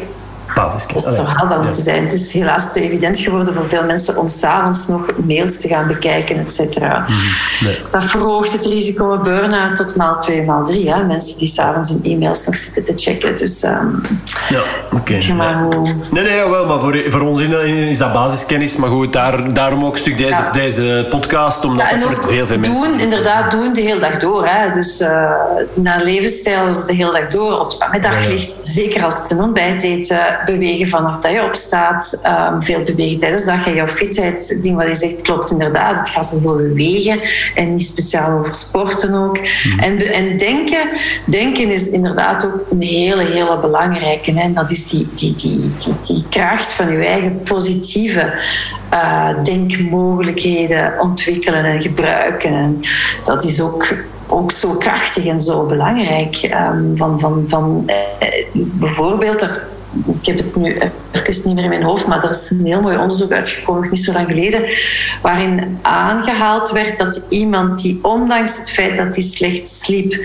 dat 0.93 1.03
zou 1.15 1.27
haalbaar 1.27 1.61
moeten 1.61 1.83
zijn. 1.83 2.05
Het 2.05 2.13
is 2.13 2.33
helaas 2.33 2.73
te 2.73 2.81
evident 2.81 3.19
geworden 3.19 3.55
voor 3.55 3.69
veel 3.69 3.85
mensen 3.85 4.17
om 4.17 4.29
s'avonds 4.29 4.87
nog 4.87 5.07
mails 5.27 5.61
te 5.61 5.69
gaan 5.69 5.87
bekijken, 5.87 6.39
et 6.39 6.53
cetera. 6.53 6.99
Mhm. 7.09 7.75
Dat 7.91 8.05
verhoogt 8.05 8.53
het 8.53 8.65
risico 8.65 9.13
op 9.13 9.23
burn-out 9.23 9.77
tot 9.77 9.97
maal 9.97 10.15
2, 10.15 10.45
maal 10.45 10.65
3. 10.65 10.93
Hè? 10.93 11.05
Mensen 11.05 11.39
die 11.39 11.47
s'avonds 11.47 11.89
hun 11.89 12.01
e-mails 12.03 12.47
nog 12.47 12.57
zitten 12.57 12.85
te 12.85 12.93
checken. 12.97 13.37
Dus 13.37 13.65
um, 13.65 14.01
ja, 14.49 14.63
oké. 14.93 14.97
Okay. 14.97 15.89
Nee, 16.11 16.25
nee, 16.25 16.49
wel, 16.49 16.67
maar 16.67 16.79
voor, 16.79 17.03
voor 17.07 17.21
ons 17.21 17.41
is 17.41 17.99
dat 17.99 18.13
basiskennis. 18.13 18.77
Maar 18.77 18.91
goed, 18.91 19.13
daar, 19.13 19.55
daarom 19.55 19.85
ook 19.85 19.93
een 19.93 19.99
stuk 19.99 20.19
deze, 20.19 20.43
deze 20.53 21.07
podcast, 21.11 21.65
omdat 21.65 21.91
ja, 21.91 21.99
voor 21.99 22.19
veel, 22.21 22.47
veel 22.47 22.59
mensen... 22.59 22.91
Doen, 22.91 23.01
inderdaad, 23.01 23.51
doen 23.51 23.73
de 23.73 23.81
hele 23.81 24.01
dag 24.01 24.19
door. 24.19 24.47
Hè? 24.47 24.71
Dus 24.71 25.01
uh, 25.01 25.31
naar 25.75 26.03
levensstijl 26.03 26.87
de 26.87 26.95
hele 26.95 27.13
dag 27.13 27.27
door. 27.27 27.61
Opstaan 27.61 27.91
met 27.91 28.03
daglicht, 28.03 28.57
zeker 28.61 29.05
altijd 29.05 29.31
een 29.31 29.41
ontbijt 29.41 29.83
eten 29.83 30.39
bewegen 30.53 30.87
vanaf 30.87 31.19
dat 31.19 31.33
je 31.33 31.45
opstaat. 31.45 32.21
Um, 32.27 32.63
veel 32.63 32.83
bewegen 32.83 33.19
tijdens 33.19 33.45
de 33.45 33.51
dag. 33.51 33.67
En 33.67 33.75
jouw 33.75 33.89
fitheid, 33.89 34.63
ding 34.63 34.77
wat 34.77 34.87
je 34.87 34.95
zegt, 34.95 35.21
klopt 35.21 35.51
inderdaad. 35.51 35.99
Het 35.99 36.09
gaat 36.09 36.33
over 36.35 36.57
bewegen 36.57 37.21
en 37.55 37.73
niet 37.73 37.87
speciaal 37.87 38.39
over 38.39 38.55
sporten 38.55 39.15
ook. 39.15 39.39
Mhm. 39.41 39.79
En, 39.79 40.13
en 40.13 40.37
denken, 40.37 40.89
denken 41.25 41.71
is 41.71 41.91
inderdaad 41.91 42.47
ook 42.47 42.67
een 42.71 42.83
hele, 42.83 43.25
hele 43.25 43.59
belangrijke. 43.61 44.41
En 44.41 44.55
dat 44.55 44.71
is 44.71 44.89
die, 44.89 45.09
die, 45.15 45.35
die, 45.35 45.73
die, 45.79 45.95
die 46.07 46.25
kracht 46.29 46.73
van 46.73 46.93
je 46.93 47.05
eigen 47.05 47.43
positieve 47.43 48.33
uh, 48.93 49.45
denkmogelijkheden 49.45 51.01
ontwikkelen 51.01 51.65
en 51.65 51.83
gebruiken. 51.83 52.51
En 52.51 52.81
dat 53.25 53.45
is 53.45 53.61
ook 53.61 53.95
ook 54.31 54.53
zo 54.53 54.75
krachtig 54.75 55.27
en 55.27 55.41
zo 55.41 55.67
belangrijk. 55.67 56.51
Um, 56.73 56.97
van, 56.97 57.21
van, 57.21 57.45
van, 57.49 57.83
uh, 57.87 58.45
bijvoorbeeld, 58.53 59.43
er 59.43 59.67
ik 60.21 60.27
heb 60.27 60.37
het 60.37 60.57
nu 60.57 60.79
even 61.13 61.47
niet 61.47 61.55
meer 61.55 61.65
in 61.65 61.69
mijn 61.69 61.83
hoofd, 61.83 62.07
maar 62.07 62.25
er 62.25 62.31
is 62.31 62.51
een 62.51 62.67
heel 62.67 62.81
mooi 62.81 62.99
onderzoek 62.99 63.33
uitgekomen, 63.33 63.89
niet 63.91 63.99
zo 63.99 64.13
lang 64.13 64.29
geleden, 64.29 64.65
waarin 65.23 65.79
aangehaald 65.83 66.71
werd 66.71 66.99
dat 66.99 67.27
iemand 67.29 67.83
die 67.83 67.99
ondanks 68.03 68.59
het 68.59 68.71
feit 68.71 68.97
dat 68.97 69.15
hij 69.15 69.25
slecht 69.25 69.69
sliep, 69.69 70.21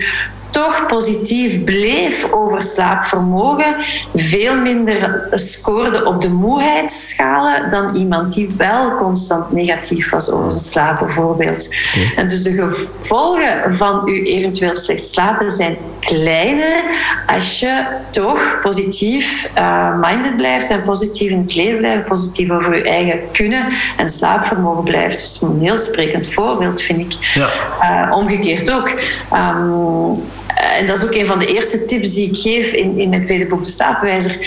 toch 0.54 0.86
positief 0.86 1.64
bleef 1.64 2.32
over 2.32 2.62
slaapvermogen, 2.62 3.76
veel 4.14 4.56
minder 4.56 5.28
scoorde 5.30 6.04
op 6.04 6.22
de 6.22 6.28
moeheidsschalen 6.28 7.70
dan 7.70 7.96
iemand 7.96 8.34
die 8.34 8.48
wel 8.56 8.94
constant 8.94 9.52
negatief 9.52 10.10
was 10.10 10.30
over 10.30 10.50
zijn 10.50 10.64
slaap, 10.64 10.98
bijvoorbeeld. 10.98 11.68
En 12.16 12.28
dus 12.28 12.42
de 12.42 12.52
gevolgen 12.52 13.74
van 13.74 14.02
uw 14.04 14.22
eventueel 14.22 14.76
slecht 14.76 15.04
slapen 15.04 15.50
zijn 15.50 15.76
kleiner 16.00 16.84
als 17.26 17.60
je 17.60 17.84
toch 18.10 18.58
positief 18.62 19.48
uh, 19.58 19.98
minded 20.00 20.36
blijft 20.36 20.70
en 20.70 20.82
positief 20.82 21.30
in 21.30 21.38
het 21.38 21.54
leven 21.54 21.78
blijft, 21.78 22.04
positief 22.04 22.50
over 22.50 22.76
je 22.76 22.82
eigen 22.82 23.20
kunnen 23.32 23.66
en 23.96 24.08
slaapvermogen 24.08 24.84
blijft. 24.84 25.20
Dus 25.20 25.42
een 25.42 25.60
heel 25.60 25.78
sprekend 25.78 26.32
voorbeeld, 26.32 26.80
vind 26.80 27.00
ik. 27.00 27.34
Ja. 27.34 27.48
Uh, 27.82 28.16
omgekeerd 28.16 28.70
ook. 28.70 28.88
Um, 29.32 29.32
eh, 29.32 30.43
en 30.64 30.86
dat 30.86 30.96
is 30.96 31.04
ook 31.04 31.14
een 31.14 31.26
van 31.26 31.38
de 31.38 31.46
eerste 31.46 31.84
tips 31.84 32.14
die 32.14 32.28
ik 32.30 32.36
geef 32.36 32.72
in, 32.72 32.98
in 32.98 33.08
mijn 33.08 33.24
tweede 33.24 33.46
boek, 33.46 33.62
De 33.62 33.70
Slaapwijzer. 33.70 34.38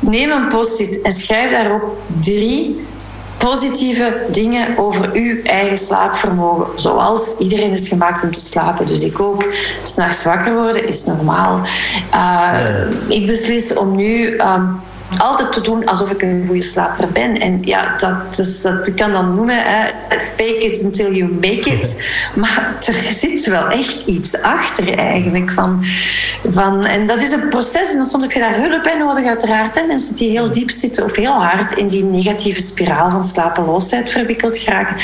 Neem 0.00 0.30
een 0.30 0.48
post-it 0.48 1.00
en 1.00 1.12
schrijf 1.12 1.52
daarop 1.52 1.96
drie 2.20 2.86
positieve 3.38 4.16
dingen 4.30 4.78
over 4.78 5.10
uw 5.12 5.42
eigen 5.42 5.78
slaapvermogen. 5.78 6.66
Zoals 6.80 7.38
iedereen 7.38 7.70
is 7.70 7.88
gemaakt 7.88 8.24
om 8.24 8.32
te 8.32 8.40
slapen, 8.40 8.86
dus 8.86 9.02
ik 9.02 9.20
ook. 9.20 9.52
S'nachts 9.82 10.24
wakker 10.24 10.54
worden 10.54 10.86
is 10.86 11.04
normaal. 11.04 11.60
Uh, 12.14 12.54
Ik 13.08 13.26
beslis 13.26 13.74
om 13.74 13.96
nu 13.96 14.36
ehm, 14.36 14.64
altijd 15.16 15.52
te 15.52 15.60
doen 15.60 15.86
alsof 15.86 16.10
ik 16.10 16.22
een 16.22 16.44
goede 16.46 16.62
slaper 16.62 17.08
ben. 17.08 17.40
En 17.40 17.62
ja, 17.62 17.96
dat, 17.96 18.38
is, 18.38 18.62
dat 18.62 18.86
ik 18.86 18.96
kan 18.96 19.12
dan 19.12 19.34
noemen 19.34 19.64
hè, 19.64 19.88
fake 20.36 20.58
it 20.58 20.82
until 20.82 21.12
you 21.12 21.32
make 21.32 21.70
it. 21.70 22.06
Maar 22.34 22.76
er 22.86 22.94
zit 22.94 23.46
wel 23.46 23.68
echt 23.68 24.06
iets 24.06 24.42
achter 24.42 24.98
eigenlijk. 24.98 25.52
Van, 25.52 25.84
van, 26.48 26.84
en 26.84 27.06
dat 27.06 27.22
is 27.22 27.32
een 27.32 27.48
proces 27.48 27.90
en 27.90 27.96
dan 27.96 28.06
soms 28.06 28.22
heb 28.22 28.32
je 28.32 28.40
daar 28.40 28.56
hulp 28.56 28.82
bij 28.82 28.96
nodig 28.96 29.26
uiteraard. 29.26 29.74
Hè. 29.74 29.86
Mensen 29.86 30.14
die 30.14 30.30
heel 30.30 30.50
diep 30.50 30.70
zitten 30.70 31.04
of 31.04 31.16
heel 31.16 31.42
hard 31.42 31.72
in 31.72 31.88
die 31.88 32.04
negatieve 32.04 32.60
spiraal 32.60 33.10
van 33.10 33.24
slapeloosheid 33.24 34.10
verwikkeld 34.10 34.58
geraken, 34.58 34.96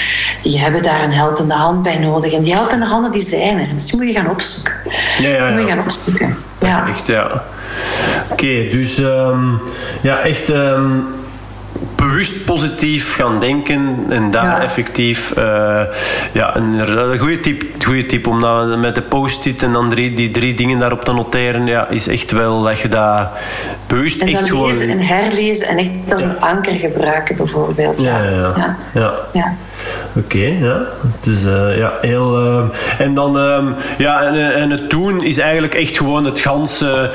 die 0.42 0.60
hebben 0.60 0.82
daar 0.82 1.02
een 1.02 1.12
helpende 1.12 1.54
hand 1.54 1.82
bij 1.82 1.98
nodig. 1.98 2.32
En 2.32 2.42
die 2.42 2.54
helpende 2.54 2.86
handen 2.86 3.10
die 3.10 3.22
zijn 3.22 3.58
er. 3.58 3.68
Dus 3.74 3.86
die 3.86 3.96
moet 3.96 4.08
je 4.08 4.14
gaan 4.14 4.30
opzoeken. 4.30 4.72
Ja, 5.18 5.28
ja, 5.28 5.36
ja. 5.36 5.46
Die 5.46 5.56
moet 5.56 5.68
je 5.68 5.74
gaan 5.74 5.84
opzoeken. 5.84 6.36
Ja. 6.60 6.88
Echt, 6.88 7.06
ja. 7.06 7.44
Oké, 8.30 8.68
dus 8.70 8.98
um, 8.98 9.60
ja, 10.00 10.20
echt 10.20 10.48
um, 10.48 11.06
bewust 11.96 12.44
positief 12.44 13.14
gaan 13.14 13.40
denken 13.40 14.04
en 14.08 14.30
daar 14.30 14.62
effectief 14.62 15.32
uh, 15.38 15.80
ja, 16.32 16.56
een, 16.56 17.18
goede 17.18 17.40
tip, 17.40 17.62
goede 17.84 18.06
tip 18.06 18.26
om 18.26 18.40
dat 18.40 18.78
met 18.78 18.94
de 18.94 19.02
post-it 19.02 19.62
en 19.62 19.72
dan 19.72 19.90
drie, 19.90 20.14
die 20.14 20.30
drie 20.30 20.54
dingen 20.54 20.78
daarop 20.78 21.04
te 21.04 21.12
noteren, 21.12 21.66
ja, 21.66 21.88
is 21.88 22.08
echt 22.08 22.30
wel 22.30 22.62
dat 22.62 22.80
je 22.80 22.88
dat 22.88 23.28
bewust 23.86 24.20
en 24.20 24.28
echt 24.28 24.48
gewoon... 24.48 24.68
lezen 24.68 24.88
en 24.88 25.00
herlezen 25.00 25.68
en 25.68 25.78
echt 25.78 26.12
als 26.12 26.22
een 26.22 26.40
anker 26.40 26.78
gebruiken 26.78 27.36
bijvoorbeeld. 27.36 28.02
ja. 28.02 28.22
ja. 28.22 28.76
ja. 28.94 29.14
ja. 29.32 29.56
Oké, 30.16 30.56
ja. 30.60 30.82
Dus 31.20 31.44
uh, 31.44 31.78
ja, 31.78 31.92
heel... 32.00 32.42
Uh, 32.42 32.64
en 32.98 33.14
dan... 33.14 33.36
Uh, 33.36 33.66
ja, 33.98 34.22
en, 34.22 34.54
en, 34.54 34.70
het 34.70 34.90
doen 34.90 35.24
is 35.24 35.38
eigenlijk 35.38 35.74
echt 35.74 35.96
gewoon 35.96 36.24
het 36.24 36.40
ganse... 36.40 37.10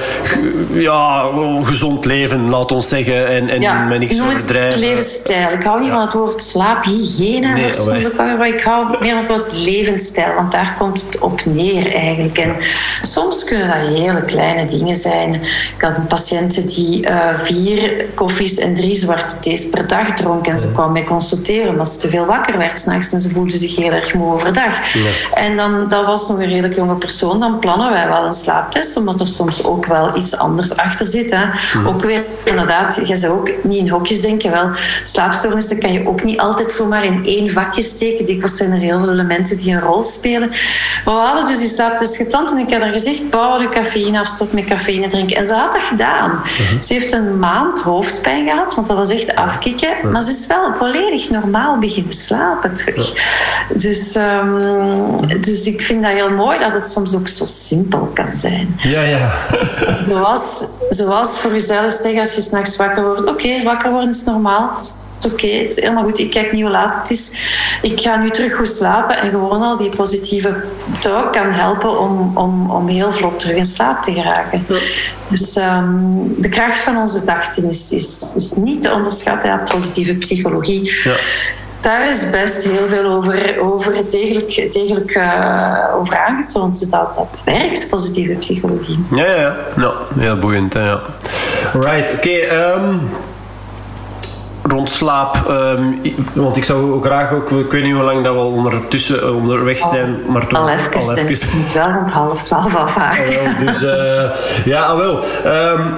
ja, 0.73 1.29
gezond 1.63 2.05
leven, 2.05 2.49
laat 2.49 2.71
ons 2.71 2.87
zeggen. 2.87 3.27
En, 3.27 3.49
en 3.49 3.61
ja, 3.61 3.83
met 3.83 3.99
niks 3.99 4.21
overdrijven. 4.21 4.79
levensstijl. 4.79 5.51
Ik 5.51 5.63
hou 5.63 5.79
niet 5.79 5.89
ja. 5.89 5.93
van 5.93 6.01
het 6.01 6.13
woord 6.13 6.43
slaaphygiëne. 6.43 7.53
Nee, 7.53 7.73
soms 7.73 8.05
ook, 8.05 8.15
maar 8.15 8.47
ik 8.47 8.61
hou 8.61 8.97
meer 8.99 9.23
van 9.27 9.37
het 9.37 9.65
levensstijl. 9.65 10.33
Want 10.33 10.51
daar 10.51 10.75
komt 10.77 11.01
het 11.01 11.19
op 11.19 11.41
neer 11.45 11.93
eigenlijk. 11.93 12.37
En 12.37 12.55
soms 13.01 13.43
kunnen 13.43 13.67
dat 13.67 13.97
hele 13.97 14.21
kleine 14.21 14.65
dingen 14.65 14.95
zijn. 14.95 15.33
Ik 15.75 15.81
had 15.81 15.97
een 15.97 16.07
patiënt 16.07 16.75
die 16.75 17.07
vier 17.33 18.05
koffies 18.15 18.57
en 18.57 18.75
drie 18.75 18.95
zwarte 18.95 19.39
thees 19.39 19.69
per 19.69 19.87
dag 19.87 20.11
dronk. 20.13 20.47
En 20.47 20.59
ze 20.59 20.71
kwam 20.71 20.91
mij 20.91 21.03
consulteren 21.03 21.69
omdat 21.69 21.89
ze 21.89 21.99
te 21.99 22.09
veel 22.09 22.25
wakker 22.25 22.57
werd 22.59 22.79
s'nachts 22.79 23.11
en 23.11 23.19
ze 23.19 23.29
voelde 23.29 23.57
zich 23.57 23.75
heel 23.75 23.91
erg 23.91 24.13
moe 24.13 24.33
overdag. 24.33 24.93
Ja. 24.93 25.09
En 25.33 25.55
dan, 25.55 25.87
dat 25.87 26.05
was 26.05 26.27
nog 26.27 26.39
een 26.39 26.47
redelijk 26.47 26.75
jonge 26.75 26.95
persoon. 26.95 27.39
Dan 27.39 27.59
plannen 27.59 27.91
wij 27.91 28.07
wel 28.07 28.25
een 28.25 28.33
slaaptest, 28.33 28.97
omdat 28.97 29.19
er 29.19 29.27
soms 29.27 29.63
ook 29.63 29.85
wel 29.85 30.17
iets 30.17 30.37
anders 30.37 30.75
achter 30.75 31.07
zit. 31.07 31.31
Hè. 31.31 31.45
Ook 31.87 32.03
weer, 32.03 32.25
inderdaad, 32.43 33.01
je 33.05 33.15
zou 33.15 33.33
ook 33.39 33.51
niet 33.63 33.79
in 33.79 33.89
hokjes 33.89 34.21
denken. 34.21 34.51
Wel, 34.51 34.69
slaapstoornissen 35.03 35.79
kan 35.79 35.93
je 35.93 36.07
ook 36.07 36.23
niet 36.23 36.39
altijd 36.39 36.71
zomaar 36.71 37.03
in 37.03 37.25
één 37.25 37.51
vakje 37.51 37.81
steken. 37.81 38.25
Dikwijls 38.25 38.57
zijn 38.57 38.71
er 38.71 38.79
heel 38.79 38.99
veel 38.99 39.11
elementen 39.11 39.57
die 39.57 39.73
een 39.73 39.81
rol 39.81 40.03
spelen. 40.03 40.49
Maar 41.05 41.15
we 41.15 41.21
hadden 41.21 41.45
dus 41.45 41.59
die 41.59 41.67
slaaptest 41.67 42.15
gepland 42.15 42.51
en 42.51 42.57
ik 42.57 42.73
had 42.73 42.81
haar 42.81 42.91
gezegd, 42.91 43.29
bouw 43.29 43.61
je 43.61 43.69
cafeïne 43.69 44.19
af, 44.19 44.27
stop 44.27 44.53
met 44.53 44.65
cafeïne 44.65 45.07
drinken. 45.07 45.37
En 45.37 45.45
ze 45.45 45.53
had 45.53 45.73
dat 45.73 45.83
gedaan. 45.83 46.41
Ze 46.81 46.93
heeft 46.93 47.11
een 47.11 47.39
maand 47.39 47.79
hoofdpijn 47.79 48.47
gehad, 48.47 48.75
want 48.75 48.87
dat 48.87 48.97
was 48.97 49.09
echt 49.09 49.35
afkicken. 49.35 50.11
Maar 50.11 50.21
ze 50.21 50.31
is 50.31 50.47
wel 50.47 50.73
volledig 50.77 51.29
normaal 51.29 51.77
beginnen 51.79 52.13
slapen 52.13 52.48
terug. 52.75 53.13
Dus, 53.73 54.15
um, 54.15 55.41
dus 55.41 55.65
ik 55.65 55.81
vind 55.81 56.01
dat 56.03 56.11
heel 56.11 56.31
mooi 56.31 56.59
dat 56.59 56.73
het 56.73 56.85
soms 56.85 57.15
ook 57.15 57.27
zo 57.27 57.45
simpel 57.47 58.11
kan 58.13 58.37
zijn. 58.37 58.75
Ja, 58.77 59.01
ja. 59.01 59.31
zoals, 60.09 60.63
zoals 60.89 61.39
voor 61.39 61.51
jezelf 61.51 61.93
zeggen 61.93 62.19
als 62.19 62.35
je 62.35 62.41
s'nachts 62.41 62.75
wakker 62.75 63.03
wordt. 63.03 63.21
Oké, 63.21 63.29
okay, 63.29 63.63
wakker 63.63 63.91
worden 63.91 64.09
is 64.09 64.23
normaal. 64.23 64.77
Oké, 65.25 65.33
okay, 65.33 65.61
het 65.61 65.71
is 65.71 65.83
helemaal 65.83 66.03
goed. 66.03 66.19
Ik 66.19 66.29
kijk 66.29 66.51
niet 66.51 66.61
hoe 66.61 66.71
laat 66.71 66.97
het 66.97 67.09
is. 67.09 67.39
Ik 67.81 68.01
ga 68.01 68.17
nu 68.17 68.29
terug 68.29 68.55
goed 68.55 68.67
slapen. 68.67 69.17
En 69.17 69.29
gewoon 69.29 69.61
al 69.61 69.77
die 69.77 69.89
positieve 69.89 70.63
talk 70.99 71.33
kan 71.33 71.51
helpen 71.51 71.99
om, 71.99 72.37
om, 72.37 72.71
om 72.71 72.87
heel 72.87 73.11
vlot 73.11 73.39
terug 73.39 73.55
in 73.55 73.65
slaap 73.65 74.03
te 74.03 74.13
geraken. 74.13 74.65
Ja. 74.67 74.79
Dus 75.27 75.55
um, 75.55 76.35
de 76.37 76.49
kracht 76.49 76.79
van 76.79 76.97
onze 76.97 77.23
dachten 77.25 77.65
is, 77.65 77.91
is, 77.91 78.33
is 78.35 78.53
niet 78.55 78.81
te 78.81 78.91
onderschatten. 78.91 79.49
Ja, 79.49 79.57
positieve 79.57 80.13
psychologie. 80.13 80.91
Ja 81.03 81.15
daar 81.81 82.09
is 82.09 82.29
best 82.29 82.63
heel 82.63 82.87
veel 82.87 83.05
over, 83.05 83.59
over 83.59 83.93
degelijk, 84.09 84.71
degelijk 84.73 85.15
uh, 85.15 85.95
over 85.95 86.17
aangetoond. 86.17 86.79
Dus 86.79 86.89
dat, 86.89 87.15
dat 87.15 87.41
werkt, 87.45 87.89
positieve 87.89 88.33
psychologie. 88.33 89.05
Ja, 89.15 89.25
ja, 89.25 89.55
ja. 89.77 89.91
heel 90.17 90.37
boeiend. 90.37 90.73
Hè, 90.73 90.85
ja. 90.85 90.99
Right, 91.73 92.13
oké. 92.13 92.29
Okay, 92.29 92.73
um 92.73 92.99
rond 94.69 94.89
slaap. 94.89 95.45
Um, 95.49 96.01
want 96.33 96.57
ik 96.57 96.63
zou 96.63 97.03
graag 97.03 97.31
ook, 97.31 97.51
ik 97.51 97.71
weet 97.71 97.83
niet 97.83 97.93
hoe 97.93 98.03
lang 98.03 98.23
dat 98.23 98.33
we 98.33 98.39
ondertussen 98.39 99.35
onderweg 99.35 99.77
zijn, 99.77 100.17
maar 100.27 100.47
toch 100.47 100.59
al 100.59 100.69
even. 100.69 100.93
Al 100.93 101.15
even. 101.15 101.73
wel 101.73 101.91
rond 101.91 102.11
half 102.11 102.43
twaalf 102.43 102.75
af. 102.75 102.97
Oh, 102.97 103.59
dus 103.59 103.81
uh, 103.81 104.29
ja, 104.65 104.81
ah, 104.81 104.97
wel. 104.97 105.23
Um, 105.45 105.97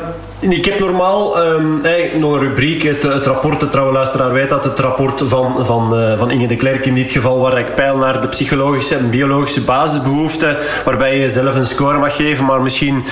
ik 0.49 0.65
heb 0.65 0.79
normaal 0.79 1.37
hey, 1.81 2.11
nog 2.19 2.33
een 2.33 2.39
rubriek, 2.39 2.83
het, 2.83 3.03
het 3.03 3.25
rapport, 3.25 3.71
de 3.71 3.81
luisteraar 3.91 4.31
weet 4.31 4.49
dat, 4.49 4.63
het 4.63 4.79
rapport 4.79 5.23
van, 5.25 5.65
van, 5.65 5.99
uh, 5.99 6.17
van 6.17 6.31
Inge 6.31 6.47
de 6.47 6.55
Klerk 6.55 6.85
in 6.85 6.93
dit 6.95 7.11
geval, 7.11 7.39
waar 7.39 7.59
ik 7.59 7.75
peil 7.75 7.97
naar 7.97 8.21
de 8.21 8.27
psychologische 8.27 8.95
en 8.95 9.09
biologische 9.09 9.61
basisbehoeften, 9.61 10.57
waarbij 10.85 11.17
je 11.17 11.29
zelf 11.29 11.55
een 11.55 11.65
score 11.65 11.97
mag 11.97 12.15
geven, 12.15 12.45
maar 12.45 12.61
misschien 12.61 13.03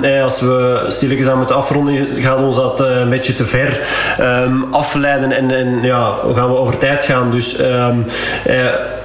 hey, 0.00 0.22
als 0.22 0.40
we 0.40 0.84
stilletjes 0.86 1.28
aan 1.28 1.36
moeten 1.36 1.56
afronden, 1.56 2.08
gaat 2.16 2.38
ons 2.38 2.56
dat 2.56 2.80
uh, 2.80 2.86
een 2.86 3.08
beetje 3.08 3.34
te 3.34 3.44
ver 3.44 3.80
um, 4.20 4.66
afleiden 4.70 5.32
en, 5.32 5.50
en 5.50 5.82
ja, 5.82 6.14
gaan 6.34 6.48
we 6.48 6.56
over 6.56 6.78
tijd 6.78 7.04
gaan. 7.04 7.30
Dus 7.30 7.60
uh, 7.60 7.88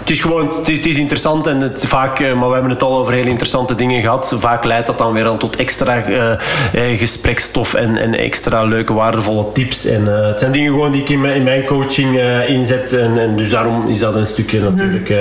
het 0.04 0.12
is 0.12 0.22
gewoon, 0.22 0.48
het 0.48 0.70
is, 0.70 0.78
het 0.78 0.86
is 0.86 0.98
interessant 0.98 1.48
en 1.48 1.60
het, 1.60 1.86
vaak, 1.88 2.20
maar 2.20 2.48
we 2.48 2.54
hebben 2.54 2.72
het 2.72 2.84
al 2.84 2.98
over 2.98 3.14
hele 3.14 3.30
interessante 3.30 3.76
dingen 3.76 4.02
gehad. 4.02 4.36
Vaak 4.38 4.64
leidt 4.64 4.88
dat 4.88 4.98
dan 4.98 5.14
weer 5.14 5.28
al 5.28 5.38
tot 5.38 5.56
extra 5.56 6.04
uh, 6.10 6.98
gesprekstof 6.98 7.74
en, 7.74 7.98
en 7.98 8.18
extra 8.18 8.64
leuke, 8.64 8.94
waardevolle 8.94 9.52
tips. 9.54 9.86
En, 9.86 10.02
uh, 10.02 10.28
het 10.28 10.40
zijn 10.40 10.52
dingen 10.52 10.72
gewoon 10.72 10.92
die 10.92 11.02
ik 11.02 11.10
in 11.10 11.22
mijn, 11.22 11.36
in 11.36 11.44
mijn 11.44 11.66
coaching 11.66 12.16
uh, 12.16 12.50
inzet. 12.50 12.94
En, 12.94 13.18
en, 13.18 13.36
dus 13.36 13.50
daarom 13.50 13.88
is 13.88 14.00
dat 14.00 14.16
een 14.16 14.26
stukje 14.26 14.60
mhm. 14.60 14.76
natuurlijk 14.76 15.14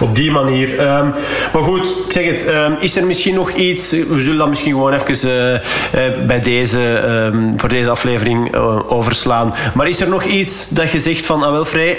op 0.00 0.14
die 0.14 0.30
manier. 0.30 0.72
Um, 0.72 1.14
maar 1.52 1.62
goed, 1.62 1.86
ik 2.06 2.12
zeg 2.12 2.24
het. 2.24 2.48
Um, 2.48 2.76
is 2.80 2.96
er 2.96 3.06
misschien 3.06 3.34
nog 3.34 3.52
iets? 3.52 3.90
We 3.90 4.20
zullen 4.20 4.38
dat 4.38 4.48
misschien 4.48 4.72
gewoon 4.72 4.92
even 4.92 5.60
bij 6.26 6.40
deze, 6.40 6.80
um, 6.80 7.52
voor 7.56 7.68
deze 7.68 7.90
aflevering 7.90 8.56
overslaan. 8.88 9.54
Maar 9.74 9.88
is 9.88 10.00
er 10.00 10.08
nog 10.08 10.24
iets 10.24 10.68
dat 10.68 10.90
je 10.90 10.98
zegt 10.98 11.26
van, 11.26 11.42
ah 11.42 11.50
wel 11.50 11.64
Vrij, 11.64 11.98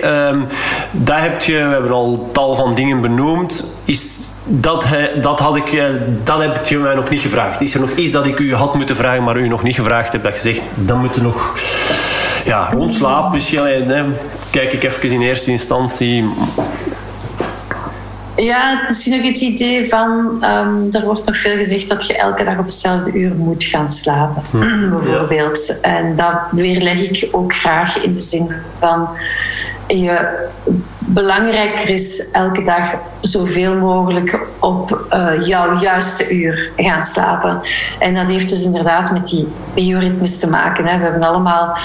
dat 0.91 1.19
heb 1.19 1.41
je, 1.41 1.53
we 1.53 1.59
hebben 1.59 1.91
al 1.91 2.20
tal 2.31 2.55
van 2.55 2.73
dingen 2.73 3.01
benoemd. 3.01 3.63
Is 3.85 4.31
dat, 4.45 4.85
dat, 5.21 5.39
had 5.39 5.55
ik, 5.55 5.73
eh, 5.73 5.85
dat 6.23 6.41
heb 6.41 6.65
je 6.65 6.77
mij 6.77 6.95
nog 6.95 7.09
niet 7.09 7.21
gevraagd. 7.21 7.61
Is 7.61 7.73
er 7.73 7.79
nog 7.79 7.91
iets 7.91 8.13
dat 8.13 8.25
ik 8.25 8.39
u 8.39 8.55
had 8.55 8.75
moeten 8.75 8.95
vragen, 8.95 9.23
maar 9.23 9.37
u 9.37 9.47
nog 9.47 9.63
niet 9.63 9.75
gevraagd 9.75 10.11
heb? 10.11 10.23
Dat 10.23 10.33
je 10.33 10.39
zegt, 10.39 10.71
dan 10.75 10.99
moeten 10.99 11.23
nog 11.23 11.55
ja, 12.45 12.69
rondslapen. 12.71 13.31
Misschien 13.31 13.63
hè, 13.63 14.05
kijk 14.49 14.73
ik 14.73 14.83
even 14.83 15.11
in 15.11 15.21
eerste 15.21 15.51
instantie. 15.51 16.29
Ja, 18.35 18.83
misschien 18.87 19.17
nog 19.17 19.27
het 19.27 19.41
idee 19.41 19.89
van... 19.89 20.09
Um, 20.43 20.87
er 20.91 21.05
wordt 21.05 21.25
nog 21.25 21.37
veel 21.37 21.55
gezegd 21.55 21.87
dat 21.87 22.07
je 22.07 22.17
elke 22.17 22.43
dag 22.43 22.57
op 22.57 22.65
hetzelfde 22.65 23.11
uur 23.11 23.35
moet 23.35 23.63
gaan 23.63 23.91
slapen. 23.91 24.43
Hm. 24.51 24.89
Bijvoorbeeld. 25.03 25.79
En 25.81 26.15
dat 26.15 26.33
weerleg 26.51 26.99
ik 26.99 27.29
ook 27.31 27.55
graag 27.55 28.03
in 28.03 28.13
de 28.13 28.19
zin 28.19 28.51
van... 28.79 29.09
Je 29.87 30.47
belangrijker 31.13 31.89
is 31.89 32.31
elke 32.31 32.63
dag 32.63 32.95
zoveel 33.21 33.75
mogelijk 33.75 34.39
op 34.59 35.07
uh, 35.13 35.47
jouw 35.47 35.79
juiste 35.79 36.29
uur 36.35 36.71
gaan 36.77 37.03
slapen. 37.03 37.61
En 37.99 38.13
dat 38.13 38.29
heeft 38.29 38.49
dus 38.49 38.63
inderdaad 38.63 39.11
met 39.11 39.27
die 39.27 39.47
bioritmes 39.73 40.39
te 40.39 40.49
maken. 40.49 40.85
Hè. 40.85 40.97
We 40.97 41.03
hebben 41.03 41.23
allemaal 41.23 41.77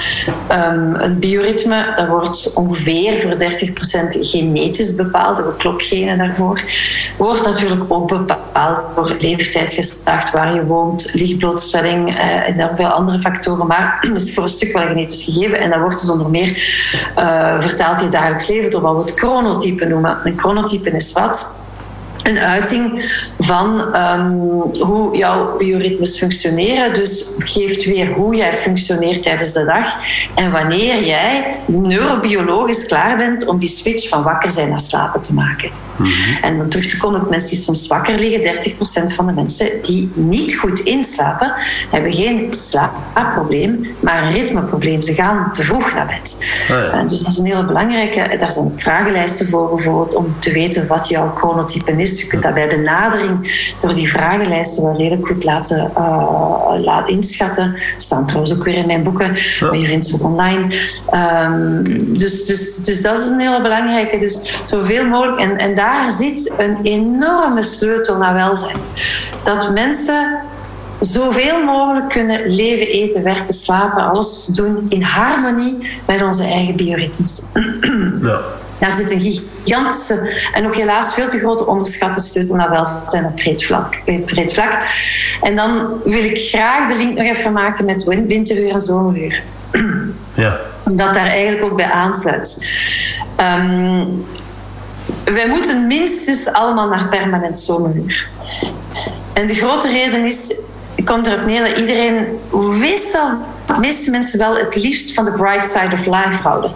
um, 0.50 0.94
een 0.94 1.18
bioritme, 1.18 1.92
dat 1.94 2.08
wordt 2.08 2.52
ongeveer 2.54 3.20
voor 3.20 3.30
30% 3.30 3.34
genetisch 4.20 4.94
bepaald, 4.94 5.36
door 5.36 5.56
klokgenen 5.56 6.18
daarvoor. 6.18 6.60
Wordt 7.16 7.46
natuurlijk 7.46 7.84
ook 7.88 8.08
bepaald 8.08 8.80
door 8.94 9.16
leeftijd, 9.20 9.72
geslacht, 9.72 10.30
waar 10.32 10.54
je 10.54 10.64
woont, 10.64 11.10
lichtblootstelling 11.12 12.08
uh, 12.08 12.48
en 12.48 12.56
dan 12.56 12.70
veel 12.76 12.86
andere 12.86 13.18
factoren. 13.18 13.66
Maar 13.66 14.08
is 14.14 14.34
voor 14.34 14.42
een 14.42 14.48
stuk 14.48 14.72
wel 14.72 14.86
genetisch 14.86 15.24
gegeven. 15.24 15.60
En 15.60 15.70
dat 15.70 15.80
wordt 15.80 16.00
dus 16.00 16.10
onder 16.10 16.30
meer 16.30 16.48
uh, 17.18 17.60
vertaald 17.60 17.98
in 17.98 18.04
je 18.04 18.10
dagelijks 18.10 18.48
leven 18.48 18.70
door 18.70 18.80
wat 18.80 19.14
chronotype 19.16 19.84
noemen. 19.84 20.18
Een 20.24 20.38
chronotype 20.38 20.90
is 20.90 21.12
wat? 21.12 21.54
Een 22.28 22.38
uiting 22.38 23.10
van 23.38 23.96
um, 23.96 24.30
hoe 24.78 25.16
jouw 25.16 25.56
bioritmes 25.56 26.18
functioneren. 26.18 26.94
Dus 26.94 27.24
geeft 27.38 27.84
weer 27.84 28.12
hoe 28.12 28.36
jij 28.36 28.52
functioneert 28.52 29.22
tijdens 29.22 29.52
de 29.52 29.64
dag 29.64 29.86
en 30.34 30.50
wanneer 30.50 31.04
jij 31.04 31.56
neurobiologisch 31.66 32.86
klaar 32.86 33.16
bent 33.16 33.46
om 33.46 33.58
die 33.58 33.68
switch 33.68 34.08
van 34.08 34.22
wakker 34.22 34.50
zijn 34.50 34.68
naar 34.68 34.80
slapen 34.80 35.20
te 35.20 35.34
maken. 35.34 35.70
Mm 35.96 36.06
-hmm. 36.06 36.42
En 36.42 36.58
dan 36.58 36.68
terug 36.68 36.86
te 36.86 36.96
komen 36.96 37.20
op 37.20 37.30
mensen 37.30 37.50
die 37.50 37.58
soms 37.58 37.86
wakker 37.86 38.18
liggen. 38.18 38.64
30% 39.10 39.14
van 39.14 39.26
de 39.26 39.32
mensen 39.32 39.82
die 39.82 40.10
niet 40.14 40.56
goed 40.56 40.78
inslapen, 40.78 41.52
hebben 41.90 42.12
geen 42.12 42.52
slaapprobleem, 42.52 43.86
maar 44.00 44.22
een 44.22 44.32
ritmeprobleem. 44.32 45.02
Ze 45.02 45.14
gaan 45.14 45.52
te 45.52 45.62
vroeg 45.62 45.94
naar 45.94 46.06
bed. 46.06 46.46
Oh 46.70 46.92
ja. 46.92 47.02
Dus 47.02 47.18
dat 47.18 47.28
is 47.28 47.38
een 47.38 47.44
hele 47.44 47.64
belangrijke. 47.64 48.36
Daar 48.38 48.50
zijn 48.50 48.70
vragenlijsten 48.74 49.48
voor 49.48 49.74
bijvoorbeeld 49.74 50.14
om 50.14 50.34
te 50.38 50.52
weten 50.52 50.86
wat 50.86 51.08
jouw 51.08 51.32
chronotype 51.34 51.92
is. 51.92 52.15
Je 52.20 52.26
kunt 52.26 52.42
dat 52.42 52.54
bij 52.54 52.68
benadering 52.68 53.72
door 53.80 53.94
die 53.94 54.08
vragenlijsten 54.08 54.82
wel 54.82 54.96
redelijk 54.96 55.26
goed 55.26 55.44
laten, 55.44 55.90
uh, 55.98 56.84
laten 56.84 57.12
inschatten. 57.12 57.72
Dat 57.72 58.02
staan 58.02 58.26
trouwens 58.26 58.54
ook 58.54 58.64
weer 58.64 58.74
in 58.74 58.86
mijn 58.86 59.02
boeken, 59.02 59.34
ja. 59.34 59.66
maar 59.66 59.76
je 59.76 59.86
vindt 59.86 60.06
ze 60.06 60.14
ook 60.14 60.24
online. 60.24 60.74
Um, 61.14 62.18
dus, 62.18 62.44
dus, 62.44 62.76
dus 62.76 63.02
dat 63.02 63.18
is 63.18 63.26
een 63.26 63.40
hele 63.40 63.62
belangrijke. 63.62 64.18
Dus 64.18 64.58
zoveel 64.64 65.06
mogelijk. 65.06 65.38
En, 65.38 65.56
en 65.58 65.74
daar 65.74 66.10
zit 66.10 66.54
een 66.58 66.76
enorme 66.82 67.62
sleutel 67.62 68.16
naar 68.16 68.34
welzijn. 68.34 68.76
Dat 69.44 69.72
mensen 69.72 70.38
zoveel 71.00 71.64
mogelijk 71.64 72.08
kunnen 72.08 72.46
leven, 72.46 72.86
eten, 72.86 73.22
werken, 73.22 73.54
slapen, 73.54 74.04
alles 74.04 74.46
doen 74.46 74.86
in 74.88 75.02
harmonie 75.02 75.98
met 76.06 76.22
onze 76.22 76.44
eigen 76.44 76.76
bioritmes. 76.76 77.42
Ja. 78.22 78.40
Daar 78.78 78.94
zit 78.94 79.10
een 79.10 79.20
gigantische 79.20 80.32
en 80.52 80.66
ook 80.66 80.76
helaas 80.76 81.14
veel 81.14 81.28
te 81.28 81.38
grote 81.38 81.66
onderschatte 81.66 82.20
sleutel 82.20 82.54
naar 82.54 82.70
welzijn 82.70 83.24
op 83.24 83.34
breed 83.34 83.64
vlak, 83.64 84.00
breed 84.24 84.52
vlak. 84.52 84.82
En 85.42 85.56
dan 85.56 86.00
wil 86.04 86.24
ik 86.24 86.38
graag 86.38 86.88
de 86.88 86.96
link 86.96 87.18
nog 87.18 87.26
even 87.26 87.52
maken 87.52 87.84
met 87.84 88.04
winteruur 88.04 88.70
en 88.72 88.80
zomeruur. 88.80 89.42
Ja. 90.34 90.58
Dat 90.84 91.14
daar 91.14 91.26
eigenlijk 91.26 91.64
ook 91.64 91.76
bij 91.76 91.90
aansluit. 91.90 92.66
Um, 93.40 94.24
wij 95.24 95.48
moeten 95.48 95.86
minstens 95.86 96.52
allemaal 96.52 96.88
naar 96.88 97.08
permanent 97.08 97.58
zomeruur. 97.58 98.28
En 99.32 99.46
de 99.46 99.54
grote 99.54 99.88
reden 99.88 100.24
is, 100.24 100.60
komt 101.04 101.26
erop 101.26 101.44
neer 101.44 101.66
dat 101.66 101.78
iedereen 101.78 102.26
meestal 102.78 103.30
meeste 103.78 104.10
mensen 104.10 104.38
wel 104.38 104.56
het 104.56 104.76
liefst 104.76 105.14
van 105.14 105.24
de 105.24 105.32
bright 105.32 105.66
side 105.66 105.92
of 105.92 106.06
life 106.06 106.42
houden. 106.42 106.70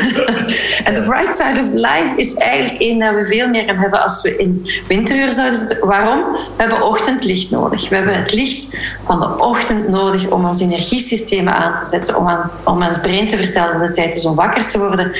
en 0.86 0.94
de 0.94 1.02
bright 1.04 1.36
side 1.36 1.60
of 1.60 1.66
life 1.72 2.12
is 2.16 2.34
eigenlijk 2.34 2.80
één 2.80 2.98
dat 2.98 3.14
we 3.14 3.24
veel 3.24 3.48
meer 3.48 3.66
hebben 3.66 4.02
als 4.02 4.22
we 4.22 4.36
in 4.36 4.70
winteruur 4.88 5.32
zouden 5.32 5.58
zitten. 5.58 5.86
Waarom? 5.86 6.32
We 6.32 6.38
hebben 6.56 6.82
ochtendlicht 6.82 7.50
nodig. 7.50 7.88
We 7.88 7.94
hebben 7.96 8.16
het 8.16 8.32
licht 8.32 8.76
van 9.04 9.20
de 9.20 9.38
ochtend 9.38 9.88
nodig 9.88 10.26
om 10.26 10.44
ons 10.44 10.60
energiesysteem 10.60 11.48
aan 11.48 11.76
te 11.76 11.84
zetten, 11.84 12.16
om 12.16 12.28
aan, 12.28 12.50
om 12.64 12.82
aan 12.82 12.90
het 12.90 13.02
brein 13.02 13.28
te 13.28 13.36
vertellen 13.36 13.78
dat 13.78 13.88
de 13.88 13.94
tijd 13.94 14.16
is 14.16 14.26
om 14.26 14.34
wakker 14.34 14.66
te 14.66 14.78
worden. 14.78 15.12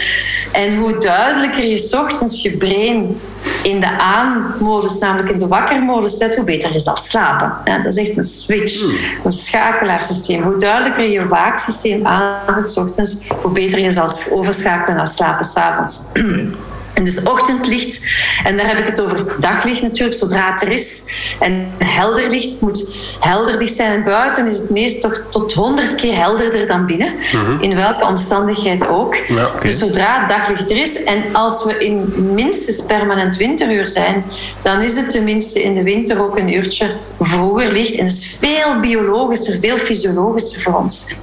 En 0.53 0.77
hoe 0.77 0.99
duidelijker 0.99 1.65
je 1.65 1.99
ochtends 2.03 2.43
je 2.43 2.57
brein 2.57 3.21
in 3.63 3.81
de 3.81 3.99
aanmodus, 3.99 4.99
namelijk 4.99 5.31
in 5.31 5.39
de 5.39 5.47
wakkermodus 5.47 6.17
zet, 6.17 6.37
hoe 6.37 6.45
beter 6.45 6.73
je 6.73 6.81
zal 6.81 6.97
slapen. 6.97 7.53
Ja, 7.65 7.79
dat 7.79 7.97
is 7.97 8.09
echt 8.09 8.17
een 8.17 8.25
switch, 8.25 8.81
hmm. 8.83 8.97
een 9.25 9.31
schakelaarsysteem. 9.31 10.43
Hoe 10.43 10.57
duidelijker 10.57 11.05
je 11.05 11.29
waaksysteem 11.29 12.07
aanzet, 12.07 12.77
ochtends, 12.77 13.21
hoe 13.43 13.53
beter 13.53 13.81
je 13.81 13.91
zal 13.91 14.11
overschakelen 14.31 14.97
naar 14.97 15.09
slapen 15.09 15.45
s'avonds. 15.45 16.07
En 16.97 17.05
dus 17.05 17.23
ochtendlicht, 17.23 18.07
en 18.45 18.57
daar 18.57 18.67
heb 18.67 18.79
ik 18.79 18.87
het 18.87 19.01
over 19.01 19.25
daglicht 19.39 19.83
natuurlijk, 19.83 20.17
zodra 20.17 20.53
het 20.53 20.63
er 20.63 20.73
is. 20.73 21.03
En 21.39 21.73
helder 21.79 22.31
licht, 22.31 22.51
het 22.51 22.61
moet 22.61 22.97
helder 23.21 23.57
licht 23.57 23.75
zijn. 23.75 23.93
En 23.93 24.05
buiten 24.05 24.47
is 24.47 24.59
het 24.59 24.71
meest 24.71 25.01
toch 25.01 25.23
tot 25.31 25.53
honderd 25.53 25.95
keer 25.95 26.17
helderder 26.17 26.67
dan 26.67 26.87
binnen. 26.87 27.13
Mhm. 27.33 27.63
In 27.63 27.77
welke 27.77 28.07
omstandigheid 28.07 28.89
ook. 28.89 29.17
Dus 29.63 29.79
zodra 29.79 30.21
het 30.21 30.29
daglicht 30.29 30.71
er 30.71 30.77
is, 30.77 31.03
en 31.03 31.23
als 31.33 31.65
we 31.65 31.79
in 31.79 32.13
minstens 32.35 32.87
permanent 32.87 33.37
winteruur 33.37 33.89
zijn, 33.89 34.25
dan 34.63 34.83
is 34.83 34.97
het 34.97 35.11
tenminste 35.11 35.63
in 35.63 35.75
de 35.75 35.83
winter 35.83 36.23
ook 36.23 36.39
een 36.39 36.53
uurtje 36.55 36.91
vroeger 37.21 37.73
licht. 37.73 37.95
En 37.95 38.07
dat 38.07 38.15
is 38.15 38.37
veel 38.41 38.81
biologischer, 38.81 39.59
veel 39.61 39.79
fysiologischer 39.79 40.61
voor 40.63 40.75
ons. 40.75 41.15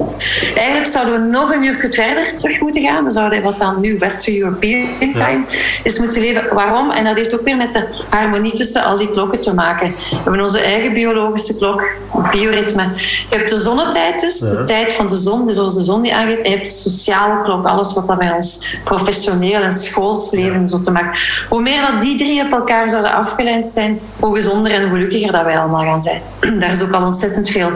Eigenlijk 0.55 0.87
zouden 0.87 1.13
we 1.13 1.29
nog 1.29 1.53
een 1.53 1.63
uur 1.63 1.87
verder 1.91 2.35
terug 2.35 2.59
moeten 2.59 2.81
gaan. 2.81 3.03
We 3.03 3.11
zouden 3.11 3.41
wat 3.41 3.57
dan 3.57 3.81
nu 3.81 3.97
Western 3.97 4.37
European 4.37 4.87
Time 4.99 5.43
is 5.83 5.99
moeten 5.99 6.21
leven. 6.21 6.53
Waarom? 6.53 6.91
En 6.91 7.03
dat 7.03 7.17
heeft 7.17 7.33
ook 7.33 7.45
weer 7.45 7.57
met 7.57 7.71
de 7.71 7.85
harmonie 8.09 8.51
tussen 8.51 8.83
al 8.83 8.97
die 8.97 9.11
klokken 9.11 9.41
te 9.41 9.53
maken. 9.53 9.95
We 10.09 10.15
hebben 10.15 10.41
onze 10.41 10.59
eigen 10.59 10.93
biologische 10.93 11.57
klok, 11.57 11.83
bioritme. 12.31 12.83
Je 13.29 13.37
hebt 13.37 13.49
de 13.49 13.57
zonnetijd 13.57 14.19
dus, 14.19 14.39
de 14.39 14.63
tijd 14.63 14.93
van 14.93 15.07
de 15.07 15.15
zon, 15.17 15.45
dus 15.45 15.55
zoals 15.55 15.75
de 15.75 15.83
zon 15.83 16.01
die 16.01 16.15
aangeeft. 16.15 16.41
En 16.41 16.49
je 16.49 16.55
hebt 16.55 16.83
de 16.83 16.89
sociale 16.89 17.43
klok, 17.43 17.65
alles 17.65 17.93
wat 17.93 18.07
dat 18.07 18.17
bij 18.17 18.31
ons 18.31 18.77
professioneel 18.83 19.61
en 19.61 19.71
schoolsleven 19.71 20.69
zo 20.69 20.81
te 20.81 20.91
maken. 20.91 21.19
Hoe 21.49 21.61
meer 21.61 21.81
dat 21.91 22.01
die 22.01 22.17
drie 22.17 22.45
op 22.45 22.51
elkaar 22.51 22.89
zouden 22.89 23.13
afgeleid 23.13 23.65
zijn, 23.65 23.99
hoe 24.19 24.35
gezonder 24.35 24.71
en 24.71 24.89
gelukkiger 24.89 25.31
dat 25.31 25.43
wij 25.43 25.59
allemaal 25.59 25.83
gaan 25.83 26.01
zijn. 26.01 26.21
Daar 26.59 26.71
is 26.71 26.81
ook 26.81 26.93
al 26.93 27.05
ontzettend 27.05 27.49
veel 27.49 27.71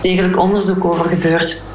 degelijk 0.00 0.38
onderzoek 0.38 0.84
over 0.84 1.08
gebeurd. 1.08 1.66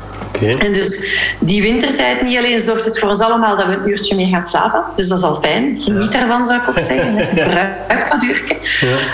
En 0.59 0.73
dus 0.73 1.07
die 1.39 1.61
wintertijd 1.61 2.21
niet 2.21 2.37
alleen 2.37 2.59
zorgt 2.59 2.85
het 2.85 2.99
voor 2.99 3.09
ons 3.09 3.19
allemaal 3.19 3.57
dat 3.57 3.65
we 3.65 3.73
een 3.73 3.89
uurtje 3.89 4.15
meer 4.15 4.27
gaan 4.27 4.41
slapen. 4.41 4.83
Dus 4.95 5.07
dat 5.07 5.17
is 5.17 5.23
al 5.23 5.35
fijn. 5.35 5.81
Geniet 5.81 6.11
daarvan, 6.11 6.45
zou 6.45 6.61
ik 6.61 6.69
ook 6.69 6.79
zeggen. 6.79 7.19
Gebruik 7.43 8.09
dat 8.09 8.23
uurtje. 8.23 8.57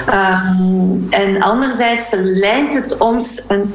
Ja. 0.08 0.56
Um, 0.60 1.08
en 1.10 1.42
anderzijds 1.42 2.14
lijnt 2.16 2.74
het 2.74 2.98
ons 2.98 3.46
een 3.48 3.74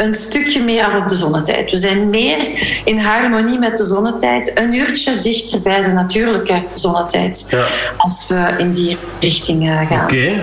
een 0.00 0.14
stukje 0.14 0.62
meer 0.62 0.84
af 0.84 0.96
op 0.96 1.08
de 1.08 1.14
zonnetijd. 1.14 1.70
We 1.70 1.76
zijn 1.76 2.10
meer 2.10 2.68
in 2.84 2.98
harmonie 2.98 3.58
met 3.58 3.76
de 3.76 3.84
zonnetijd, 3.84 4.50
een 4.54 4.74
uurtje 4.74 5.18
dichter 5.18 5.60
bij 5.60 5.82
de 5.82 5.92
natuurlijke 5.92 6.62
zonnetijd, 6.74 7.46
ja. 7.50 7.66
als 7.96 8.28
we 8.28 8.54
in 8.58 8.72
die 8.72 8.96
richting 9.20 9.68
uh, 9.68 9.88
gaan. 9.88 10.04
Okay. 10.04 10.42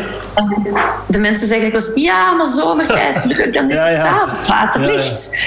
de 1.08 1.18
mensen 1.18 1.48
zeggen 1.48 1.74
ik 1.74 1.92
ja, 1.96 2.32
maar 2.32 2.46
zomertijd, 2.46 3.26
leuk, 3.36 3.54
dan 3.54 3.70
is 3.70 3.76
ja, 3.76 3.86
het 3.86 3.98
s'avonds 3.98 4.48
later 4.48 4.82
licht. 4.82 5.38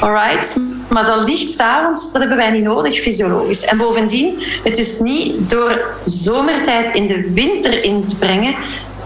Alright, 0.00 0.60
maar 0.88 1.06
dat 1.06 1.28
licht 1.28 1.50
s'avonds, 1.50 2.12
dat 2.12 2.20
hebben 2.20 2.38
wij 2.38 2.50
niet 2.50 2.62
nodig 2.62 2.94
fysiologisch. 2.94 3.64
En 3.64 3.76
bovendien, 3.76 4.42
het 4.64 4.78
is 4.78 4.98
niet 5.00 5.50
door 5.50 5.96
zomertijd 6.04 6.94
in 6.94 7.06
de 7.06 7.30
winter 7.34 7.84
in 7.84 8.06
te 8.06 8.16
brengen 8.16 8.54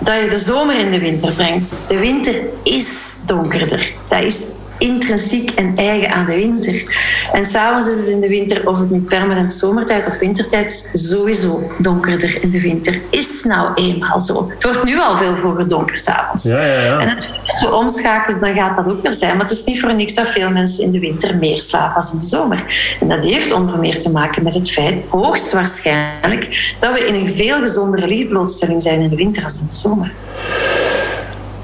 dat 0.04 0.22
je 0.22 0.28
de 0.28 0.38
zomer 0.38 0.78
in 0.78 0.90
de 0.90 0.98
winter 0.98 1.32
brengt. 1.32 1.74
De 1.88 1.98
winter 1.98 2.42
is 2.62 3.20
donkerder. 3.26 3.92
Dat 4.08 4.22
is 4.22 4.46
intrinsiek 4.82 5.50
en 5.50 5.76
eigen 5.76 6.10
aan 6.10 6.26
de 6.26 6.34
winter. 6.34 6.84
En 7.32 7.44
s'avonds 7.44 7.88
is 7.88 7.98
het 7.98 8.08
in 8.08 8.20
de 8.20 8.28
winter, 8.28 8.68
of 8.68 8.78
het 8.78 8.90
nu 8.90 9.00
permanent 9.00 9.52
zomertijd 9.52 10.06
of 10.06 10.18
wintertijd 10.18 10.70
is, 10.92 11.08
sowieso 11.10 11.72
donkerder 11.78 12.42
in 12.42 12.50
de 12.50 12.60
winter. 12.60 13.00
Is 13.10 13.44
nou 13.44 13.74
eenmaal 13.74 14.20
zo. 14.20 14.48
Het 14.48 14.64
wordt 14.64 14.84
nu 14.84 15.00
al 15.00 15.16
veel 15.16 15.34
vroeger 15.34 15.68
donker 15.68 15.98
s'avonds. 15.98 16.42
Ja, 16.42 16.64
ja, 16.64 16.82
ja. 16.82 17.00
En 17.00 17.16
als 17.46 17.60
we 17.60 17.74
omschakelen, 17.74 18.40
dan 18.40 18.54
gaat 18.54 18.76
dat 18.76 18.86
ook 18.86 19.02
meer 19.02 19.14
zijn. 19.14 19.36
Maar 19.36 19.46
het 19.46 19.58
is 19.58 19.64
niet 19.64 19.80
voor 19.80 19.94
niks 19.94 20.14
dat 20.14 20.26
veel 20.26 20.50
mensen 20.50 20.84
in 20.84 20.90
de 20.90 20.98
winter 20.98 21.36
meer 21.36 21.60
slapen 21.60 21.96
als 21.96 22.12
in 22.12 22.18
de 22.18 22.24
zomer. 22.24 22.64
En 23.00 23.08
dat 23.08 23.24
heeft 23.24 23.52
onder 23.52 23.78
meer 23.78 23.98
te 23.98 24.10
maken 24.10 24.42
met 24.42 24.54
het 24.54 24.70
feit, 24.70 24.94
hoogstwaarschijnlijk, 25.08 26.74
dat 26.80 26.92
we 26.92 27.06
in 27.06 27.14
een 27.14 27.34
veel 27.34 27.60
gezondere 27.60 28.06
lichtblootstelling 28.06 28.82
zijn 28.82 29.00
in 29.00 29.08
de 29.08 29.16
winter 29.16 29.44
als 29.44 29.60
in 29.60 29.66
de 29.66 29.74
zomer. 29.74 30.12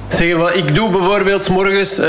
Zeg, 0.09 0.37
wat 0.37 0.55
ik 0.55 0.75
doe 0.75 0.91
bijvoorbeeld 0.91 1.45
s 1.45 1.49
morgens, 1.49 1.99
uh, 1.99 2.07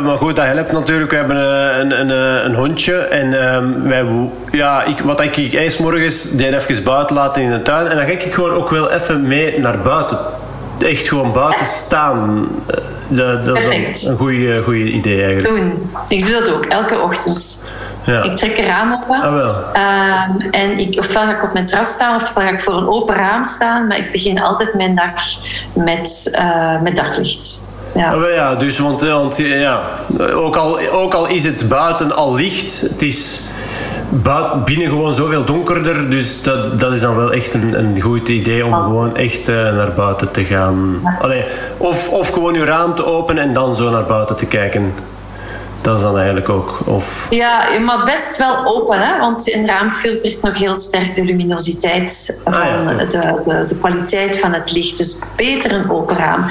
maar 0.00 0.16
goed, 0.16 0.36
dat 0.36 0.44
helpt 0.44 0.72
natuurlijk. 0.72 1.10
We 1.10 1.16
hebben 1.16 1.36
uh, 1.36 1.78
een, 1.78 2.00
een, 2.00 2.10
eh, 2.10 2.44
een, 2.44 2.54
hondje 2.54 2.96
en 2.96 3.26
uh, 3.26 3.88
wij, 3.88 4.04
ja, 4.50 4.84
ik, 4.84 4.98
wat 4.98 5.20
ik, 5.20 5.36
ik 5.36 5.70
s 5.70 5.76
morgens 5.76 6.30
die 6.30 6.54
even 6.54 6.82
buiten 6.82 7.16
laten 7.16 7.42
in 7.42 7.50
de 7.50 7.62
tuin 7.62 7.86
en 7.86 7.96
dan 7.96 8.06
ga 8.06 8.12
ik 8.12 8.34
gewoon 8.34 8.50
ook 8.50 8.70
wel 8.70 8.90
even 8.90 9.26
mee 9.26 9.60
naar 9.60 9.78
buiten. 9.78 10.18
Echt 10.78 11.08
gewoon 11.08 11.32
buiten 11.32 11.66
staan. 11.66 12.48
Dat, 13.08 13.44
dat 13.44 13.56
is 13.56 14.04
een 14.04 14.62
goed 14.62 14.74
idee 14.74 15.22
eigenlijk. 15.24 15.54
Doen. 15.54 15.90
Ik 16.08 16.24
doe 16.24 16.32
dat 16.32 16.52
ook, 16.52 16.66
elke 16.66 17.00
ochtend. 17.00 17.64
Ja. 18.04 18.22
Ik 18.22 18.36
trek 18.36 18.58
een 18.58 18.66
raam 18.66 18.92
open. 18.92 19.22
Ah, 19.22 19.32
wel. 19.32 19.48
Um, 19.48 20.50
en 20.50 20.78
ik, 20.78 20.98
ofwel 20.98 21.22
ga 21.22 21.36
ik 21.36 21.42
op 21.42 21.52
mijn 21.52 21.66
terras 21.66 21.88
staan, 21.88 22.16
ofwel 22.16 22.44
ga 22.44 22.50
ik 22.50 22.60
voor 22.60 22.74
een 22.74 22.88
open 22.88 23.14
raam 23.14 23.44
staan. 23.44 23.86
Maar 23.86 23.98
ik 23.98 24.12
begin 24.12 24.40
altijd 24.40 24.74
mijn 24.74 24.94
dag 24.94 25.12
met, 25.72 26.38
uh, 26.38 26.80
met 26.80 26.96
daglicht. 26.96 27.66
Ja. 27.94 28.12
Ah, 28.12 28.32
ja, 28.34 28.54
dus 28.54 28.78
want, 28.78 29.02
want 29.02 29.36
ja, 29.36 29.80
ook, 30.34 30.56
al, 30.56 30.78
ook 30.92 31.14
al 31.14 31.26
is 31.26 31.44
het 31.44 31.68
buiten 31.68 32.16
al 32.16 32.34
licht, 32.34 32.80
het 32.80 33.02
is 33.02 33.40
binnen 34.64 34.88
gewoon 34.88 35.14
zoveel 35.14 35.44
donkerder. 35.44 36.10
Dus 36.10 36.42
dat, 36.42 36.80
dat 36.80 36.92
is 36.92 37.00
dan 37.00 37.16
wel 37.16 37.32
echt 37.32 37.54
een, 37.54 37.78
een 37.78 38.00
goed 38.00 38.28
idee 38.28 38.66
om 38.66 38.72
gewoon 38.72 39.16
echt 39.16 39.48
uh, 39.48 39.56
naar 39.56 39.92
buiten 39.92 40.30
te 40.30 40.44
gaan. 40.44 41.00
Allee, 41.20 41.44
of, 41.76 42.08
of 42.08 42.28
gewoon 42.28 42.54
je 42.54 42.64
raam 42.64 42.94
te 42.94 43.06
openen 43.06 43.42
en 43.42 43.52
dan 43.52 43.76
zo 43.76 43.90
naar 43.90 44.04
buiten 44.04 44.36
te 44.36 44.46
kijken. 44.46 44.94
Dat 45.80 45.96
is 45.96 46.02
dan 46.02 46.16
eigenlijk 46.16 46.48
ook. 46.48 46.80
Of... 46.84 47.26
Ja, 47.30 47.78
maar 47.78 48.04
best 48.04 48.36
wel 48.36 48.66
open, 48.66 49.00
hè? 49.00 49.18
want 49.18 49.54
een 49.54 49.66
raam 49.66 49.92
filtert 49.92 50.42
nog 50.42 50.58
heel 50.58 50.76
sterk 50.76 51.14
de 51.14 51.24
luminositeit, 51.24 52.40
ah, 52.44 52.54
ja, 52.54 52.84
de, 52.84 53.06
de, 53.06 53.64
de, 53.66 53.76
kwaliteit 53.76 54.38
van 54.38 54.52
het 54.52 54.72
licht. 54.72 54.98
Dus 54.98 55.18
beter 55.36 55.72
een 55.72 55.90
open 55.90 56.16
raam. 56.16 56.44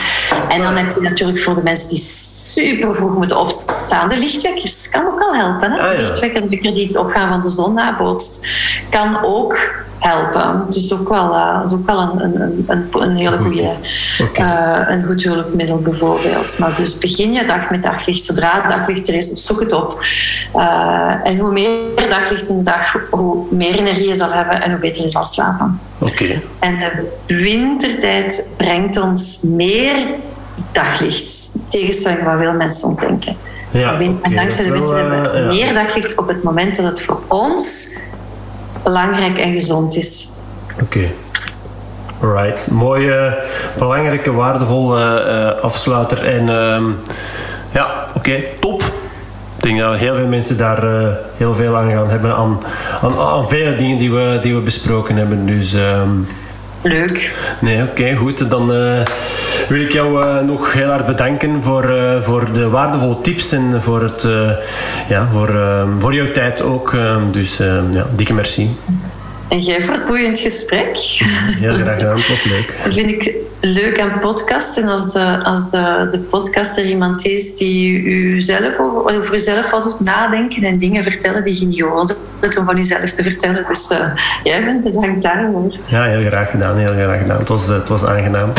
En 0.49 0.61
dan 0.61 0.75
heb 0.75 0.95
je 0.95 1.01
natuurlijk 1.01 1.39
voor 1.39 1.55
de 1.55 1.63
mensen 1.63 1.89
die 1.89 1.97
super 1.97 2.95
vroeg 2.95 3.15
moeten 3.15 3.39
opstaan, 3.39 4.09
de 4.09 4.17
lichtwekkers 4.17 4.89
kan 4.89 5.07
ook 5.07 5.21
al 5.21 5.35
helpen. 5.35 5.71
Hè? 5.71 5.79
Ah, 5.79 5.91
de 5.91 5.97
lichtwekker 5.97 6.49
die 6.49 6.85
het 6.85 6.97
opgaan 6.97 7.29
van 7.29 7.41
de 7.41 7.49
zon 7.49 7.73
nabootst, 7.73 8.47
kan 8.89 9.23
ook 9.23 9.85
helpen. 10.07 10.63
Het 10.65 10.75
is 10.75 10.93
ook 10.93 11.09
wel, 11.09 11.33
uh, 11.33 11.61
is 11.65 11.73
ook 11.73 11.85
wel 11.85 11.99
een, 11.99 12.23
een, 12.23 12.65
een, 12.67 12.87
een 12.91 13.15
hele 13.15 13.37
goede, 13.37 13.71
okay. 14.21 14.85
uh, 14.85 14.95
een 14.95 15.05
goed 15.05 15.23
hulpmiddel 15.23 15.77
bijvoorbeeld. 15.77 16.59
Maar 16.59 16.75
dus 16.77 16.97
begin 16.97 17.33
je 17.33 17.45
dag 17.45 17.69
met 17.69 17.83
daglicht. 17.83 18.23
Zodra 18.23 18.61
het 18.61 18.71
daglicht 18.71 19.07
er 19.07 19.15
is, 19.15 19.45
zoek 19.45 19.59
het 19.59 19.73
op. 19.73 19.99
Uh, 20.55 21.13
en 21.23 21.37
hoe 21.37 21.51
meer 21.51 22.09
daglicht 22.09 22.49
in 22.49 22.57
de 22.57 22.63
dag, 22.63 22.95
hoe 23.09 23.45
meer 23.49 23.75
energie 23.75 24.07
je 24.07 24.13
zal 24.13 24.31
hebben 24.31 24.61
en 24.61 24.71
hoe 24.71 24.79
beter 24.79 25.01
je 25.01 25.07
zal 25.09 25.25
slapen. 25.25 25.79
Okay. 25.99 26.43
En 26.59 26.79
de 26.79 26.91
wintertijd 27.27 28.49
brengt 28.57 28.99
ons 28.99 29.41
meer 29.41 30.07
daglicht. 30.71 31.51
Tegenstelling 31.67 32.23
wat 32.23 32.39
veel 32.39 32.53
mensen 32.53 32.87
ons 32.87 32.99
denken. 32.99 33.35
Ja, 33.71 33.99
en 34.21 34.35
dankzij 34.35 34.65
de 34.65 34.71
winter 34.71 34.97
hebben 34.97 35.33
we 35.33 35.53
meer 35.53 35.73
daglicht 35.73 36.15
op 36.15 36.27
het 36.27 36.43
moment 36.43 36.75
dat 36.75 36.85
het 36.85 37.01
voor 37.01 37.19
ons 37.27 37.95
belangrijk 38.87 39.37
en 39.37 39.51
gezond 39.51 39.95
is. 39.95 40.29
Oké. 40.81 41.11
Right. 42.21 42.71
Mooie, 42.71 43.37
belangrijke, 43.77 44.31
waardevolle 44.31 45.25
uh, 45.27 45.63
afsluiter. 45.63 46.25
En 46.25 46.41
uh, 46.49 46.93
ja, 47.71 48.07
oké, 48.15 48.43
top. 48.59 48.81
Ik 49.55 49.63
denk 49.63 49.79
dat 49.79 49.97
heel 49.97 50.13
veel 50.13 50.27
mensen 50.27 50.57
daar 50.57 50.83
uh, 50.83 51.07
heel 51.37 51.53
veel 51.53 51.77
aan 51.77 51.91
gaan 51.91 52.09
hebben. 52.09 52.35
Aan, 52.35 52.59
aan, 53.01 53.17
aan 53.17 53.47
vele 53.47 53.75
dingen 53.75 53.97
die 53.97 54.11
we, 54.11 54.37
die 54.41 54.55
we 54.55 54.61
besproken 54.61 55.15
hebben. 55.15 55.45
Dus... 55.45 55.73
Um, 55.73 56.25
Leuk. 56.81 57.35
Nee, 57.59 57.83
oké, 57.83 58.15
goed. 58.15 58.49
Dan 58.49 58.71
uh, 58.71 59.01
wil 59.67 59.81
ik 59.81 59.91
jou 59.91 60.23
uh, 60.23 60.41
nog 60.41 60.73
heel 60.73 60.89
hard 60.89 61.05
bedanken 61.05 61.61
voor, 61.61 61.91
uh, 61.91 62.21
voor 62.21 62.53
de 62.53 62.69
waardevolle 62.69 63.21
tips 63.21 63.51
en 63.51 63.81
voor, 63.81 64.01
het, 64.01 64.27
ja, 65.09 65.27
voor, 65.31 65.59
voor 65.99 66.13
jouw 66.13 66.31
tijd 66.31 66.61
ook. 66.61 66.95
dus 67.31 67.57
ja, 67.91 68.05
dikke 68.15 68.33
merci. 68.33 68.69
En 69.49 69.59
jij 69.59 69.83
voor 69.83 69.93
het 69.93 70.05
boeiend 70.05 70.39
gesprek. 70.39 70.97
Heel 71.59 71.77
graag 71.77 71.97
gedaan, 71.97 72.15
was 72.15 72.43
leuk. 72.43 72.73
Dat 72.83 72.93
vind 72.93 73.09
ik 73.09 73.35
leuk 73.59 73.99
aan 73.99 74.19
podcasten. 74.19 74.87
Als 74.87 75.13
de, 75.13 75.43
als 75.43 75.71
de, 75.71 76.07
de 76.11 76.19
podcaster 76.19 76.85
iemand 76.85 77.25
is 77.25 77.55
die 77.55 78.01
u 78.01 78.41
zelf 78.41 78.79
over, 78.79 79.19
over 79.19 79.33
uzelf 79.33 79.71
wat 79.71 79.83
doet 79.83 79.99
nadenken 79.99 80.63
en 80.63 80.77
dingen 80.77 81.03
vertellen 81.03 81.43
die 81.43 81.59
je 81.59 81.65
niet 81.65 81.75
gewoon 81.75 82.07
zet 82.41 82.57
om 82.57 82.65
van 82.65 82.75
jezelf 82.75 83.11
te 83.11 83.23
vertellen. 83.23 83.65
Dus 83.67 83.91
uh, 83.91 83.99
jij 84.43 84.63
bent 84.63 84.83
bedankt 84.83 85.21
daarvoor. 85.21 85.75
Ja, 85.85 86.03
heel 86.03 86.25
graag 86.25 86.49
gedaan. 86.49 86.77
Heel 86.77 86.93
graag 86.93 87.19
gedaan. 87.19 87.37
Het 87.37 87.47
was, 87.47 87.67
het 87.67 87.87
was 87.87 88.05
aangenaam. 88.05 88.51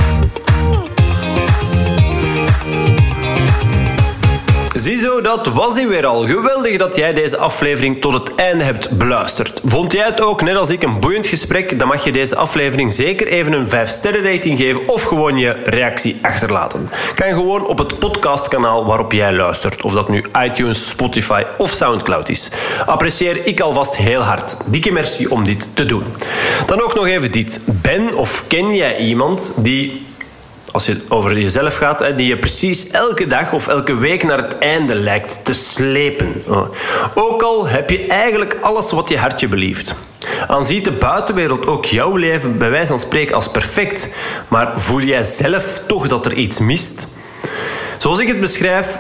Ziezo, 4.89 5.21
dat 5.21 5.47
was 5.47 5.75
hij 5.75 5.89
weer 5.89 6.07
al. 6.07 6.27
Geweldig 6.27 6.77
dat 6.77 6.97
jij 6.97 7.15
deze 7.15 7.37
aflevering 7.37 8.01
tot 8.01 8.13
het 8.13 8.35
einde 8.35 8.65
hebt 8.65 8.91
beluisterd. 8.91 9.61
Vond 9.65 9.93
jij 9.93 10.05
het 10.05 10.21
ook, 10.21 10.43
net 10.43 10.57
als 10.57 10.71
ik, 10.71 10.83
een 10.83 11.01
boeiend 11.01 11.27
gesprek? 11.27 11.79
Dan 11.79 11.89
mag 11.89 12.05
je 12.05 12.13
deze 12.13 12.37
aflevering 12.37 12.93
zeker 12.93 13.27
even 13.27 13.53
een 13.53 13.67
5-sterren 13.67 14.23
rating 14.23 14.59
geven 14.59 14.89
of 14.89 15.03
gewoon 15.03 15.39
je 15.39 15.57
reactie 15.65 16.19
achterlaten. 16.23 16.91
Kan 17.15 17.29
gewoon 17.29 17.67
op 17.67 17.79
het 17.79 17.99
podcastkanaal 17.99 18.85
waarop 18.85 19.13
jij 19.13 19.33
luistert. 19.35 19.83
Of 19.83 19.93
dat 19.93 20.09
nu 20.09 20.25
iTunes, 20.45 20.89
Spotify 20.89 21.43
of 21.59 21.71
Soundcloud 21.71 22.29
is. 22.29 22.51
Apprecieer 22.87 23.47
ik 23.47 23.61
alvast 23.61 23.97
heel 23.97 24.21
hard. 24.21 24.57
Dikke 24.67 24.93
merci 24.93 25.27
om 25.27 25.45
dit 25.45 25.71
te 25.75 25.85
doen. 25.85 26.03
Dan 26.67 26.83
ook 26.83 26.95
nog 26.95 27.07
even 27.07 27.33
dit. 27.33 27.61
Ben 27.65 28.15
of 28.15 28.45
ken 28.47 28.75
jij 28.75 28.97
iemand 28.97 29.53
die 29.57 30.07
als 30.73 30.87
je 30.87 31.01
over 31.09 31.39
jezelf 31.39 31.77
gaat, 31.77 32.17
die 32.17 32.27
je 32.27 32.39
precies 32.39 32.89
elke 32.91 33.27
dag 33.27 33.53
of 33.53 33.69
elke 33.69 33.95
week 33.95 34.23
naar 34.23 34.39
het 34.39 34.59
einde 34.59 34.95
lijkt 34.95 35.45
te 35.45 35.53
slepen. 35.53 36.43
Ook 37.15 37.43
al 37.43 37.69
heb 37.69 37.91
je 37.91 38.07
eigenlijk 38.07 38.57
alles 38.61 38.91
wat 38.91 39.09
je 39.09 39.19
hartje 39.19 39.49
belieft. 39.49 39.95
Dan 40.47 40.65
ziet 40.65 40.85
de 40.85 40.93
buitenwereld 40.93 41.67
ook 41.67 41.85
jouw 41.85 42.17
leven 42.17 42.59
bij 42.59 42.71
wijze 42.71 42.87
van 42.87 42.99
spreken 42.99 43.35
als 43.35 43.51
perfect, 43.51 44.09
maar 44.49 44.81
voel 44.81 45.01
jij 45.01 45.23
zelf 45.23 45.83
toch 45.87 46.09
dat 46.09 46.27
er 46.27 46.35
iets 46.35 46.59
mist? 46.59 47.07
Zoals 47.99 48.19
ik 48.19 48.29
het 48.29 48.41
beschrijf, 48.41 48.99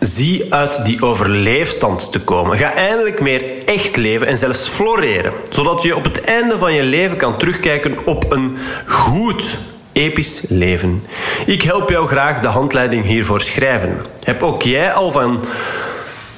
zie 0.00 0.54
uit 0.54 0.84
die 0.84 1.02
overleefstand 1.02 2.12
te 2.12 2.20
komen. 2.20 2.58
Ga 2.58 2.74
eindelijk 2.74 3.20
meer 3.20 3.64
echt 3.64 3.96
leven 3.96 4.26
en 4.26 4.36
zelfs 4.36 4.68
floreren, 4.68 5.32
zodat 5.50 5.82
je 5.82 5.96
op 5.96 6.04
het 6.04 6.20
einde 6.20 6.58
van 6.58 6.72
je 6.72 6.82
leven 6.82 7.16
kan 7.16 7.38
terugkijken 7.38 8.06
op 8.06 8.32
een 8.32 8.58
goed 8.86 9.58
episch 9.96 10.42
leven. 10.48 11.02
Ik 11.46 11.62
help 11.62 11.90
jou 11.90 12.06
graag 12.06 12.40
de 12.40 12.48
handleiding 12.48 13.04
hiervoor 13.04 13.40
schrijven. 13.40 13.96
Heb 14.22 14.42
ook 14.42 14.62
jij 14.62 14.92
al 14.92 15.10
van 15.10 15.44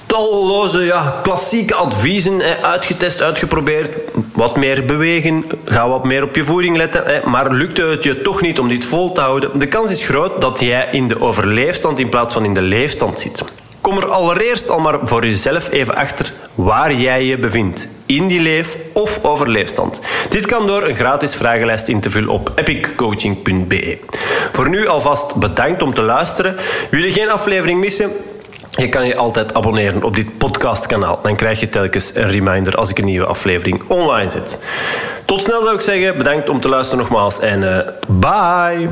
talloze 0.07 0.85
ja, 0.85 1.21
klassieke 1.23 1.75
adviezen 1.75 2.43
uitgetest, 2.63 3.23
uitgeprobeerd. 3.23 3.97
Wat 4.33 4.57
meer 4.57 4.85
bewegen, 4.85 5.45
ga 5.65 5.89
wat 5.89 6.05
meer 6.05 6.23
op 6.23 6.35
je 6.35 6.45
voeding 6.45 6.77
letten. 6.77 7.31
Maar 7.31 7.53
lukte 7.53 7.83
het 7.83 8.05
je 8.05 8.23
toch 8.23 8.41
niet 8.41 8.59
om 8.59 8.69
dit 8.69 8.85
vol 8.85 9.13
te 9.13 9.21
houden? 9.21 9.59
De 9.59 9.69
kans 9.69 9.91
is 9.91 10.05
groot 10.05 10.41
dat 10.41 10.61
jij 10.61 10.89
in 10.91 11.09
de 11.09 11.21
overleefstand 11.21 11.99
in 11.99 12.09
plaats 12.09 12.35
van 12.35 12.45
in 12.45 12.55
de 12.55 12.63
leefstand 12.63 13.21
zit. 13.21 13.45
Kom 13.89 13.97
er 13.97 14.09
allereerst 14.09 14.71
al 14.71 14.79
maar 14.79 14.99
voor 15.03 15.27
jezelf 15.27 15.71
even 15.71 15.95
achter 15.95 16.33
waar 16.55 16.95
jij 16.95 17.25
je 17.25 17.39
bevindt. 17.39 17.89
In 18.07 18.27
die 18.27 18.41
leef- 18.41 18.77
of 18.93 19.25
overleefstand. 19.25 20.01
Dit 20.29 20.47
kan 20.47 20.67
door 20.67 20.83
een 20.83 20.95
gratis 20.95 21.35
vragenlijst 21.35 21.89
in 21.89 22.01
te 22.01 22.11
vullen 22.11 22.29
op 22.29 22.53
epiccoaching.be. 22.55 23.99
Voor 24.53 24.69
nu 24.69 24.87
alvast 24.87 25.35
bedankt 25.35 25.83
om 25.83 25.95
te 25.95 26.03
luisteren. 26.03 26.57
Wil 26.91 27.03
je 27.03 27.13
geen 27.13 27.31
aflevering 27.31 27.81
missen? 27.81 28.11
Je 28.71 28.89
kan 28.89 29.07
je 29.07 29.17
altijd 29.17 29.55
abonneren 29.55 30.03
op 30.03 30.15
dit 30.15 30.39
podcastkanaal. 30.39 31.19
Dan 31.23 31.37
krijg 31.37 31.61
je 31.61 31.69
telkens 31.69 32.15
een 32.15 32.31
reminder 32.31 32.77
als 32.77 32.91
ik 32.91 32.99
een 32.99 33.05
nieuwe 33.05 33.27
aflevering 33.27 33.83
online 33.87 34.31
zet. 34.31 34.59
Tot 35.25 35.41
snel 35.41 35.63
zou 35.63 35.75
ik 35.75 35.81
zeggen. 35.81 36.17
Bedankt 36.17 36.49
om 36.49 36.61
te 36.61 36.69
luisteren 36.69 36.99
nogmaals 36.99 37.41
en 37.41 37.63
uh, 37.63 37.79
bye! 38.07 38.89